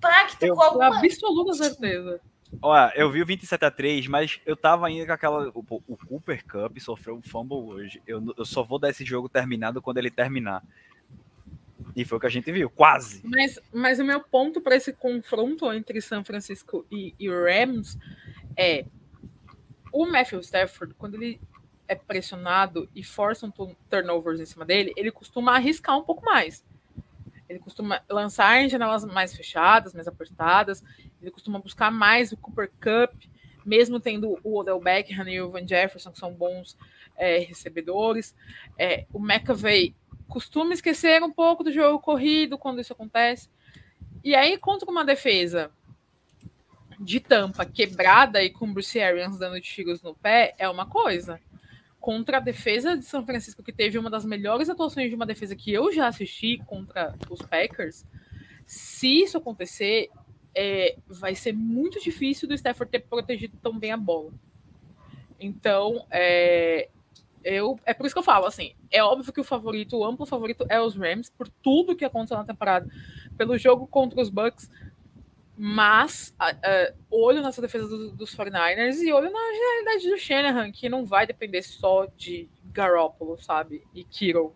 Pacto 0.01 0.45
Eu- 0.45 0.55
com 0.55 0.61
alguma... 0.61 0.97
Absoluta 0.97 1.53
certeza. 1.53 2.19
Olha, 2.61 2.91
eu 2.95 3.11
vi 3.11 3.21
o 3.21 3.25
27 3.25 3.65
a 3.65 3.69
3, 3.69 4.07
mas 4.07 4.39
eu 4.45 4.55
tava 4.55 4.87
ainda 4.87 5.05
com 5.05 5.11
aquela. 5.11 5.49
O, 5.53 5.63
o 5.87 5.97
Cooper 5.97 6.43
Cup 6.47 6.77
sofreu 6.79 7.15
um 7.15 7.21
fumble 7.21 7.57
hoje. 7.57 8.01
Eu, 8.07 8.23
eu 8.37 8.45
só 8.45 8.63
vou 8.63 8.79
dar 8.79 8.89
esse 8.89 9.03
jogo 9.05 9.27
terminado 9.29 9.81
quando 9.81 9.97
ele 9.97 10.09
terminar. 10.09 10.63
E 11.97 12.05
foi 12.05 12.19
o 12.19 12.21
que 12.21 12.27
a 12.27 12.29
gente 12.29 12.51
viu, 12.51 12.69
quase. 12.69 13.21
Mas, 13.23 13.59
mas 13.73 13.97
o 13.97 14.05
meu 14.05 14.19
ponto 14.19 14.61
para 14.61 14.75
esse 14.75 14.93
confronto 14.93 15.73
entre 15.73 15.99
São 15.99 16.23
Francisco 16.23 16.85
e, 16.91 17.15
e 17.19 17.27
Rams 17.27 17.97
é 18.55 18.85
o 19.91 20.05
Matthew 20.05 20.41
Stafford, 20.41 20.93
quando 20.93 21.15
ele 21.15 21.41
é 21.87 21.95
pressionado 21.95 22.87
e 22.93 23.03
força 23.03 23.47
um 23.47 23.49
tu- 23.49 23.75
turnovers 23.89 24.39
em 24.39 24.45
cima 24.45 24.63
dele, 24.63 24.93
ele 24.95 25.09
costuma 25.09 25.55
arriscar 25.55 25.97
um 25.97 26.03
pouco 26.03 26.23
mais. 26.23 26.63
Ele 27.49 27.57
costuma 27.57 27.99
lançar 28.07 28.61
em 28.61 28.69
janelas 28.69 29.03
mais 29.03 29.35
fechadas, 29.35 29.95
mais 29.95 30.07
apertadas. 30.07 30.83
Ele 31.19 31.31
costuma 31.31 31.57
buscar 31.57 31.89
mais 31.89 32.31
o 32.31 32.37
Cooper 32.37 32.69
Cup, 32.73 33.23
mesmo 33.65 33.99
tendo 33.99 34.37
o 34.43 34.59
Odell 34.59 34.79
Beckham 34.79 35.27
e 35.27 35.41
o 35.41 35.49
Van 35.49 35.67
Jefferson, 35.67 36.11
que 36.11 36.19
são 36.19 36.31
bons 36.31 36.77
é, 37.15 37.39
recebedores. 37.39 38.35
É, 38.77 39.07
o 39.11 39.17
McAvey 39.17 39.95
costuma 40.27 40.73
esquecer 40.73 41.23
um 41.23 41.31
pouco 41.31 41.63
do 41.63 41.71
jogo 41.71 41.99
corrido 41.99 42.57
quando 42.57 42.81
isso 42.81 42.93
acontece. 42.93 43.49
E 44.23 44.35
aí, 44.35 44.57
contra 44.57 44.89
uma 44.89 45.05
defesa 45.05 45.71
de 46.99 47.19
tampa 47.19 47.65
quebrada 47.65 48.43
e 48.43 48.49
com 48.49 48.73
Bruce 48.73 48.99
Arians 48.99 49.37
dando 49.37 49.61
tiros 49.61 50.01
no 50.01 50.15
pé, 50.15 50.55
é 50.57 50.67
uma 50.67 50.85
coisa. 50.85 51.39
Contra 51.99 52.37
a 52.37 52.41
defesa 52.41 52.97
de 52.97 53.05
São 53.05 53.25
Francisco, 53.25 53.63
que 53.63 53.71
teve 53.71 53.97
uma 53.97 54.09
das 54.09 54.25
melhores 54.25 54.69
atuações 54.69 55.09
de 55.09 55.15
uma 55.15 55.25
defesa 55.25 55.55
que 55.55 55.71
eu 55.71 55.91
já 55.91 56.07
assisti 56.07 56.57
contra 56.65 57.15
os 57.29 57.41
Packers, 57.41 58.05
se 58.65 59.21
isso 59.23 59.37
acontecer, 59.37 60.09
é, 60.53 60.97
vai 61.07 61.35
ser 61.35 61.53
muito 61.53 61.99
difícil 62.01 62.47
do 62.47 62.53
Stafford 62.53 62.91
ter 62.91 62.99
protegido 62.99 63.57
tão 63.61 63.77
bem 63.77 63.91
a 63.91 63.97
bola. 63.97 64.33
Então, 65.39 66.05
é, 66.09 66.89
eu, 67.47 67.79
é 67.85 67.93
por 67.93 68.05
isso 68.05 68.13
que 68.13 68.19
eu 68.19 68.23
falo, 68.23 68.45
assim, 68.45 68.73
é 68.91 69.01
óbvio 69.01 69.31
que 69.31 69.39
o 69.39 69.43
favorito, 69.43 69.97
o 69.97 70.05
amplo 70.05 70.25
favorito 70.25 70.65
é 70.69 70.81
os 70.81 70.95
Rams, 70.95 71.29
por 71.29 71.47
tudo 71.47 71.95
que 71.95 72.03
aconteceu 72.03 72.37
na 72.37 72.43
temporada, 72.43 72.87
pelo 73.37 73.57
jogo 73.57 73.87
contra 73.87 74.21
os 74.21 74.29
Bucks, 74.29 74.69
mas 75.57 76.35
olho 77.09 77.41
nessa 77.41 77.61
defesa 77.61 77.87
do, 77.87 78.11
dos 78.11 78.35
49ers 78.35 78.97
e 78.99 79.11
olho 79.11 79.31
na 79.31 79.39
realidade 79.39 80.09
do 80.09 80.17
Shanahan, 80.17 80.71
que 80.71 80.89
não 80.89 81.05
vai 81.05 81.25
depender 81.25 81.61
só 81.63 82.05
de 82.17 82.49
Garoppolo, 82.65 83.41
sabe? 83.41 83.83
E 83.95 84.03
Kittle. 84.03 84.53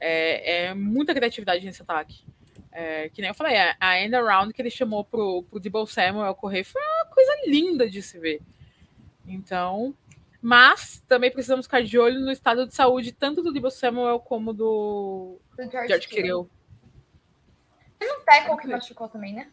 É, 0.00 0.64
é 0.64 0.74
muita 0.74 1.14
criatividade 1.14 1.64
nesse 1.64 1.82
ataque. 1.82 2.24
É, 2.72 3.10
que 3.10 3.20
nem 3.20 3.28
eu 3.28 3.34
falei, 3.34 3.54
a 3.78 4.00
end 4.00 4.14
around 4.16 4.52
que 4.52 4.60
ele 4.60 4.70
chamou 4.70 5.04
pro, 5.04 5.44
pro 5.44 5.60
Debo 5.60 5.86
Samuel 5.86 6.34
correr 6.34 6.64
foi 6.64 6.80
uma 6.82 7.04
coisa 7.14 7.32
linda 7.46 7.88
de 7.88 8.02
se 8.02 8.18
ver. 8.18 8.40
Então, 9.26 9.94
mas 10.42 11.00
também 11.06 11.30
precisamos 11.30 11.66
ficar 11.66 11.84
de 11.84 11.96
olho 11.96 12.18
no 12.18 12.32
estado 12.32 12.66
de 12.66 12.74
saúde 12.74 13.12
tanto 13.12 13.42
do 13.42 13.52
Debo 13.52 13.70
Samuel 13.70 14.18
como 14.18 14.52
do, 14.52 15.38
do 15.56 15.70
George, 15.70 15.88
George 15.88 16.08
Kittle. 16.08 16.50
Teve 17.96 18.12
um 18.12 18.24
tackle 18.24 18.56
que 18.56 18.66
machucou 18.66 19.08
também, 19.08 19.34
né? 19.34 19.48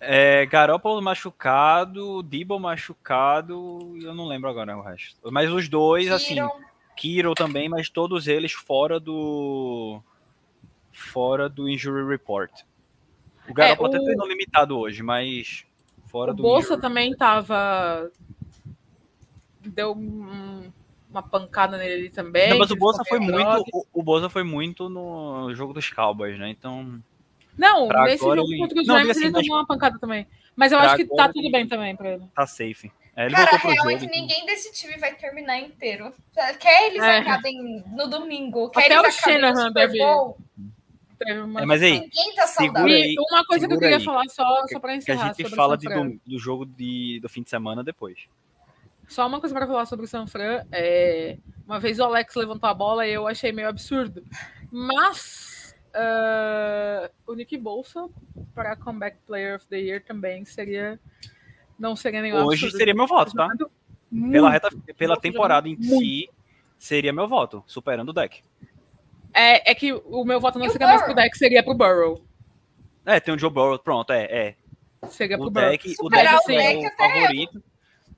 É, 0.00 0.44
Garoppolo 0.46 1.00
machucado, 1.00 2.24
Debo 2.24 2.58
machucado, 2.58 3.96
eu 4.02 4.12
não 4.12 4.26
lembro 4.26 4.50
agora 4.50 4.76
o 4.76 4.82
resto. 4.82 5.30
Mas 5.30 5.52
os 5.52 5.68
dois, 5.68 6.04
Kiro. 6.04 6.14
assim, 6.16 6.36
Kiro 6.96 7.34
também, 7.34 7.68
mas 7.68 7.88
todos 7.88 8.26
eles 8.26 8.52
fora 8.52 8.98
do 8.98 10.02
fora 10.90 11.48
do 11.48 11.68
injury 11.68 12.04
report. 12.08 12.62
O 13.48 13.54
Garoppolo 13.54 13.88
é, 13.88 13.92
o... 13.92 13.94
até 13.94 14.04
treinou 14.04 14.26
limitado 14.26 14.76
hoje, 14.76 15.04
mas 15.04 15.64
fora 16.06 16.32
o 16.32 16.34
do. 16.34 16.42
O 16.42 16.46
Bolsa 16.46 16.76
também 16.76 17.14
tava 17.14 18.10
deu 19.70 19.92
um, 19.92 20.70
uma 21.10 21.22
pancada 21.22 21.76
nele 21.76 22.10
também. 22.10 22.50
Não, 22.50 22.58
mas 22.58 22.70
o 22.70 22.76
Bolsa 22.76 23.02
foi 23.08 23.18
muito. 23.18 23.64
O, 23.72 23.86
o 23.92 24.02
Bolsa 24.02 24.28
foi 24.28 24.42
muito 24.42 24.88
no 24.88 25.54
jogo 25.54 25.72
dos 25.72 25.90
Cowboys, 25.90 26.38
né? 26.38 26.50
Então. 26.50 27.02
Não, 27.56 27.88
nesse 27.88 28.24
jogo 28.24 28.52
ele... 28.52 28.58
contra 28.58 28.80
os 28.80 28.88
Rams 28.88 29.10
assim, 29.10 29.24
ele 29.24 29.32
tomou 29.32 29.56
uma 29.56 29.66
pancada 29.66 29.98
também. 29.98 30.26
Mas 30.56 30.72
eu 30.72 30.78
acho 30.78 30.96
que 30.96 31.06
tá 31.06 31.32
tudo 31.32 31.50
bem 31.50 31.66
também 31.66 31.96
pra 31.96 32.10
ele. 32.12 32.24
Tá 32.34 32.46
safe. 32.46 32.90
É, 33.16 33.26
ele 33.26 33.34
Cara, 33.34 33.56
a 33.56 33.58
real 33.58 33.76
jogo, 33.76 33.90
é 33.90 33.98
que 33.98 34.06
ninguém 34.06 34.46
desse 34.46 34.72
time 34.72 34.96
vai 34.96 35.14
terminar 35.14 35.58
inteiro. 35.58 36.12
Quer 36.58 36.86
eles 36.86 37.02
é. 37.02 37.18
acabem 37.18 37.84
no 37.88 38.08
domingo, 38.08 38.70
quer 38.70 38.86
Até 38.86 38.94
eles 38.94 39.18
o 39.18 39.20
Shanahan 39.20 39.72
deve... 39.72 40.02
Uma... 40.02 40.34
É, 41.26 41.34
mas 41.66 41.82
aí, 41.82 42.00
Ninguém 42.00 42.34
tá 42.34 42.46
saudável. 42.46 42.88
E 42.88 43.14
uma 43.18 43.44
coisa 43.44 43.68
que 43.68 43.74
eu 43.74 43.78
queria 43.78 43.98
aí, 43.98 44.04
falar 44.04 44.24
só, 44.28 44.66
só 44.66 44.80
pra 44.80 44.96
encerrar. 44.96 45.34
Que 45.34 45.42
a 45.42 45.46
gente 45.46 45.54
fala 45.54 45.76
de, 45.76 45.86
do, 45.86 46.20
do, 46.24 46.38
jogo 46.38 46.64
de, 46.64 47.20
do 47.20 47.28
fim 47.28 47.42
de 47.42 47.50
semana 47.50 47.84
depois. 47.84 48.18
Só 49.10 49.26
uma 49.26 49.40
coisa 49.40 49.52
para 49.52 49.66
falar 49.66 49.86
sobre 49.86 50.06
o 50.06 50.08
San 50.08 50.26
Fran. 50.28 50.64
É... 50.70 51.36
Uma 51.66 51.80
vez 51.80 51.98
o 51.98 52.04
Alex 52.04 52.34
levantou 52.36 52.70
a 52.70 52.74
bola 52.74 53.06
e 53.06 53.12
eu 53.12 53.26
achei 53.26 53.50
meio 53.50 53.68
absurdo. 53.68 54.22
Mas 54.70 55.74
uh... 55.88 57.10
o 57.26 57.34
Nick 57.34 57.58
Bolsa 57.58 58.08
para 58.54 58.76
Comeback 58.76 59.18
Player 59.26 59.56
of 59.56 59.66
the 59.66 59.78
Year 59.78 60.02
também 60.04 60.44
seria. 60.44 60.98
Não 61.76 61.96
seria 61.96 62.22
nenhum 62.22 62.36
Hoje 62.36 62.66
absurdo. 62.66 62.76
seria 62.76 62.94
meu 62.94 63.06
voto, 63.08 63.32
tá? 63.32 63.48
Muito, 64.10 64.32
pela, 64.32 64.50
reta, 64.50 64.68
pela 64.96 65.16
temporada 65.16 65.68
em 65.68 65.76
muito. 65.76 65.98
si, 65.98 66.30
seria 66.78 67.12
meu 67.12 67.26
voto, 67.26 67.64
superando 67.66 68.10
o 68.10 68.12
deck. 68.12 68.42
É, 69.34 69.72
é 69.72 69.74
que 69.74 69.92
o 69.92 70.24
meu 70.24 70.40
voto 70.40 70.58
não 70.58 70.66
e 70.66 70.70
seria 70.70 70.86
mais 70.86 71.02
pro 71.02 71.14
deck, 71.14 71.36
seria 71.36 71.62
pro 71.64 71.74
Burrow. 71.74 72.22
É, 73.04 73.18
tem 73.18 73.34
o 73.34 73.38
Joe 73.38 73.50
Burrow, 73.50 73.78
pronto, 73.78 74.12
é. 74.12 74.24
é. 74.24 74.54
Seria 75.08 75.36
o 75.36 75.40
pro 75.40 75.50
deck, 75.50 75.96
Burrow. 75.96 76.06
O 76.06 76.10
deck, 76.10 76.26
o 76.26 76.46
deck 76.46 76.86
o 76.86 76.96
favorito 76.96 77.69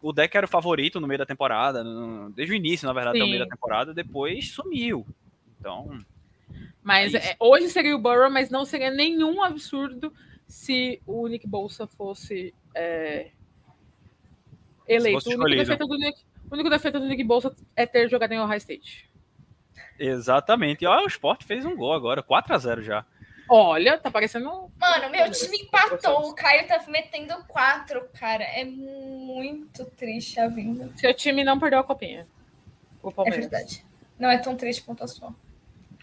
o 0.02 0.12
deck 0.12 0.36
era 0.36 0.46
o 0.46 0.48
favorito 0.48 1.00
no 1.00 1.06
meio 1.06 1.18
da 1.18 1.26
temporada, 1.26 1.84
no, 1.84 2.30
desde 2.30 2.52
o 2.52 2.56
início, 2.56 2.86
na 2.86 2.92
verdade, 2.92 3.16
Sim. 3.16 3.22
até 3.22 3.28
o 3.28 3.30
meio 3.30 3.44
da 3.44 3.50
temporada, 3.50 3.94
depois 3.94 4.50
sumiu. 4.50 5.06
Então. 5.58 5.96
Mas 6.82 7.14
é 7.14 7.36
hoje 7.38 7.68
seria 7.68 7.94
o 7.94 8.00
Burrow, 8.00 8.28
mas 8.28 8.50
não 8.50 8.64
seria 8.64 8.90
nenhum 8.90 9.42
absurdo 9.42 10.12
se 10.46 11.00
o 11.06 11.28
Nick 11.28 11.46
Bolsa 11.46 11.86
fosse 11.86 12.52
é, 12.74 13.30
eleito. 14.88 15.20
Fosse 15.20 15.36
o, 15.36 15.40
único 15.40 15.56
defeito 15.56 15.86
do 15.86 15.96
Nick, 15.96 16.20
o 16.50 16.54
único 16.54 16.68
defeito 16.68 16.98
do 16.98 17.06
Nick 17.06 17.22
Bolsa 17.22 17.54
é 17.76 17.86
ter 17.86 18.08
jogado 18.10 18.32
em 18.32 18.40
Ohio 18.40 18.58
State. 18.58 19.08
Exatamente. 19.98 20.82
E 20.82 20.86
olha, 20.86 21.04
o 21.04 21.08
Sport 21.08 21.44
fez 21.44 21.64
um 21.64 21.76
gol 21.76 21.92
agora, 21.92 22.22
4 22.22 22.54
a 22.54 22.58
0 22.58 22.82
já. 22.82 23.06
Olha, 23.54 23.98
tá 23.98 24.10
parecendo. 24.10 24.72
Mano, 24.80 25.10
meu 25.10 25.30
time 25.30 25.58
empatou. 25.58 26.30
O 26.30 26.34
Caio 26.34 26.66
tá 26.66 26.82
metendo 26.88 27.34
quatro, 27.46 28.08
cara. 28.18 28.42
É 28.42 28.64
muito 28.64 29.84
triste 29.84 30.40
a 30.40 30.48
vinda. 30.48 30.90
Seu 30.96 31.12
time 31.12 31.44
não 31.44 31.60
perdeu 31.60 31.80
a 31.80 31.84
copinha. 31.84 32.26
é 33.26 33.30
verdade. 33.30 33.84
Não 34.18 34.30
é 34.30 34.38
tão 34.38 34.56
triste 34.56 34.82
quanto 34.82 35.04
a 35.04 35.06
sua. 35.06 35.34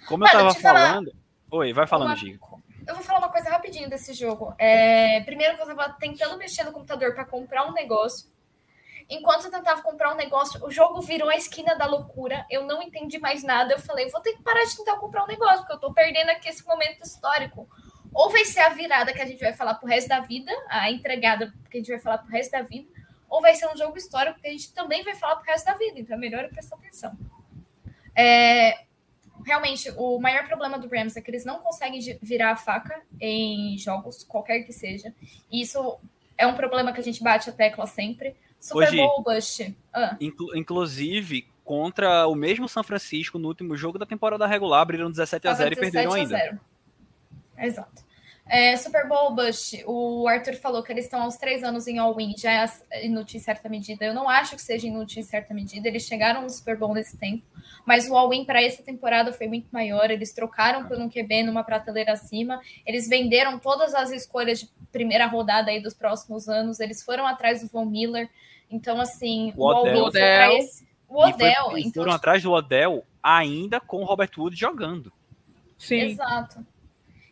Como 0.07 0.23
Mano, 0.23 0.31
eu 0.31 0.47
tava 0.47 0.53
falando. 0.53 1.11
Falar... 1.11 1.63
Oi, 1.63 1.73
vai 1.73 1.87
falando, 1.87 2.15
Gico. 2.17 2.61
Eu 2.87 2.93
vou 2.93 3.03
falar 3.03 3.17
uma 3.17 3.29
coisa 3.29 3.49
rapidinho 3.49 3.89
desse 3.89 4.13
jogo. 4.13 4.53
É... 4.59 5.21
Primeiro 5.21 5.55
que 5.55 5.63
eu 5.63 5.65
tava 5.65 5.89
tentando 5.93 6.37
mexer 6.37 6.63
no 6.63 6.71
computador 6.71 7.15
para 7.15 7.25
comprar 7.25 7.67
um 7.67 7.73
negócio. 7.73 8.29
Enquanto 9.09 9.45
eu 9.45 9.51
tentava 9.51 9.81
comprar 9.81 10.13
um 10.13 10.15
negócio, 10.15 10.63
o 10.63 10.69
jogo 10.69 11.01
virou 11.01 11.29
a 11.29 11.35
esquina 11.35 11.75
da 11.75 11.87
loucura. 11.87 12.45
Eu 12.49 12.65
não 12.65 12.81
entendi 12.81 13.17
mais 13.17 13.43
nada. 13.43 13.73
Eu 13.73 13.79
falei, 13.79 14.07
vou 14.09 14.21
ter 14.21 14.33
que 14.33 14.43
parar 14.43 14.63
de 14.63 14.77
tentar 14.77 14.97
comprar 14.97 15.23
um 15.23 15.27
negócio, 15.27 15.59
porque 15.59 15.73
eu 15.73 15.79
tô 15.79 15.91
perdendo 15.91 16.29
aqui 16.29 16.47
esse 16.47 16.63
momento 16.63 17.01
histórico. 17.01 17.67
Ou 18.13 18.29
vai 18.29 18.45
ser 18.45 18.59
a 18.59 18.69
virada 18.69 19.11
que 19.11 19.21
a 19.21 19.25
gente 19.25 19.39
vai 19.39 19.53
falar 19.53 19.75
pro 19.75 19.87
resto 19.87 20.09
da 20.09 20.19
vida, 20.19 20.51
a 20.69 20.91
entregada 20.91 21.51
que 21.69 21.77
a 21.77 21.79
gente 21.79 21.89
vai 21.89 21.99
falar 21.99 22.19
pro 22.19 22.31
resto 22.31 22.51
da 22.51 22.61
vida, 22.61 22.87
ou 23.27 23.41
vai 23.41 23.55
ser 23.55 23.67
um 23.67 23.77
jogo 23.77 23.97
histórico 23.97 24.39
que 24.39 24.47
a 24.47 24.51
gente 24.51 24.73
também 24.73 25.03
vai 25.03 25.15
falar 25.15 25.37
pro 25.37 25.51
resto 25.51 25.65
da 25.65 25.73
vida. 25.73 25.99
Então 25.99 26.15
é 26.15 26.19
melhor 26.19 26.43
eu 26.43 26.49
prestar 26.49 26.75
atenção. 26.75 27.17
É, 28.15 28.83
realmente, 29.45 29.91
o 29.97 30.19
maior 30.19 30.47
problema 30.47 30.77
do 30.77 30.87
Rams 30.87 31.17
é 31.17 31.21
que 31.21 31.31
eles 31.31 31.45
não 31.45 31.59
conseguem 31.59 31.99
virar 32.21 32.51
a 32.51 32.55
faca 32.55 33.01
em 33.19 33.77
jogos, 33.77 34.23
qualquer 34.23 34.61
que 34.61 34.73
seja. 34.73 35.13
E 35.51 35.61
isso 35.61 35.99
é 36.37 36.45
um 36.45 36.55
problema 36.55 36.91
que 36.93 36.99
a 36.99 37.03
gente 37.03 37.23
bate 37.23 37.49
a 37.49 37.53
tecla 37.53 37.87
sempre. 37.87 38.35
Super 38.59 38.89
Hoje, 38.89 38.97
Bowl 38.97 39.23
Bust. 39.23 39.77
Ah. 39.93 40.17
Inclu 40.19 40.55
inclusive, 40.55 41.47
contra 41.63 42.27
o 42.27 42.35
mesmo 42.35 42.67
São 42.67 42.83
Francisco, 42.83 43.39
no 43.39 43.47
último 43.47 43.77
jogo 43.77 43.97
da 43.97 44.05
temporada 44.05 44.45
regular, 44.45 44.81
abriram 44.81 45.09
17 45.09 45.47
a 45.47 45.53
0 45.53 45.73
e 45.73 45.77
perderam 45.77 46.13
ainda. 46.13 46.59
Exato. 47.57 48.09
É, 48.51 48.75
Super 48.75 49.07
Bowl 49.07 49.35
Bust, 49.35 49.83
o 49.85 50.27
Arthur 50.27 50.55
falou 50.55 50.81
que 50.81 50.91
eles 50.91 51.05
estão 51.05 51.21
aos 51.21 51.37
três 51.37 51.63
anos 51.63 51.85
em 51.85 51.99
all-in, 51.99 52.33
já 52.35 52.65
é 52.89 53.05
inútil 53.05 53.37
em 53.37 53.43
certa 53.43 53.69
medida. 53.69 54.03
Eu 54.03 54.11
não 54.11 54.27
acho 54.27 54.55
que 54.55 54.61
seja 54.63 54.87
inútil 54.87 55.19
em 55.19 55.23
certa 55.23 55.53
medida. 55.53 55.87
Eles 55.87 56.01
chegaram 56.01 56.41
no 56.41 56.49
Super 56.49 56.75
Bowl 56.75 56.95
nesse 56.95 57.15
tempo, 57.15 57.43
mas 57.85 58.09
o 58.09 58.17
all-in 58.17 58.43
para 58.45 58.59
essa 58.59 58.81
temporada 58.81 59.31
foi 59.31 59.47
muito 59.47 59.67
maior. 59.71 60.09
Eles 60.09 60.33
trocaram 60.33 60.87
por 60.87 60.97
um 60.97 61.07
QB 61.07 61.43
numa 61.43 61.63
prateleira 61.63 62.13
acima. 62.13 62.59
Eles 62.87 63.07
venderam 63.07 63.59
todas 63.59 63.93
as 63.93 64.09
escolhas 64.09 64.61
de 64.61 64.69
primeira 64.91 65.27
rodada 65.27 65.69
aí 65.69 65.79
dos 65.79 65.93
próximos 65.93 66.49
anos. 66.49 66.79
Eles 66.79 67.03
foram 67.03 67.27
atrás 67.27 67.61
do 67.61 67.67
Von 67.67 67.85
Miller. 67.85 68.27
Então, 68.69 68.99
assim, 69.01 69.53
o, 69.55 69.63
o 69.63 69.67
Odell. 69.67 70.03
Odell. 70.05 70.57
Esse... 70.57 70.87
O 71.07 71.21
Odell. 71.21 71.67
E, 71.67 71.71
foi, 71.71 71.81
então, 71.81 72.03
foram 72.03 72.13
atrás 72.13 72.43
do 72.43 72.51
Odell 72.51 73.03
ainda 73.21 73.79
com 73.79 74.01
o 74.01 74.05
Robert 74.05 74.31
Wood 74.37 74.55
jogando. 74.55 75.11
Sim. 75.77 76.01
Exato. 76.01 76.65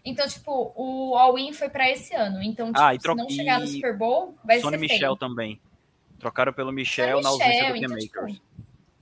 Então, 0.04 0.26
tipo, 0.28 0.72
o 0.76 1.16
all-in 1.16 1.52
foi 1.52 1.70
para 1.70 1.90
esse 1.92 2.16
ano. 2.16 2.42
Então, 2.42 2.68
tipo, 2.68 2.80
ah, 2.80 2.96
e 2.96 3.00
se 3.00 3.08
não 3.14 3.30
chegar 3.30 3.60
no 3.60 3.68
Super 3.68 3.98
Bowl, 3.98 4.36
vai 4.44 4.60
Sony 4.62 4.78
ser 4.78 4.82
Michel 4.82 5.00
feio. 5.00 5.16
também. 5.18 5.60
Trocaram 6.18 6.54
pelo 6.54 6.72
Michel 6.72 7.22
na 7.22 7.30
ausência 7.30 7.70
do 7.70 7.76
então, 7.76 7.90
Makers. 7.90 8.34
Tipo, 8.34 8.42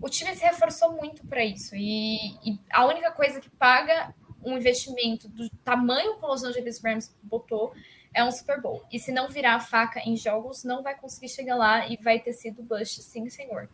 o 0.01 0.09
time 0.09 0.35
se 0.35 0.43
reforçou 0.43 0.93
muito 0.93 1.25
para 1.27 1.45
isso. 1.45 1.75
E, 1.75 2.35
e, 2.43 2.59
a 2.71 2.85
única 2.85 3.11
coisa 3.11 3.39
que 3.39 3.49
paga 3.51 4.13
um 4.43 4.57
investimento 4.57 5.27
do 5.29 5.49
tamanho 5.63 6.15
que 6.15 6.25
o 6.25 6.27
Los 6.27 6.43
Angeles 6.43 6.81
Rams 6.83 7.15
botou 7.21 7.73
é 8.15 8.23
um 8.23 8.31
Super 8.31 8.61
Bowl. 8.61 8.81
E 8.91 8.97
se 8.97 9.11
não 9.11 9.27
virar 9.27 9.55
a 9.55 9.59
faca 9.59 9.99
em 9.99 10.15
jogos, 10.15 10.63
não 10.63 10.81
vai 10.81 10.95
conseguir 10.95 11.27
chegar 11.27 11.55
lá 11.55 11.85
e 11.87 11.97
vai 11.97 12.17
ter 12.17 12.31
sido 12.31 12.63
bust, 12.63 13.03
sim, 13.03 13.29
senhor. 13.29 13.69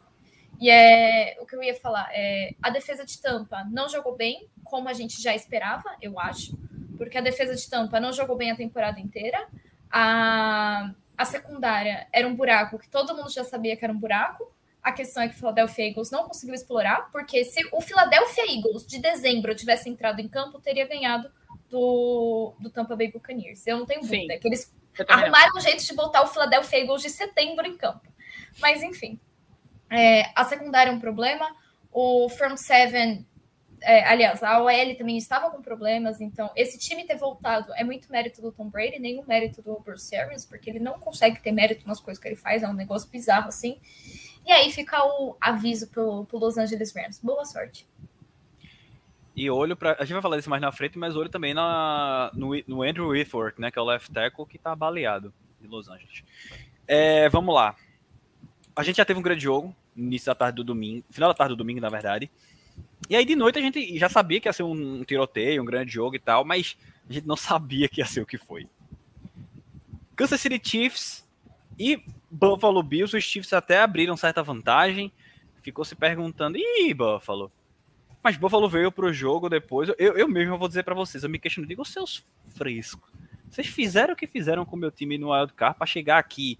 E 0.59 0.69
é 0.69 1.37
o 1.39 1.45
que 1.45 1.55
eu 1.55 1.63
ia 1.63 1.75
falar. 1.75 2.09
É, 2.11 2.55
a 2.61 2.71
defesa 2.71 3.05
de 3.05 3.21
Tampa 3.21 3.63
não 3.71 3.87
jogou 3.87 4.15
bem, 4.17 4.49
como 4.63 4.89
a 4.89 4.93
gente 4.93 5.21
já 5.21 5.35
esperava, 5.35 5.95
eu 6.01 6.19
acho, 6.19 6.57
porque 6.97 7.17
a 7.17 7.21
defesa 7.21 7.55
de 7.55 7.69
Tampa 7.69 7.99
não 7.99 8.11
jogou 8.11 8.35
bem 8.35 8.51
a 8.51 8.55
temporada 8.55 8.99
inteira. 8.99 9.47
A, 9.91 10.91
a 11.15 11.25
secundária 11.25 12.07
era 12.11 12.27
um 12.27 12.35
buraco 12.35 12.79
que 12.79 12.89
todo 12.89 13.15
mundo 13.15 13.31
já 13.31 13.43
sabia 13.43 13.77
que 13.77 13.85
era 13.85 13.93
um 13.93 13.99
buraco. 13.99 14.51
a 14.81 14.91
questão 14.91 15.21
é 15.21 15.27
que 15.27 15.35
o 15.35 15.37
Philadelphia 15.37 15.87
Eagles 15.87 16.09
não 16.09 16.23
conseguiu 16.23 16.55
explorar, 16.55 17.11
porque 17.11 17.43
se 17.43 17.63
o 17.71 17.79
Philadelphia 17.79 18.45
Eagles 18.51 18.87
de 18.87 18.99
dezembro 18.99 19.53
tivesse 19.53 19.87
entrado 19.87 20.19
em 20.19 20.27
campo, 20.27 20.59
teria 20.59 20.87
ganhado 20.87 21.31
do, 21.71 22.53
do 22.59 22.69
Tampa 22.69 22.95
Bay 22.95 23.11
Buccaneers. 23.11 23.65
Eu 23.65 23.79
não 23.79 23.85
tenho 23.85 24.01
dúvida. 24.01 24.37
Que 24.37 24.47
eles 24.47 24.71
arrumaram 25.07 25.57
um 25.57 25.61
jeito 25.61 25.83
de 25.83 25.93
botar 25.93 26.21
o 26.21 26.27
Philadelphia 26.27 26.79
Eagles 26.79 27.01
de 27.01 27.09
setembro 27.09 27.65
em 27.65 27.77
campo. 27.77 28.07
Mas, 28.59 28.83
enfim. 28.83 29.19
É, 29.89 30.31
a 30.35 30.43
secundária 30.43 30.91
é 30.91 30.93
um 30.93 30.99
problema. 30.99 31.55
O 31.91 32.29
front 32.29 32.57
seven, 32.57 33.25
é, 33.81 34.03
aliás, 34.05 34.43
a 34.43 34.61
OL 34.61 34.95
também 34.97 35.17
estava 35.17 35.49
com 35.49 35.61
problemas. 35.61 36.21
Então, 36.21 36.51
esse 36.55 36.77
time 36.77 37.05
ter 37.05 37.15
voltado 37.15 37.73
é 37.73 37.83
muito 37.83 38.11
mérito 38.11 38.41
do 38.41 38.51
Tom 38.51 38.69
Brady, 38.69 38.99
nenhum 38.99 39.23
mérito 39.25 39.61
do 39.61 39.79
Bruce 39.79 40.15
Arians, 40.15 40.45
porque 40.45 40.69
ele 40.69 40.79
não 40.79 40.99
consegue 40.99 41.39
ter 41.41 41.51
mérito 41.51 41.87
nas 41.87 41.99
coisas 41.99 42.21
que 42.21 42.27
ele 42.27 42.35
faz. 42.35 42.61
É 42.61 42.67
um 42.67 42.73
negócio 42.73 43.09
bizarro, 43.09 43.47
assim. 43.47 43.79
E 44.45 44.51
aí 44.51 44.71
fica 44.71 45.03
o 45.03 45.37
aviso 45.39 45.87
pro, 45.89 46.25
pro 46.25 46.37
Los 46.37 46.57
Angeles 46.57 46.93
Rams. 46.93 47.19
Boa 47.19 47.45
sorte. 47.45 47.87
E 49.41 49.49
olho 49.49 49.75
para 49.75 49.95
A 49.97 50.03
gente 50.03 50.13
vai 50.13 50.21
falar 50.21 50.37
disso 50.37 50.51
mais 50.51 50.61
na 50.61 50.71
frente, 50.71 50.99
mas 50.99 51.15
olho 51.15 51.27
também 51.27 51.51
na, 51.51 52.29
no, 52.31 52.51
no 52.67 52.83
Andrew 52.83 53.07
Whitworth, 53.07 53.57
né? 53.57 53.71
Que 53.71 53.79
é 53.79 53.81
o 53.81 53.85
left 53.85 54.11
tackle 54.11 54.45
que 54.45 54.59
tá 54.59 54.75
baleado 54.75 55.33
de 55.59 55.67
Los 55.67 55.89
Angeles. 55.89 56.23
É, 56.87 57.27
vamos 57.27 57.55
lá. 57.55 57.75
A 58.75 58.83
gente 58.83 58.97
já 58.97 59.05
teve 59.05 59.19
um 59.19 59.23
grande 59.23 59.41
jogo, 59.41 59.75
início 59.97 60.27
da 60.27 60.35
tarde 60.35 60.57
do 60.57 60.63
domingo, 60.63 61.03
final 61.09 61.27
da 61.27 61.33
tarde 61.33 61.55
do 61.55 61.57
domingo, 61.57 61.81
na 61.81 61.89
verdade. 61.89 62.29
E 63.09 63.15
aí 63.15 63.25
de 63.25 63.35
noite 63.35 63.57
a 63.57 63.61
gente 63.63 63.97
já 63.97 64.07
sabia 64.07 64.39
que 64.39 64.47
ia 64.47 64.53
ser 64.53 64.61
um, 64.61 65.03
tiroteio, 65.03 65.63
um 65.63 65.65
grande 65.65 65.91
jogo 65.91 66.15
e 66.15 66.19
tal, 66.19 66.45
mas 66.45 66.77
a 67.09 67.11
gente 67.11 67.25
não 67.25 67.33
sabia 67.35 67.89
que 67.89 67.99
ia 67.99 68.05
ser 68.05 68.21
o 68.21 68.27
que 68.27 68.37
foi. 68.37 68.67
Kansas 70.15 70.39
City 70.39 70.61
Chiefs 70.63 71.27
e 71.79 71.99
Buffalo 72.29 72.83
Bills, 72.83 73.17
os 73.17 73.23
Chiefs 73.23 73.53
até 73.53 73.79
abriram 73.79 74.15
certa 74.15 74.43
vantagem. 74.43 75.11
Ficou 75.63 75.83
se 75.83 75.95
perguntando, 75.95 76.59
ih, 76.59 76.93
Buffalo. 76.93 77.51
Mas 78.23 78.37
Buffalo 78.37 78.69
veio 78.69 78.91
pro 78.91 79.11
jogo 79.11 79.49
depois. 79.49 79.89
Eu, 79.97 80.13
eu 80.15 80.27
mesmo 80.27 80.57
vou 80.57 80.67
dizer 80.67 80.83
para 80.83 80.93
vocês, 80.93 81.23
eu 81.23 81.29
me 81.29 81.39
questiono, 81.39 81.67
digo, 81.67 81.83
seus 81.83 82.25
frescos. 82.49 83.09
Vocês 83.49 83.67
fizeram 83.67 84.13
o 84.13 84.17
que 84.17 84.27
fizeram 84.27 84.65
com 84.65 84.75
o 84.75 84.79
meu 84.79 84.91
time 84.91 85.17
no 85.17 85.31
Wildcard 85.31 85.77
para 85.77 85.87
chegar 85.87 86.19
aqui 86.19 86.57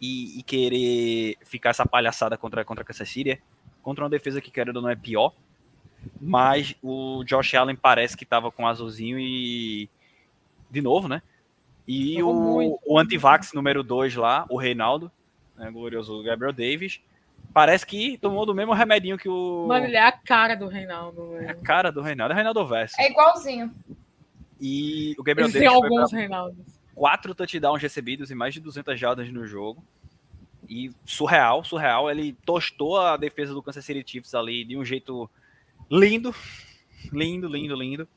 e, 0.00 0.38
e, 0.38 0.42
querer 0.42 1.36
ficar 1.44 1.70
essa 1.70 1.84
palhaçada 1.84 2.36
contra, 2.36 2.64
contra 2.64 2.82
a 2.82 2.86
Kansas 2.86 3.08
City? 3.08 3.42
Contra 3.82 4.04
uma 4.04 4.10
defesa 4.10 4.40
que, 4.40 4.50
querendo 4.50 4.76
ou 4.76 4.82
não, 4.82 4.90
é 4.90 4.96
pior. 4.96 5.34
Mas 6.20 6.76
o 6.82 7.24
Josh 7.24 7.54
Allen 7.54 7.76
parece 7.76 8.16
que 8.16 8.24
tava 8.24 8.50
com 8.50 8.66
azulzinho 8.66 9.18
e. 9.18 9.88
De 10.70 10.80
novo, 10.80 11.08
né? 11.08 11.20
E 11.86 12.22
o, 12.22 12.78
o 12.86 12.98
antivax 12.98 13.52
número 13.52 13.82
2 13.82 14.14
lá, 14.14 14.46
o 14.48 14.56
Reinaldo, 14.56 15.10
né, 15.56 15.68
glorioso 15.70 16.22
Gabriel 16.22 16.52
Davis, 16.52 17.00
parece 17.52 17.86
que 17.86 18.18
tomou 18.18 18.46
do 18.46 18.54
mesmo 18.54 18.72
remedinho 18.72 19.18
que 19.18 19.28
o. 19.28 19.66
Mano, 19.66 19.86
ele 19.86 19.96
é 19.96 20.02
a 20.02 20.12
cara 20.12 20.54
do 20.54 20.68
Reinaldo. 20.68 21.36
É 21.36 21.50
a 21.50 21.54
cara 21.54 21.90
do 21.90 22.00
Reinaldo, 22.00 22.32
é 22.32 22.34
Reinaldo 22.36 22.66
Verso. 22.66 22.94
É 22.98 23.10
igualzinho. 23.10 23.74
E 24.60 25.14
o 25.18 25.22
Gabriel 25.22 25.48
Davis. 25.48 25.60
Tem 25.60 25.68
alguns 25.68 26.12
Reinaldos. 26.12 26.80
Quatro 26.94 27.34
touchdowns 27.34 27.80
recebidos 27.80 28.30
e 28.30 28.34
mais 28.34 28.52
de 28.52 28.60
200 28.60 28.98
jardas 28.98 29.32
no 29.32 29.46
jogo. 29.46 29.82
E 30.68 30.90
surreal, 31.04 31.64
surreal. 31.64 32.10
Ele 32.10 32.36
tostou 32.44 32.98
a 32.98 33.16
defesa 33.16 33.54
do 33.54 33.62
Kansas 33.62 33.84
City 33.84 34.04
Chiefs 34.08 34.34
ali 34.34 34.64
de 34.64 34.76
um 34.76 34.84
jeito 34.84 35.28
lindo. 35.90 36.34
Lindo, 37.12 37.48
lindo, 37.48 37.74
lindo. 37.74 38.08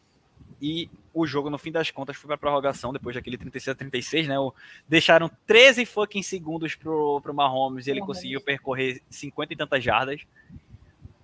E 0.66 0.90
o 1.14 1.28
jogo, 1.28 1.50
no 1.50 1.58
fim 1.58 1.74
das 1.74 1.92
contas, 1.92 2.16
foi 2.16 2.26
para 2.26 2.38
prorrogação 2.38 2.94
depois 2.94 3.14
daquele 3.14 3.38
36 3.38 3.76
a 3.76 3.78
36, 3.78 4.28
né? 4.30 4.40
O, 4.40 4.54
deixaram 4.88 5.30
13 5.46 5.86
fucking 5.86 6.24
segundos 6.24 6.74
pro, 6.74 7.20
pro 7.20 7.34
Mahomes 7.34 7.86
e 7.86 7.92
ele 7.92 8.00
conseguiu 8.00 8.40
percorrer 8.40 9.02
50 9.10 9.52
e 9.52 9.58
tantas 9.58 9.84
jardas 9.84 10.22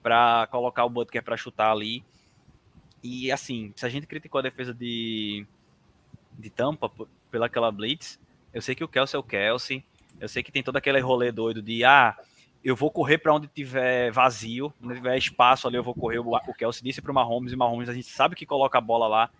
para 0.04 0.46
colocar 0.52 0.84
o 0.84 0.90
Butker 0.90 1.24
para 1.24 1.38
chutar 1.38 1.72
ali. 1.72 2.04
E 3.02 3.32
assim, 3.32 3.72
se 3.78 3.86
a 3.86 3.90
gente 3.90 4.06
criticou 4.06 4.40
a 4.40 4.42
defesa 4.42 4.74
de, 4.74 5.48
de 6.38 6.50
Tampa 6.50 6.92
pela 7.32 7.46
aquela 7.46 7.72
blitz, 7.72 8.20
eu 8.54 8.62
sei 8.62 8.76
que 8.76 8.84
o 8.84 8.90
Kelsey 8.90 9.16
é 9.16 9.20
o 9.20 9.24
Kelsey, 9.24 9.86
eu 10.20 10.28
sei 10.28 10.44
que 10.44 10.52
tem 10.52 10.62
todo 10.62 10.76
aquele 10.76 11.00
rolê 11.00 11.32
doido 11.32 11.62
de 11.62 11.86
ah, 11.86 12.14
eu 12.64 12.76
vou 12.76 12.92
correr 12.92 13.18
para 13.18 13.34
onde 13.34 13.48
tiver 13.48 14.12
vazio, 14.12 14.74
onde 14.84 14.96
tiver 14.96 15.18
espaço 15.18 15.68
ali 15.68 15.78
eu 15.78 15.84
vou 15.84 15.96
correr. 15.96 16.20
O, 16.20 16.36
o 16.36 16.54
Kelsey 16.54 16.84
disse 16.84 17.02
para 17.02 17.12
o 17.12 17.16
Mahomes 17.16 17.54
e 17.54 17.56
Mahomes 17.56 17.90
a 17.90 17.94
gente 17.94 18.08
sabe 18.08 18.36
que 18.36 18.46
coloca 18.46 18.78
a 18.78 18.82
bola 18.82 19.08
lá. 19.08 19.32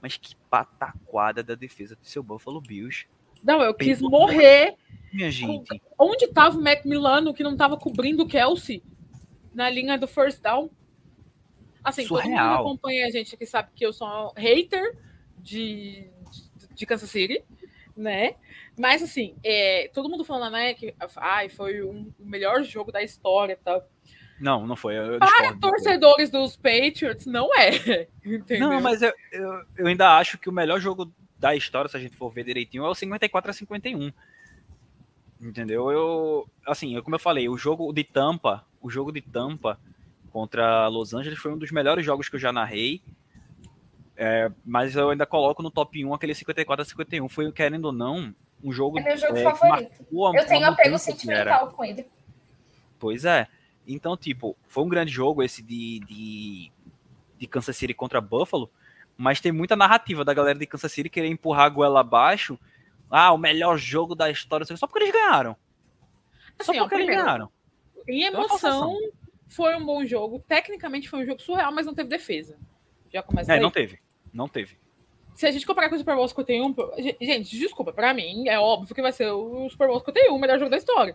Mas 0.00 0.16
que 0.16 0.34
pataquada 0.48 1.42
da 1.42 1.54
defesa 1.54 1.96
do 1.96 2.06
seu 2.06 2.22
Buffalo 2.22 2.60
Bills. 2.60 3.06
Não, 3.42 3.60
eu 3.62 3.74
quis 3.74 4.00
morrer. 4.00 4.76
Minha 5.12 5.30
gente. 5.30 5.82
Onde 5.98 6.24
estava 6.26 6.56
o 6.56 6.62
Mac 6.62 6.84
Milano 6.84 7.34
que 7.34 7.42
não 7.42 7.52
estava 7.52 7.76
cobrindo 7.76 8.22
o 8.22 8.28
Kelsey 8.28 8.82
na 9.52 9.68
linha 9.68 9.98
do 9.98 10.06
first 10.06 10.40
down? 10.40 10.70
Assim, 11.82 12.06
Surreal. 12.06 12.24
todo 12.24 12.32
mundo 12.32 12.60
acompanha 12.60 13.06
a 13.06 13.10
gente 13.10 13.36
que 13.36 13.46
sabe 13.46 13.70
que 13.74 13.84
eu 13.84 13.92
sou 13.92 14.08
um 14.08 14.32
hater 14.36 14.96
de, 15.38 16.10
de, 16.30 16.74
de 16.74 16.86
Kansas 16.86 17.10
City, 17.10 17.42
né? 17.98 18.36
Mas 18.78 19.02
assim, 19.02 19.34
é, 19.44 19.90
todo 19.92 20.08
mundo 20.08 20.24
falando, 20.24 20.52
né, 20.52 20.74
que 20.74 20.94
ai, 21.16 21.48
foi 21.48 21.82
um, 21.82 22.12
o 22.18 22.24
melhor 22.24 22.62
jogo 22.62 22.92
da 22.92 23.02
história 23.02 23.58
tal. 23.62 23.86
Não, 24.40 24.66
não 24.66 24.76
foi. 24.76 24.96
Eu 24.96 25.18
Para 25.18 25.54
torcedores 25.54 26.30
dos 26.30 26.56
Patriots, 26.56 27.26
não 27.26 27.54
é. 27.56 28.06
Entendeu? 28.24 28.68
Não, 28.68 28.80
mas 28.80 29.02
eu, 29.02 29.12
eu, 29.32 29.62
eu, 29.76 29.86
ainda 29.88 30.16
acho 30.16 30.38
que 30.38 30.48
o 30.48 30.52
melhor 30.52 30.78
jogo 30.80 31.12
da 31.36 31.56
história, 31.56 31.90
se 31.90 31.96
a 31.96 32.00
gente 32.00 32.16
for 32.16 32.30
ver 32.30 32.44
direitinho, 32.44 32.84
é 32.84 32.88
o 32.88 32.94
54 32.94 33.50
a 33.50 33.54
51. 33.54 34.12
Entendeu? 35.40 35.90
Eu, 35.90 36.48
assim, 36.66 37.00
como 37.02 37.16
eu 37.16 37.20
falei, 37.20 37.48
o 37.48 37.58
jogo 37.58 37.92
de 37.92 38.04
Tampa, 38.04 38.64
o 38.80 38.88
jogo 38.88 39.10
de 39.10 39.20
Tampa 39.20 39.78
contra 40.30 40.86
Los 40.88 41.14
Angeles 41.14 41.38
foi 41.38 41.52
um 41.52 41.58
dos 41.58 41.72
melhores 41.72 42.04
jogos 42.04 42.28
que 42.28 42.36
eu 42.36 42.40
já 42.40 42.52
narrei. 42.52 43.02
É, 44.20 44.50
mas 44.64 44.96
eu 44.96 45.10
ainda 45.10 45.24
coloco 45.24 45.62
no 45.62 45.70
top 45.70 46.04
1 46.04 46.12
aquele 46.12 46.34
54 46.34 46.82
a 46.82 46.84
51. 46.84 47.28
Foi, 47.28 47.52
querendo 47.52 47.84
ou 47.84 47.92
não, 47.92 48.34
um 48.62 48.72
jogo. 48.72 48.98
É 48.98 49.02
meu 49.04 49.16
jogo 49.16 49.36
é, 49.36 49.44
favorito. 49.44 50.04
eu 50.10 50.46
tenho 50.46 50.66
apego 50.66 50.98
sentimental 50.98 51.68
com 51.68 51.84
ele. 51.84 52.04
Pois 52.98 53.24
é. 53.24 53.46
Então, 53.86 54.16
tipo, 54.16 54.56
foi 54.66 54.82
um 54.82 54.88
grande 54.88 55.12
jogo 55.12 55.40
esse 55.40 55.62
de, 55.62 56.00
de, 56.00 56.72
de 57.38 57.46
Kansas 57.46 57.76
City 57.76 57.94
contra 57.94 58.20
Buffalo, 58.20 58.68
mas 59.16 59.40
tem 59.40 59.52
muita 59.52 59.76
narrativa 59.76 60.24
da 60.24 60.34
galera 60.34 60.58
de 60.58 60.66
Kansas 60.66 60.90
City 60.90 61.08
querer 61.08 61.28
empurrar 61.28 61.66
a 61.66 61.70
goela 61.70 62.00
abaixo. 62.00 62.58
Ah, 63.08 63.32
o 63.32 63.38
melhor 63.38 63.78
jogo 63.78 64.16
da 64.16 64.28
história, 64.28 64.66
só 64.66 64.86
porque 64.88 65.04
eles 65.04 65.14
ganharam. 65.14 65.56
Só 66.60 66.72
assim, 66.72 66.80
porque 66.80 66.96
ó, 66.96 66.98
eles 66.98 67.06
ganharam. 67.16 67.50
Em 68.08 68.24
emoção, 68.24 68.98
foi 69.46 69.76
um 69.76 69.86
bom 69.86 70.04
jogo. 70.04 70.40
Tecnicamente 70.40 71.08
foi 71.08 71.20
um 71.20 71.24
jogo 71.24 71.40
surreal, 71.40 71.72
mas 71.72 71.86
não 71.86 71.94
teve 71.94 72.08
defesa. 72.08 72.58
Já 73.12 73.22
começa 73.22 73.52
É, 73.52 73.54
aí. 73.54 73.60
não 73.60 73.70
teve. 73.70 73.98
Não 74.32 74.48
teve. 74.48 74.76
Se 75.34 75.46
a 75.46 75.50
gente 75.52 75.66
comparar 75.66 75.88
com 75.88 75.94
o 75.94 75.98
Super 75.98 76.16
Bowl 76.16 76.26
51, 76.26 76.74
gente, 77.20 77.56
desculpa, 77.58 77.92
pra 77.92 78.12
mim 78.12 78.48
é 78.48 78.58
óbvio 78.58 78.92
que 78.92 79.00
vai 79.00 79.12
ser 79.12 79.30
o 79.30 79.68
Super 79.70 79.86
Bowl 79.86 80.00
51, 80.00 80.34
o 80.34 80.38
melhor 80.38 80.58
jogo 80.58 80.70
da 80.70 80.76
história. 80.76 81.14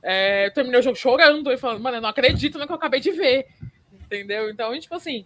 É, 0.00 0.46
eu 0.46 0.52
terminei 0.52 0.78
o 0.78 0.82
jogo 0.82 0.96
chorando 0.96 1.50
e 1.50 1.56
falando, 1.56 1.82
mano, 1.82 1.96
eu 1.96 2.00
não 2.00 2.08
acredito 2.08 2.58
no 2.58 2.66
que 2.66 2.72
eu 2.72 2.76
acabei 2.76 3.00
de 3.00 3.10
ver. 3.10 3.48
Entendeu? 3.92 4.48
Então, 4.48 4.78
tipo 4.78 4.94
assim, 4.94 5.24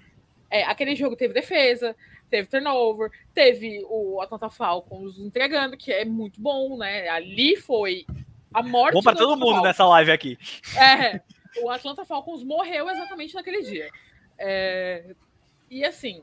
é, 0.51 0.63
aquele 0.65 0.95
jogo 0.95 1.15
teve 1.15 1.35
defesa, 1.35 1.95
teve 2.31 2.49
turnover, 2.49 3.11
teve 3.35 3.85
o 3.89 4.21
Atlanta 4.23 4.49
Falcons 4.49 5.19
entregando, 5.19 5.77
que 5.77 5.93
é 5.93 6.05
muito 6.05 6.41
bom, 6.41 6.79
né? 6.79 7.09
Ali 7.09 7.57
foi 7.57 8.07
a 8.55 8.63
morte. 8.63 8.95
Bom 8.95 9.03
para 9.03 9.17
todo 9.17 9.37
mundo 9.37 9.47
Falcons. 9.47 9.63
nessa 9.63 9.87
live 9.87 10.11
aqui. 10.11 10.39
É, 10.77 11.21
o 11.63 11.71
Atlanta 11.71 12.05
Falcons 12.05 12.43
morreu 12.43 12.89
exatamente 12.89 13.35
naquele 13.35 13.63
dia. 13.63 13.91
É, 14.39 15.15
e 15.71 15.85
assim, 15.85 16.23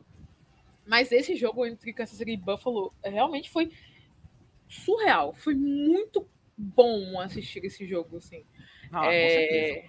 mas 0.86 1.12
esse 1.12 1.36
jogo 1.36 1.66
entre 1.66 1.94
Kansas 1.94 2.18
City 2.18 2.32
e 2.32 2.38
Buffalo 2.38 2.94
realmente 3.04 3.50
foi 3.50 3.72
surreal. 4.68 5.34
Foi 5.34 5.54
muito 5.54 6.28
bom 6.58 7.20
assistir 7.20 7.64
esse 7.66 7.86
jogo, 7.86 8.18
assim. 8.18 8.44
Ah, 8.92 9.14
é... 9.14 9.86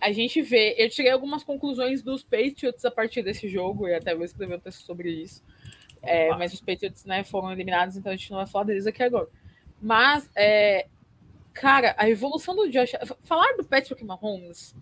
A 0.00 0.12
gente 0.12 0.40
vê, 0.40 0.74
eu 0.78 0.88
tirei 0.88 1.10
algumas 1.10 1.44
conclusões 1.44 2.02
dos 2.02 2.22
Patriots 2.22 2.84
a 2.84 2.90
partir 2.90 3.22
desse 3.22 3.48
jogo, 3.48 3.86
e 3.86 3.94
até 3.94 4.14
vou 4.14 4.24
escrever 4.24 4.56
um 4.56 4.60
texto 4.60 4.82
sobre 4.82 5.10
isso. 5.10 5.44
É, 6.02 6.30
mas 6.30 6.54
os 6.54 6.60
Patriots 6.60 7.04
né, 7.04 7.22
foram 7.22 7.52
eliminados, 7.52 7.96
então 7.96 8.10
a 8.10 8.16
gente 8.16 8.30
não 8.30 8.38
vai 8.38 8.46
falar 8.46 8.64
deles 8.64 8.86
aqui 8.86 9.02
agora. 9.02 9.28
Mas, 9.80 10.30
é, 10.34 10.86
cara, 11.52 11.94
a 11.98 12.08
evolução 12.08 12.54
do 12.54 12.70
Josh. 12.70 12.92
Falar 13.22 13.52
do 13.56 13.64
Patrick 13.64 14.02
Mahomes. 14.04 14.74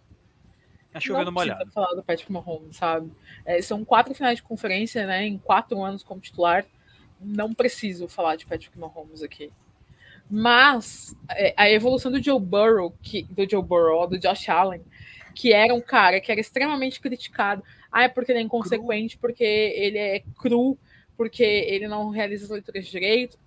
Tá 0.93 1.01
chovendo 1.01 1.31
molhado. 1.31 1.71
falar 1.71 1.95
do 1.95 2.03
Patrick 2.03 2.33
Mahomes, 2.33 2.77
sabe? 2.77 3.11
É, 3.45 3.61
são 3.61 3.85
quatro 3.85 4.15
finais 4.15 4.37
de 4.37 4.43
conferência, 4.43 5.07
né? 5.07 5.27
Em 5.27 5.39
quatro 5.39 5.83
anos 5.83 6.03
como 6.03 6.21
titular. 6.21 6.65
Não 7.21 7.53
preciso 7.53 8.09
falar 8.09 8.37
de 8.37 8.47
Patrick 8.47 8.79
Mahomes 8.79 9.23
aqui. 9.23 9.53
Mas 10.31 11.17
é, 11.31 11.55
a 11.57 11.71
evolução 11.71 12.11
do 12.11 12.23
Joe 12.23 12.41
Burrow, 12.41 12.95
que, 13.03 13.23
do 13.25 13.49
Joe 13.49 13.63
Burrow, 13.63 14.07
do 14.07 14.19
Josh 14.19 14.49
Allen, 14.49 14.83
que 15.35 15.53
era 15.53 15.75
um 15.75 15.81
cara 15.81 16.21
que 16.21 16.31
era 16.31 16.41
extremamente 16.41 17.01
criticado. 17.01 17.63
Ah, 17.91 18.05
é 18.05 18.09
porque 18.09 18.33
ele 18.33 18.41
é 18.41 18.43
inconsequente, 18.43 19.17
cru. 19.17 19.21
porque 19.21 19.45
ele 19.45 19.99
é 19.99 20.23
cru, 20.37 20.79
porque 21.17 21.43
ele 21.43 21.89
não 21.89 22.11
realiza 22.11 22.45
as 22.45 22.51
leituras 22.51 22.87
direito. 22.87 23.39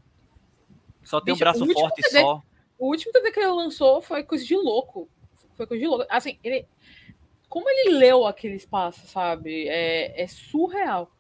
Só 1.04 1.20
tem 1.20 1.34
Bicho, 1.34 1.44
um 1.44 1.46
braço 1.46 1.74
forte 1.74 2.04
CD, 2.04 2.22
só. 2.22 2.42
O 2.78 2.88
último 2.88 3.12
TD 3.12 3.32
que 3.32 3.40
ele 3.40 3.52
lançou 3.52 4.02
foi 4.02 4.24
coisa 4.24 4.44
de 4.44 4.56
louco. 4.56 5.08
Foi 5.56 5.68
coisa 5.68 5.82
de 5.82 5.88
louco. 5.88 6.06
Assim, 6.10 6.40
ele. 6.44 6.66
Como 7.52 7.70
ele 7.70 7.98
leu 7.98 8.26
aquele 8.26 8.56
espaço, 8.56 9.06
sabe? 9.08 9.68
É, 9.68 10.24
é 10.24 10.26
surreal. 10.26 11.12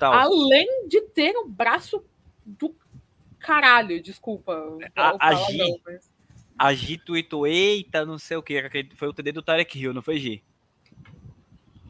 Tal, 0.00 0.10
Além 0.14 0.88
de 0.88 1.02
ter 1.02 1.36
um 1.36 1.46
braço 1.46 2.02
do 2.46 2.74
caralho, 3.38 4.02
desculpa. 4.02 4.54
A, 4.96 5.28
a 5.28 5.34
Gi, 5.34 5.78
mas... 5.84 6.10
a 6.58 6.72
Gi 6.72 6.96
tweetou, 6.96 7.46
eita, 7.46 8.06
não 8.06 8.16
sei 8.16 8.38
o 8.38 8.42
que. 8.42 8.88
Foi 8.96 9.08
o 9.08 9.12
TD 9.12 9.32
do 9.32 9.42
Tarek 9.42 9.78
Hill, 9.78 9.92
não 9.92 10.00
foi, 10.00 10.18
Gi? 10.18 10.42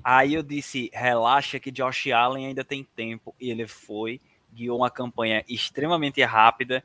Aí 0.03 0.35
eu 0.35 0.43
disse, 0.43 0.91
relaxa 0.93 1.61
que 1.61 1.71
Josh 1.71 2.09
Allen 2.09 2.47
ainda 2.47 2.65
tem 2.65 2.83
tempo. 2.83 3.37
E 3.41 3.53
ele 3.53 3.69
foi, 3.69 4.21
guiou 4.53 4.79
uma 4.79 4.91
campanha 4.91 5.45
extremamente 5.49 6.21
rápida 6.25 6.83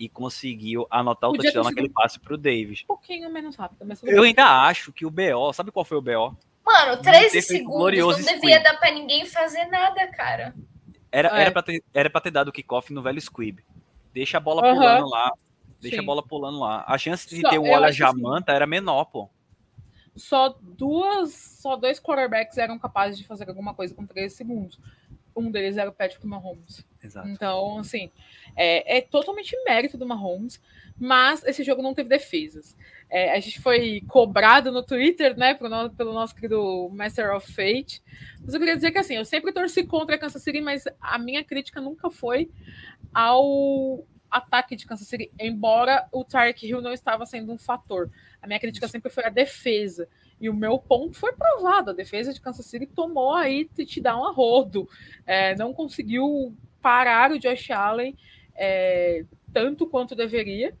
e 0.00 0.08
conseguiu 0.08 0.86
anotar 0.90 1.28
o 1.28 1.34
touchdown 1.34 1.64
naquele 1.64 1.90
passe 1.90 2.18
pro 2.18 2.38
Davis. 2.38 2.84
Um 2.84 2.86
pouquinho 2.86 3.30
menos 3.30 3.54
rápido. 3.54 3.84
Mas 3.86 4.02
eu 4.02 4.22
ainda 4.22 4.64
acho 4.64 4.94
que 4.94 5.04
o 5.04 5.10
BO, 5.10 5.52
sabe 5.52 5.70
qual 5.70 5.84
foi 5.84 5.98
o 5.98 6.00
BO? 6.00 6.34
Mano, 6.64 7.02
13 7.02 7.42
segundos 7.42 7.98
não 7.98 8.34
devia 8.34 8.62
dar 8.62 8.78
pra 8.78 8.90
ninguém 8.92 9.26
fazer 9.26 9.66
nada, 9.66 10.06
cara. 10.08 10.54
Era, 11.12 11.36
é. 11.36 11.42
era, 11.42 11.50
pra 11.52 11.62
ter, 11.62 11.84
era 11.92 12.08
pra 12.08 12.20
ter 12.22 12.30
dado 12.30 12.48
o 12.48 12.52
kickoff 12.52 12.90
no 12.94 13.02
velho 13.02 13.20
Squib. 13.20 13.58
Deixa 14.14 14.38
a 14.38 14.40
bola 14.40 14.66
uhum. 14.66 14.74
pulando 14.74 15.08
lá. 15.10 15.32
Deixa 15.78 15.96
Sim. 15.98 16.02
a 16.02 16.06
bola 16.06 16.22
pulando 16.22 16.58
lá. 16.58 16.82
A 16.86 16.96
chance 16.96 17.28
de 17.28 17.42
Só, 17.42 17.50
ter 17.50 17.58
um 17.58 17.70
olha 17.70 17.92
Jamanta 17.92 18.52
assim, 18.52 18.56
era 18.56 18.66
menor, 18.66 19.04
pô. 19.04 19.28
Só 20.16 20.56
duas, 20.62 21.34
só 21.34 21.76
dois 21.76 22.00
quarterbacks 22.00 22.56
eram 22.56 22.78
capazes 22.78 23.18
de 23.18 23.26
fazer 23.26 23.46
alguma 23.48 23.74
coisa 23.74 23.94
com 23.94 24.06
13 24.06 24.34
segundos. 24.34 24.80
Um 25.36 25.50
deles 25.50 25.76
era 25.76 25.90
o 25.90 25.92
Patrick 25.92 26.26
Mahomes. 26.26 26.86
Exato. 27.02 27.28
Então, 27.28 27.78
assim, 27.78 28.10
é, 28.56 28.98
é 28.98 29.00
totalmente 29.00 29.56
mérito 29.64 29.96
do 29.96 30.06
Mahomes, 30.06 30.60
mas 30.98 31.42
esse 31.44 31.64
jogo 31.64 31.82
não 31.82 31.94
teve 31.94 32.08
defesas. 32.08 32.76
É, 33.08 33.32
a 33.32 33.40
gente 33.40 33.60
foi 33.60 34.02
cobrado 34.06 34.70
no 34.70 34.82
Twitter, 34.82 35.36
né, 35.36 35.54
pelo, 35.54 35.90
pelo 35.90 36.12
nosso 36.12 36.34
querido 36.34 36.88
Master 36.92 37.34
of 37.34 37.50
Fate. 37.52 38.02
Mas 38.44 38.54
eu 38.54 38.60
queria 38.60 38.76
dizer 38.76 38.92
que 38.92 38.98
assim, 38.98 39.16
eu 39.16 39.24
sempre 39.24 39.52
torci 39.52 39.84
contra 39.84 40.16
a 40.16 40.18
Kansas 40.18 40.42
City, 40.42 40.60
mas 40.60 40.84
a 41.00 41.18
minha 41.18 41.42
crítica 41.42 41.80
nunca 41.80 42.10
foi 42.10 42.50
ao 43.12 44.04
ataque 44.30 44.76
de 44.76 44.86
Kansas 44.86 45.08
City, 45.08 45.32
embora 45.40 46.06
o 46.12 46.24
Tarek 46.24 46.64
Hill 46.64 46.80
não 46.80 46.92
estava 46.92 47.26
sendo 47.26 47.52
um 47.52 47.58
fator. 47.58 48.10
A 48.40 48.46
minha 48.46 48.60
crítica 48.60 48.86
sempre 48.86 49.10
foi 49.10 49.24
a 49.24 49.30
defesa. 49.30 50.08
E 50.40 50.48
o 50.48 50.54
meu 50.54 50.78
ponto 50.78 51.16
foi 51.16 51.32
provado. 51.32 51.90
A 51.90 51.94
defesa 51.94 52.32
de 52.32 52.40
Kansas 52.40 52.64
City 52.64 52.86
tomou 52.86 53.34
aí 53.34 53.66
te 53.66 54.00
dá 54.00 54.16
um 54.16 54.24
arrodo. 54.24 54.88
É, 55.26 55.54
não 55.56 55.74
conseguiu 55.74 56.56
parar 56.80 57.30
o 57.32 57.38
Josh 57.38 57.70
Allen 57.70 58.16
é, 58.56 59.24
tanto 59.52 59.86
quanto 59.86 60.14
deveria. 60.14 60.74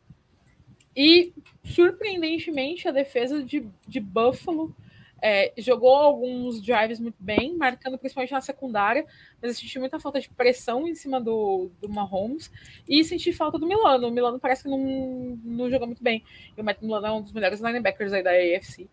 E, 0.94 1.32
surpreendentemente, 1.64 2.88
a 2.88 2.92
defesa 2.92 3.42
de, 3.42 3.66
de 3.86 4.00
Buffalo 4.00 4.74
é, 5.22 5.52
jogou 5.58 5.94
alguns 5.94 6.60
drives 6.60 6.98
muito 6.98 7.16
bem, 7.20 7.56
marcando 7.56 7.98
principalmente 7.98 8.32
na 8.32 8.40
secundária, 8.40 9.04
mas 9.40 9.50
eu 9.50 9.54
senti 9.54 9.78
muita 9.78 10.00
falta 10.00 10.20
de 10.20 10.28
pressão 10.30 10.88
em 10.88 10.94
cima 10.94 11.20
do, 11.20 11.70
do 11.80 11.88
Mahomes 11.88 12.50
e 12.88 13.04
senti 13.04 13.32
falta 13.32 13.58
do 13.58 13.66
Milano. 13.66 14.08
O 14.08 14.10
Milano 14.10 14.40
parece 14.40 14.62
que 14.62 14.68
não, 14.68 15.38
não 15.44 15.70
jogou 15.70 15.86
muito 15.86 16.02
bem. 16.02 16.24
E 16.56 16.60
o 16.60 16.64
Matt 16.64 16.80
Milano 16.80 17.06
é 17.06 17.12
um 17.12 17.22
dos 17.22 17.32
melhores 17.32 17.60
linebackers 17.60 18.12
aí 18.12 18.22
da 18.22 18.30
AFC. 18.30 18.88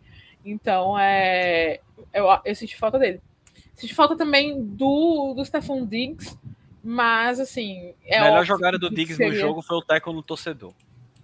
Então, 0.46 0.98
é, 1.00 1.80
eu, 2.14 2.26
eu 2.46 2.56
senti 2.56 2.78
falta 2.78 3.00
dele. 3.00 3.22
Senti 3.74 3.94
falta 3.94 4.16
também 4.16 4.64
do, 4.64 5.34
do 5.34 5.46
Stephon 5.46 5.86
Diggs, 5.86 6.38
mas 6.88 7.38
assim. 7.38 7.94
É 8.06 8.18
a 8.18 8.24
melhor 8.24 8.46
jogada 8.46 8.80
do 8.80 8.90
Diggs 8.90 9.18
seria... 9.18 9.34
no 9.34 9.38
jogo 9.38 9.62
foi 9.62 9.76
o 9.76 9.82
tackle 9.82 10.14
no 10.14 10.24
torcedor. 10.24 10.74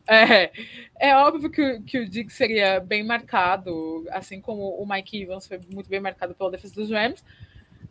É, 0.06 0.52
é 0.99 1.15
óbvio 1.15 1.49
que, 1.49 1.80
que 1.84 1.99
o 1.99 2.10
Diggs 2.10 2.35
seria 2.35 2.81
bem 2.81 3.02
marcado, 3.02 4.06
assim 4.11 4.41
como 4.41 4.76
o 4.76 4.85
Mike 4.85 5.22
Evans 5.22 5.48
foi 5.48 5.61
muito 5.72 5.90
bem 5.90 6.02
marcado 6.02 6.35
pela 6.35 6.52
defesa 6.52 6.76
dos 6.76 6.91
Rams. 6.91 7.23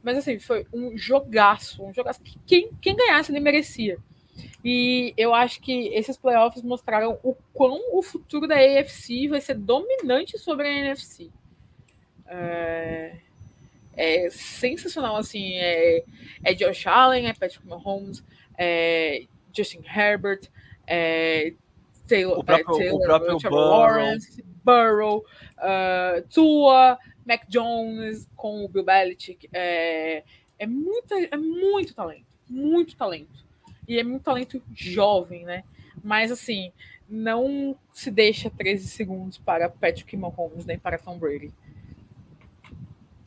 Mas 0.02 0.18
assim, 0.18 0.38
foi 0.38 0.66
um 0.70 0.98
jogaço, 0.98 1.82
um 1.82 1.94
jogaço 1.94 2.20
que 2.22 2.38
quem, 2.44 2.70
quem 2.78 2.94
ganhasse 2.94 3.32
ele 3.32 3.40
merecia. 3.40 3.96
E 4.62 5.14
eu 5.16 5.32
acho 5.32 5.58
que 5.62 5.88
esses 5.94 6.18
playoffs 6.18 6.62
mostraram 6.62 7.18
o 7.22 7.34
quão 7.54 7.80
o 7.96 8.02
futuro 8.02 8.46
da 8.46 8.56
AFC 8.56 9.28
vai 9.28 9.40
ser 9.40 9.54
dominante 9.54 10.36
sobre 10.38 10.68
a 10.68 10.72
NFC. 10.72 11.30
É, 12.26 13.16
é 13.96 14.28
sensacional, 14.30 15.16
assim. 15.16 15.56
É, 15.56 16.04
é 16.44 16.54
Josh 16.54 16.86
Allen, 16.86 17.28
é 17.28 17.32
Patrick 17.32 17.66
Mahomes, 17.66 18.24
é 18.58 19.24
Justin 19.54 19.82
Herbert, 19.84 20.48
é 20.86 21.54
Taylor, 22.06 22.38
o 22.38 22.44
próprio, 22.44 22.76
Taylor, 22.78 23.00
o 23.00 23.02
próprio 23.02 23.38
Trevor 23.38 23.58
Burrow. 23.58 23.78
Lawrence, 23.78 24.44
Burrow, 24.64 25.24
uh, 25.58 26.28
Tua, 26.28 26.98
Mac 27.26 27.42
Jones 27.48 28.28
com 28.36 28.64
o 28.64 28.68
Bill 28.68 28.84
Belichick. 28.84 29.48
É, 29.52 30.24
é, 30.58 30.66
muita, 30.66 31.14
é 31.18 31.36
muito 31.36 31.94
talento, 31.94 32.26
muito 32.48 32.96
talento. 32.96 33.42
E 33.88 33.98
é 33.98 34.04
muito 34.04 34.22
talento 34.22 34.62
jovem, 34.74 35.44
né? 35.44 35.64
Mas 36.02 36.30
assim, 36.30 36.72
não 37.08 37.76
se 37.92 38.10
deixa 38.10 38.50
13 38.50 38.88
segundos 38.88 39.38
para 39.38 39.68
Patrick 39.68 40.16
Mahomes 40.16 40.64
nem 40.64 40.78
para 40.78 40.98
Tom 40.98 41.18
Brady. 41.18 41.52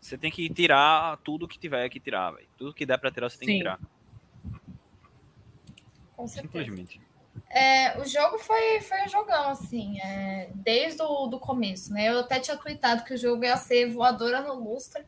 Você 0.05 0.19
tem 0.19 0.29
que 0.29 0.47
tirar 0.53 1.17
tudo 1.23 1.47
que 1.47 1.57
tiver 1.57 1.89
que 1.89 1.99
tirar, 1.99 2.29
véio. 2.29 2.47
Tudo 2.55 2.75
que 2.75 2.85
der 2.85 2.99
para 2.99 3.09
tirar, 3.09 3.27
você 3.27 3.39
tem 3.39 3.47
Sim. 3.47 3.53
que 3.53 3.57
tirar. 3.57 3.79
Com 6.15 6.27
certeza. 6.27 6.63
Simplesmente. 6.63 7.01
É, 7.49 7.99
o 7.99 8.05
jogo 8.05 8.37
foi, 8.37 8.81
foi 8.81 9.03
um 9.03 9.09
jogão, 9.09 9.49
assim, 9.49 9.99
é, 9.99 10.51
desde 10.53 11.01
o 11.01 11.25
do 11.25 11.39
começo, 11.39 11.91
né? 11.91 12.07
Eu 12.07 12.19
até 12.19 12.39
tinha 12.39 12.55
tweetado 12.55 13.03
que 13.03 13.15
o 13.15 13.17
jogo 13.17 13.45
ia 13.45 13.57
ser 13.57 13.91
voadora 13.91 14.41
no 14.41 14.53
lustre, 14.53 15.03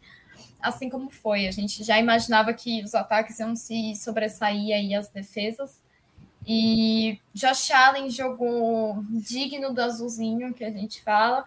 assim 0.59 0.89
como 0.89 1.11
foi. 1.11 1.47
A 1.47 1.51
gente 1.51 1.83
já 1.83 1.99
imaginava 1.99 2.51
que 2.51 2.83
os 2.83 2.95
ataques 2.95 3.39
iam 3.39 3.55
se 3.55 3.95
sobressair 3.95 4.75
aí 4.75 4.95
as 4.95 5.09
defesas. 5.09 5.79
E 6.43 7.19
Josh 7.35 7.69
Allen 7.69 8.09
jogou 8.09 9.03
digno 9.11 9.71
do 9.71 9.79
azulzinho, 9.79 10.55
que 10.55 10.63
a 10.63 10.71
gente 10.71 11.03
fala. 11.03 11.45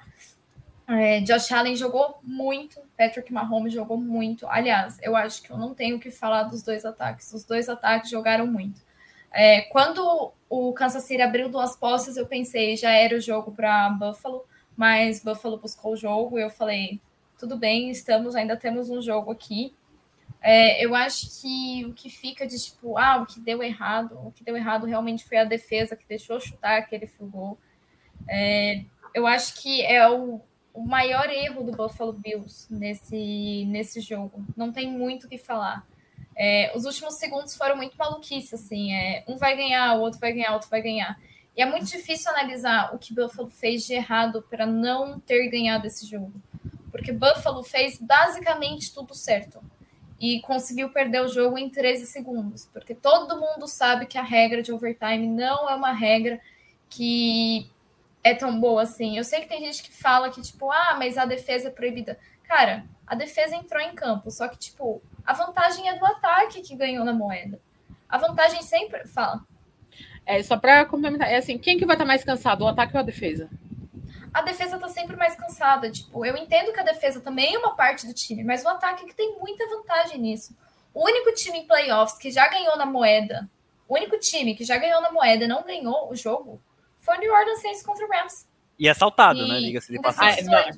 É, 0.90 1.20
Josh 1.20 1.52
Allen 1.52 1.76
jogou 1.76 2.18
muito, 2.20 2.80
Patrick 2.98 3.32
Mahomes 3.32 3.72
jogou 3.72 3.96
muito. 3.96 4.44
Aliás, 4.48 4.98
eu 5.00 5.14
acho 5.14 5.40
que 5.40 5.50
eu 5.50 5.56
não 5.56 5.72
tenho 5.72 5.96
o 5.96 6.00
que 6.00 6.10
falar 6.10 6.44
dos 6.44 6.64
dois 6.64 6.84
ataques. 6.84 7.32
Os 7.32 7.44
dois 7.44 7.68
ataques 7.68 8.10
jogaram 8.10 8.44
muito. 8.44 8.82
É, 9.32 9.60
quando 9.62 10.32
o 10.48 10.72
Kansas 10.72 11.04
City 11.04 11.22
abriu 11.22 11.48
duas 11.48 11.76
postas, 11.76 12.16
eu 12.16 12.26
pensei, 12.26 12.76
já 12.76 12.90
era 12.90 13.16
o 13.16 13.20
jogo 13.20 13.52
para 13.52 13.88
Buffalo, 13.90 14.44
mas 14.76 15.22
Buffalo 15.22 15.58
buscou 15.58 15.92
o 15.92 15.96
jogo 15.96 16.36
e 16.36 16.42
eu 16.42 16.50
falei, 16.50 17.00
tudo 17.38 17.56
bem, 17.56 17.90
estamos, 17.90 18.34
ainda 18.34 18.56
temos 18.56 18.90
um 18.90 19.00
jogo 19.00 19.30
aqui. 19.30 19.72
É, 20.42 20.84
eu 20.84 20.92
acho 20.96 21.40
que 21.40 21.84
o 21.84 21.92
que 21.92 22.10
fica 22.10 22.46
de 22.48 22.58
tipo, 22.58 22.98
ah, 22.98 23.18
o 23.22 23.26
que 23.26 23.38
deu 23.38 23.62
errado, 23.62 24.18
o 24.26 24.32
que 24.32 24.42
deu 24.42 24.56
errado 24.56 24.86
realmente 24.86 25.24
foi 25.24 25.38
a 25.38 25.44
defesa 25.44 25.94
que 25.94 26.08
deixou 26.08 26.40
chutar 26.40 26.78
aquele 26.78 27.06
field. 27.06 27.56
É, 28.28 28.82
eu 29.14 29.24
acho 29.26 29.60
que 29.62 29.82
é 29.82 30.08
o, 30.08 30.40
o 30.72 30.82
maior 30.82 31.28
erro 31.30 31.64
do 31.64 31.72
Buffalo 31.72 32.12
Bills 32.12 32.66
nesse, 32.72 33.64
nesse 33.66 34.00
jogo. 34.00 34.44
Não 34.56 34.72
tem 34.72 34.90
muito 34.90 35.26
o 35.26 35.28
que 35.28 35.38
falar. 35.38 35.86
É, 36.36 36.72
os 36.74 36.84
últimos 36.84 37.16
segundos 37.16 37.54
foram 37.56 37.76
muito 37.76 37.96
maluquice, 37.96 38.54
assim. 38.54 38.94
É, 38.94 39.24
um 39.26 39.36
vai 39.36 39.56
ganhar, 39.56 39.94
o 39.96 40.00
outro 40.00 40.20
vai 40.20 40.32
ganhar, 40.32 40.52
o 40.52 40.54
outro 40.54 40.70
vai 40.70 40.80
ganhar. 40.80 41.18
E 41.56 41.62
é 41.62 41.66
muito 41.66 41.86
difícil 41.86 42.30
analisar 42.30 42.94
o 42.94 42.98
que 42.98 43.14
Buffalo 43.14 43.50
fez 43.50 43.84
de 43.84 43.94
errado 43.94 44.42
para 44.48 44.64
não 44.64 45.18
ter 45.20 45.48
ganhado 45.48 45.86
esse 45.86 46.06
jogo. 46.06 46.32
Porque 46.90 47.12
Buffalo 47.12 47.62
fez 47.62 47.98
basicamente 47.98 48.94
tudo 48.94 49.14
certo. 49.14 49.60
E 50.18 50.40
conseguiu 50.42 50.90
perder 50.90 51.22
o 51.22 51.28
jogo 51.28 51.58
em 51.58 51.68
13 51.68 52.06
segundos. 52.06 52.66
Porque 52.72 52.94
todo 52.94 53.40
mundo 53.40 53.66
sabe 53.66 54.06
que 54.06 54.18
a 54.18 54.22
regra 54.22 54.62
de 54.62 54.72
overtime 54.72 55.26
não 55.26 55.68
é 55.68 55.74
uma 55.74 55.92
regra 55.92 56.40
que 56.88 57.70
é 58.22 58.34
tão 58.34 58.58
boa 58.60 58.82
assim. 58.82 59.16
Eu 59.16 59.24
sei 59.24 59.40
que 59.40 59.48
tem 59.48 59.64
gente 59.64 59.82
que 59.82 59.92
fala 59.92 60.30
que, 60.30 60.40
tipo, 60.42 60.70
ah, 60.70 60.96
mas 60.98 61.16
a 61.16 61.24
defesa 61.24 61.68
é 61.68 61.70
proibida. 61.70 62.18
Cara, 62.44 62.84
a 63.06 63.14
defesa 63.14 63.56
entrou 63.56 63.80
em 63.80 63.94
campo, 63.94 64.30
só 64.30 64.48
que, 64.48 64.58
tipo, 64.58 65.02
a 65.24 65.32
vantagem 65.32 65.88
é 65.88 65.98
do 65.98 66.04
ataque 66.04 66.60
que 66.62 66.76
ganhou 66.76 67.04
na 67.04 67.12
moeda. 67.12 67.60
A 68.08 68.18
vantagem 68.18 68.62
sempre. 68.62 69.06
Fala. 69.06 69.40
É, 70.26 70.42
só 70.42 70.56
para 70.56 70.84
complementar, 70.84 71.30
é 71.30 71.36
assim, 71.36 71.58
quem 71.58 71.78
que 71.78 71.86
vai 71.86 71.94
estar 71.94 72.04
tá 72.04 72.08
mais 72.08 72.24
cansado, 72.24 72.64
o 72.64 72.68
ataque 72.68 72.94
ou 72.94 73.00
a 73.00 73.04
defesa? 73.04 73.48
A 74.32 74.42
defesa 74.42 74.78
tá 74.78 74.88
sempre 74.88 75.16
mais 75.16 75.34
cansada. 75.34 75.90
Tipo, 75.90 76.24
eu 76.24 76.36
entendo 76.36 76.72
que 76.72 76.80
a 76.80 76.84
defesa 76.84 77.20
também 77.20 77.54
é 77.54 77.58
uma 77.58 77.74
parte 77.74 78.06
do 78.06 78.14
time, 78.14 78.44
mas 78.44 78.64
o 78.64 78.68
ataque 78.68 79.04
é 79.04 79.06
que 79.06 79.14
tem 79.14 79.38
muita 79.38 79.66
vantagem 79.68 80.20
nisso. 80.20 80.56
O 80.92 81.04
único 81.04 81.32
time 81.34 81.58
em 81.58 81.66
playoffs 81.66 82.18
que 82.18 82.30
já 82.30 82.48
ganhou 82.48 82.76
na 82.76 82.86
moeda, 82.86 83.48
o 83.88 83.94
único 83.94 84.18
time 84.18 84.54
que 84.54 84.64
já 84.64 84.76
ganhou 84.76 85.00
na 85.00 85.10
moeda 85.10 85.48
não 85.48 85.64
ganhou 85.64 86.10
o 86.10 86.16
jogo 86.16 86.60
foi 87.10 87.16
o 87.16 87.20
New 87.20 87.34
Orleans 87.34 87.60
Saints 87.60 87.82
contra 87.82 88.06
o 88.06 88.08
Rams. 88.08 88.46
E 88.78 88.88
assaltado, 88.88 89.46
né? 89.46 89.60
Diga-se 89.60 89.92
de 89.92 90.00
passagem. 90.00 90.44
Ah, 90.54 90.70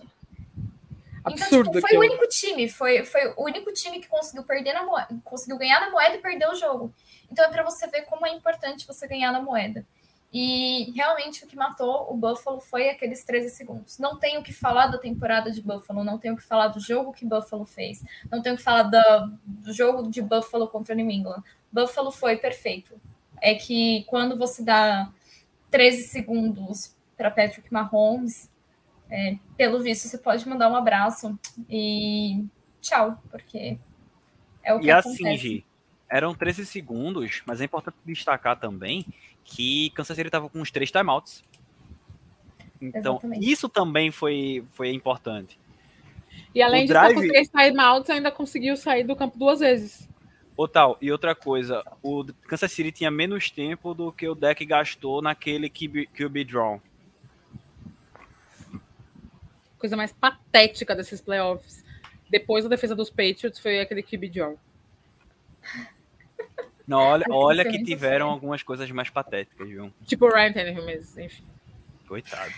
Absurdo. 1.24 1.70
Então, 1.70 1.72
tipo, 1.74 1.88
foi 1.88 1.96
o 1.96 2.00
único 2.00 2.28
time, 2.28 2.68
foi, 2.68 3.04
foi 3.04 3.28
o 3.36 3.44
único 3.44 3.72
time 3.72 4.00
que 4.00 4.08
conseguiu 4.08 4.42
perder 4.42 4.72
na 4.72 5.06
conseguiu 5.22 5.56
ganhar 5.56 5.80
na 5.80 5.90
moeda 5.90 6.16
e 6.16 6.18
perder 6.18 6.48
o 6.48 6.54
jogo. 6.56 6.92
Então 7.30 7.44
é 7.44 7.48
para 7.48 7.62
você 7.62 7.86
ver 7.86 8.02
como 8.02 8.26
é 8.26 8.30
importante 8.30 8.86
você 8.86 9.06
ganhar 9.06 9.30
na 9.30 9.40
moeda. 9.40 9.86
E 10.32 10.90
realmente 10.96 11.44
o 11.44 11.46
que 11.46 11.54
matou 11.54 12.10
o 12.10 12.16
Buffalo 12.16 12.58
foi 12.58 12.88
aqueles 12.88 13.22
13 13.22 13.50
segundos. 13.50 13.98
Não 13.98 14.18
tenho 14.18 14.40
o 14.40 14.42
que 14.42 14.52
falar 14.52 14.86
da 14.86 14.98
temporada 14.98 15.52
de 15.52 15.62
Buffalo, 15.62 16.02
não 16.02 16.18
tenho 16.18 16.34
o 16.34 16.36
que 16.36 16.42
falar 16.42 16.68
do 16.68 16.80
jogo 16.80 17.12
que 17.12 17.24
Buffalo 17.24 17.64
fez, 17.64 18.02
não 18.28 18.42
tenho 18.42 18.56
o 18.56 18.58
que 18.58 18.64
falar 18.64 18.84
da, 18.84 19.30
do 19.44 19.72
jogo 19.72 20.10
de 20.10 20.20
Buffalo 20.20 20.66
contra 20.66 20.94
New 20.94 21.08
England. 21.08 21.44
Buffalo 21.70 22.10
foi 22.10 22.36
perfeito. 22.36 23.00
É 23.40 23.54
que 23.54 24.04
quando 24.08 24.36
você 24.36 24.64
dá 24.64 25.08
13 25.72 26.02
segundos 26.04 26.94
para 27.16 27.28
Patrick 27.30 27.72
Mahomes, 27.72 28.48
é, 29.10 29.36
pelo 29.56 29.80
visto 29.82 30.06
você 30.08 30.16
pode 30.18 30.48
mandar 30.48 30.70
um 30.70 30.76
abraço 30.76 31.36
e 31.68 32.44
tchau, 32.80 33.20
porque 33.30 33.78
é 34.62 34.72
o 34.74 34.78
que 34.78 34.86
e 34.86 34.90
acontece. 34.90 35.26
assim, 35.26 35.36
Gi, 35.36 35.64
eram 36.08 36.34
13 36.34 36.64
segundos, 36.64 37.42
mas 37.46 37.60
é 37.60 37.64
importante 37.64 37.96
destacar 38.04 38.58
também 38.60 39.04
que 39.44 39.90
Kansas 39.90 40.16
City 40.16 40.28
estava 40.28 40.48
com 40.48 40.60
uns 40.60 40.70
três 40.70 40.90
timeouts. 40.92 41.42
Então, 42.80 43.14
Exatamente. 43.14 43.50
isso 43.50 43.68
também 43.68 44.10
foi, 44.10 44.64
foi 44.72 44.92
importante. 44.92 45.58
E 46.54 46.62
além 46.62 46.84
O 46.84 46.86
de 46.86 46.92
estar 46.92 47.08
drive- 47.08 47.14
com 47.20 47.28
três 47.28 47.48
timeouts, 47.48 48.10
ainda 48.10 48.30
conseguiu 48.30 48.76
sair 48.76 49.04
do 49.04 49.14
campo 49.16 49.38
duas 49.38 49.60
vezes. 49.60 50.08
Ô, 50.62 50.68
tal, 50.68 50.96
e 51.02 51.10
outra 51.10 51.34
coisa, 51.34 51.82
o 52.00 52.24
Kansas 52.46 52.70
City 52.70 52.92
tinha 52.92 53.10
menos 53.10 53.50
tempo 53.50 53.92
do 53.92 54.12
que 54.12 54.28
o 54.28 54.34
deck 54.34 54.64
gastou 54.64 55.20
naquele 55.20 55.68
QB, 55.68 56.06
QB 56.06 56.44
draw. 56.44 56.80
Coisa 59.76 59.96
mais 59.96 60.12
patética 60.12 60.94
desses 60.94 61.20
playoffs. 61.20 61.84
Depois 62.30 62.62
da 62.62 62.70
defesa 62.70 62.94
dos 62.94 63.10
Patriots 63.10 63.58
foi 63.58 63.80
aquele 63.80 64.04
QB 64.04 64.28
John. 64.28 64.56
Não, 66.86 67.00
olha, 67.00 67.26
olha 67.34 67.68
que 67.68 67.82
tiveram 67.82 68.30
algumas 68.30 68.62
coisas 68.62 68.88
mais 68.92 69.10
patéticas, 69.10 69.68
viu? 69.68 69.92
Tipo 70.06 70.26
o 70.26 70.32
Ryan 70.32 70.52
Tannehill, 70.52 70.84
mas 70.84 71.18
enfim. 71.18 71.42
Coitado. 72.06 72.54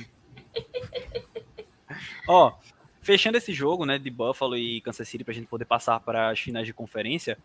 Ó, 2.29 2.53
fechando 3.01 3.39
esse 3.39 3.55
jogo, 3.55 3.87
né, 3.87 3.99
de 3.99 4.11
Buffalo 4.11 4.59
e 4.59 4.83
Kansas 4.83 5.09
City 5.09 5.25
pra 5.25 5.33
gente 5.33 5.47
poder 5.47 5.65
passar 5.65 6.01
para 6.01 6.29
as 6.29 6.39
finais 6.39 6.67
de 6.67 6.75
conferência, 6.75 7.39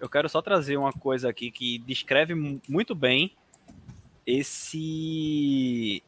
eu 0.00 0.08
quero 0.08 0.28
só 0.28 0.40
trazer 0.42 0.76
uma 0.76 0.92
coisa 0.92 1.28
aqui 1.28 1.50
que 1.50 1.78
descreve 1.78 2.34
mu- 2.34 2.60
muito 2.68 2.94
bem 2.94 3.36
esse 4.26 6.02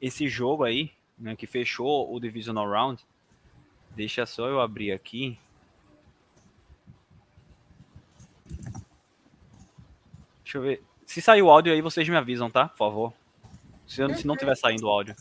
esse 0.00 0.28
jogo 0.28 0.64
aí, 0.64 0.92
né, 1.18 1.34
que 1.34 1.46
fechou 1.46 2.12
o 2.14 2.20
divisional 2.20 2.68
round. 2.68 3.02
Deixa 3.94 4.26
só 4.26 4.46
eu 4.48 4.60
abrir 4.60 4.92
aqui. 4.92 5.38
Deixa 10.44 10.58
eu 10.58 10.62
ver. 10.62 10.82
Se 11.06 11.22
sair 11.22 11.42
o 11.42 11.50
áudio 11.50 11.72
aí, 11.72 11.80
vocês 11.80 12.08
me 12.08 12.16
avisam, 12.16 12.50
tá? 12.50 12.68
Por 12.68 12.76
favor. 12.78 13.12
Se, 13.86 13.96
se 14.16 14.26
não 14.26 14.36
tiver 14.36 14.56
saindo 14.56 14.86
o 14.86 14.90
áudio. 14.90 15.14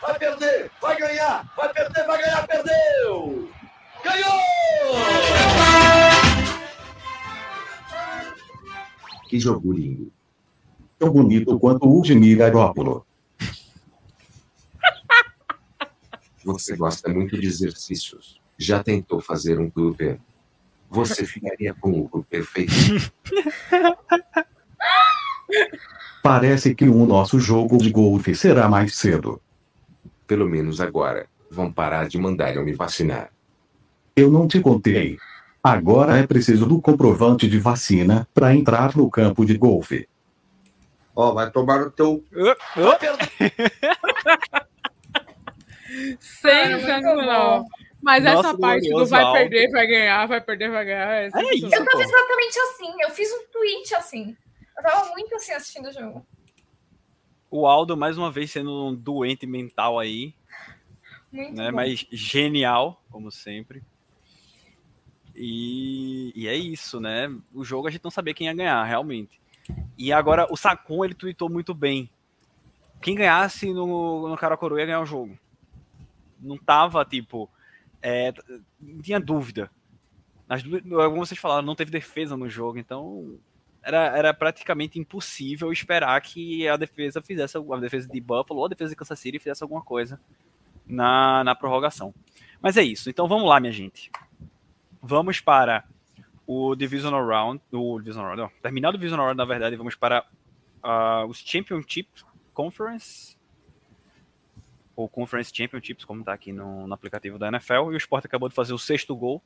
Vai 0.00 0.18
perder, 0.18 0.70
vai 0.80 0.96
ganhar, 0.96 1.52
vai 1.56 1.72
perder, 1.72 2.06
vai 2.06 2.22
ganhar, 2.22 2.46
perdeu! 2.46 3.50
Ganhou! 4.04 4.38
Que 9.28 9.38
jogo 9.38 9.72
lindo. 9.72 10.10
Tão 10.98 11.10
bonito 11.10 11.58
quanto 11.58 11.86
o 11.86 12.02
de 12.02 12.34
Garoppolo. 12.34 13.06
Você 16.44 16.74
gosta 16.76 17.08
muito 17.08 17.38
de 17.38 17.46
exercícios. 17.46 18.40
Já 18.56 18.82
tentou 18.82 19.20
fazer 19.20 19.60
um 19.60 19.70
Cooper? 19.70 20.18
Você 20.90 21.26
ficaria 21.26 21.74
com 21.74 22.08
o 22.10 22.24
perfeito. 22.24 22.72
Parece 26.22 26.74
que 26.74 26.88
o 26.88 27.06
nosso 27.06 27.38
jogo 27.38 27.76
de 27.78 27.90
golfe 27.90 28.34
será 28.34 28.68
mais 28.68 28.96
cedo. 28.96 29.40
Pelo 30.26 30.48
menos 30.48 30.80
agora. 30.80 31.28
Vão 31.50 31.70
parar 31.72 32.08
de 32.08 32.18
mandar 32.18 32.54
eu 32.54 32.64
me 32.64 32.72
vacinar. 32.72 33.30
Eu 34.18 34.30
não 34.30 34.48
te 34.48 34.60
contei. 34.60 35.18
Agora 35.62 36.18
é 36.18 36.26
preciso 36.26 36.66
do 36.66 36.80
comprovante 36.80 37.48
de 37.48 37.58
vacina 37.58 38.28
para 38.34 38.54
entrar 38.54 38.96
no 38.96 39.10
campo 39.10 39.44
de 39.44 39.56
golfe. 39.56 40.08
Ó, 41.14 41.32
vai 41.32 41.50
tomar 41.50 41.80
no 41.80 41.90
teu. 41.90 42.24
Vai 42.76 42.98
perder. 42.98 43.52
Sensacional. 46.20 47.64
Mas 48.00 48.24
Nossa, 48.24 48.48
essa 48.50 48.58
parte 48.58 48.88
do 48.88 49.06
vai 49.06 49.32
perder, 49.32 49.70
vai 49.70 49.86
ganhar, 49.86 50.26
vai 50.26 50.40
perder, 50.40 50.70
vai 50.70 50.84
ganhar. 50.84 51.12
É, 51.12 51.30
É 51.34 51.54
isso, 51.54 51.66
Eu 51.66 51.70
tava 51.70 51.90
pô. 51.90 52.00
exatamente 52.00 52.58
assim. 52.60 53.02
Eu 53.02 53.10
fiz 53.10 53.28
um 53.32 53.44
tweet 53.52 53.94
assim. 53.94 54.36
Eu 54.76 54.82
tava 54.82 55.10
muito 55.10 55.34
assim 55.34 55.52
assistindo 55.52 55.88
o 55.88 55.92
jogo. 55.92 56.24
O 57.50 57.66
Aldo, 57.66 57.96
mais 57.96 58.16
uma 58.16 58.30
vez, 58.30 58.50
sendo 58.50 58.88
um 58.88 58.94
doente 58.94 59.46
mental 59.46 59.98
aí, 59.98 60.34
Muito 61.32 61.56
né? 61.56 61.70
bom. 61.70 61.76
Mas 61.76 62.06
genial, 62.10 63.02
como 63.10 63.30
sempre. 63.32 63.82
E, 65.40 66.32
e 66.34 66.48
é 66.48 66.56
isso, 66.56 66.98
né? 66.98 67.32
O 67.54 67.64
jogo 67.64 67.86
a 67.86 67.90
gente 67.90 68.02
não 68.04 68.10
sabia 68.10 68.34
quem 68.34 68.48
ia 68.48 68.54
ganhar, 68.54 68.82
realmente. 68.84 69.40
E 69.96 70.12
agora 70.12 70.46
o 70.50 70.56
Sacon, 70.56 71.04
ele 71.04 71.14
tweetou 71.14 71.48
muito 71.48 71.72
bem. 71.72 72.10
Quem 73.00 73.14
ganhasse 73.14 73.72
no, 73.72 74.28
no 74.28 74.36
Cara 74.36 74.56
Coroa 74.56 74.80
ia 74.80 74.86
ganhar 74.86 75.00
o 75.00 75.06
jogo. 75.06 75.38
Não 76.40 76.56
tava, 76.56 77.04
tipo... 77.04 77.48
é, 78.02 78.32
não 78.80 79.00
tinha 79.00 79.20
dúvida. 79.20 79.70
As, 80.48 80.62
como 80.62 81.16
vocês 81.16 81.38
falaram, 81.38 81.66
não 81.66 81.74
teve 81.74 81.90
defesa 81.90 82.36
no 82.36 82.48
jogo, 82.48 82.78
então 82.78 83.38
era, 83.82 84.16
era 84.16 84.34
praticamente 84.34 84.98
impossível 84.98 85.72
esperar 85.72 86.20
que 86.20 86.66
a 86.66 86.76
defesa 86.76 87.20
fizesse 87.20 87.56
a 87.56 87.76
defesa 87.76 88.08
de 88.08 88.20
Buffalo 88.20 88.60
ou 88.60 88.66
a 88.66 88.68
defesa 88.68 88.90
de 88.90 88.96
Kansas 88.96 89.18
City 89.18 89.38
fizesse 89.38 89.62
alguma 89.62 89.82
coisa 89.82 90.20
na, 90.86 91.44
na 91.44 91.54
prorrogação. 91.54 92.14
Mas 92.60 92.76
é 92.76 92.82
isso. 92.82 93.10
Então 93.10 93.28
vamos 93.28 93.48
lá, 93.48 93.60
minha 93.60 93.72
gente. 93.72 94.10
Vamos 95.02 95.40
para 95.40 95.84
o 96.46 96.74
Divisional 96.74 97.26
Round. 97.26 97.60
O 97.72 97.98
Divisional 97.98 98.34
Round, 98.34 98.42
não, 98.42 98.62
terminado 98.62 98.96
o 98.96 98.98
Divisional 98.98 99.26
Round, 99.26 99.38
na 99.38 99.44
verdade, 99.44 99.76
vamos 99.76 99.94
para 99.94 100.24
ah, 100.82 101.24
os 101.28 101.38
Championship 101.38 102.08
Conference. 102.54 103.36
Ou 104.96 105.08
Conference 105.08 105.52
Championships, 105.54 106.04
como 106.04 106.20
está 106.20 106.32
aqui 106.32 106.52
no, 106.52 106.86
no 106.86 106.94
aplicativo 106.94 107.38
da 107.38 107.48
NFL. 107.48 107.92
E 107.92 107.94
o 107.94 107.96
Sport 107.96 108.24
acabou 108.24 108.48
de 108.48 108.54
fazer 108.54 108.72
o 108.72 108.78
sexto 108.78 109.14
gol 109.14 109.42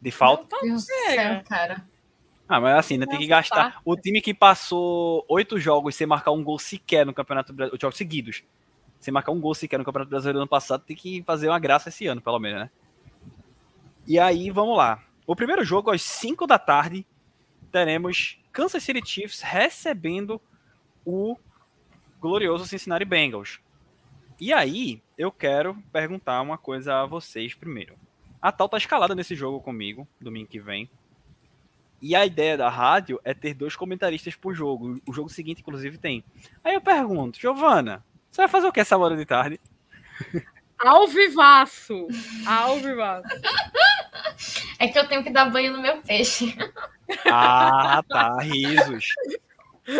de 0.00 0.10
falta. 0.10 0.56
Meu 0.62 0.70
Deus 0.70 0.86
do 0.86 0.86
céu, 0.86 1.42
cara. 1.48 1.86
Ah, 2.48 2.60
mas 2.60 2.76
assim, 2.78 2.98
né, 2.98 3.06
tem 3.06 3.18
que 3.18 3.28
gastar. 3.28 3.80
O 3.84 3.96
time 3.96 4.20
que 4.20 4.34
passou 4.34 5.24
oito 5.28 5.60
jogos 5.60 5.94
sem 5.94 6.04
marcar 6.04 6.32
um 6.32 6.42
gol 6.42 6.58
sequer 6.58 7.06
no 7.06 7.14
Campeonato 7.14 7.52
Brasileiro, 7.52 7.80
jogos 7.80 7.96
seguidos, 7.96 8.42
sem 8.98 9.14
marcar 9.14 9.30
um 9.30 9.40
gol 9.40 9.54
sequer 9.54 9.78
no 9.78 9.84
Campeonato 9.84 10.10
Brasileiro 10.10 10.38
no 10.38 10.42
ano 10.42 10.48
passado, 10.48 10.82
tem 10.84 10.96
que 10.96 11.22
fazer 11.22 11.48
uma 11.48 11.60
graça 11.60 11.90
esse 11.90 12.08
ano, 12.08 12.20
pelo 12.20 12.40
menos, 12.40 12.62
né? 12.62 12.70
E 14.10 14.18
aí, 14.18 14.50
vamos 14.50 14.76
lá. 14.76 15.00
O 15.24 15.36
primeiro 15.36 15.64
jogo, 15.64 15.88
às 15.88 16.02
5 16.02 16.44
da 16.44 16.58
tarde, 16.58 17.06
teremos 17.70 18.40
Kansas 18.50 18.82
City 18.82 19.00
Chiefs 19.08 19.40
recebendo 19.40 20.40
o 21.06 21.36
glorioso 22.20 22.66
Cincinnati 22.66 23.04
Bengals. 23.04 23.60
E 24.40 24.52
aí, 24.52 25.00
eu 25.16 25.30
quero 25.30 25.80
perguntar 25.92 26.42
uma 26.42 26.58
coisa 26.58 26.96
a 26.96 27.06
vocês 27.06 27.54
primeiro. 27.54 27.94
A 28.42 28.50
Tal 28.50 28.68
tá 28.68 28.78
escalada 28.78 29.14
nesse 29.14 29.36
jogo 29.36 29.60
comigo, 29.60 30.08
domingo 30.20 30.48
que 30.48 30.58
vem. 30.58 30.90
E 32.02 32.16
a 32.16 32.26
ideia 32.26 32.56
da 32.56 32.68
rádio 32.68 33.20
é 33.22 33.32
ter 33.32 33.54
dois 33.54 33.76
comentaristas 33.76 34.34
por 34.34 34.52
jogo. 34.52 35.00
O 35.06 35.12
jogo 35.12 35.28
seguinte, 35.28 35.60
inclusive, 35.60 35.98
tem. 35.98 36.24
Aí 36.64 36.74
eu 36.74 36.80
pergunto, 36.80 37.38
Giovana, 37.38 38.04
você 38.28 38.42
vai 38.42 38.48
fazer 38.48 38.66
o 38.66 38.72
que 38.72 38.80
essa 38.80 38.98
hora 38.98 39.16
de 39.16 39.24
tarde? 39.24 39.60
Ao 40.84 41.06
vivaço. 41.06 42.06
Ao 42.46 42.76
vivaço. 42.78 43.28
É 44.78 44.88
que 44.88 44.98
eu 44.98 45.06
tenho 45.08 45.22
que 45.22 45.30
dar 45.30 45.46
banho 45.50 45.72
no 45.72 45.82
meu 45.82 46.00
peixe. 46.02 46.56
Ah, 47.30 48.02
tá. 48.08 48.38
Risos. 48.40 49.06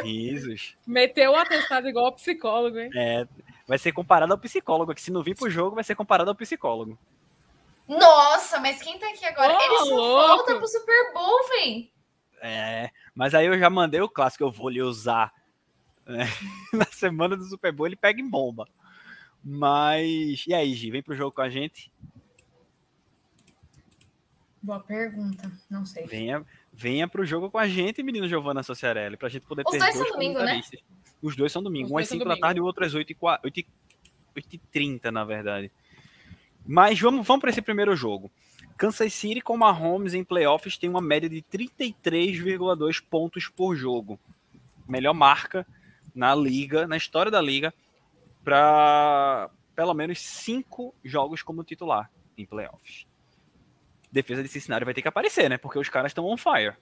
Risos. 0.03 0.77
Meteu 0.87 1.33
o 1.33 1.37
atestado 1.37 1.89
igual 1.89 2.07
ao 2.07 2.13
psicólogo, 2.13 2.79
hein? 2.79 2.91
É, 2.95 3.27
vai 3.67 3.79
ser 3.79 3.93
comparado 3.93 4.33
ao 4.33 4.39
psicólogo, 4.39 4.95
que 4.95 5.03
se 5.03 5.11
não 5.11 5.23
vir 5.23 5.37
pro 5.37 5.51
jogo, 5.51 5.75
vai 5.75 5.85
ser 5.85 5.95
comparado 5.95 6.31
ao 6.31 6.37
psicólogo. 6.37 6.99
Nossa, 7.87 8.61
mas 8.61 8.81
quem 8.81 8.99
tá 8.99 9.09
aqui 9.09 9.25
agora? 9.27 9.53
Ô, 9.53 9.61
Ele 9.61 9.77
só 9.79 9.85
louco. 9.97 10.29
volta 10.29 10.57
pro 10.57 10.67
Super 10.69 11.13
Bowl, 11.13 11.49
véi. 11.49 11.91
É, 12.41 12.91
mas 13.15 13.35
aí 13.35 13.47
eu 13.47 13.59
já 13.59 13.69
mandei 13.69 14.01
o 14.01 14.09
clássico, 14.09 14.45
eu 14.45 14.51
vou 14.51 14.69
lhe 14.71 14.81
usar. 14.81 15.33
Na 16.73 16.87
semana 16.87 17.37
do 17.37 17.45
Super 17.45 17.73
Bowl 17.73 17.87
ele 17.87 17.97
pega 17.97 18.21
em 18.21 18.29
bomba. 18.29 18.67
Mas. 19.45 20.45
E 20.47 20.55
aí, 20.55 20.75
Gi, 20.75 20.91
vem 20.91 21.03
pro 21.03 21.17
jogo 21.17 21.35
com 21.35 21.43
a 21.43 21.49
gente? 21.49 21.91
Boa 24.63 24.81
pergunta. 24.81 25.51
Não 25.71 25.87
sei. 25.87 26.07
Venha, 26.07 26.45
venha 26.73 27.09
pro 27.09 27.25
jogo 27.25 27.51
com 27.51 27.59
a 27.59 27.67
gente, 27.67 28.03
menino 28.03 28.29
Giovanna 28.29 28.63
Sociarelli, 28.63 29.17
pra 29.17 29.29
gente 29.29 29.47
poder 29.47 29.63
Os 29.67 29.73
ter 29.73 29.79
dois 29.79 29.95
são 29.97 30.11
domingo, 30.11 30.39
né? 30.41 30.61
Os 31.23 31.37
dois 31.37 31.53
são 31.53 31.63
domingo. 31.63 31.87
Os 31.87 31.93
Um 31.93 31.99
às 31.99 32.09
são 32.09 32.19
5 32.19 32.29
da 32.29 32.37
tarde 32.37 32.59
e 32.59 32.61
o 32.61 32.65
outro 32.65 32.85
às 32.85 32.95
8 32.95 33.11
e 33.11 33.15
4, 33.15 33.47
8 33.47 33.61
e, 33.61 33.67
8 34.37 34.55
e 34.55 34.59
30, 34.59 35.11
na 35.11 35.25
verdade. 35.25 35.71
Mas 36.67 37.01
vamos, 37.01 37.27
vamos 37.27 37.41
para 37.41 37.51
esse 37.51 37.63
primeiro 37.63 37.97
jogo. 37.97 38.31
Kansas 38.77 39.13
City 39.13 39.41
com 39.41 39.57
Mahomes 39.57 40.15
em 40.15 40.25
playoffs 40.25 40.79
tem 40.79 40.89
uma 40.89 41.01
média 41.01 41.29
de 41.29 41.43
33,2 41.43 43.03
pontos 43.03 43.49
por 43.49 43.75
jogo. 43.77 44.19
melhor 44.89 45.15
marca 45.15 45.67
na 46.15 46.35
liga, 46.35 46.87
na 46.87 46.97
história 46.97 47.31
da 47.31 47.41
liga, 47.41 47.73
para 48.51 49.49
pelo 49.77 49.95
menos 49.95 50.19
cinco 50.19 50.93
jogos 51.05 51.41
como 51.41 51.63
titular 51.63 52.11
em 52.37 52.45
playoffs. 52.45 53.07
Defesa 54.11 54.43
de 54.43 54.49
Cincinnati 54.49 54.85
vai 54.85 54.93
ter 54.93 55.03
que 55.03 55.09
aparecer, 55.09 55.49
né? 55.49 55.57
Porque 55.57 55.79
os 55.79 55.89
caras 55.89 56.11
estão 56.11 56.27
on 56.27 56.37
fire. 56.37 56.75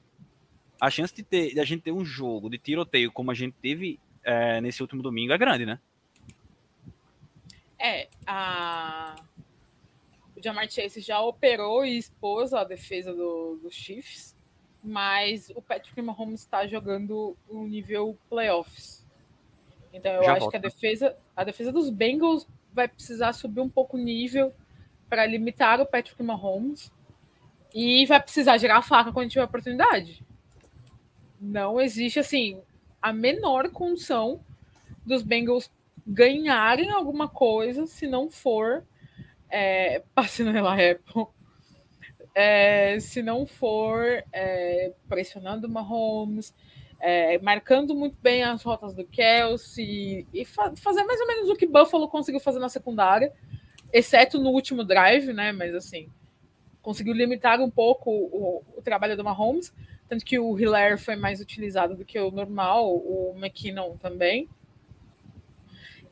A 0.81 0.89
chance 0.89 1.15
de, 1.15 1.23
ter, 1.23 1.53
de 1.53 1.61
a 1.61 1.65
gente 1.65 1.83
ter 1.83 1.93
um 1.93 2.07
jogo 2.07 2.49
de 2.49 2.57
tiroteio 2.57 3.13
como 3.13 3.31
a 3.31 3.35
gente 3.35 3.55
teve 3.61 4.01
é, 4.25 4.63
nesse 4.63 4.81
último 4.81 5.03
domingo 5.03 5.35
é 5.35 5.37
grande, 5.37 5.67
né? 5.67 5.79
É, 7.79 8.09
a... 8.27 9.17
o 10.35 10.43
Jamar 10.43 10.71
Chase 10.71 11.03
já 11.03 11.21
operou 11.21 11.85
e 11.85 11.99
expôs 11.99 12.55
a 12.55 12.65
defesa 12.65 13.13
do, 13.13 13.61
do 13.63 13.71
Chiefs, 13.71 14.35
mas 14.83 15.51
o 15.55 15.61
Patrick 15.61 16.01
Mahomes 16.01 16.41
está 16.41 16.67
jogando 16.67 17.37
um 17.47 17.67
nível 17.67 18.17
playoffs. 18.31 18.98
Então 19.93 20.13
eu 20.13 20.25
Já 20.25 20.33
acho 20.33 20.41
volta. 20.41 20.59
que 20.59 20.67
a 20.67 20.71
defesa, 20.71 21.17
a 21.35 21.45
defesa 21.45 21.73
dos 21.73 21.91
Bengals 21.91 22.47
vai 22.73 22.89
precisar 22.89 23.33
subir 23.33 23.61
um 23.61 23.69
pouco 23.69 23.97
o 23.97 24.01
nível 24.01 24.53
para 25.09 25.27
limitar 25.27 25.81
o 25.81 25.87
Patrick 25.87 26.23
Mahomes 26.23 26.93
e 27.75 28.07
vai 28.07 28.21
precisar 28.21 28.59
gerar 28.59 28.79
a 28.79 28.83
faca 28.83 29.13
quando 29.13 29.31
tiver 29.31 29.45
oportunidade. 29.45 30.23
Não 31.41 31.81
existe 31.81 32.19
assim 32.19 32.61
a 33.01 33.13
menor 33.13 33.71
condição 33.71 34.41
dos 35.07 35.23
Bengals 35.23 35.71
ganharem 36.07 36.91
alguma 36.91 37.29
coisa 37.29 37.87
se 37.87 38.07
não 38.07 38.31
for 38.31 38.85
é, 39.49 40.03
passando 40.15 40.53
pela 40.53 40.75
Apple, 40.75 41.27
é, 42.35 42.99
se 43.01 43.23
não 43.23 43.47
for 43.47 44.25
é, 44.33 44.93
pressionando 45.09 45.69
Mahomes, 45.69 46.55
é, 47.01 47.39
marcando 47.39 47.95
muito 47.95 48.17
bem 48.21 48.43
as 48.43 48.63
rotas 48.63 48.95
do 48.95 49.05
Kelsey 49.05 50.27
e 50.33 50.45
fa 50.45 50.75
fazer 50.77 51.05
mais 51.05 51.21
ou 51.21 51.27
menos 51.27 51.49
o 51.49 51.57
que 51.57 51.67
Buffalo 51.67 52.09
conseguiu 52.09 52.41
fazer 52.41 52.59
na 52.59 52.69
secundária, 52.69 53.33
exceto 53.93 54.39
no 54.39 54.51
último 54.51 54.85
drive, 54.85 55.33
né? 55.33 55.53
Mas 55.53 55.75
assim, 55.75 56.09
conseguiu 56.83 57.15
limitar 57.15 57.61
um 57.61 57.71
pouco 57.71 58.11
o, 58.11 58.63
o 58.77 58.83
trabalho 58.83 59.17
do 59.17 59.25
Mahomes, 59.25 59.73
tanto 60.09 60.25
que 60.25 60.39
o 60.39 60.59
Hilaire 60.59 60.99
foi 60.99 61.17
mais 61.17 61.41
utilizado 61.41 61.95
do 61.95 62.05
que 62.05 62.19
o 62.19 62.31
normal, 62.31 62.91
o 62.91 63.35
McKinnon 63.37 63.97
também. 63.99 64.49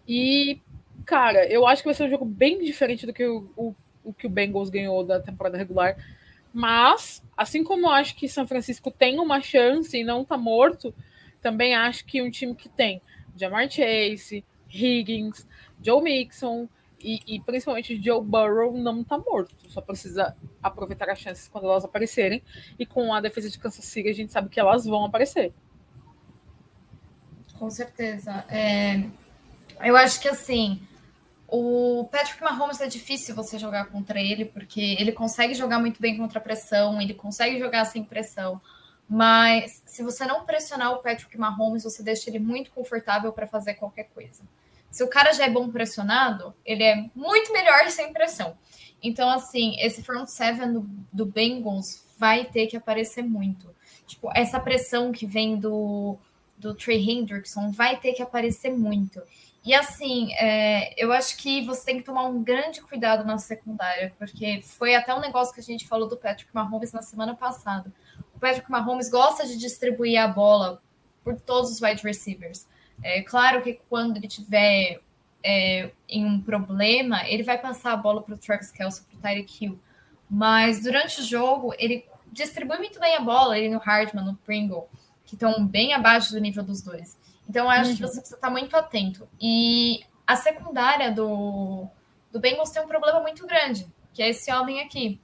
E, 0.07 0.61
cara, 1.05 1.47
eu 1.47 1.67
acho 1.67 1.83
que 1.83 1.89
vai 1.89 1.95
ser 1.95 2.05
um 2.05 2.11
jogo 2.11 2.25
bem 2.25 2.63
diferente 2.63 3.07
do 3.07 3.13
que 3.13 3.27
o, 3.27 3.51
o, 3.57 3.75
o 4.05 4.13
que 4.13 4.27
o 4.27 4.31
Bengals 4.31 4.71
ganhou 4.71 5.03
da 5.03 5.19
temporada 5.19 5.59
regular. 5.59 5.97
Mas, 6.57 7.23
assim 7.37 7.63
como 7.63 7.85
eu 7.85 7.91
acho 7.91 8.17
que 8.17 8.27
São 8.27 8.47
Francisco 8.47 8.91
tem 8.91 9.21
uma 9.21 9.43
chance 9.43 9.95
e 9.95 10.03
não 10.03 10.25
tá 10.25 10.39
morto, 10.39 10.95
também 11.43 11.75
acho 11.75 12.07
que 12.07 12.23
um 12.23 12.31
time 12.31 12.55
que 12.55 12.67
tem 12.67 13.03
Jamar 13.37 13.71
Chase, 13.71 14.43
Higgins, 14.67 15.47
Joe 15.83 16.03
Mixon 16.03 16.67
e, 16.99 17.21
e 17.27 17.41
principalmente 17.41 18.03
Joe 18.03 18.25
Burrow 18.25 18.73
não 18.73 19.05
tá 19.05 19.19
morto. 19.19 19.55
Só 19.69 19.83
precisa 19.83 20.35
aproveitar 20.63 21.11
as 21.11 21.19
chances 21.19 21.47
quando 21.47 21.67
elas 21.67 21.85
aparecerem. 21.85 22.43
E 22.79 22.87
com 22.87 23.13
a 23.13 23.21
defesa 23.21 23.51
de 23.51 23.59
Kansas 23.59 23.85
City, 23.85 24.09
a 24.09 24.15
gente 24.15 24.33
sabe 24.33 24.49
que 24.49 24.59
elas 24.59 24.87
vão 24.87 25.05
aparecer. 25.05 25.53
Com 27.59 27.69
certeza. 27.69 28.47
É, 28.49 29.05
eu 29.85 29.95
acho 29.95 30.23
que 30.23 30.29
assim, 30.29 30.81
o 31.49 32.09
Patrick 32.11 32.43
Mahomes 32.43 32.81
é 32.81 32.89
difícil 32.89 33.35
você 33.35 33.59
jogar 33.59 33.87
contra 33.87 34.21
ele, 34.21 34.45
porque 34.45 34.97
ele 34.99 35.13
consegue 35.13 35.55
jogar 35.55 35.79
muito 35.79 36.01
bem 36.01 36.17
contra 36.17 36.39
a 36.39 36.43
pressão, 36.43 37.01
ele 37.01 37.15
consegue 37.15 37.59
jogar 37.59 37.85
sem 37.85 38.03
pressão. 38.03 38.61
Mas 39.09 39.83
se 39.87 40.03
você 40.03 40.27
não 40.27 40.45
pressionar 40.45 40.93
o 40.93 40.99
Patrick 40.99 41.39
Mahomes, 41.39 41.85
você 41.85 42.03
deixa 42.03 42.29
ele 42.29 42.41
muito 42.41 42.71
confortável 42.73 43.33
para 43.33 43.47
fazer 43.47 43.75
qualquer 43.75 44.09
coisa. 44.15 44.43
Se 44.91 45.05
o 45.05 45.09
cara 45.09 45.33
já 45.33 45.45
é 45.45 45.51
bom 45.51 45.69
pressionado, 45.71 46.55
ele 46.65 46.83
é 46.83 47.09
muito 47.15 47.53
melhor 47.53 47.89
sem 47.91 48.13
pressão. 48.13 48.57
Então, 49.03 49.31
assim, 49.31 49.77
esse 49.79 50.03
front 50.03 50.27
seven 50.27 50.73
do, 50.73 50.91
do 51.13 51.27
Bengals 51.27 52.05
vai 52.19 52.45
ter 52.45 52.67
que 52.67 52.77
aparecer 52.77 53.23
muito. 53.23 53.75
Tipo, 54.07 54.31
essa 54.35 54.59
pressão 54.59 55.13
que 55.13 55.27
vem 55.27 55.57
do, 55.57 56.17
do 56.57 56.75
Trey 56.75 56.99
Hendrickson 57.09 57.71
vai 57.71 57.99
ter 57.99 58.15
que 58.15 58.23
aparecer 58.23 58.71
muito. 58.71 59.23
E 59.67 59.75
assim, 59.75 60.33
é, 60.35 60.95
eu 60.97 61.11
acho 61.13 61.37
que 61.37 61.67
você 61.67 61.85
tem 61.85 61.97
que 61.97 62.05
tomar 62.05 62.25
um 62.27 62.41
grande 62.41 62.81
cuidado 62.81 63.25
na 63.25 63.37
secundária, 63.37 64.15
porque 64.17 64.63
foi 64.63 64.95
até 64.95 65.13
um 65.13 65.19
negócio 65.19 65.53
que 65.53 65.59
a 65.59 65.63
gente 65.63 65.89
falou 65.89 66.09
do 66.09 66.17
Patrick 66.17 66.55
Mahomes 66.55 66.93
na 66.93 67.03
semana 67.03 67.35
passada. 67.35 67.93
O 68.33 68.39
Patrick 68.39 68.71
Mahomes 68.71 69.11
gosta 69.11 69.45
de 69.45 69.59
distribuir 69.59 70.23
a 70.23 70.29
bola 70.29 70.81
por 71.25 71.41
todos 71.41 71.73
os 71.73 71.83
wide 71.83 72.01
receivers. 72.05 72.69
É 73.03 73.23
claro 73.23 73.61
que 73.61 73.81
quando 73.89 74.19
ele 74.19 74.29
tiver 74.29 75.01
é, 75.43 75.91
em 76.09 76.25
um 76.25 76.41
problema, 76.41 77.29
ele 77.29 77.43
vai 77.43 77.59
passar 77.59 77.93
a 77.93 77.97
bola 77.97 78.23
para 78.23 78.35
o 78.35 78.39
Travis 78.39 78.71
Kelce, 78.71 79.05
para 79.05 79.19
o 79.19 79.21
Tyreek 79.21 79.65
Hill. 79.65 79.81
Mas 80.31 80.81
durante 80.81 81.21
o 81.21 81.25
jogo, 81.25 81.75
ele 81.77 82.07
distribui 82.31 82.79
muito 82.79 83.01
bem 83.01 83.17
a 83.17 83.21
bola, 83.21 83.59
ele 83.59 83.71
no 83.71 83.79
Hardman, 83.79 84.25
no 84.25 84.37
Pringle, 84.37 84.89
que 85.25 85.35
estão 85.35 85.67
bem 85.67 85.93
abaixo 85.93 86.33
do 86.33 86.39
nível 86.39 86.63
dos 86.63 86.83
dois. 86.83 87.19
Então, 87.49 87.71
acho 87.71 87.91
uhum. 87.91 87.97
que 87.97 88.03
você 88.03 88.17
precisa 88.21 88.37
estar 88.37 88.51
muito 88.51 88.77
atento. 88.77 89.29
E 89.41 90.01
a 90.27 90.37
secundária 90.37 91.13
do, 91.13 91.87
do 92.33 92.41
Bengals 92.41 92.71
tem 92.71 92.83
um 92.83 92.89
problema 92.89 93.21
muito 93.21 93.47
grande, 93.47 93.87
que 94.13 94.23
é 94.23 94.31
esse 94.31 94.53
homem 94.53 94.81
aqui, 94.81 95.21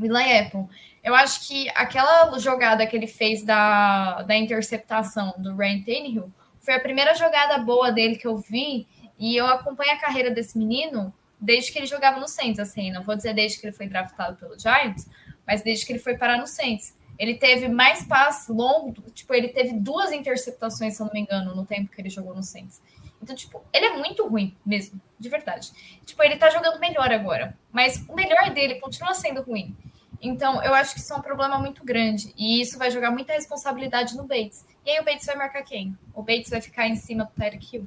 Eli 0.00 0.38
Apple. 0.38 0.66
Eu 1.02 1.14
acho 1.14 1.46
que 1.46 1.68
aquela 1.74 2.36
jogada 2.38 2.86
que 2.86 2.96
ele 2.96 3.06
fez 3.06 3.44
da, 3.44 4.22
da 4.22 4.34
interceptação 4.34 5.34
do 5.38 5.54
Ryan 5.54 5.82
Tannehill 5.82 6.32
foi 6.60 6.74
a 6.74 6.80
primeira 6.80 7.14
jogada 7.14 7.58
boa 7.58 7.92
dele 7.92 8.16
que 8.16 8.26
eu 8.26 8.38
vi, 8.38 8.88
e 9.18 9.36
eu 9.36 9.46
acompanho 9.46 9.92
a 9.92 9.96
carreira 9.96 10.30
desse 10.30 10.58
menino 10.58 11.12
desde 11.40 11.70
que 11.70 11.78
ele 11.78 11.86
jogava 11.86 12.18
no 12.18 12.26
Saints, 12.26 12.58
assim, 12.58 12.90
não 12.90 13.02
vou 13.02 13.14
dizer 13.14 13.34
desde 13.34 13.60
que 13.60 13.66
ele 13.66 13.76
foi 13.76 13.86
draftado 13.86 14.36
pelo 14.36 14.58
Giants, 14.58 15.08
mas 15.46 15.62
desde 15.62 15.84
que 15.84 15.92
ele 15.92 15.98
foi 15.98 16.16
parar 16.16 16.38
no 16.38 16.46
Saints. 16.46 16.96
Ele 17.18 17.34
teve 17.34 17.68
mais 17.68 18.04
passes 18.04 18.48
longos, 18.48 18.94
tipo, 19.12 19.32
ele 19.34 19.48
teve 19.48 19.72
duas 19.72 20.12
interceptações, 20.12 20.96
se 20.96 21.02
eu 21.02 21.06
não 21.06 21.12
me 21.12 21.20
engano, 21.20 21.54
no 21.54 21.64
tempo 21.64 21.90
que 21.90 22.00
ele 22.00 22.10
jogou 22.10 22.34
no 22.34 22.42
Saints. 22.42 22.82
Então, 23.22 23.34
tipo, 23.34 23.62
ele 23.72 23.86
é 23.86 23.96
muito 23.96 24.26
ruim 24.26 24.54
mesmo, 24.66 25.00
de 25.18 25.28
verdade. 25.28 25.70
Tipo, 26.04 26.22
ele 26.22 26.36
tá 26.36 26.50
jogando 26.50 26.78
melhor 26.78 27.10
agora, 27.10 27.56
mas 27.72 28.04
o 28.08 28.14
melhor 28.14 28.50
dele 28.50 28.80
continua 28.80 29.14
sendo 29.14 29.42
ruim. 29.42 29.74
Então, 30.20 30.62
eu 30.62 30.74
acho 30.74 30.94
que 30.94 31.00
isso 31.00 31.12
é 31.12 31.16
um 31.16 31.22
problema 31.22 31.58
muito 31.58 31.84
grande. 31.84 32.32
E 32.36 32.60
isso 32.60 32.78
vai 32.78 32.90
jogar 32.90 33.10
muita 33.10 33.32
responsabilidade 33.32 34.16
no 34.16 34.24
Bates. 34.24 34.64
E 34.84 34.90
aí 34.90 35.00
o 35.00 35.04
Bates 35.04 35.26
vai 35.26 35.36
marcar 35.36 35.62
quem? 35.62 35.96
O 36.14 36.22
Bates 36.22 36.50
vai 36.50 36.60
ficar 36.60 36.88
em 36.88 36.96
cima 36.96 37.24
do 37.24 37.30
Tyreek 37.32 37.76
Hill. 37.76 37.86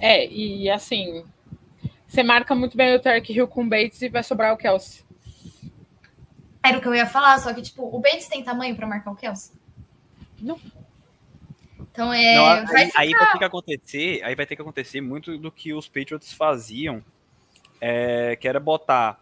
É, 0.00 0.26
e 0.26 0.70
assim, 0.70 1.24
você 2.06 2.22
marca 2.22 2.54
muito 2.54 2.76
bem 2.76 2.94
o 2.94 3.00
Tyreek 3.00 3.32
Hill 3.32 3.48
com 3.48 3.62
o 3.62 3.68
Bates 3.68 4.02
e 4.02 4.08
vai 4.08 4.22
sobrar 4.22 4.52
o 4.52 4.56
Kelsey. 4.56 5.05
Era 6.66 6.78
o 6.78 6.80
que 6.80 6.88
eu 6.88 6.94
ia 6.94 7.06
falar, 7.06 7.38
só 7.38 7.54
que, 7.54 7.62
tipo, 7.62 7.84
o 7.84 8.00
Bates 8.00 8.26
tem 8.26 8.42
tamanho 8.42 8.74
para 8.74 8.86
marcar 8.86 9.12
o 9.12 9.16
Kelsey? 9.16 9.56
Não. 10.40 10.58
Então 11.78 12.12
é. 12.12 12.34
Não, 12.34 12.46
aí, 12.46 12.66
vai 12.66 12.90
aí 12.96 13.10
vai 13.12 13.32
ter 13.32 13.38
que 13.38 13.44
acontecer, 13.44 14.20
aí 14.24 14.34
vai 14.34 14.46
ter 14.46 14.56
que 14.56 14.62
acontecer 14.62 15.00
muito 15.00 15.38
do 15.38 15.50
que 15.50 15.72
os 15.72 15.88
Patriots 15.88 16.32
faziam, 16.32 17.04
é, 17.80 18.36
que 18.36 18.48
era 18.48 18.58
botar 18.58 19.20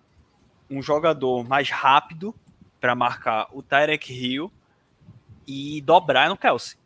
um 0.70 0.80
jogador 0.80 1.46
mais 1.46 1.68
rápido 1.68 2.34
para 2.80 2.94
marcar 2.94 3.48
o 3.52 3.62
Tyreek 3.62 4.12
Hill 4.12 4.50
e 5.46 5.80
dobrar 5.82 6.28
no 6.28 6.36
Kelsey. 6.36 6.78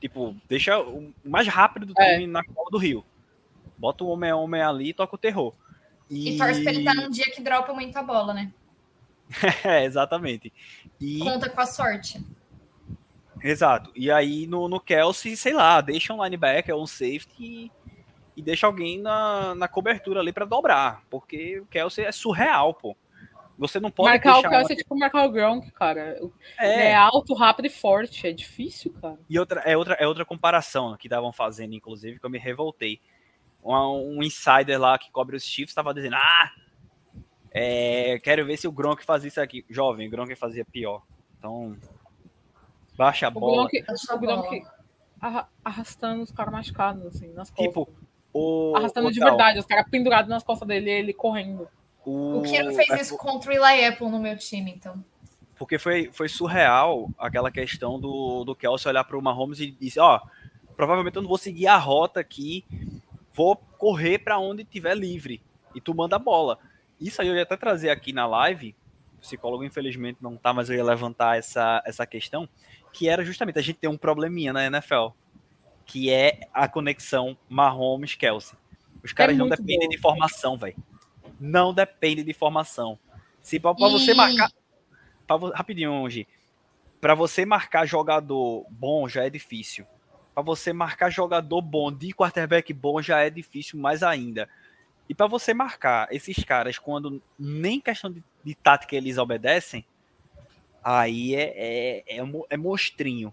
Tipo, 0.00 0.36
deixa 0.48 0.78
o 0.80 1.12
mais 1.24 1.46
rápido 1.46 1.86
do 1.86 1.94
time 1.94 2.24
é. 2.24 2.26
na 2.26 2.44
cola 2.44 2.70
do 2.70 2.78
Rio. 2.78 3.04
Bota 3.78 4.04
o 4.04 4.08
homem 4.08 4.30
a 4.30 4.36
homem 4.36 4.62
ali 4.62 4.90
e 4.90 4.94
toca 4.94 5.14
o 5.14 5.18
terror. 5.18 5.54
E, 6.10 6.34
e 6.34 6.38
torce 6.38 6.62
pra 6.62 6.72
ele 6.72 6.80
estar 6.80 6.94
num 6.94 7.08
dia 7.08 7.30
que 7.30 7.40
dropa 7.40 7.72
muito 7.72 7.96
a 7.96 8.02
bola, 8.02 8.34
né? 8.34 8.52
é, 9.64 9.84
exatamente. 9.84 10.52
E... 11.00 11.18
Conta 11.20 11.48
com 11.50 11.60
a 11.60 11.66
sorte. 11.66 12.24
Exato. 13.42 13.90
E 13.94 14.10
aí 14.10 14.46
no, 14.46 14.68
no 14.68 14.80
Kelsey, 14.80 15.36
sei 15.36 15.52
lá, 15.52 15.80
deixa 15.80 16.12
um 16.12 16.22
linebacker 16.22 16.74
ou 16.74 16.82
um 16.82 16.86
safety 16.86 17.30
e, 17.38 17.72
e 18.36 18.42
deixa 18.42 18.66
alguém 18.66 19.00
na, 19.00 19.54
na 19.54 19.68
cobertura 19.68 20.20
ali 20.20 20.32
para 20.32 20.44
dobrar. 20.44 21.02
Porque 21.10 21.60
o 21.60 21.66
Kelsey 21.66 22.04
é 22.04 22.12
surreal, 22.12 22.74
pô. 22.74 22.96
Você 23.58 23.80
não 23.80 23.90
pode 23.90 24.10
marcar 24.10 24.38
o 24.38 24.42
Kelsey 24.42 24.74
é 24.74 24.76
tipo 24.76 24.98
marcar 24.98 25.24
o 25.24 25.30
Gronk, 25.30 25.70
cara. 25.72 26.18
É. 26.58 26.88
é. 26.88 26.94
alto, 26.94 27.34
rápido 27.34 27.66
e 27.66 27.70
forte. 27.70 28.26
É 28.26 28.32
difícil, 28.32 28.92
cara. 29.00 29.18
E 29.28 29.38
outra, 29.38 29.60
é, 29.62 29.76
outra, 29.76 29.94
é 29.94 30.06
outra 30.06 30.26
comparação 30.26 30.94
que 30.96 31.06
estavam 31.06 31.32
fazendo, 31.32 31.74
inclusive, 31.74 32.18
que 32.18 32.26
eu 32.26 32.30
me 32.30 32.38
revoltei. 32.38 33.00
Um, 33.64 34.18
um 34.18 34.22
insider 34.22 34.78
lá 34.78 34.98
que 34.98 35.10
cobre 35.10 35.36
os 35.36 35.44
Chiefs 35.44 35.70
estava 35.70 35.94
dizendo: 35.94 36.16
Ah, 36.16 36.50
é, 37.58 38.18
quero 38.18 38.44
ver 38.44 38.58
se 38.58 38.68
o 38.68 38.72
Gronk 38.72 39.02
faz 39.02 39.24
isso 39.24 39.40
aqui. 39.40 39.64
Jovem, 39.70 40.08
o 40.08 40.10
Gronk 40.10 40.34
fazia 40.36 40.62
pior. 40.62 41.02
Então, 41.38 41.74
baixa 42.98 43.28
a 43.28 43.30
bola. 43.30 43.62
O 43.64 43.68
Gronk, 43.68 43.84
o 44.12 44.18
Gronk 44.18 44.66
arrastando 45.64 46.22
os 46.22 46.30
caras 46.30 46.52
machucados, 46.52 47.06
assim, 47.06 47.28
nas 47.28 47.48
costas. 47.48 47.66
Tipo, 47.66 47.88
o, 48.30 48.76
arrastando 48.76 49.08
o 49.08 49.10
de 49.10 49.18
tal. 49.18 49.30
verdade, 49.30 49.58
os 49.58 49.64
caras 49.64 49.88
pendurados 49.90 50.28
nas 50.28 50.42
costas 50.42 50.68
dele 50.68 50.90
e 50.90 50.92
ele 50.92 51.14
correndo. 51.14 51.66
O, 52.04 52.40
o 52.40 52.42
Kiro 52.42 52.74
fez 52.74 53.00
isso 53.00 53.16
contra 53.16 53.50
o 53.50 53.54
Eli 53.54 53.86
Apple 53.86 54.10
no 54.10 54.20
meu 54.20 54.36
time, 54.36 54.72
então. 54.72 55.02
Porque 55.58 55.78
foi, 55.78 56.10
foi 56.12 56.28
surreal 56.28 57.08
aquela 57.18 57.50
questão 57.50 57.98
do, 57.98 58.44
do 58.44 58.54
Kelsey 58.54 58.90
olhar 58.90 59.04
para 59.04 59.16
o 59.16 59.22
Mahomes 59.22 59.60
e 59.60 59.70
dizer, 59.70 60.00
ó, 60.00 60.20
provavelmente 60.76 61.16
eu 61.16 61.22
não 61.22 61.28
vou 61.28 61.38
seguir 61.38 61.68
a 61.68 61.78
rota 61.78 62.20
aqui, 62.20 62.66
vou 63.32 63.56
correr 63.56 64.18
para 64.18 64.38
onde 64.38 64.62
tiver 64.62 64.94
livre 64.94 65.42
e 65.74 65.80
tu 65.80 65.94
manda 65.94 66.16
a 66.16 66.18
bola. 66.18 66.58
Isso 67.00 67.20
aí 67.20 67.28
eu 67.28 67.34
ia 67.34 67.42
até 67.42 67.56
trazer 67.56 67.90
aqui 67.90 68.12
na 68.12 68.26
live, 68.26 68.74
o 69.16 69.20
psicólogo 69.20 69.64
infelizmente 69.64 70.18
não 70.20 70.36
tá, 70.36 70.52
mas 70.52 70.70
eu 70.70 70.76
ia 70.76 70.84
levantar 70.84 71.38
essa, 71.38 71.82
essa 71.84 72.06
questão, 72.06 72.48
que 72.92 73.08
era 73.08 73.24
justamente 73.24 73.58
a 73.58 73.62
gente 73.62 73.78
tem 73.78 73.90
um 73.90 73.96
probleminha 73.98 74.52
na 74.52 74.64
NFL, 74.66 75.08
que 75.84 76.10
é 76.10 76.40
a 76.52 76.66
conexão 76.68 77.36
Mahomes-Kelsey. 77.48 78.58
Os 79.02 79.12
caras 79.12 79.34
É 79.34 79.38
não 79.38 79.48
dependem 79.48 79.88
bom. 79.88 79.88
de 79.88 79.98
formação, 79.98 80.56
velho. 80.56 80.76
Não 81.38 81.72
depende 81.72 82.24
de 82.24 82.32
formação. 82.32 82.98
Se 83.42 83.60
para 83.60 83.72
você 83.72 84.14
marcar 84.14 84.50
pra 85.26 85.36
rapidinho, 85.54 86.08
Gi. 86.10 86.26
Para 87.00 87.14
você 87.14 87.44
marcar 87.44 87.86
jogador 87.86 88.66
bom 88.70 89.08
já 89.08 89.24
é 89.24 89.30
difícil. 89.30 89.86
Para 90.34 90.42
você 90.42 90.72
marcar 90.72 91.10
jogador 91.10 91.60
bom 91.62 91.92
de 91.92 92.12
quarterback 92.12 92.72
bom 92.72 93.00
já 93.00 93.20
é 93.20 93.30
difícil 93.30 93.78
mais 93.78 94.02
ainda. 94.02 94.48
E 95.08 95.14
para 95.14 95.26
você 95.26 95.54
marcar 95.54 96.08
esses 96.12 96.42
caras 96.44 96.78
quando 96.78 97.22
nem 97.38 97.80
questão 97.80 98.10
de, 98.10 98.22
de 98.44 98.54
tática 98.54 98.96
eles 98.96 99.18
obedecem, 99.18 99.84
aí 100.82 101.34
é, 101.34 101.52
é, 101.56 102.18
é, 102.18 102.24
é 102.50 102.56
monstrinho. 102.56 103.32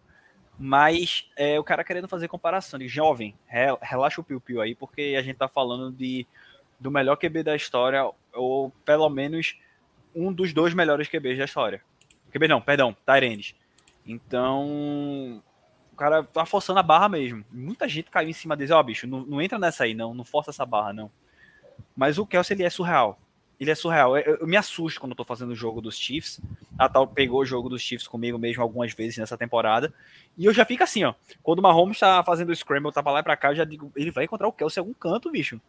Mas 0.58 1.28
é 1.36 1.60
o 1.60 1.64
cara 1.64 1.84
querendo 1.84 2.08
fazer 2.08 2.28
comparação 2.28 2.78
de 2.78 2.88
jovem, 2.88 3.34
re- 3.48 3.76
relaxa 3.82 4.22
o 4.22 4.24
piu-piu 4.24 4.62
aí, 4.62 4.76
porque 4.76 5.16
a 5.18 5.22
gente 5.24 5.38
tá 5.38 5.48
falando 5.48 5.91
de 5.91 6.28
do 6.80 6.91
melhor 6.91 7.16
QB 7.16 7.44
da 7.44 7.56
história, 7.56 8.08
ou 8.34 8.70
pelo 8.86 9.10
menos 9.10 9.58
um 10.14 10.32
dos 10.34 10.54
dois 10.54 10.74
melhores 10.74 11.08
QBs 11.08 11.38
da 11.38 11.45
história. 11.45 11.82
QB 12.32 12.48
não, 12.48 12.62
perdão, 12.62 12.95
Tyrands. 13.06 13.56
Então, 14.06 15.41
o 15.91 15.95
cara 15.95 16.24
tá 16.24 16.45
forçando 16.45 16.80
a 16.80 16.84
barra 16.84 17.08
mesmo. 17.10 17.44
Muita 17.52 17.88
gente 17.88 18.12
caiu 18.12 18.30
em 18.30 18.34
cima 18.34 18.56
dele, 18.56 18.74
ó, 18.74 18.84
bicho, 18.84 19.08
não, 19.08 19.22
não 19.26 19.41
entra 19.41 19.58
nessa 19.58 19.86
aí, 19.86 19.94
não, 19.94 20.14
não 20.14 20.24
força 20.24 20.52
essa 20.52 20.66
barra, 20.66 20.91
não. 20.94 21.10
Mas 21.95 22.18
o 22.18 22.26
Kelsey, 22.26 22.56
ele 22.56 22.64
é 22.64 22.70
surreal. 22.70 23.20
Ele 23.60 23.72
é 23.72 23.76
surreal. 23.76 24.18
Eu, 24.18 24.38
eu 24.38 24.48
me 24.48 24.58
assusto 24.58 25.00
quando 25.00 25.12
eu 25.12 25.16
tô 25.16 25.24
fazendo 25.24 25.52
o 25.52 25.56
jogo 25.56 25.82
dos 25.82 25.98
Chiefs. 25.98 26.41
A 26.78 26.90
tal 26.90 27.08
pegou 27.08 27.41
o 27.41 27.45
jogo 27.45 27.70
dos 27.70 27.82
Chiefs 27.82 28.08
comigo 28.08 28.38
mesmo 28.38 28.62
algumas 28.62 28.94
vezes 28.94 29.18
nessa 29.18 29.38
temporada. 29.38 29.94
E 30.38 30.45
eu 30.45 30.54
já 30.54 30.66
fico 30.66 30.84
assim, 30.84 31.04
ó. 31.04 31.14
Quando 31.41 31.60
o 31.60 31.62
Mahomes 31.62 32.00
tá 32.00 32.24
fazendo 32.24 32.50
o 32.50 32.56
scramble, 32.56 32.91
tá 32.91 33.02
pra 33.02 33.12
lá 33.12 33.20
e 33.20 33.24
pra 33.24 33.38
cá, 33.38 33.52
eu 33.52 33.56
já 33.56 33.64
digo, 33.64 33.91
ele 33.95 34.12
vai 34.12 34.26
encontrar 34.26 34.48
o 34.48 34.52
Kelsey 34.52 34.80
em 34.80 34.82
algum 34.82 34.94
canto, 34.94 35.32
bicho. 35.32 35.62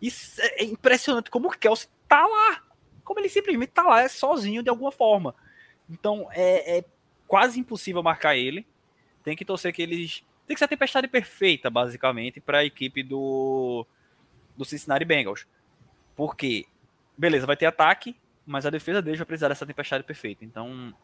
Isso 0.00 0.40
é 0.40 0.64
impressionante 0.64 1.30
como 1.30 1.48
o 1.48 1.50
Kelsey 1.50 1.88
tá 2.06 2.24
lá. 2.26 2.62
Como 3.02 3.18
ele 3.20 3.28
simplesmente 3.28 3.70
tá 3.70 3.82
lá, 3.82 4.02
é 4.02 4.08
sozinho 4.08 4.62
de 4.62 4.68
alguma 4.68 4.92
forma. 4.92 5.34
Então 5.88 6.28
é, 6.32 6.78
é 6.78 6.84
quase 7.26 7.58
impossível 7.58 8.02
marcar 8.02 8.36
ele. 8.36 8.66
Tem 9.24 9.36
que 9.36 9.44
torcer 9.44 9.72
que 9.72 9.82
eles. 9.82 10.22
Tem 10.46 10.54
que 10.54 10.58
ser 10.58 10.66
a 10.66 10.68
tempestade 10.68 11.08
perfeita, 11.08 11.68
basicamente, 11.68 12.40
para 12.40 12.58
a 12.58 12.64
equipe 12.64 13.02
do, 13.02 13.84
do 14.56 14.64
Cincinnati 14.64 15.04
Bengals. 15.04 15.46
Porque, 16.14 16.66
beleza, 17.16 17.46
vai 17.46 17.56
ter 17.56 17.66
ataque, 17.66 18.16
mas 18.46 18.64
a 18.66 18.70
defesa 18.70 19.02
deles 19.02 19.18
vai 19.18 19.26
precisar 19.26 19.48
dessa 19.48 19.66
tempestade 19.66 20.04
perfeita. 20.04 20.44
Então, 20.44 20.94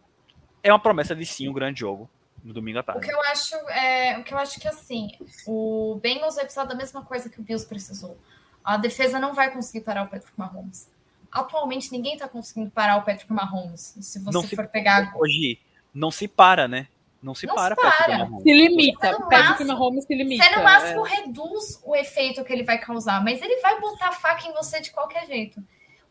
é 0.63 0.73
uma 0.73 0.79
promessa 0.81 1.15
de 1.15 1.27
sim 1.27 1.49
um 1.49 1.53
grande 1.53 1.81
jogo 1.81 2.09
no 2.43 2.53
domingo 2.53 2.79
à 2.79 2.81
O 2.81 2.85
tarde. 2.85 3.07
que 3.07 3.13
eu 3.13 3.21
acho 3.23 3.55
é, 3.71 4.19
o 4.19 4.25
que 4.25 4.33
eu 4.35 4.39
acho 4.39 4.59
que 4.61 4.67
assim, 4.67 5.11
o 5.47 5.99
Bengals 6.03 6.35
vai 6.35 6.45
precisar 6.45 6.65
da 6.65 6.75
mesma 6.75 7.05
coisa 7.05 7.29
que 7.29 7.41
o 7.41 7.43
Bills 7.43 7.67
precisou. 7.69 8.19
A 8.65 8.77
defesa 8.77 9.19
não 9.19 9.35
vai 9.35 9.53
conseguir 9.53 9.85
parar 9.85 10.05
o 10.05 10.09
Patrick 10.09 10.33
Mahomes. 10.39 10.91
Atualmente 11.31 11.91
ninguém 11.93 12.17
tá 12.17 12.29
conseguindo 12.29 12.71
parar 12.71 12.97
o 12.97 13.03
Patrick 13.03 13.33
Mahomes. 13.33 13.95
Se 14.01 14.19
você 14.21 14.31
Não 14.31 14.43
se- 14.43 14.55
for 14.57 14.67
pegar 14.69 15.13
Hoje, 15.17 15.59
não 15.95 16.11
se 16.11 16.27
para, 16.29 16.67
né? 16.69 16.89
Não 17.23 17.35
se 17.35 17.47
Não 17.47 17.55
para, 17.55 17.77
se 17.77 17.81
para. 17.81 18.27
Se 18.27 18.53
limita. 18.53 19.27
Pede 19.29 19.57
que 19.57 19.65
Mahomes 19.65 20.05
se 20.05 20.15
limita. 20.15 20.45
Você 20.45 20.57
no 20.57 20.65
máximo 20.65 21.07
é. 21.07 21.11
reduz 21.11 21.81
o 21.85 21.95
efeito 21.95 22.45
que 22.45 22.53
ele 22.53 22.65
vai 22.65 22.79
causar, 22.79 23.23
mas 23.23 23.41
ele 23.41 23.61
vai 23.61 23.81
botar 23.81 24.09
a 24.09 24.13
faca 24.13 24.49
em 24.49 24.53
você 24.53 24.81
de 24.81 24.91
qualquer 24.91 25.27
jeito. 25.27 25.63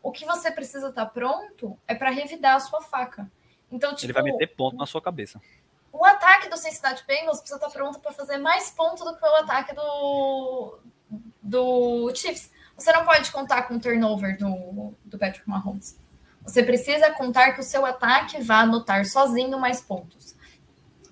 O 0.02 0.10
que 0.10 0.24
você 0.24 0.50
precisa 0.50 0.88
estar 0.88 1.06
pronto 1.06 1.78
é 1.86 1.94
para 1.94 2.10
revidar 2.10 2.56
a 2.56 2.60
sua 2.60 2.80
faca. 2.80 3.30
Então, 3.70 3.94
tipo, 3.94 4.06
Ele 4.06 4.12
vai 4.12 4.22
meter 4.22 4.48
ponto 4.48 4.76
na 4.76 4.86
sua 4.86 5.00
cabeça. 5.00 5.40
o 5.92 6.04
ataque 6.04 6.48
do 6.48 6.56
Cincinnati 6.56 7.04
Bengals 7.06 7.40
precisa 7.40 7.56
estar 7.56 7.70
pronto 7.70 8.00
para 8.00 8.12
fazer 8.12 8.38
mais 8.38 8.70
ponto 8.70 9.04
do 9.04 9.14
que 9.14 9.24
o 9.24 9.36
ataque 9.36 9.74
do, 9.74 10.78
do 11.42 12.14
Chiefs. 12.14 12.50
Você 12.76 12.90
não 12.92 13.04
pode 13.04 13.30
contar 13.30 13.62
com 13.62 13.74
o 13.74 13.80
turnover 13.80 14.38
do, 14.38 14.94
do 15.04 15.18
Patrick 15.18 15.48
Mahomes. 15.48 16.00
Você 16.42 16.62
precisa 16.62 17.10
contar 17.12 17.52
que 17.52 17.60
o 17.60 17.62
seu 17.62 17.86
ataque 17.86 18.42
vá 18.42 18.60
anotar 18.60 19.04
sozinho 19.04 19.58
mais 19.58 19.80
pontos. 19.80 20.34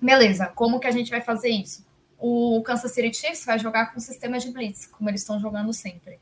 Beleza, 0.01 0.47
como 0.47 0.79
que 0.79 0.87
a 0.87 0.91
gente 0.91 1.11
vai 1.11 1.21
fazer 1.21 1.49
isso? 1.49 1.85
O 2.17 2.61
Kansas 2.63 2.91
City 2.91 3.15
Chiefs 3.15 3.45
vai 3.45 3.59
jogar 3.59 3.93
com 3.93 3.99
sistema 3.99 4.39
de 4.39 4.51
blitz, 4.51 4.87
como 4.87 5.09
eles 5.09 5.21
estão 5.21 5.39
jogando 5.39 5.71
sempre. 5.73 6.19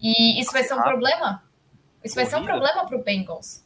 E 0.00 0.40
isso 0.40 0.52
vai 0.52 0.62
ser 0.62 0.74
um 0.74 0.82
problema? 0.82 1.42
Isso 2.02 2.14
vai 2.14 2.26
ser 2.26 2.36
um 2.36 2.44
problema 2.44 2.86
para 2.86 2.96
o 2.96 3.02
Bengals. 3.02 3.64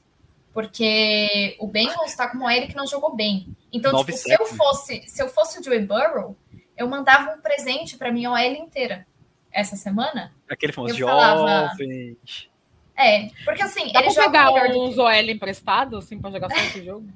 Porque 0.53 1.57
o 1.59 1.67
Bengals 1.67 2.11
está 2.11 2.29
com 2.29 2.39
o 2.39 2.43
OL 2.45 2.67
que 2.67 2.75
não 2.77 2.87
jogou 2.87 3.15
bem. 3.15 3.57
Então, 3.73 3.97
tipo, 4.05 4.17
se 4.17 4.33
eu 4.33 4.47
fosse, 4.47 5.03
se 5.07 5.23
eu 5.23 5.29
fosse 5.29 5.61
o 5.61 5.63
Joey 5.63 5.85
Burrow, 5.85 6.37
eu 6.77 6.89
mandava 6.89 7.33
um 7.33 7.41
presente 7.41 7.97
para 7.97 8.11
minha 8.13 8.31
OL 8.31 8.39
inteira 8.39 9.07
essa 9.53 9.77
semana. 9.77 10.33
Aquele 10.49 10.73
famoso 10.73 10.99
Eu 10.99 11.07
falava- 11.07 11.69
jovens. 11.69 12.49
É, 12.97 13.29
porque 13.45 13.63
assim, 13.63 13.93
Dá 13.93 14.01
ele 14.01 14.11
joga 14.11 14.27
pegar 14.31 14.53
melhor 14.53 14.69
do 14.71 14.85
uns 14.85 14.99
OL 14.99 15.31
emprestados, 15.31 16.05
assim, 16.05 16.21
pra 16.21 16.31
jogar 16.31 16.51
só 16.51 16.57
esse 16.57 16.85
jogo? 16.85 17.09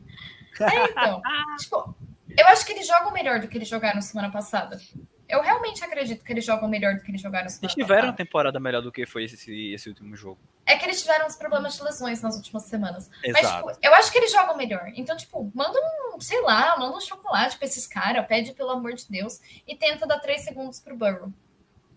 É, 0.60 0.84
então. 0.84 1.20
tipo, 1.58 1.94
eu 2.38 2.46
acho 2.48 2.64
que 2.66 2.72
eles 2.72 2.86
jogam 2.86 3.12
melhor 3.12 3.40
do 3.40 3.48
que 3.48 3.58
eles 3.58 3.68
jogaram 3.68 4.00
semana 4.00 4.30
passada. 4.30 4.80
Eu 5.28 5.40
realmente 5.40 5.82
acredito 5.82 6.22
que 6.22 6.30
eles 6.32 6.44
jogam 6.44 6.68
melhor 6.68 6.94
do 6.94 7.02
que 7.02 7.10
eles 7.10 7.20
jogaram 7.20 7.48
semana 7.48 7.64
Eles 7.64 7.74
tiveram 7.74 8.08
uma 8.08 8.12
passada. 8.12 8.16
temporada 8.24 8.60
melhor 8.60 8.82
do 8.82 8.92
que 8.92 9.06
foi 9.06 9.24
esse, 9.24 9.72
esse 9.72 9.88
último 9.88 10.14
jogo. 10.14 10.38
É 10.66 10.76
que 10.76 10.84
eles 10.84 11.00
tiveram 11.00 11.26
uns 11.26 11.36
problemas 11.36 11.74
de 11.74 11.82
lesões 11.82 12.20
nas 12.20 12.36
últimas 12.36 12.64
semanas. 12.64 13.10
Mas, 13.26 13.38
Exato. 13.38 13.68
tipo, 13.68 13.78
eu 13.82 13.94
acho 13.94 14.12
que 14.12 14.18
eles 14.18 14.30
jogam 14.30 14.56
melhor. 14.56 14.92
Então, 14.94 15.16
tipo, 15.16 15.50
manda 15.54 15.78
um, 16.14 16.20
sei 16.20 16.40
lá, 16.42 16.76
manda 16.78 16.96
um 16.96 17.00
chocolate 17.00 17.56
pra 17.56 17.66
esses 17.66 17.86
caras, 17.86 18.26
pede 18.26 18.52
pelo 18.52 18.70
amor 18.70 18.92
de 18.92 19.08
Deus, 19.08 19.40
e 19.66 19.74
tenta 19.74 20.06
dar 20.06 20.20
três 20.20 20.42
segundos 20.42 20.80
pro 20.80 20.96
Burrow. 20.96 21.32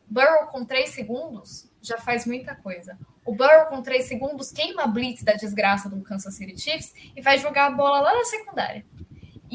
Burrow 0.08 0.48
com 0.48 0.64
três 0.64 0.92
segundos 0.92 1.70
já 1.82 1.98
faz 1.98 2.26
muita 2.26 2.56
coisa. 2.56 2.98
O 3.26 3.36
Burrow 3.36 3.66
com 3.66 3.82
três 3.82 4.06
segundos 4.06 4.52
queima 4.52 4.84
a 4.84 4.88
blitz 4.88 5.24
da 5.24 5.34
desgraça 5.34 5.90
do 5.90 6.02
Kansas 6.02 6.36
City 6.36 6.58
Chiefs 6.58 6.94
e 7.16 7.22
vai 7.22 7.38
jogar 7.38 7.66
a 7.66 7.72
bola 7.72 8.00
lá 8.00 8.14
na 8.14 8.24
secundária. 8.24 8.86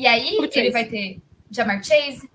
E 0.00 0.06
aí 0.06 0.36
Pro 0.36 0.46
ele 0.46 0.52
Chase. 0.52 0.70
vai 0.70 0.84
ter 0.86 1.20
Jamar 1.50 1.84
Chase, 1.84 2.30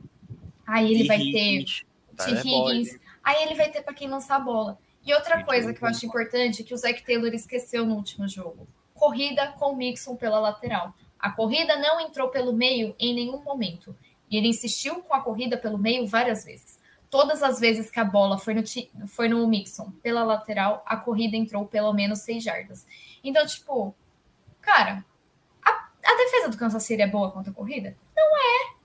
aí 0.67 0.93
ele 0.93 1.03
E 1.03 1.07
vai 1.07 1.17
ter 1.17 1.23
Higgins, 1.25 1.79
T. 1.79 1.85
Tyler 2.15 2.43
Boyd. 2.43 2.79
Higgins, 2.81 3.01
aí 3.23 3.43
ele 3.43 3.55
vai 3.55 3.71
ter 3.71 3.81
para 3.81 3.91
quem 3.95 4.07
lançar 4.07 4.35
a 4.35 4.39
bola. 4.39 4.77
E 5.03 5.11
outra 5.15 5.39
E 5.39 5.43
coisa 5.43 5.73
que 5.73 5.83
eu 5.83 5.87
acho 5.87 6.05
importante 6.05 6.63
que 6.63 6.75
o 6.75 6.77
Zach 6.77 7.03
Taylor 7.03 7.33
esqueceu 7.33 7.83
no 7.83 7.95
último 7.95 8.27
jogo: 8.27 8.67
corrida 8.93 9.47
com 9.53 9.71
o 9.71 9.75
Mixon 9.75 10.15
pela 10.15 10.39
lateral. 10.39 10.93
A 11.17 11.31
corrida 11.31 11.75
não 11.77 11.99
entrou 11.99 12.29
pelo 12.29 12.53
meio 12.53 12.95
em 12.99 13.15
nenhum 13.15 13.41
momento. 13.41 13.97
E 14.29 14.37
ele 14.37 14.49
insistiu 14.49 15.01
com 15.01 15.15
a 15.15 15.21
corrida 15.21 15.57
pelo 15.57 15.79
meio 15.79 16.05
várias 16.05 16.45
vezes. 16.45 16.79
Todas 17.09 17.41
as 17.41 17.59
vezes 17.59 17.89
que 17.89 17.99
a 17.99 18.05
bola 18.05 18.37
foi 18.37 18.53
no, 18.53 18.63
foi 19.07 19.27
no 19.27 19.47
Mixon 19.47 19.89
pela 20.03 20.23
lateral, 20.23 20.83
a 20.85 20.97
corrida 20.97 21.35
entrou 21.35 21.65
pelo 21.65 21.93
menos 21.93 22.19
seis 22.19 22.43
jardas. 22.43 22.85
Então, 23.23 23.43
tipo, 23.43 23.95
cara, 24.61 25.03
a, 26.05 26.15
defesa 26.17 26.49
do 26.49 26.57
Kansas 26.57 26.83
City 26.83 27.01
é 27.01 27.07
boa 27.07 27.31
contra 27.31 27.51
a 27.51 27.53
corrida? 27.55 27.95
Não 28.15 28.37
é. 28.37 28.75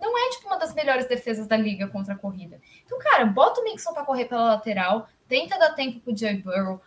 Não 0.00 0.18
é, 0.18 0.30
tipo, 0.30 0.46
uma 0.46 0.58
das 0.58 0.72
melhores 0.74 1.06
defesas 1.06 1.46
da 1.46 1.56
liga 1.56 1.86
contra 1.88 2.14
a 2.14 2.18
corrida. 2.18 2.60
Então, 2.84 2.98
cara, 2.98 3.26
bota 3.26 3.60
o 3.60 3.64
Mixon 3.64 3.92
pra 3.92 4.04
correr 4.04 4.24
pela 4.24 4.44
lateral, 4.54 5.06
tenta 5.28 5.58
dar 5.58 5.74
tempo 5.74 6.00
pro 6.00 6.16
Joe 6.16 6.34
Burrow, 6.38 6.80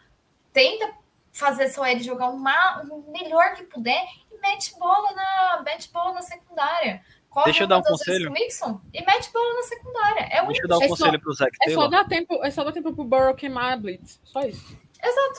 tenta 0.51 0.91
fazer 1.31 1.67
seu 1.69 1.84
L 1.85 2.01
jogar 2.03 2.30
o 2.30 2.38
ma- 2.39 2.81
o 2.89 3.11
melhor 3.11 3.53
que 3.53 3.63
puder 3.63 4.03
e 4.31 4.38
mete 4.39 4.77
bola 4.80 5.11
na, 5.13 5.61
mete 5.63 5.91
bola 5.91 6.13
na 6.13 6.21
secundária. 6.21 7.03
Corre 7.30 7.45
Deixa 7.45 7.63
eu 7.63 7.67
dar 7.67 7.80
um 7.80 7.81
conselho. 7.84 8.31
Mixon 8.31 8.80
e 8.93 9.03
mete 9.03 9.31
bola 9.31 9.53
na 9.55 9.63
secundária. 9.63 10.21
É 10.31 10.41
o 10.43 10.47
Deixa 10.47 10.63
eu 10.63 10.67
dar 10.67 10.77
um 10.77 10.81
É 10.84 10.88
só- 10.88 10.95
conselho 10.95 11.19
pro 11.21 11.34
Zach 11.34 11.51
É 11.63 11.69
só 11.71 11.88
dar 11.88 12.07
tempo, 12.07 12.43
é 12.43 12.51
só 12.51 12.63
dar 12.63 12.71
tempo 12.71 12.93
pro 12.93 13.03
Burrow 13.03 13.34
queimar 13.34 13.73
a 13.73 13.77
Blitz. 13.77 14.19
Só 14.23 14.41
isso. 14.41 14.77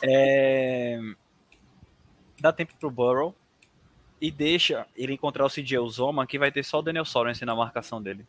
É... 0.02 0.98
Dá 2.40 2.52
tempo 2.52 2.74
pro 2.78 2.90
Burrow 2.90 3.34
e 4.20 4.30
deixa 4.30 4.86
ele 4.96 5.12
encontrar 5.12 5.44
o 5.44 5.50
CJ 5.50 5.78
Uzoma, 5.78 6.26
que 6.26 6.38
vai 6.38 6.50
ter 6.50 6.64
só 6.64 6.78
o 6.78 6.82
Daniel 6.82 7.04
Sorensen 7.04 7.46
na 7.46 7.54
marcação 7.54 8.02
dele. 8.02 8.26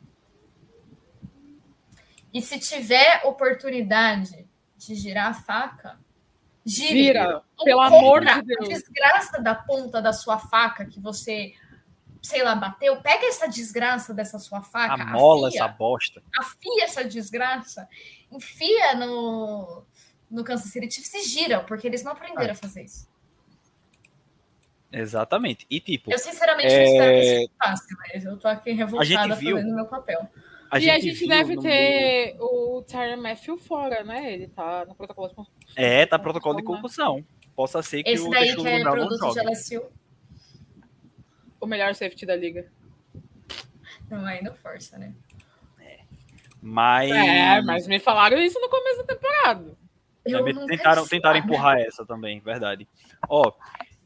E 2.33 2.41
se 2.41 2.59
tiver 2.59 3.21
oportunidade 3.23 4.45
de 4.77 4.95
girar 4.95 5.27
a 5.29 5.33
faca, 5.33 5.97
gire. 6.65 6.93
Vira, 6.93 7.41
pelo 7.63 7.81
amor 7.81 8.21
de 8.21 8.29
A 8.29 8.41
Deus. 8.41 8.67
desgraça 8.67 9.41
da 9.41 9.55
ponta 9.55 10.01
da 10.01 10.11
sua 10.11 10.37
faca 10.37 10.85
que 10.85 10.99
você, 10.99 11.53
sei 12.21 12.43
lá, 12.43 12.53
bateu. 12.55 13.01
Pega 13.01 13.25
essa 13.27 13.47
desgraça 13.47 14.13
dessa 14.13 14.37
sua 14.37 14.61
faca, 14.61 15.01
Amola 15.01 15.47
afia, 15.47 15.59
essa 15.59 15.67
bosta. 15.69 16.21
afia 16.37 16.83
essa 16.83 17.05
desgraça, 17.05 17.87
enfia 18.29 18.95
no, 18.95 19.85
no 20.29 20.43
Kansas 20.43 20.69
City 20.71 20.91
Chiefs 20.91 21.13
e 21.13 21.23
gira, 21.29 21.61
porque 21.61 21.87
eles 21.87 22.03
não 22.03 22.11
aprenderam 22.11 22.51
a 22.51 22.55
fazer 22.55 22.83
isso. 22.83 23.07
Exatamente. 24.99 25.65
E 25.69 25.79
tipo, 25.79 26.11
Eu 26.11 26.17
sinceramente 26.17 26.73
É, 26.73 26.77
não 26.77 26.85
espero 26.85 27.13
que 27.13 27.21
isso 27.43 27.51
passe, 27.59 27.95
mas 27.97 28.25
eu 28.25 28.37
tô 28.37 28.47
aqui 28.47 28.71
revoltada 28.71 29.35
viu- 29.35 29.57
fazendo 29.57 29.75
meu 29.75 29.85
papel. 29.85 30.29
a 30.71 30.77
e 30.77 30.81
gente, 30.81 30.91
a 30.95 30.99
gente 31.13 31.27
deve 31.27 31.57
ter 31.57 32.35
o 32.39 32.81
Tyler 32.89 33.17
Matthew 33.17 33.57
fora, 33.57 34.03
né? 34.03 34.33
Ele 34.33 34.47
tá 34.47 34.85
no 34.85 34.95
protocolo 34.95 35.27
de 35.29 35.35
concussão. 35.35 35.61
É, 35.75 36.05
tá 36.05 36.17
protocolo 36.17 36.55
de 36.57 36.63
concussão. 36.63 37.25
Possa 37.55 37.81
ser 37.83 38.03
que 38.03 38.09
Esse 38.11 38.27
o 38.27 38.29
daí 38.29 38.55
que 38.55 38.67
é 38.67 38.81
produto 38.81 39.33
de. 39.33 39.39
LSU. 39.39 39.83
O 41.59 41.65
melhor 41.65 41.93
safety 41.95 42.25
da 42.25 42.35
liga. 42.35 42.69
Não, 44.09 44.25
aí 44.25 44.43
não 44.43 44.53
força, 44.53 44.97
né? 44.97 45.13
Mas, 46.61 47.11
É, 47.11 47.61
mas 47.61 47.87
me 47.87 47.99
falaram 47.99 48.37
isso 48.39 48.59
no 48.59 48.69
começo 48.69 48.97
da 49.03 49.13
temporada. 49.15 49.77
Eu 50.25 50.43
tentaram, 50.65 51.07
tentaram 51.07 51.37
empurrar 51.39 51.77
essa 51.77 52.03
também, 52.03 52.39
verdade. 52.39 52.87
Ó, 53.29 53.51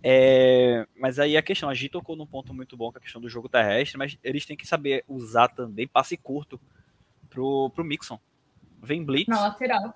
é, 0.02 0.88
mas 0.96 1.20
aí 1.20 1.36
a 1.36 1.42
questão, 1.42 1.70
a 1.70 1.74
Gi 1.74 1.90
tocou 1.90 2.16
num 2.16 2.26
ponto 2.26 2.54
muito 2.54 2.78
bom, 2.78 2.92
que 2.92 2.98
é 2.98 3.00
a 3.00 3.04
questão 3.04 3.22
do 3.22 3.30
jogo 3.30 3.50
terrestre, 3.50 3.98
mas 3.98 4.18
eles 4.24 4.46
têm 4.46 4.56
que 4.56 4.66
saber 4.66 5.04
usar 5.08 5.50
também 5.50 5.88
passe 5.88 6.16
curto 6.16 6.60
pro, 7.30 7.70
pro 7.72 7.84
Mixon. 7.84 8.20
Vem 8.82 9.04
blitz. 9.04 9.28
Na 9.28 9.42
lateral. 9.42 9.94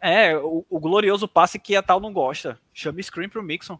É, 0.00 0.36
o, 0.36 0.64
o 0.68 0.80
glorioso 0.80 1.28
passe 1.28 1.58
que 1.58 1.76
a 1.76 1.82
tal 1.82 2.00
não 2.00 2.12
gosta. 2.12 2.58
Chama 2.72 3.02
screen 3.02 3.28
pro 3.28 3.42
Mixon. 3.42 3.78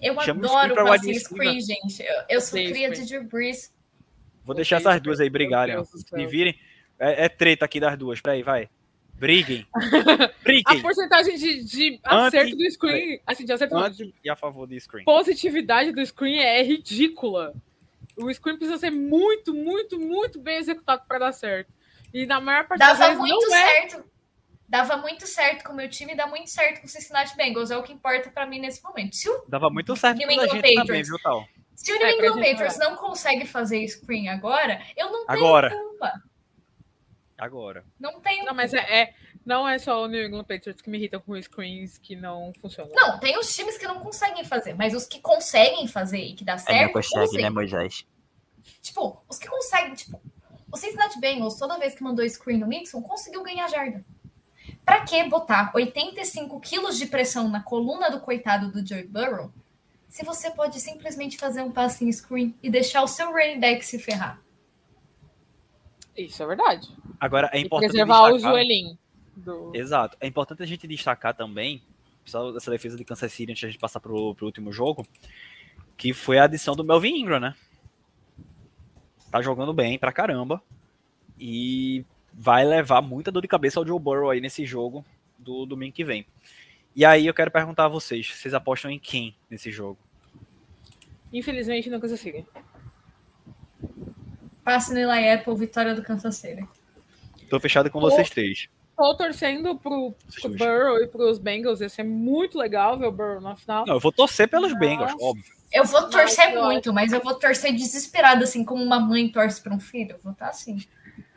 Eu 0.00 0.20
Chama 0.20 0.42
o 0.42 0.44
adoro 0.44 0.58
screen 0.58 0.74
pra 0.74 0.84
passe 0.84 1.06
wide 1.06 1.20
screen, 1.20 1.60
gente. 1.60 2.02
Eu, 2.02 2.24
eu 2.28 2.40
sou 2.40 2.58
cria 2.58 2.88
screen. 2.88 2.92
de 2.92 3.06
Drew 3.06 3.24
Brees. 3.24 3.74
Vou 4.44 4.54
deixar 4.54 4.76
essas 4.76 4.92
screen, 4.92 5.02
duas 5.02 5.20
aí 5.20 5.30
brigarem, 5.30 5.74
ó. 5.74 5.78
Deus 5.78 5.90
do 5.90 6.08
céu. 6.08 6.18
E 6.20 6.26
virem. 6.26 6.58
É, 6.98 7.24
é 7.24 7.28
treta 7.28 7.64
aqui 7.64 7.80
das 7.80 7.96
duas. 7.98 8.20
Peraí, 8.20 8.42
vai. 8.42 8.68
Briguem. 9.18 9.66
A 9.72 10.30
Briguem. 10.42 10.82
porcentagem 10.82 11.36
de, 11.36 11.64
de 11.64 12.00
Anti- 12.04 12.36
acerto 12.36 12.56
do 12.56 12.70
screen, 12.70 13.20
assim, 13.26 13.44
de 13.44 13.52
acerto 13.52 13.76
Anti 13.76 14.14
e 14.24 14.28
a 14.30 14.36
favor 14.36 14.66
de 14.66 14.78
screen. 14.80 15.04
positividade 15.04 15.92
do 15.92 16.04
screen 16.04 16.38
é 16.40 16.62
ridícula. 16.62 17.54
O 18.16 18.32
screen 18.32 18.56
precisa 18.56 18.78
ser 18.78 18.90
muito, 18.90 19.54
muito, 19.54 19.98
muito 19.98 20.38
bem 20.40 20.56
executado 20.58 21.02
para 21.08 21.18
dar 21.18 21.32
certo. 21.32 21.72
E 22.12 22.26
na 22.26 22.40
maior 22.40 22.66
parte 22.66 22.78
das 22.80 22.98
Dava 22.98 23.04
vezes 23.10 23.18
muito 23.18 23.48
não 23.48 23.56
é. 23.56 23.66
certo. 23.88 24.04
Dava 24.68 24.96
muito 24.96 25.26
certo 25.26 25.64
com 25.64 25.72
o 25.72 25.76
meu 25.76 25.88
time, 25.88 26.14
dá 26.14 26.26
muito 26.26 26.48
certo 26.50 26.80
com 26.80 26.86
o 26.86 26.90
Cincinnati 26.90 27.36
Bengals. 27.36 27.70
É 27.70 27.76
o 27.76 27.82
que 27.82 27.92
importa 27.92 28.30
pra 28.30 28.46
mim 28.46 28.58
nesse 28.60 28.82
momento. 28.82 29.14
Se 29.16 29.28
o, 29.28 29.44
Dava 29.48 29.68
muito 29.70 29.94
certo 29.96 30.18
com 30.20 30.26
a 30.26 30.30
gente 30.46 30.50
também, 30.56 30.74
Patriots. 30.74 31.08
viu, 31.08 31.18
Tal? 31.22 31.46
se 31.76 31.92
o 31.92 31.96
É, 31.96 31.98
New 31.98 32.16
pra 32.16 32.26
England 32.28 32.34
gente 32.42 32.50
Patriots 32.52 32.78
não 32.78 32.96
consegue 32.96 33.46
fazer 33.46 33.86
screen 33.88 34.28
agora, 34.28 34.80
eu 34.96 35.10
não 35.10 35.26
tenho 35.26 35.38
Agora. 35.38 35.70
culpa. 35.70 36.12
Agora. 37.36 37.84
Não 37.98 38.20
tenho 38.20 38.44
Não, 38.44 38.54
mas 38.54 38.72
é, 38.72 38.78
é- 38.78 39.14
não 39.44 39.68
é 39.68 39.78
só 39.78 40.04
o 40.04 40.06
New 40.06 40.24
England 40.24 40.44
Patriots 40.44 40.80
que 40.80 40.88
me 40.88 40.98
irritam 40.98 41.20
com 41.20 41.40
screens 41.40 41.98
que 41.98 42.14
não 42.14 42.52
funcionam. 42.60 42.92
Não, 42.94 43.18
tem 43.18 43.36
os 43.38 43.54
times 43.54 43.76
que 43.76 43.86
não 43.86 43.98
conseguem 44.00 44.44
fazer, 44.44 44.74
mas 44.74 44.94
os 44.94 45.06
que 45.06 45.20
conseguem 45.20 45.86
fazer 45.88 46.20
e 46.20 46.34
que 46.34 46.44
dá 46.44 46.56
certo, 46.56 46.92
usem. 47.24 47.50
Moisés? 47.50 48.06
Tipo, 48.80 49.22
os 49.28 49.38
que 49.38 49.48
conseguem, 49.48 49.94
tipo, 49.94 50.20
o 50.70 50.76
Cincinnati 50.76 51.18
Bengals, 51.20 51.56
toda 51.56 51.78
vez 51.78 51.94
que 51.94 52.02
mandou 52.02 52.28
screen 52.28 52.58
no 52.58 52.66
Mixon, 52.66 53.02
conseguiu 53.02 53.42
ganhar 53.42 53.68
jarda. 53.68 54.04
Pra 54.84 55.02
que 55.02 55.22
botar 55.24 55.72
85 55.74 56.60
quilos 56.60 56.98
de 56.98 57.06
pressão 57.06 57.48
na 57.48 57.62
coluna 57.62 58.10
do 58.10 58.20
coitado 58.20 58.70
do 58.70 58.86
Joe 58.86 59.02
Burrow 59.04 59.52
se 60.08 60.24
você 60.24 60.50
pode 60.50 60.80
simplesmente 60.80 61.36
fazer 61.36 61.60
um 61.62 61.72
passe 61.72 62.04
em 62.04 62.12
screen 62.12 62.54
e 62.62 62.70
deixar 62.70 63.02
o 63.02 63.08
seu 63.08 63.32
running 63.32 63.58
back 63.58 63.84
se 63.84 63.98
ferrar? 63.98 64.40
Isso 66.16 66.42
é 66.42 66.46
verdade. 66.46 66.88
Agora, 67.18 67.50
é 67.52 67.58
E 67.58 67.64
importante 67.64 67.90
preservar 67.90 68.28
o 68.28 68.32
destacar... 68.34 68.52
joelhinho. 68.52 68.98
Do... 69.36 69.72
Exato. 69.74 70.16
É 70.20 70.26
importante 70.26 70.62
a 70.62 70.66
gente 70.66 70.86
destacar 70.86 71.34
também, 71.34 71.82
pessoal 72.24 72.52
dessa 72.52 72.70
defesa 72.70 72.96
de 72.96 73.04
Kansas 73.04 73.32
City, 73.32 73.50
antes 73.50 73.60
de 73.60 73.66
a 73.66 73.70
gente 73.70 73.80
passar 73.80 74.00
pro, 74.00 74.34
pro 74.34 74.46
último 74.46 74.72
jogo, 74.72 75.06
que 75.96 76.12
foi 76.12 76.38
a 76.38 76.44
adição 76.44 76.76
do 76.76 76.84
Melvin 76.84 77.18
Ingram, 77.20 77.40
né? 77.40 77.54
Tá 79.30 79.42
jogando 79.42 79.72
bem 79.72 79.98
pra 79.98 80.12
caramba. 80.12 80.62
E 81.38 82.04
vai 82.32 82.64
levar 82.64 83.02
muita 83.02 83.32
dor 83.32 83.42
de 83.42 83.48
cabeça 83.48 83.80
ao 83.80 83.86
Joe 83.86 83.98
Burrow 83.98 84.30
aí 84.30 84.40
nesse 84.40 84.64
jogo 84.64 85.04
do 85.38 85.66
domingo 85.66 85.94
que 85.94 86.04
vem. 86.04 86.24
E 86.94 87.04
aí 87.04 87.26
eu 87.26 87.34
quero 87.34 87.50
perguntar 87.50 87.86
a 87.86 87.88
vocês, 87.88 88.28
vocês 88.34 88.54
apostam 88.54 88.90
em 88.90 88.98
quem 89.00 89.34
nesse 89.50 89.72
jogo? 89.72 89.98
Infelizmente 91.32 91.90
não 91.90 92.00
consegui. 92.00 92.46
Passe 94.64 94.92
no 94.92 94.98
Eli 94.98 95.30
Apple, 95.30 95.54
vitória 95.56 95.94
do 95.94 96.02
Kansas 96.02 96.36
City. 96.36 96.66
Tô 97.50 97.60
fechado 97.60 97.90
com 97.90 97.98
Ô. 97.98 98.02
vocês 98.02 98.30
três. 98.30 98.68
Tô 98.96 99.14
torcendo 99.16 99.76
pro, 99.76 100.14
pro. 100.40 100.50
Burrow 100.50 101.02
e 101.02 101.08
pros 101.08 101.38
Bengals. 101.38 101.80
Ia 101.80 101.88
ser 101.88 102.04
muito 102.04 102.56
legal 102.56 102.98
ver 102.98 103.06
o 103.06 103.12
Burrow 103.12 103.40
na 103.40 103.56
final. 103.56 103.84
Não, 103.86 103.94
eu 103.94 104.00
vou 104.00 104.12
torcer 104.12 104.48
pelos 104.48 104.72
Nossa. 104.72 104.80
Bengals, 104.80 105.12
óbvio. 105.20 105.52
Eu 105.72 105.84
vou 105.84 106.08
torcer 106.08 106.54
muito, 106.54 106.92
mas 106.92 107.12
eu 107.12 107.20
vou 107.20 107.34
torcer 107.34 107.72
desesperada, 107.72 108.44
assim, 108.44 108.64
como 108.64 108.82
uma 108.82 109.00
mãe 109.00 109.28
torce 109.28 109.60
para 109.60 109.74
um 109.74 109.80
filho. 109.80 110.12
Eu 110.12 110.18
vou 110.22 110.32
estar 110.32 110.48
assim. 110.48 110.78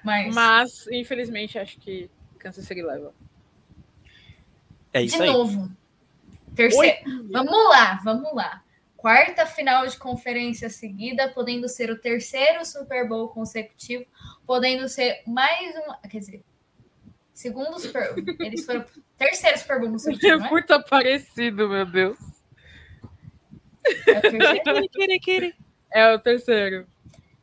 Mas, 0.03 0.33
Mas, 0.33 0.87
infelizmente, 0.91 1.57
acho 1.57 1.79
que 1.79 2.09
Kansas 2.37 2.63
City 2.65 2.83
leva. 2.83 3.13
É 4.93 4.99
de 4.99 5.07
isso 5.07 5.21
aí. 5.21 5.29
novo, 5.29 5.69
terceiro. 6.55 6.97
Vamos 7.31 7.69
lá, 7.69 7.99
vamos 8.03 8.33
lá. 8.33 8.63
Quarta 8.98 9.45
final 9.45 9.86
de 9.86 9.95
conferência 9.95 10.69
seguida, 10.69 11.30
podendo 11.30 11.69
ser 11.69 11.91
o 11.91 11.99
terceiro 11.99 12.65
Super 12.65 13.07
Bowl 13.07 13.30
consecutivo, 13.30 14.03
podendo 14.45 14.90
ser 14.90 15.22
mais 15.28 15.76
um. 15.76 16.10
Quer 16.10 16.18
dizer, 16.18 16.44
segundo 17.32 17.80
Super 17.80 18.15
Eles 18.40 18.65
foram 18.65 18.84
terceiro 19.15 19.57
Super 19.60 19.80
Bowl 19.80 19.90
É 19.90 19.91
consecutivo, 19.91 20.40
né? 20.41 20.49
muito 20.49 20.84
parecido, 20.86 21.69
meu 21.69 21.86
Deus. 21.86 22.18
É 24.07 24.18
o 24.18 24.22
terceiro? 24.22 25.53
É 25.91 26.14
o 26.14 26.19
terceiro. 26.19 26.88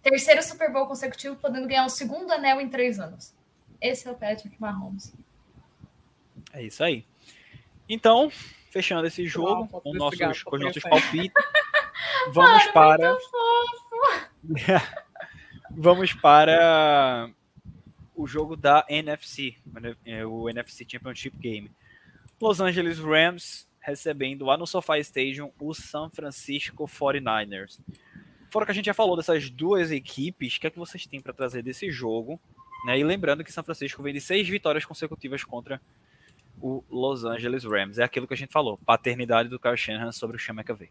terceiro 0.03 0.43
Super 0.43 0.73
Bowl 0.73 0.89
consecutivo, 0.89 1.37
podendo 1.37 1.69
ganhar 1.69 1.87
o 1.87 1.89
segundo 1.89 2.33
anel 2.33 2.61
em 2.61 2.69
três 2.69 2.99
anos. 2.99 3.33
Esse 3.81 4.09
é 4.09 4.11
o 4.11 4.17
Patrick 4.17 4.61
Mahomes. 4.61 5.15
É 6.53 6.65
isso 6.65 6.83
aí. 6.83 7.07
Então, 7.89 8.31
fechando 8.75 9.07
esse 9.07 9.25
jogo 9.25 9.69
Uau, 9.73 9.81
com 9.81 9.95
nossos, 9.95 10.19
gato, 10.19 10.45
com 10.45 10.57
os 10.57 10.63
nossos 10.63 10.83
palpites, 10.83 11.31
vamos 12.35 12.67
para. 12.73 13.17
vamos 15.71 16.13
para 16.13 17.31
o 18.17 18.27
jogo 18.27 18.57
da 18.57 18.85
NFC, 18.89 19.57
é, 20.05 20.27
o 20.27 20.51
NFC 20.51 20.85
Championship 20.91 21.37
Game. 21.39 21.71
Los 22.41 22.61
Angeles 22.61 22.99
Rams 22.99 23.69
recebendo 23.81 24.45
lá 24.45 24.57
no 24.57 24.67
SoFi 24.67 24.99
Stadium 25.01 25.53
o 25.61 25.73
San 25.73 26.11
Francisco 26.11 26.85
49ers. 26.85 27.79
Fora 28.51 28.67
que 28.67 28.73
a 28.73 28.75
gente 28.75 28.87
já 28.87 28.95
falou 28.95 29.17
dessas 29.17 29.49
duas 29.51 29.93
equipes, 29.93 30.57
o 30.57 30.61
que 30.61 30.67
é 30.67 30.71
que 30.71 30.79
vocês 30.79 31.07
têm 31.07 31.21
para 31.21 31.33
trazer 31.33 31.63
desse 31.63 31.93
jogo? 31.93 32.41
Né? 32.87 32.99
E 32.99 33.05
lembrando 33.05 33.45
que 33.45 33.53
São 33.53 33.63
Francisco 33.63 34.03
vem 34.03 34.13
de 34.13 34.21
seis 34.21 34.49
vitórias 34.49 34.85
consecutivas 34.85 35.45
contra 35.45 35.81
o 36.65 36.83
Los 36.89 37.27
Angeles 37.27 37.63
Rams. 37.63 37.99
É 37.99 38.05
aquilo 38.05 38.27
que 38.27 38.33
a 38.33 38.37
gente 38.37 38.51
falou, 38.51 38.79
paternidade 38.79 39.51
do 39.51 39.61
Kyle 39.61 39.77
Shanahan 39.77 40.13
sobre 40.13 40.39
o 40.39 40.41
Sean 40.41 40.55
McVay. 40.55 40.91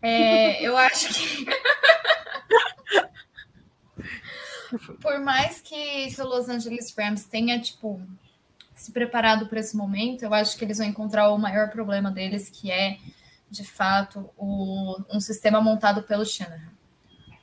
É, 0.00 0.62
eu 0.62 0.76
acho 0.76 1.12
que. 1.12 1.46
Por 5.02 5.18
mais 5.18 5.60
que 5.60 6.08
o 6.20 6.24
Los 6.24 6.48
Angeles 6.48 6.94
Rams 6.96 7.24
tenha, 7.24 7.60
tipo, 7.60 8.00
se 8.72 8.92
preparado 8.92 9.48
para 9.48 9.58
esse 9.58 9.76
momento, 9.76 10.22
eu 10.22 10.32
acho 10.32 10.56
que 10.56 10.64
eles 10.64 10.78
vão 10.78 10.86
encontrar 10.86 11.28
o 11.30 11.38
maior 11.38 11.70
problema 11.70 12.12
deles, 12.12 12.48
que 12.48 12.70
é, 12.70 12.98
de 13.50 13.64
fato, 13.64 14.30
o, 14.36 14.96
um 15.10 15.18
sistema 15.18 15.60
montado 15.60 16.04
pelo 16.04 16.24
Shanahan. 16.24 16.70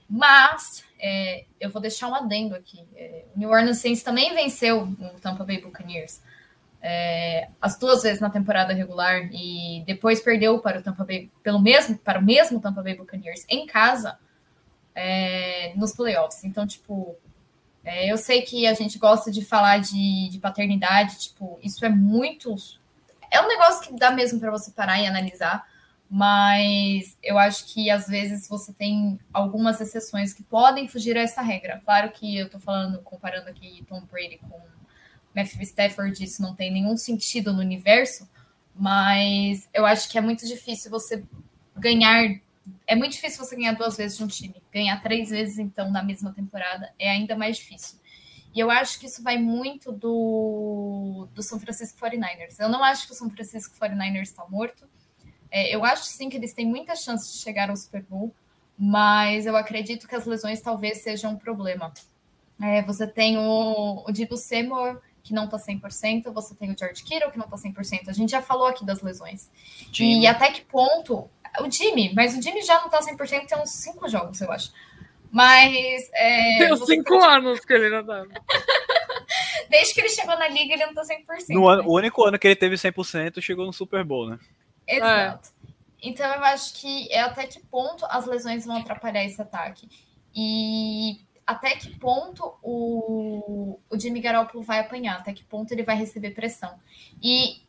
Mas 0.10 0.85
é, 1.00 1.46
eu 1.60 1.70
vou 1.70 1.82
deixar 1.82 2.08
um 2.08 2.16
adendo 2.16 2.56
aqui. 2.56 2.86
É, 2.96 3.26
o 3.36 3.40
New 3.40 3.50
Orleans 3.50 3.78
Saints 3.78 4.04
também 4.04 4.34
venceu 4.34 4.84
o 4.84 5.20
Tampa 5.20 5.44
Bay 5.44 5.62
Buccaneers 5.62 6.22
é, 6.88 7.50
as 7.60 7.80
duas 7.80 8.04
vezes 8.04 8.20
na 8.20 8.30
temporada 8.30 8.72
regular 8.72 9.28
e 9.34 9.84
depois 9.88 10.22
perdeu 10.22 10.60
para 10.60 10.78
o 10.78 10.84
Tampa 10.84 11.04
Bay 11.04 11.32
pelo 11.42 11.60
mesmo 11.60 11.98
para 11.98 12.20
o 12.20 12.24
mesmo 12.24 12.62
Tampa 12.62 12.84
Bay 12.84 12.96
Buccaneers 12.96 13.44
em 13.50 13.66
casa 13.66 14.20
é, 14.94 15.74
nos 15.76 15.94
playoffs. 15.94 16.44
Então, 16.44 16.68
tipo, 16.68 17.16
é, 17.84 18.12
eu 18.12 18.18
sei 18.18 18.44
que 18.44 18.68
a 18.68 18.74
gente 18.76 19.00
gosta 19.00 19.32
de 19.32 19.44
falar 19.44 19.80
de, 19.80 20.30
de 20.30 20.38
paternidade, 20.38 21.18
tipo, 21.18 21.60
isso 21.64 21.84
é 21.84 21.90
muito 21.90 22.56
é 23.32 23.42
um 23.42 23.48
negócio 23.48 23.82
que 23.82 23.98
dá 23.98 24.12
mesmo 24.12 24.40
para 24.40 24.52
você 24.52 24.70
parar 24.70 25.02
e 25.02 25.08
analisar, 25.08 25.68
mas 26.18 27.18
eu 27.22 27.38
acho 27.38 27.66
que 27.74 27.90
às 27.90 28.08
vezes 28.08 28.48
você 28.48 28.72
tem 28.72 29.20
algumas 29.34 29.82
exceções 29.82 30.32
que 30.32 30.44
podem 30.44 30.88
fugir 30.88 31.18
a 31.18 31.22
essa 31.22 31.42
regra. 31.42 31.82
Claro 31.84 32.10
que 32.10 32.38
eu 32.38 32.50
tô 32.50 32.58
falando, 32.58 33.02
comparando 33.02 33.50
aqui 33.50 33.84
Tom 33.86 34.00
Brady 34.06 34.38
com 34.38 34.58
Matthew 35.36 35.62
Stafford, 35.64 36.24
isso 36.24 36.42
não 36.42 36.56
tem 36.56 36.72
nenhum 36.72 36.96
sentido 36.96 37.52
no 37.52 37.60
universo, 37.60 38.30
mas 38.74 39.68
eu 39.74 39.86
acho 39.86 40.10
que 40.10 40.18
é 40.18 40.22
muito 40.22 40.48
difícil 40.48 40.90
você 40.90 41.22
ganhar. 41.76 42.40
É 42.88 42.96
muito 42.96 43.12
difícil 43.12 43.44
você 43.44 43.54
ganhar 43.58 43.74
duas 43.74 43.98
vezes 43.98 44.18
de 44.18 44.24
um 44.24 44.28
time. 44.28 44.56
Ganhar 44.72 45.02
três 45.02 45.32
vezes, 45.32 45.60
então, 45.60 45.92
na 45.92 46.02
mesma 46.02 46.32
temporada 46.32 46.94
é 46.98 47.10
ainda 47.10 47.36
mais 47.36 47.58
difícil. 47.58 48.00
E 48.54 48.60
eu 48.62 48.72
acho 48.72 49.02
que 49.02 49.08
isso 49.08 49.22
vai 49.22 49.38
muito 49.38 49.92
do, 49.92 51.28
do 51.34 51.44
São 51.44 51.60
Francisco 51.60 52.00
49ers. 52.00 52.56
Eu 52.58 52.70
não 52.70 52.82
acho 52.82 53.06
que 53.06 53.12
o 53.12 53.16
São 53.16 53.30
Francisco 53.30 53.76
49ers 53.78 54.22
está 54.22 54.46
morto. 54.48 54.88
É, 55.56 55.74
eu 55.74 55.86
acho 55.86 56.04
sim 56.04 56.28
que 56.28 56.36
eles 56.36 56.52
têm 56.52 56.66
muita 56.66 56.98
chance 56.98 57.32
de 57.32 57.40
chegar 57.40 57.70
ao 57.70 57.78
Super 57.78 58.04
Bowl, 58.04 58.36
mas 58.78 59.46
eu 59.46 59.56
acredito 59.56 60.06
que 60.06 60.14
as 60.14 60.26
lesões 60.26 60.60
talvez 60.60 60.98
sejam 60.98 61.32
um 61.32 61.38
problema. 61.38 61.94
É, 62.62 62.82
você 62.82 63.08
tem 63.08 63.38
o, 63.38 64.04
o 64.06 64.12
Dibu 64.12 64.36
Seymour, 64.36 65.00
que 65.24 65.34
não 65.34 65.48
tá 65.48 65.56
100%, 65.56 66.30
você 66.34 66.54
tem 66.56 66.72
o 66.72 66.78
George 66.78 67.02
Kittle, 67.06 67.32
que 67.32 67.38
não 67.38 67.48
tá 67.48 67.56
100%. 67.56 68.10
A 68.10 68.12
gente 68.12 68.32
já 68.32 68.42
falou 68.42 68.68
aqui 68.68 68.86
das 68.86 69.02
lesões. 69.02 69.50
Jimmy. 69.94 70.24
E 70.24 70.28
até 70.28 70.52
que 70.52 70.60
ponto... 70.60 71.30
O 71.62 71.72
Jimmy, 71.72 72.14
mas 72.14 72.38
o 72.38 72.42
Jimmy 72.42 72.62
já 72.62 72.82
não 72.82 72.90
tá 72.90 73.00
100%, 73.00 73.48
tem 73.48 73.58
uns 73.58 73.70
cinco 73.70 74.10
jogos, 74.10 74.42
eu 74.42 74.52
acho. 74.52 74.74
Mas. 75.32 76.10
É, 76.14 76.58
Tem 76.60 76.74
uns 76.74 76.86
5 76.86 77.24
anos 77.24 77.60
que 77.62 77.72
ele 77.72 77.90
não 77.90 78.06
tá. 78.06 78.26
Desde 79.72 79.94
que 79.94 80.02
ele 80.02 80.10
chegou 80.10 80.38
na 80.38 80.50
liga, 80.50 80.74
ele 80.74 80.86
não 80.86 80.94
tá 80.94 81.04
100%. 81.04 81.46
No 81.50 81.70
ano, 81.70 81.82
né? 81.82 81.88
O 81.88 81.94
único 81.94 82.26
ano 82.26 82.38
que 82.38 82.46
ele 82.46 82.58
teve 82.58 82.76
100% 82.76 83.42
chegou 83.42 83.66
no 83.66 83.72
Super 83.72 84.04
Bowl, 84.04 84.30
né? 84.30 84.38
Exato. 84.88 85.50
Então 86.02 86.26
eu 86.26 86.44
acho 86.44 86.76
que 86.76 87.12
é 87.12 87.22
até 87.22 87.48
que 87.48 87.60
ponto 87.60 88.06
as 88.06 88.26
lesões 88.26 88.66
vão 88.66 88.78
atrapalhar 88.78 89.24
esse 89.24 89.42
ataque. 89.42 89.90
E 90.36 91.20
até 91.46 91.76
que 91.76 91.98
ponto 91.98 92.58
o, 92.62 93.80
o 93.90 94.00
Jimmy 94.00 94.20
Garoppolo 94.20 94.64
vai 94.64 94.80
apanhar, 94.80 95.18
até 95.18 95.34
que 95.34 95.44
ponto 95.44 95.72
ele 95.72 95.84
vai 95.84 95.96
receber 95.96 96.32
pressão. 96.32 96.80
E 97.22 97.64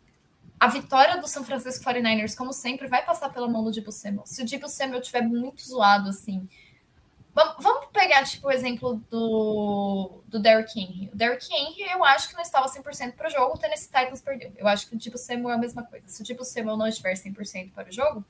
a 0.59 0.69
vitória 0.69 1.19
do 1.19 1.27
São 1.27 1.45
Francisco 1.45 1.85
49ers, 1.85 2.37
como 2.37 2.53
sempre, 2.53 2.89
vai 2.89 3.05
passar 3.05 3.31
pela 3.31 3.49
mão 3.49 3.63
do 3.63 3.71
Debo 3.71 3.93
Samuel. 3.93 4.27
Se 4.27 4.43
o 4.43 4.47
Debo 4.47 4.69
Samuel 4.69 5.01
estiver 5.01 5.23
muito 5.23 5.63
zoado, 5.63 6.09
assim... 6.09 6.49
Vamos, 7.37 7.89
pegar, 7.93 8.25
tipo, 8.25 8.49
o 8.49 8.51
exemplo 8.51 8.95
do, 9.11 10.23
do 10.27 10.39
Derrick 10.39 10.81
Henry. 10.81 11.11
O 11.13 11.17
Derrick 11.17 11.47
Henry, 11.53 11.83
eu 11.83 12.03
acho 12.03 12.31
que 12.31 12.35
não 12.35 12.41
estava 12.41 12.67
100% 12.67 13.13
para 13.13 13.29
o 13.29 13.31
jogo, 13.31 13.55
o 13.55 13.59
Tennessee 13.59 13.91
Titans 13.91 14.23
perdeu. 14.23 14.53
Eu 14.57 14.67
acho 14.67 14.89
que 14.89 14.97
o 14.97 14.99
Debo 14.99 15.19
Samuel 15.19 15.51
é 15.51 15.55
a 15.55 15.59
mesma 15.59 15.83
coisa. 15.83 16.09
Se 16.09 16.23
o 16.23 16.25
Debo 16.25 16.45
Samuel 16.45 16.79
não 16.79 16.87
estiver 16.87 17.13
100% 17.13 17.73
para 17.73 17.91
o 17.91 17.93
jogo, 17.93 18.25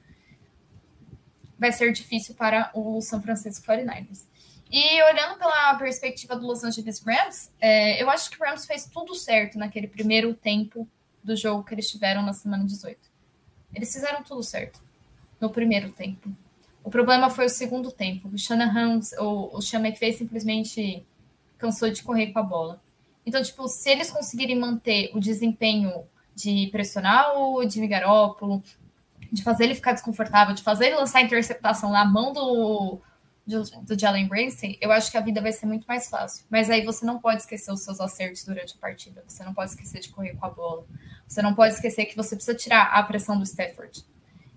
vai 1.56 1.70
ser 1.70 1.92
difícil 1.92 2.34
para 2.34 2.70
o 2.74 3.00
São 3.00 3.22
Francisco 3.22 3.64
49ers. 3.64 4.26
E 4.72 5.00
olhando 5.04 5.38
pela 5.38 5.76
perspectiva 5.76 6.34
do 6.34 6.44
Los 6.44 6.64
Angeles 6.64 7.00
Rams, 7.00 7.52
é, 7.60 8.02
eu 8.02 8.10
acho 8.10 8.28
que 8.28 8.42
o 8.42 8.44
Rams 8.44 8.66
fez 8.66 8.86
tudo 8.86 9.14
certo 9.14 9.56
naquele 9.56 9.86
primeiro 9.86 10.34
tempo 10.34 10.88
do 11.22 11.36
jogo 11.36 11.62
que 11.62 11.72
eles 11.72 11.88
tiveram 11.88 12.22
na 12.22 12.32
semana 12.32 12.64
18. 12.64 12.98
Eles 13.72 13.92
fizeram 13.92 14.24
tudo 14.24 14.42
certo 14.42 14.82
no 15.40 15.48
primeiro 15.48 15.92
tempo. 15.92 16.28
O 16.86 16.90
problema 16.90 17.28
foi 17.28 17.46
o 17.46 17.48
segundo 17.48 17.90
tempo. 17.90 18.28
O 18.28 18.38
Shanahan, 18.38 19.00
o, 19.18 19.56
o 19.56 19.60
Sean 19.60 19.80
McVay 19.80 20.12
simplesmente 20.12 21.04
cansou 21.58 21.90
de 21.90 22.00
correr 22.00 22.28
com 22.28 22.38
a 22.38 22.44
bola. 22.44 22.80
Então, 23.26 23.42
tipo, 23.42 23.66
se 23.66 23.90
eles 23.90 24.08
conseguirem 24.08 24.56
manter 24.56 25.10
o 25.12 25.18
desempenho 25.18 26.04
de 26.32 26.68
pressionar 26.70 27.36
o 27.36 27.68
Jimmy 27.68 27.88
Garoppolo, 27.88 28.62
de 29.32 29.42
fazer 29.42 29.64
ele 29.64 29.74
ficar 29.74 29.94
desconfortável, 29.94 30.54
de 30.54 30.62
fazer 30.62 30.86
ele 30.86 30.94
lançar 30.94 31.18
a 31.18 31.22
interceptação 31.22 31.90
na 31.90 32.04
mão 32.04 32.32
do, 32.32 33.00
do, 33.44 33.62
do 33.82 33.98
Jalen 33.98 34.28
Ramsey, 34.28 34.78
eu 34.80 34.92
acho 34.92 35.10
que 35.10 35.16
a 35.16 35.20
vida 35.20 35.40
vai 35.40 35.50
ser 35.50 35.66
muito 35.66 35.86
mais 35.86 36.08
fácil. 36.08 36.46
Mas 36.48 36.70
aí 36.70 36.84
você 36.84 37.04
não 37.04 37.18
pode 37.18 37.40
esquecer 37.40 37.72
os 37.72 37.80
seus 37.80 38.00
acertos 38.00 38.44
durante 38.44 38.76
a 38.76 38.80
partida. 38.80 39.24
Você 39.26 39.42
não 39.42 39.52
pode 39.52 39.70
esquecer 39.70 39.98
de 39.98 40.10
correr 40.10 40.36
com 40.36 40.46
a 40.46 40.50
bola. 40.50 40.86
Você 41.26 41.42
não 41.42 41.52
pode 41.52 41.74
esquecer 41.74 42.06
que 42.06 42.14
você 42.14 42.36
precisa 42.36 42.56
tirar 42.56 42.84
a 42.92 43.02
pressão 43.02 43.36
do 43.36 43.42
Stafford. 43.42 44.04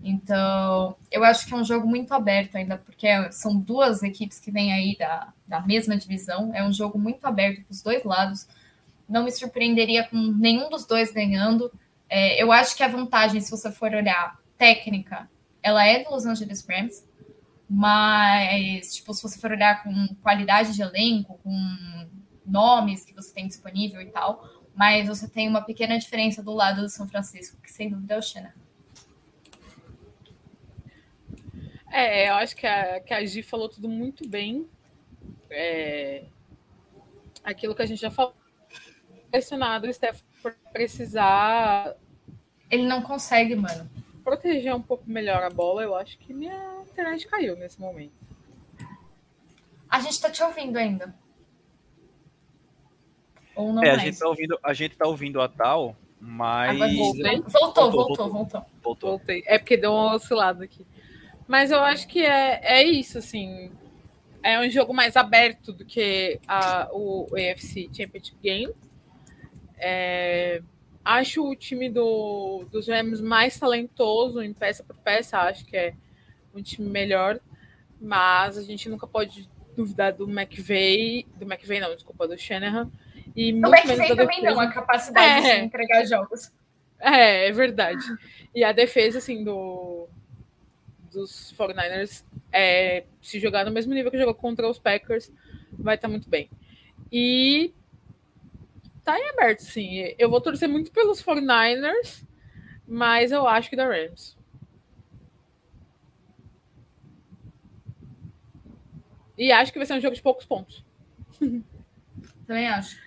Então, 0.02 0.96
eu 1.12 1.24
acho 1.24 1.46
que 1.46 1.54
é 1.54 1.58
um 1.58 1.64
jogo 1.64 1.86
muito 1.86 2.14
aberto 2.14 2.56
ainda, 2.56 2.78
porque 2.78 3.08
são 3.32 3.60
duas 3.60 4.02
equipes 4.02 4.40
que 4.40 4.52
vêm 4.52 4.72
aí 4.72 4.98
da, 4.98 5.34
da 5.46 5.62
mesma 5.62 5.98
divisão. 5.98 6.52
É 6.54 6.64
um 6.64 6.72
jogo 6.72 6.98
muito 6.98 7.26
aberto 7.26 7.64
para 7.64 7.72
os 7.72 7.82
dois 7.82 8.04
lados. 8.04 8.48
Não 9.08 9.24
me 9.24 9.32
surpreenderia 9.32 10.08
com 10.08 10.18
nenhum 10.18 10.70
dos 10.70 10.86
dois 10.86 11.12
ganhando. 11.12 11.72
É, 12.08 12.42
eu 12.42 12.52
acho 12.52 12.76
que 12.76 12.84
a 12.84 12.88
vantagem, 12.88 13.42
se 13.42 13.52
você 13.52 13.72
for 13.72 13.94
olhar 13.94 14.40
técnica, 14.58 15.30
ela 15.62 15.86
é 15.86 16.04
do 16.04 16.12
Los 16.12 16.26
Angeles 16.26 16.66
Rams, 16.68 17.06
mas, 17.70 18.96
tipo, 18.96 19.14
se 19.14 19.22
você 19.22 19.40
for 19.40 19.52
olhar 19.52 19.84
com 19.84 20.16
qualidade 20.22 20.74
de 20.74 20.82
elenco, 20.82 21.40
com 21.44 22.10
nomes 22.46 23.06
que 23.06 23.14
você 23.14 23.34
tem 23.34 23.48
disponível 23.48 24.02
e 24.02 24.08
tal, 24.08 24.44
mas 24.74 25.08
você 25.08 25.28
tem 25.28 25.48
uma 25.48 25.62
pequena 25.62 26.00
diferença 26.00 26.42
do 26.42 26.54
lado 26.54 26.82
do 26.82 26.90
São 26.90 27.08
Francisco, 27.08 27.62
que 27.62 27.72
sem 27.72 27.90
dúvida 27.90 28.16
é 28.16 28.18
o 28.18 28.22
Shannon. 28.22 28.50
É, 31.92 32.30
eu 32.30 32.36
acho 32.36 32.56
que 32.56 32.68
a, 32.68 33.00
que 33.00 33.14
a 33.14 33.26
Gi 33.26 33.42
falou 33.42 33.70
tudo 33.70 33.90
muito 33.90 34.28
bem. 34.28 34.68
É, 35.50 36.24
aquilo 37.44 37.76
que 37.76 37.82
a 37.82 37.86
gente 37.86 38.02
já 38.02 38.12
falou. 38.12 38.36
Pressionado 39.32 39.88
o 39.88 39.94
Steph 39.94 40.22
por 40.42 40.56
precisar. 40.72 41.96
Ele 42.70 42.84
não 42.84 43.02
consegue, 43.02 43.56
mano. 43.56 43.90
Proteger 44.24 44.76
um 44.76 44.82
pouco 44.82 45.10
melhor 45.10 45.44
a 45.44 45.50
bola, 45.50 45.82
eu 45.82 45.96
acho 45.96 46.18
que 46.20 46.34
minha 46.34 46.82
internet 46.82 47.28
caiu 47.28 47.56
nesse 47.56 47.80
momento. 47.80 48.14
A 49.90 50.00
gente 50.00 50.22
tá 50.22 50.30
te 50.30 50.44
ouvindo 50.44 50.78
ainda. 50.78 51.16
Ou 53.56 53.74
não 53.74 53.84
é, 53.84 53.90
a 53.90 53.94
mais. 53.94 54.04
gente, 54.04 54.20
tá 54.20 54.28
ouvindo, 54.28 54.60
a 54.64 54.74
gente 54.74 54.96
tá 54.96 55.08
ouvindo 55.08 55.42
a 55.42 55.50
tal, 55.50 55.96
mas. 56.20 56.78
Voltou. 56.78 57.14
Voltou, 57.16 57.50
voltou, 57.50 57.92
Voltou, 57.92 58.30
voltou. 58.30 58.66
Voltou. 58.84 59.10
Voltei. 59.10 59.44
É 59.48 59.58
porque 59.58 59.76
deu 59.76 59.92
uma 59.92 60.14
oscilada 60.14 60.64
aqui. 60.64 60.86
Mas 61.50 61.72
eu 61.72 61.80
acho 61.80 62.08
que 62.08 62.24
é, 62.24 62.60
é 62.62 62.84
isso, 62.84 63.18
assim. 63.18 63.72
É 64.44 64.60
um 64.60 64.70
jogo 64.70 64.94
mais 64.94 65.18
aberto 65.18 65.74
do 65.74 65.84
que 65.84 66.40
a, 66.48 66.88
o 66.94 67.26
AFC 67.34 67.90
Championship 67.92 68.38
Game. 68.40 68.72
É, 69.80 70.62
acho 71.04 71.44
o 71.44 71.56
time 71.56 71.90
do, 71.90 72.68
dos 72.72 72.88
Rams 72.88 73.20
mais 73.20 73.58
talentoso 73.58 74.44
em 74.44 74.54
peça 74.54 74.84
por 74.84 74.96
peça. 74.98 75.40
Acho 75.40 75.66
que 75.66 75.76
é 75.76 75.96
um 76.54 76.62
time 76.62 76.88
melhor. 76.88 77.40
Mas 78.00 78.56
a 78.56 78.62
gente 78.62 78.88
nunca 78.88 79.08
pode 79.08 79.50
duvidar 79.76 80.14
do 80.14 80.30
McVeigh. 80.30 81.26
Do 81.36 81.52
McVeigh, 81.52 81.82
não, 81.82 81.96
desculpa, 81.96 82.28
do 82.28 82.38
Shanahan. 82.38 82.92
E 83.36 83.52
O 83.52 83.56
muito 83.56 83.74
McVay 83.76 83.98
menos 83.98 84.16
da 84.16 84.24
também 84.24 84.44
não, 84.44 84.60
a 84.60 84.72
capacidade 84.72 85.48
É. 85.48 85.60
de 85.62 85.66
entregar 85.66 86.06
jogos. 86.06 86.52
É, 87.00 87.48
é 87.48 87.52
verdade. 87.52 88.06
E 88.54 88.64
a 88.64 88.72
defesa, 88.72 89.18
assim, 89.18 89.44
do, 89.44 90.08
dos 91.10 91.54
49ers, 91.58 92.24
é, 92.52 93.06
se 93.22 93.40
jogar 93.40 93.66
no 93.66 93.72
mesmo 93.72 93.94
nível 93.94 94.12
que 94.12 94.18
jogou 94.18 94.34
contra 94.34 94.70
os 94.70 94.80
Packers, 94.80 95.32
vai 95.72 95.96
estar 95.96 96.08
muito 96.08 96.30
bem. 96.30 96.50
E 97.12 97.74
tá 99.04 99.18
em 99.18 99.30
aberto, 99.30 99.62
sim. 99.62 100.14
Eu 100.18 100.30
vou 100.30 100.42
torcer 100.42 100.70
muito 100.70 100.92
pelos 100.92 101.22
49ers, 101.22 102.24
mas 102.88 103.32
eu 103.32 103.48
acho 103.48 103.70
que 103.70 103.76
da 103.76 103.86
Rams. 103.86 104.38
E 109.38 109.52
acho 109.52 109.72
que 109.72 109.80
vai 109.80 109.86
ser 109.86 109.94
um 109.94 110.02
jogo 110.02 110.16
de 110.16 110.22
poucos 110.22 110.46
pontos. 110.46 110.84
Também 112.46 112.68
acho. 112.68 113.00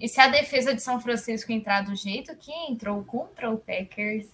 E 0.00 0.08
se 0.08 0.20
a 0.20 0.28
defesa 0.28 0.74
de 0.74 0.82
São 0.82 1.00
Francisco 1.00 1.52
entrar 1.52 1.82
do 1.82 1.94
jeito 1.94 2.34
que 2.36 2.50
entrou 2.68 3.04
contra 3.04 3.50
o 3.50 3.58
Packers, 3.58 4.28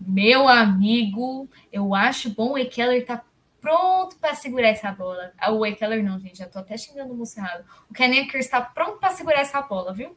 meu 0.00 0.48
amigo, 0.48 1.48
eu 1.72 1.94
acho 1.94 2.30
bom 2.30 2.52
o 2.52 2.58
Ekeller 2.58 3.04
tá 3.04 3.24
pronto 3.60 4.16
para 4.18 4.34
segurar 4.34 4.68
essa 4.68 4.90
bola. 4.92 5.32
Ah, 5.38 5.50
o 5.52 5.66
Ekeller 5.66 6.02
não, 6.02 6.18
gente, 6.20 6.38
já 6.38 6.46
tô 6.48 6.58
até 6.60 6.76
xingando 6.76 7.12
o 7.12 7.16
moço 7.16 7.38
errado. 7.38 7.64
O 7.90 7.94
Ken 7.94 8.20
Akers 8.20 8.46
está 8.46 8.60
pronto 8.60 8.98
para 8.98 9.10
segurar 9.10 9.40
essa 9.40 9.60
bola, 9.62 9.92
viu? 9.92 10.16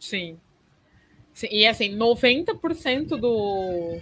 Sim. 0.00 0.38
Sim, 1.34 1.48
E 1.50 1.66
assim, 1.66 1.90
90% 1.94 3.16
do 3.18 4.00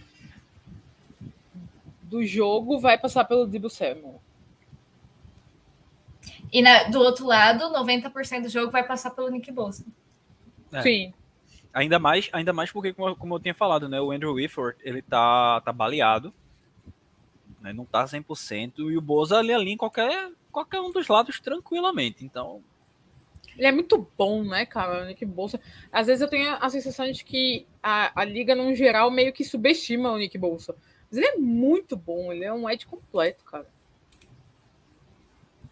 do 2.02 2.24
jogo 2.24 2.78
vai 2.78 2.96
passar 2.96 3.24
pelo 3.24 3.46
Debo 3.46 3.68
Samuel. 3.68 4.20
E 6.52 6.62
na- 6.62 6.84
do 6.84 7.00
outro 7.00 7.26
lado, 7.26 7.70
90% 7.70 8.42
do 8.44 8.48
jogo 8.48 8.70
vai 8.70 8.86
passar 8.86 9.10
pelo 9.10 9.30
Nick 9.30 9.50
Bolsa. 9.50 9.84
É. 10.72 10.82
Sim. 10.82 11.12
Ainda 11.74 11.98
mais, 11.98 12.30
ainda 12.32 12.52
mais 12.52 12.70
porque, 12.70 12.92
como, 12.92 13.16
como 13.16 13.34
eu 13.34 13.40
tinha 13.40 13.54
falado, 13.54 13.88
né? 13.88 14.00
O 14.00 14.12
Andrew 14.12 14.32
Whitford, 14.34 14.78
ele 14.82 15.02
tá, 15.02 15.60
tá 15.60 15.72
baleado. 15.72 16.32
Né, 17.60 17.72
não 17.72 17.84
tá 17.84 18.04
100%. 18.04 18.74
E 18.78 18.96
o 18.96 19.00
Boza 19.00 19.38
ali, 19.38 19.52
ali 19.52 19.72
em 19.72 19.76
qualquer, 19.76 20.30
qualquer 20.52 20.80
um 20.80 20.92
dos 20.92 21.08
lados 21.08 21.40
tranquilamente. 21.40 22.24
Então, 22.24 22.62
Ele 23.56 23.66
é 23.66 23.72
muito 23.72 24.06
bom, 24.16 24.44
né, 24.44 24.64
cara? 24.66 25.02
O 25.02 25.06
Nick 25.06 25.24
Bolsa. 25.24 25.60
Às 25.90 26.06
vezes 26.06 26.20
eu 26.22 26.28
tenho 26.28 26.54
a 26.60 26.68
sensação 26.70 27.10
de 27.10 27.24
que 27.24 27.66
a, 27.82 28.20
a 28.20 28.24
liga, 28.24 28.54
no 28.54 28.72
geral, 28.74 29.10
meio 29.10 29.32
que 29.32 29.42
subestima 29.44 30.12
o 30.12 30.18
Nick 30.18 30.36
Bolsa. 30.38 30.74
Mas 31.10 31.18
ele 31.18 31.26
é 31.26 31.36
muito 31.36 31.96
bom, 31.96 32.32
ele 32.32 32.44
é 32.44 32.52
um 32.52 32.68
Ed 32.68 32.86
completo, 32.86 33.44
cara. 33.44 33.66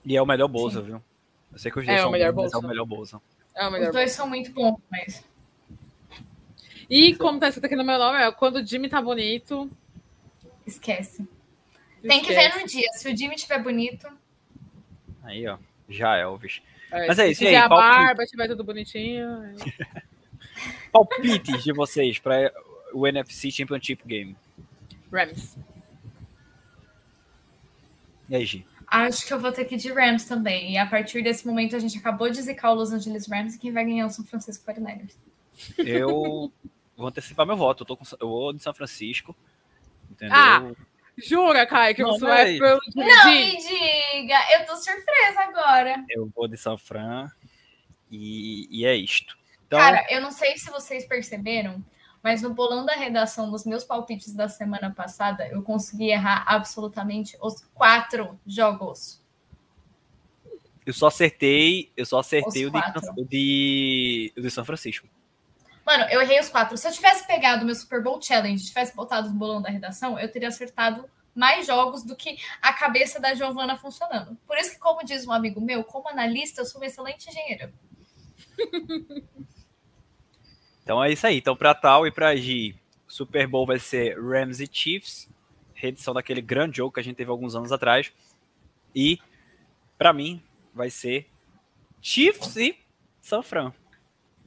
e 0.04 0.16
é 0.16 0.22
o 0.22 0.26
melhor 0.26 0.48
Boza, 0.48 0.80
viu? 0.82 1.02
Eu 1.52 1.58
sei 1.58 1.70
que 1.70 1.78
os 1.78 1.86
dois 1.86 1.96
É 1.98 2.00
o 2.00 2.04
são 2.04 2.10
melhor 2.12 2.32
bons, 2.32 2.44
mas 2.44 2.54
é 2.54 2.56
o 2.58 2.68
melhor 2.68 2.86
Boza. 2.86 3.20
É 3.54 3.64
o 3.64 3.66
Os 3.66 3.72
melhor. 3.72 3.92
dois 3.92 4.12
são 4.12 4.28
muito 4.28 4.52
bons, 4.52 4.78
mas 4.90 5.24
E 6.88 7.14
como 7.16 7.38
tá 7.38 7.48
escrito 7.48 7.66
aqui 7.66 7.76
no 7.76 7.84
meu 7.84 7.98
nome, 7.98 8.18
é 8.18 8.30
quando 8.32 8.56
o 8.56 8.66
Jimmy 8.66 8.88
tá 8.88 9.00
bonito. 9.00 9.70
esquece. 10.66 11.26
Tem 12.02 12.20
que 12.22 12.32
ver 12.34 12.58
no 12.60 12.66
dia. 12.66 12.88
Se 12.94 13.12
o 13.12 13.16
Jimmy 13.16 13.34
estiver 13.36 13.62
bonito, 13.62 14.08
Aí, 15.22 15.46
ó. 15.46 15.56
Já, 15.88 16.16
Elvis. 16.16 16.60
É, 16.90 17.06
Mas 17.06 17.18
é 17.18 17.26
se 17.26 17.30
isso, 17.32 17.42
e 17.44 17.46
tiver 17.46 17.58
aí, 17.58 17.64
a 17.64 17.68
palpite? 17.68 17.96
barba, 18.06 18.26
tiver 18.26 18.48
tudo 18.48 18.64
bonitinho. 18.64 19.44
é. 19.44 20.02
Palpites 20.92 21.62
de 21.62 21.72
vocês 21.72 22.18
para 22.18 22.52
o 22.92 23.06
NFC 23.06 23.50
Championship 23.50 24.02
Game. 24.06 24.36
Rams. 25.12 25.56
E 28.28 28.36
aí, 28.36 28.44
Gi? 28.44 28.66
Acho 28.86 29.26
que 29.26 29.32
eu 29.32 29.40
vou 29.40 29.50
ter 29.52 29.64
que 29.64 29.76
ir 29.76 29.78
de 29.78 29.90
Rams 29.92 30.24
também. 30.26 30.72
E 30.72 30.78
a 30.78 30.84
partir 30.86 31.22
desse 31.22 31.46
momento 31.46 31.74
a 31.74 31.78
gente 31.78 31.96
acabou 31.98 32.28
de 32.28 32.42
zicar 32.42 32.72
o 32.72 32.74
Los 32.74 32.92
Angeles 32.92 33.26
Rams 33.26 33.54
e 33.54 33.58
quem 33.58 33.72
vai 33.72 33.84
ganhar 33.84 34.02
é 34.04 34.06
o 34.06 34.10
São 34.10 34.24
Francisco 34.24 34.70
49ers. 34.70 35.14
Eu 35.78 36.52
vou 36.96 37.06
antecipar 37.06 37.46
meu 37.46 37.56
voto. 37.56 37.82
Eu, 37.82 37.86
tô 37.86 37.96
com, 37.96 38.04
eu 38.20 38.28
vou 38.28 38.52
de 38.52 38.62
São 38.62 38.74
Francisco. 38.74 39.34
Entendeu? 40.10 40.36
Ah, 40.36 40.72
Jura, 41.18 41.66
Caio, 41.66 41.94
que 41.94 42.02
Não, 42.02 42.12
você 42.12 42.24
vai 42.24 42.58
pelo 42.58 42.80
Não 42.94 43.22
Gi? 43.22 43.28
me 43.28 43.56
diga, 43.56 44.38
eu 44.54 44.66
tô 44.66 44.76
surpresa 44.76 45.40
agora. 45.40 46.04
Eu 46.08 46.30
vou 46.34 46.48
de 46.48 46.56
São 46.56 46.76
Fran. 46.78 47.30
E, 48.10 48.68
e 48.70 48.86
é 48.86 48.94
isto. 48.94 49.36
Então, 49.66 49.78
Cara, 49.78 50.06
eu 50.10 50.20
não 50.20 50.30
sei 50.30 50.56
se 50.58 50.70
vocês 50.70 51.06
perceberam, 51.06 51.82
mas 52.22 52.42
no 52.42 52.52
bolão 52.52 52.84
da 52.84 52.94
redação 52.94 53.50
dos 53.50 53.64
meus 53.64 53.84
palpites 53.84 54.34
da 54.34 54.48
semana 54.48 54.92
passada, 54.94 55.46
eu 55.48 55.62
consegui 55.62 56.10
errar 56.10 56.44
absolutamente 56.46 57.36
os 57.40 57.62
quatro 57.74 58.38
jogos. 58.46 59.22
eu 60.84 60.92
só 60.92 61.06
acertei. 61.06 61.90
Eu 61.96 62.04
só 62.04 62.18
acertei 62.18 62.66
o 62.66 62.70
de, 62.70 62.78
o 63.16 63.24
de, 63.24 64.32
o 64.36 64.40
de 64.42 64.50
São 64.50 64.64
Francisco. 64.64 65.08
Mano, 65.92 66.06
eu 66.10 66.22
errei 66.22 66.40
os 66.40 66.48
quatro. 66.48 66.74
Se 66.78 66.88
eu 66.88 66.92
tivesse 66.92 67.26
pegado 67.26 67.66
meu 67.66 67.74
Super 67.74 68.02
Bowl 68.02 68.18
Challenge, 68.18 68.64
tivesse 68.64 68.96
botado 68.96 69.28
no 69.28 69.34
bolão 69.34 69.60
da 69.60 69.68
redação, 69.68 70.18
eu 70.18 70.30
teria 70.30 70.48
acertado 70.48 71.04
mais 71.34 71.66
jogos 71.66 72.02
do 72.02 72.16
que 72.16 72.38
a 72.62 72.72
cabeça 72.72 73.20
da 73.20 73.34
Giovana 73.34 73.76
funcionando. 73.76 74.34
Por 74.46 74.56
isso 74.56 74.70
que, 74.70 74.78
como 74.78 75.04
diz 75.04 75.26
um 75.26 75.32
amigo 75.32 75.60
meu, 75.60 75.84
como 75.84 76.08
analista, 76.08 76.62
eu 76.62 76.64
sou 76.64 76.80
uma 76.80 76.86
excelente 76.86 77.28
engenheira. 77.28 77.70
Então 80.82 81.04
é 81.04 81.12
isso 81.12 81.26
aí. 81.26 81.36
Então, 81.36 81.54
para 81.54 81.74
tal 81.74 82.06
e 82.06 82.10
para 82.10 82.34
Gi, 82.34 82.74
Super 83.06 83.46
Bowl 83.46 83.66
vai 83.66 83.78
ser 83.78 84.18
Rams 84.18 84.60
e 84.60 84.68
Chiefs, 84.70 85.28
reedição 85.74 86.14
daquele 86.14 86.40
grande 86.40 86.78
jogo 86.78 86.94
que 86.94 87.00
a 87.00 87.04
gente 87.04 87.16
teve 87.16 87.30
alguns 87.30 87.54
anos 87.54 87.70
atrás. 87.70 88.10
E 88.94 89.20
para 89.98 90.12
mim 90.12 90.42
vai 90.74 90.88
ser 90.88 91.30
Chiefs 92.00 92.56
e 92.56 92.76
San 93.20 93.42
Fran, 93.42 93.72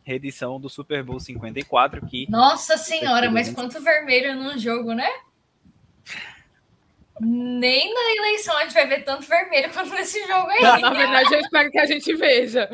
reedição 0.06 0.60
do 0.60 0.70
Super 0.70 1.04
Bowl 1.04 1.20
54 1.20 2.06
que 2.06 2.30
Nossa 2.30 2.78
senhora, 2.78 3.30
mas 3.32 3.52
quanto 3.52 3.82
vermelho 3.82 4.36
num 4.36 4.58
jogo, 4.58 4.94
né? 4.94 5.10
Nem 7.20 7.94
na 7.94 8.16
eleição 8.16 8.56
a 8.58 8.64
gente 8.64 8.74
vai 8.74 8.88
ver 8.88 9.04
tanto 9.04 9.26
vermelho 9.26 9.72
quanto 9.74 9.90
nesse 9.90 10.26
jogo 10.28 10.48
aí. 10.48 10.62
Na 10.82 10.92
verdade, 10.92 11.34
eu 11.34 11.40
espero 11.40 11.72
que 11.72 11.80
a 11.80 11.86
gente 11.86 12.14
veja. 12.16 12.70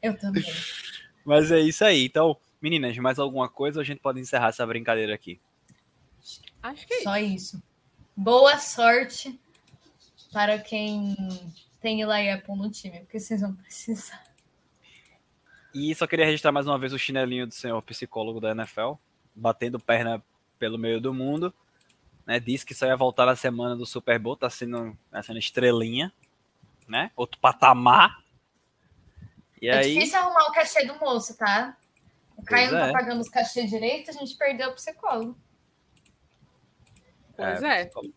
Eu 0.00 0.16
também. 0.16 0.44
Mas 1.24 1.50
é 1.50 1.60
isso 1.60 1.84
aí. 1.84 2.06
Então, 2.06 2.36
meninas, 2.62 2.96
mais 2.96 3.18
alguma 3.18 3.48
coisa 3.48 3.78
ou 3.78 3.82
a 3.82 3.84
gente 3.84 4.00
pode 4.00 4.20
encerrar 4.20 4.48
essa 4.48 4.66
brincadeira 4.66 5.14
aqui? 5.14 5.38
Acho 6.62 6.86
que 6.86 6.94
é 6.94 6.96
isso. 6.96 7.04
Só 7.04 7.18
isso. 7.18 7.62
Boa 8.16 8.58
sorte 8.58 9.38
para 10.32 10.58
quem 10.58 11.16
tem 11.80 12.00
Eli 12.00 12.30
Apple 12.30 12.56
no 12.56 12.70
time, 12.70 13.00
porque 13.00 13.18
vocês 13.18 13.40
vão 13.40 13.54
precisar. 13.54 14.29
E 15.72 15.94
só 15.94 16.06
queria 16.06 16.26
registrar 16.26 16.52
mais 16.52 16.66
uma 16.66 16.78
vez 16.78 16.92
o 16.92 16.98
chinelinho 16.98 17.46
do 17.46 17.54
senhor 17.54 17.80
psicólogo 17.82 18.40
da 18.40 18.50
NFL, 18.50 18.94
batendo 19.34 19.78
perna 19.78 20.22
pelo 20.58 20.76
meio 20.76 21.00
do 21.00 21.14
mundo. 21.14 21.54
Né? 22.26 22.40
Disse 22.40 22.66
que 22.66 22.74
só 22.74 22.86
ia 22.86 22.96
voltar 22.96 23.26
na 23.26 23.36
semana 23.36 23.76
do 23.76 23.86
Super 23.86 24.18
Bowl, 24.18 24.36
tá 24.36 24.50
sendo, 24.50 24.96
tá 25.10 25.22
sendo 25.22 25.38
estrelinha, 25.38 26.12
né? 26.88 27.10
Outro 27.16 27.40
patamar. 27.40 28.22
E 29.62 29.68
é 29.68 29.78
aí, 29.78 29.94
difícil 29.94 30.18
arrumar 30.18 30.48
o 30.48 30.52
cachê 30.52 30.84
do 30.84 30.98
moço, 30.98 31.36
tá? 31.36 31.76
O 32.36 32.42
Caio 32.42 32.70
Pois 32.70 32.80
não 32.80 32.88
é. 32.88 32.92
tá 32.92 32.98
pagando 32.98 33.20
os 33.20 33.28
cachê 33.28 33.64
direito, 33.66 34.10
a 34.10 34.14
gente 34.14 34.36
perdeu 34.36 34.70
o 34.70 34.74
psicólogo. 34.74 35.36
Pois 37.36 37.62
é. 37.62 37.84
psicólogo- 37.84 38.14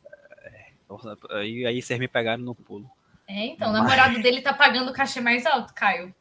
é, 1.30 1.38
Aí, 1.38 1.66
aí 1.66 1.82
vocês 1.82 2.00
me 2.00 2.08
pegaram 2.08 2.44
no 2.44 2.54
pulo. 2.56 2.90
É, 3.28 3.46
então, 3.48 3.70
o 3.70 3.74
namorado 3.74 4.22
dele 4.22 4.42
tá 4.42 4.54
pagando 4.54 4.92
o 4.92 4.94
cachê 4.94 5.20
mais 5.22 5.46
alto, 5.46 5.74
Caio. 5.74 6.14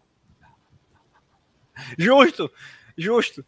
Justo, 1.99 2.51
justo. 2.97 3.45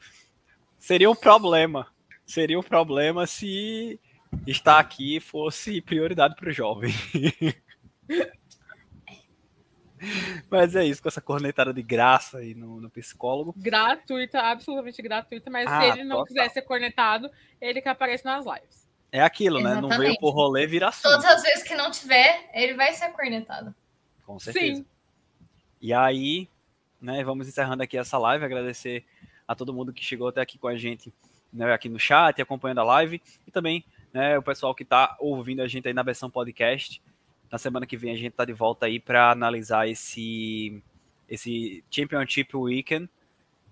Seria 0.79 1.11
um 1.11 1.15
problema. 1.15 1.87
Seria 2.27 2.59
um 2.59 2.63
problema 2.63 3.27
se 3.27 4.01
estar 4.47 4.79
aqui 4.79 5.21
fosse 5.21 5.81
prioridade 5.81 6.35
para 6.37 6.49
o 6.49 6.53
jovem. 6.53 6.93
Mas 10.51 10.77
é 10.77 10.85
isso, 10.85 11.03
com 11.03 11.09
essa 11.09 11.21
cornetada 11.21 11.73
de 11.73 11.83
graça 11.83 12.39
aí 12.39 12.55
no, 12.55 12.81
no 12.81 12.91
psicólogo. 12.91 13.55
Gratuita, 13.57 14.41
absolutamente 14.41 15.01
gratuita, 15.01 15.51
mas 15.51 15.67
Ah, 15.67 15.81
se 15.81 15.87
ele 15.87 16.05
não 16.05 16.19
total. 16.19 16.27
quiser 16.27 16.51
ser 16.51 16.63
cornetado, 16.63 17.31
ele 17.61 17.81
que 17.81 17.89
aparece 17.89 18.25
nas 18.25 18.45
lives. 18.45 18.85
É 19.11 19.23
aquilo, 19.23 19.61
né? 19.61 19.75
Não 19.77 19.83
veio 19.89 19.93
Exatamente. 19.93 20.21
por 20.21 20.33
rolê, 20.33 20.67
vira 20.67 20.89
assunto. 20.89 21.05
Todas 21.11 21.25
as 21.25 21.43
vezes 21.43 21.63
que 21.63 21.75
não 21.75 21.91
tiver, 21.91 22.51
ele 22.53 22.75
vai 22.75 22.93
ser 22.93 23.13
cornetado. 23.13 23.75
Com 24.27 24.39
certeza. 24.39 24.77
Sim. 24.77 24.87
E 25.81 25.93
aí, 25.95 26.49
né, 27.05 27.23
vamos 27.23 27.47
encerrando 27.47 27.83
aqui 27.83 27.97
essa 27.99 28.17
live, 28.19 28.45
agradecer 28.45 29.05
a 29.47 29.55
todo 29.55 29.73
mundo 29.75 29.93
que 29.93 30.03
chegou 30.05 30.29
até 30.29 30.41
aqui 30.41 30.57
com 30.59 30.67
a 30.69 30.77
gente, 30.77 31.13
né, 31.53 31.73
aqui 31.73 31.89
no 31.89 31.99
chat, 31.99 32.41
acompanhando 32.41 32.81
a 32.81 32.85
live, 32.85 33.21
e 33.47 33.51
também, 33.51 33.85
né, 34.13 34.39
o 34.39 34.43
pessoal 34.43 34.75
que 34.75 34.83
está 34.83 35.17
ouvindo 35.21 35.61
a 35.61 35.69
gente 35.69 35.87
aí 35.87 35.95
na 35.95 36.03
versão 36.03 36.31
podcast. 36.31 37.01
Na 37.53 37.59
semana 37.59 37.87
que 37.87 37.97
vem 37.97 38.13
a 38.13 38.17
gente 38.17 38.31
tá 38.33 38.45
de 38.45 38.53
volta 38.53 38.87
aí 38.87 38.99
para 38.99 39.31
analisar 39.31 39.87
esse 39.89 40.83
esse 41.29 41.83
Championship 41.91 42.55
Weekend 42.57 43.09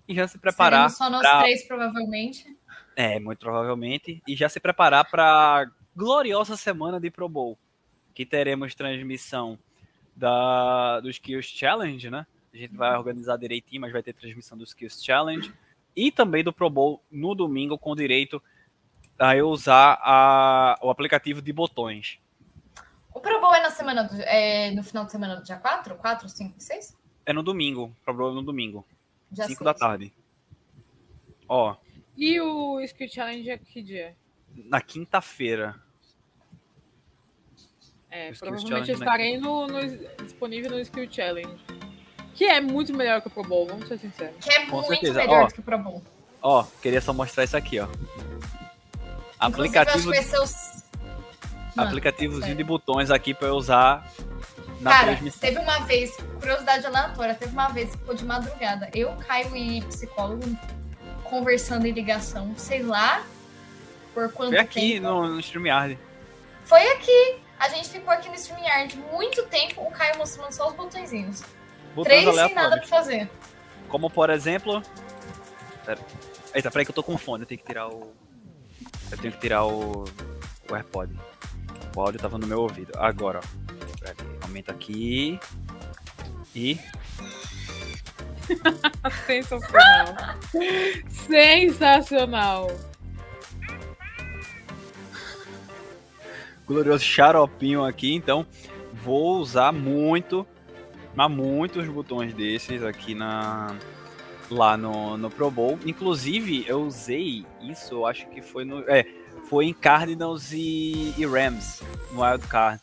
e 0.07 0.15
já 0.15 0.27
se 0.27 0.37
preparar 0.39 0.89
Seremos 0.89 0.97
só 0.97 1.09
nós 1.09 1.21
pra- 1.21 1.41
três, 1.43 1.63
provavelmente. 1.67 2.45
é, 2.95 3.19
muito 3.19 3.39
provavelmente. 3.39 4.21
E 4.27 4.35
já 4.35 4.47
se 4.49 4.59
preparar 4.59 5.09
para 5.09 5.69
gloriosa 5.95 6.55
semana 6.57 6.99
de 6.99 7.11
Pro 7.11 7.27
Bowl, 7.29 7.57
que 8.13 8.25
teremos 8.25 8.73
transmissão 8.73 9.57
da, 10.15 10.99
do 10.99 11.09
Skills 11.09 11.45
Challenge, 11.47 12.09
né? 12.09 12.25
A 12.53 12.57
gente 12.57 12.75
vai 12.75 12.95
organizar 12.97 13.37
direitinho, 13.37 13.81
mas 13.81 13.91
vai 13.91 14.03
ter 14.03 14.13
transmissão 14.13 14.57
do 14.57 14.63
Skills 14.63 15.03
Challenge. 15.03 15.51
E 15.95 16.11
também 16.11 16.43
do 16.43 16.53
Pro 16.53 16.69
Bowl 16.69 17.01
no 17.11 17.33
domingo, 17.35 17.77
com 17.77 17.95
direito 17.95 18.41
a 19.17 19.35
eu 19.35 19.49
usar 19.49 19.99
a, 20.01 20.77
o 20.81 20.89
aplicativo 20.89 21.41
de 21.41 21.51
botões. 21.53 22.19
O 23.13 23.19
Pro 23.19 23.39
Bowl 23.39 23.53
é 23.53 23.61
na 23.61 23.69
semana 23.69 24.03
do, 24.03 24.15
é 24.21 24.71
no 24.71 24.83
final 24.83 25.05
de 25.05 25.11
semana 25.11 25.35
do 25.35 25.43
dia 25.43 25.57
4? 25.57 25.95
4, 25.95 26.27
5, 26.29 26.55
6? 26.59 26.97
É 27.25 27.31
no 27.33 27.43
domingo, 27.43 27.95
Pro 28.03 28.13
Bowl 28.13 28.31
é 28.31 28.33
no 28.33 28.41
domingo, 28.41 28.85
Dia 29.31 29.45
5 29.45 29.57
seis. 29.63 29.65
da 29.65 29.73
tarde. 29.73 30.11
Ó, 31.47 31.75
E 32.17 32.39
o 32.41 32.79
Skill 32.81 33.07
Challenge 33.09 33.49
é 33.49 33.57
que 33.57 33.81
dia? 33.81 34.15
na 34.55 34.81
quinta-feira. 34.81 35.75
É, 38.09 38.31
provavelmente 38.33 38.91
estarei 38.91 39.37
no, 39.37 39.65
no- 39.67 40.23
disponível 40.23 40.71
no 40.71 40.79
Skill 40.79 41.11
Challenge. 41.11 41.63
Que 42.33 42.45
é 42.45 42.59
muito 42.61 42.93
melhor 42.93 43.21
que 43.21 43.27
o 43.27 43.31
Pro 43.31 43.43
Bowl, 43.43 43.67
vamos 43.67 43.87
ser 43.87 43.97
sinceros. 43.99 44.35
Que 44.41 44.51
é 44.53 44.65
Com 44.65 44.77
muito 44.77 44.87
certeza. 44.87 45.13
melhor 45.19 45.43
Ó, 45.43 45.47
do 45.47 45.53
que 45.53 45.59
o 45.59 45.63
Pro 45.63 45.77
Bowl. 45.77 46.03
Ó, 46.41 46.63
queria 46.81 46.99
só 47.01 47.13
mostrar 47.13 47.43
isso 47.43 47.55
aqui, 47.55 47.79
ó. 47.79 47.87
Inclusive, 49.47 49.75
eu 49.77 49.81
acho 49.81 49.99
Aplicativo 50.09 50.43
os... 50.43 50.83
Mano, 51.75 51.89
aplicativozinho 51.89 52.41
sério. 52.41 52.55
de 52.57 52.63
botões 52.63 53.09
aqui 53.09 53.33
para 53.33 53.47
eu 53.47 53.55
usar 53.55 54.07
na 54.79 54.91
Cara, 54.91 55.05
transmissão. 55.07 55.39
teve 55.39 55.57
uma 55.59 55.79
vez, 55.79 56.15
curiosidade 56.39 56.85
aleatória, 56.85 57.33
teve 57.33 57.51
uma 57.51 57.69
vez 57.69 57.89
que 57.89 57.97
ficou 57.97 58.13
de 58.13 58.23
madrugada. 58.25 58.89
Eu, 58.93 59.11
Caio 59.27 59.55
e 59.55 59.81
psicólogo 59.81 60.43
conversando 61.23 61.87
em 61.87 61.91
ligação, 61.91 62.53
sei 62.55 62.83
lá 62.83 63.25
por 64.13 64.31
quanto 64.31 64.49
Foi 64.51 64.59
aqui 64.59 64.93
tempo. 64.93 65.07
no, 65.07 65.27
no 65.29 65.39
StreamYard. 65.39 65.97
Foi 66.65 66.87
aqui. 66.91 67.37
A 67.59 67.69
gente 67.69 67.89
ficou 67.89 68.13
aqui 68.13 68.29
no 68.29 68.35
StreamYard 68.35 68.95
muito 69.11 69.41
tempo, 69.47 69.81
o 69.81 69.89
Caio 69.89 70.17
mostrando 70.17 70.51
só 70.51 70.67
os 70.67 70.75
botõezinhos. 70.75 71.41
Botões 71.95 72.23
Três 72.23 72.23
sem 72.23 72.35
nada 72.35 72.67
aleatórios. 72.67 72.89
pra 72.89 72.97
fazer. 72.97 73.29
Como, 73.87 74.09
por 74.09 74.29
exemplo... 74.29 74.81
Pera. 75.85 75.99
Eita, 76.53 76.71
peraí 76.71 76.85
que 76.85 76.91
eu 76.91 76.95
tô 76.95 77.03
com 77.03 77.17
fone. 77.17 77.43
Eu 77.43 77.47
tenho 77.47 77.59
que 77.59 77.65
tirar 77.65 77.87
o... 77.87 78.13
Eu 79.11 79.17
tenho 79.17 79.33
que 79.33 79.39
tirar 79.39 79.65
o... 79.65 80.05
O 80.69 80.75
AirPod. 80.75 81.13
O 81.95 82.01
áudio 82.01 82.19
tava 82.19 82.37
no 82.37 82.47
meu 82.47 82.61
ouvido. 82.61 82.91
Agora, 82.97 83.39
ó. 83.39 83.99
Peraí, 83.99 84.15
aumenta 84.41 84.71
aqui. 84.71 85.39
E... 86.55 86.79
Sensacional. 89.25 90.15
Sensacional. 91.09 92.67
glorioso 96.65 97.03
xaropinho 97.03 97.83
aqui, 97.83 98.13
então 98.13 98.45
vou 98.93 99.37
usar 99.37 99.71
muito, 99.71 100.45
mas 101.15 101.31
muitos 101.31 101.87
botões 101.87 102.33
desses 102.33 102.83
aqui 102.83 103.13
na 103.13 103.75
lá 104.49 104.77
no, 104.77 105.17
no 105.17 105.29
Pro 105.29 105.49
Bowl. 105.49 105.79
Inclusive, 105.85 106.65
eu 106.67 106.81
usei 106.83 107.45
isso, 107.61 107.95
eu 107.95 108.05
acho 108.05 108.27
que 108.27 108.41
foi 108.41 108.65
no 108.65 108.79
é, 108.87 109.05
foi 109.49 109.65
em 109.65 109.73
Cardinals 109.73 110.51
e, 110.51 111.13
e 111.17 111.25
Rams, 111.25 111.81
no 112.11 112.23
Wild 112.23 112.47
Card, 112.47 112.81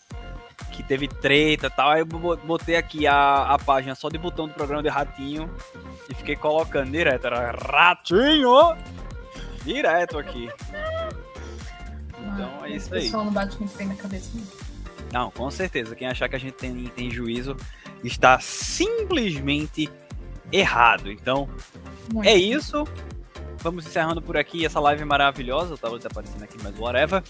que 0.73 0.83
teve 0.83 1.09
treta 1.09 1.67
e 1.67 1.71
tal. 1.71 1.91
Aí 1.91 2.01
eu 2.01 2.07
botei 2.07 2.77
aqui 2.77 3.07
a, 3.07 3.55
a 3.55 3.59
página 3.59 3.95
só 3.95 4.09
de 4.09 4.19
botão 4.19 4.47
do 4.47 4.55
programa 4.55 4.83
de 4.83 4.89
Ratinho 4.89 5.51
e 6.09 6.15
fiquei 6.15 6.37
colocando 6.37 6.91
direto. 6.91 7.27
Era 7.27 7.51
Ratinho! 7.53 8.77
Direto 9.65 10.19
aqui. 10.19 10.49
Então 12.19 12.65
é 12.65 12.71
isso 12.71 12.95
aí. 12.95 13.01
O 13.01 13.03
pessoal 13.03 13.25
não 13.25 13.33
bate 13.33 13.59
muito 13.59 13.77
bem 13.77 13.89
na 13.89 13.95
cabeça. 13.95 14.31
Não, 15.13 15.31
com 15.31 15.51
certeza. 15.51 15.95
Quem 15.95 16.09
achar 16.09 16.29
que 16.29 16.37
a 16.37 16.39
gente 16.39 16.55
tem, 16.55 16.87
tem 16.89 17.11
juízo 17.11 17.57
está 18.05 18.39
simplesmente 18.41 19.91
errado. 20.53 21.11
Então, 21.11 21.49
muito 22.13 22.29
é 22.29 22.35
isso. 22.35 22.85
Vamos 23.59 23.87
encerrando 23.87 24.23
por 24.23 24.37
aqui 24.37 24.65
essa 24.65 24.81
live 24.81 25.05
maravilhosa. 25.05 25.75
Eu 25.75 25.79
tava 25.79 25.97
aparecendo 25.97 26.43
aqui, 26.43 26.57
mas 26.63 26.79
whatever. 26.79 27.23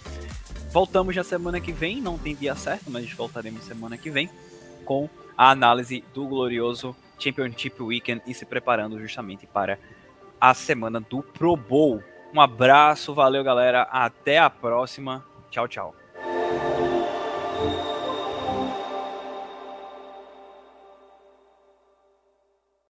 Voltamos 0.70 1.16
na 1.16 1.24
semana 1.24 1.60
que 1.60 1.72
vem, 1.72 2.00
não 2.00 2.16
tem 2.16 2.34
dia 2.36 2.54
certo, 2.54 2.90
mas 2.90 3.10
voltaremos 3.12 3.64
semana 3.64 3.98
que 3.98 4.08
vem 4.08 4.30
com 4.84 5.08
a 5.36 5.50
análise 5.50 6.04
do 6.14 6.26
glorioso 6.26 6.94
Championship 7.18 7.82
Weekend 7.82 8.22
e 8.26 8.32
se 8.32 8.46
preparando 8.46 8.98
justamente 9.00 9.46
para 9.46 9.78
a 10.40 10.54
semana 10.54 11.00
do 11.00 11.22
Pro 11.22 11.56
Bowl. 11.56 12.02
Um 12.32 12.40
abraço, 12.40 13.12
valeu 13.12 13.42
galera, 13.42 13.82
até 13.82 14.38
a 14.38 14.48
próxima. 14.48 15.24
Tchau, 15.50 15.66
tchau. 15.66 15.94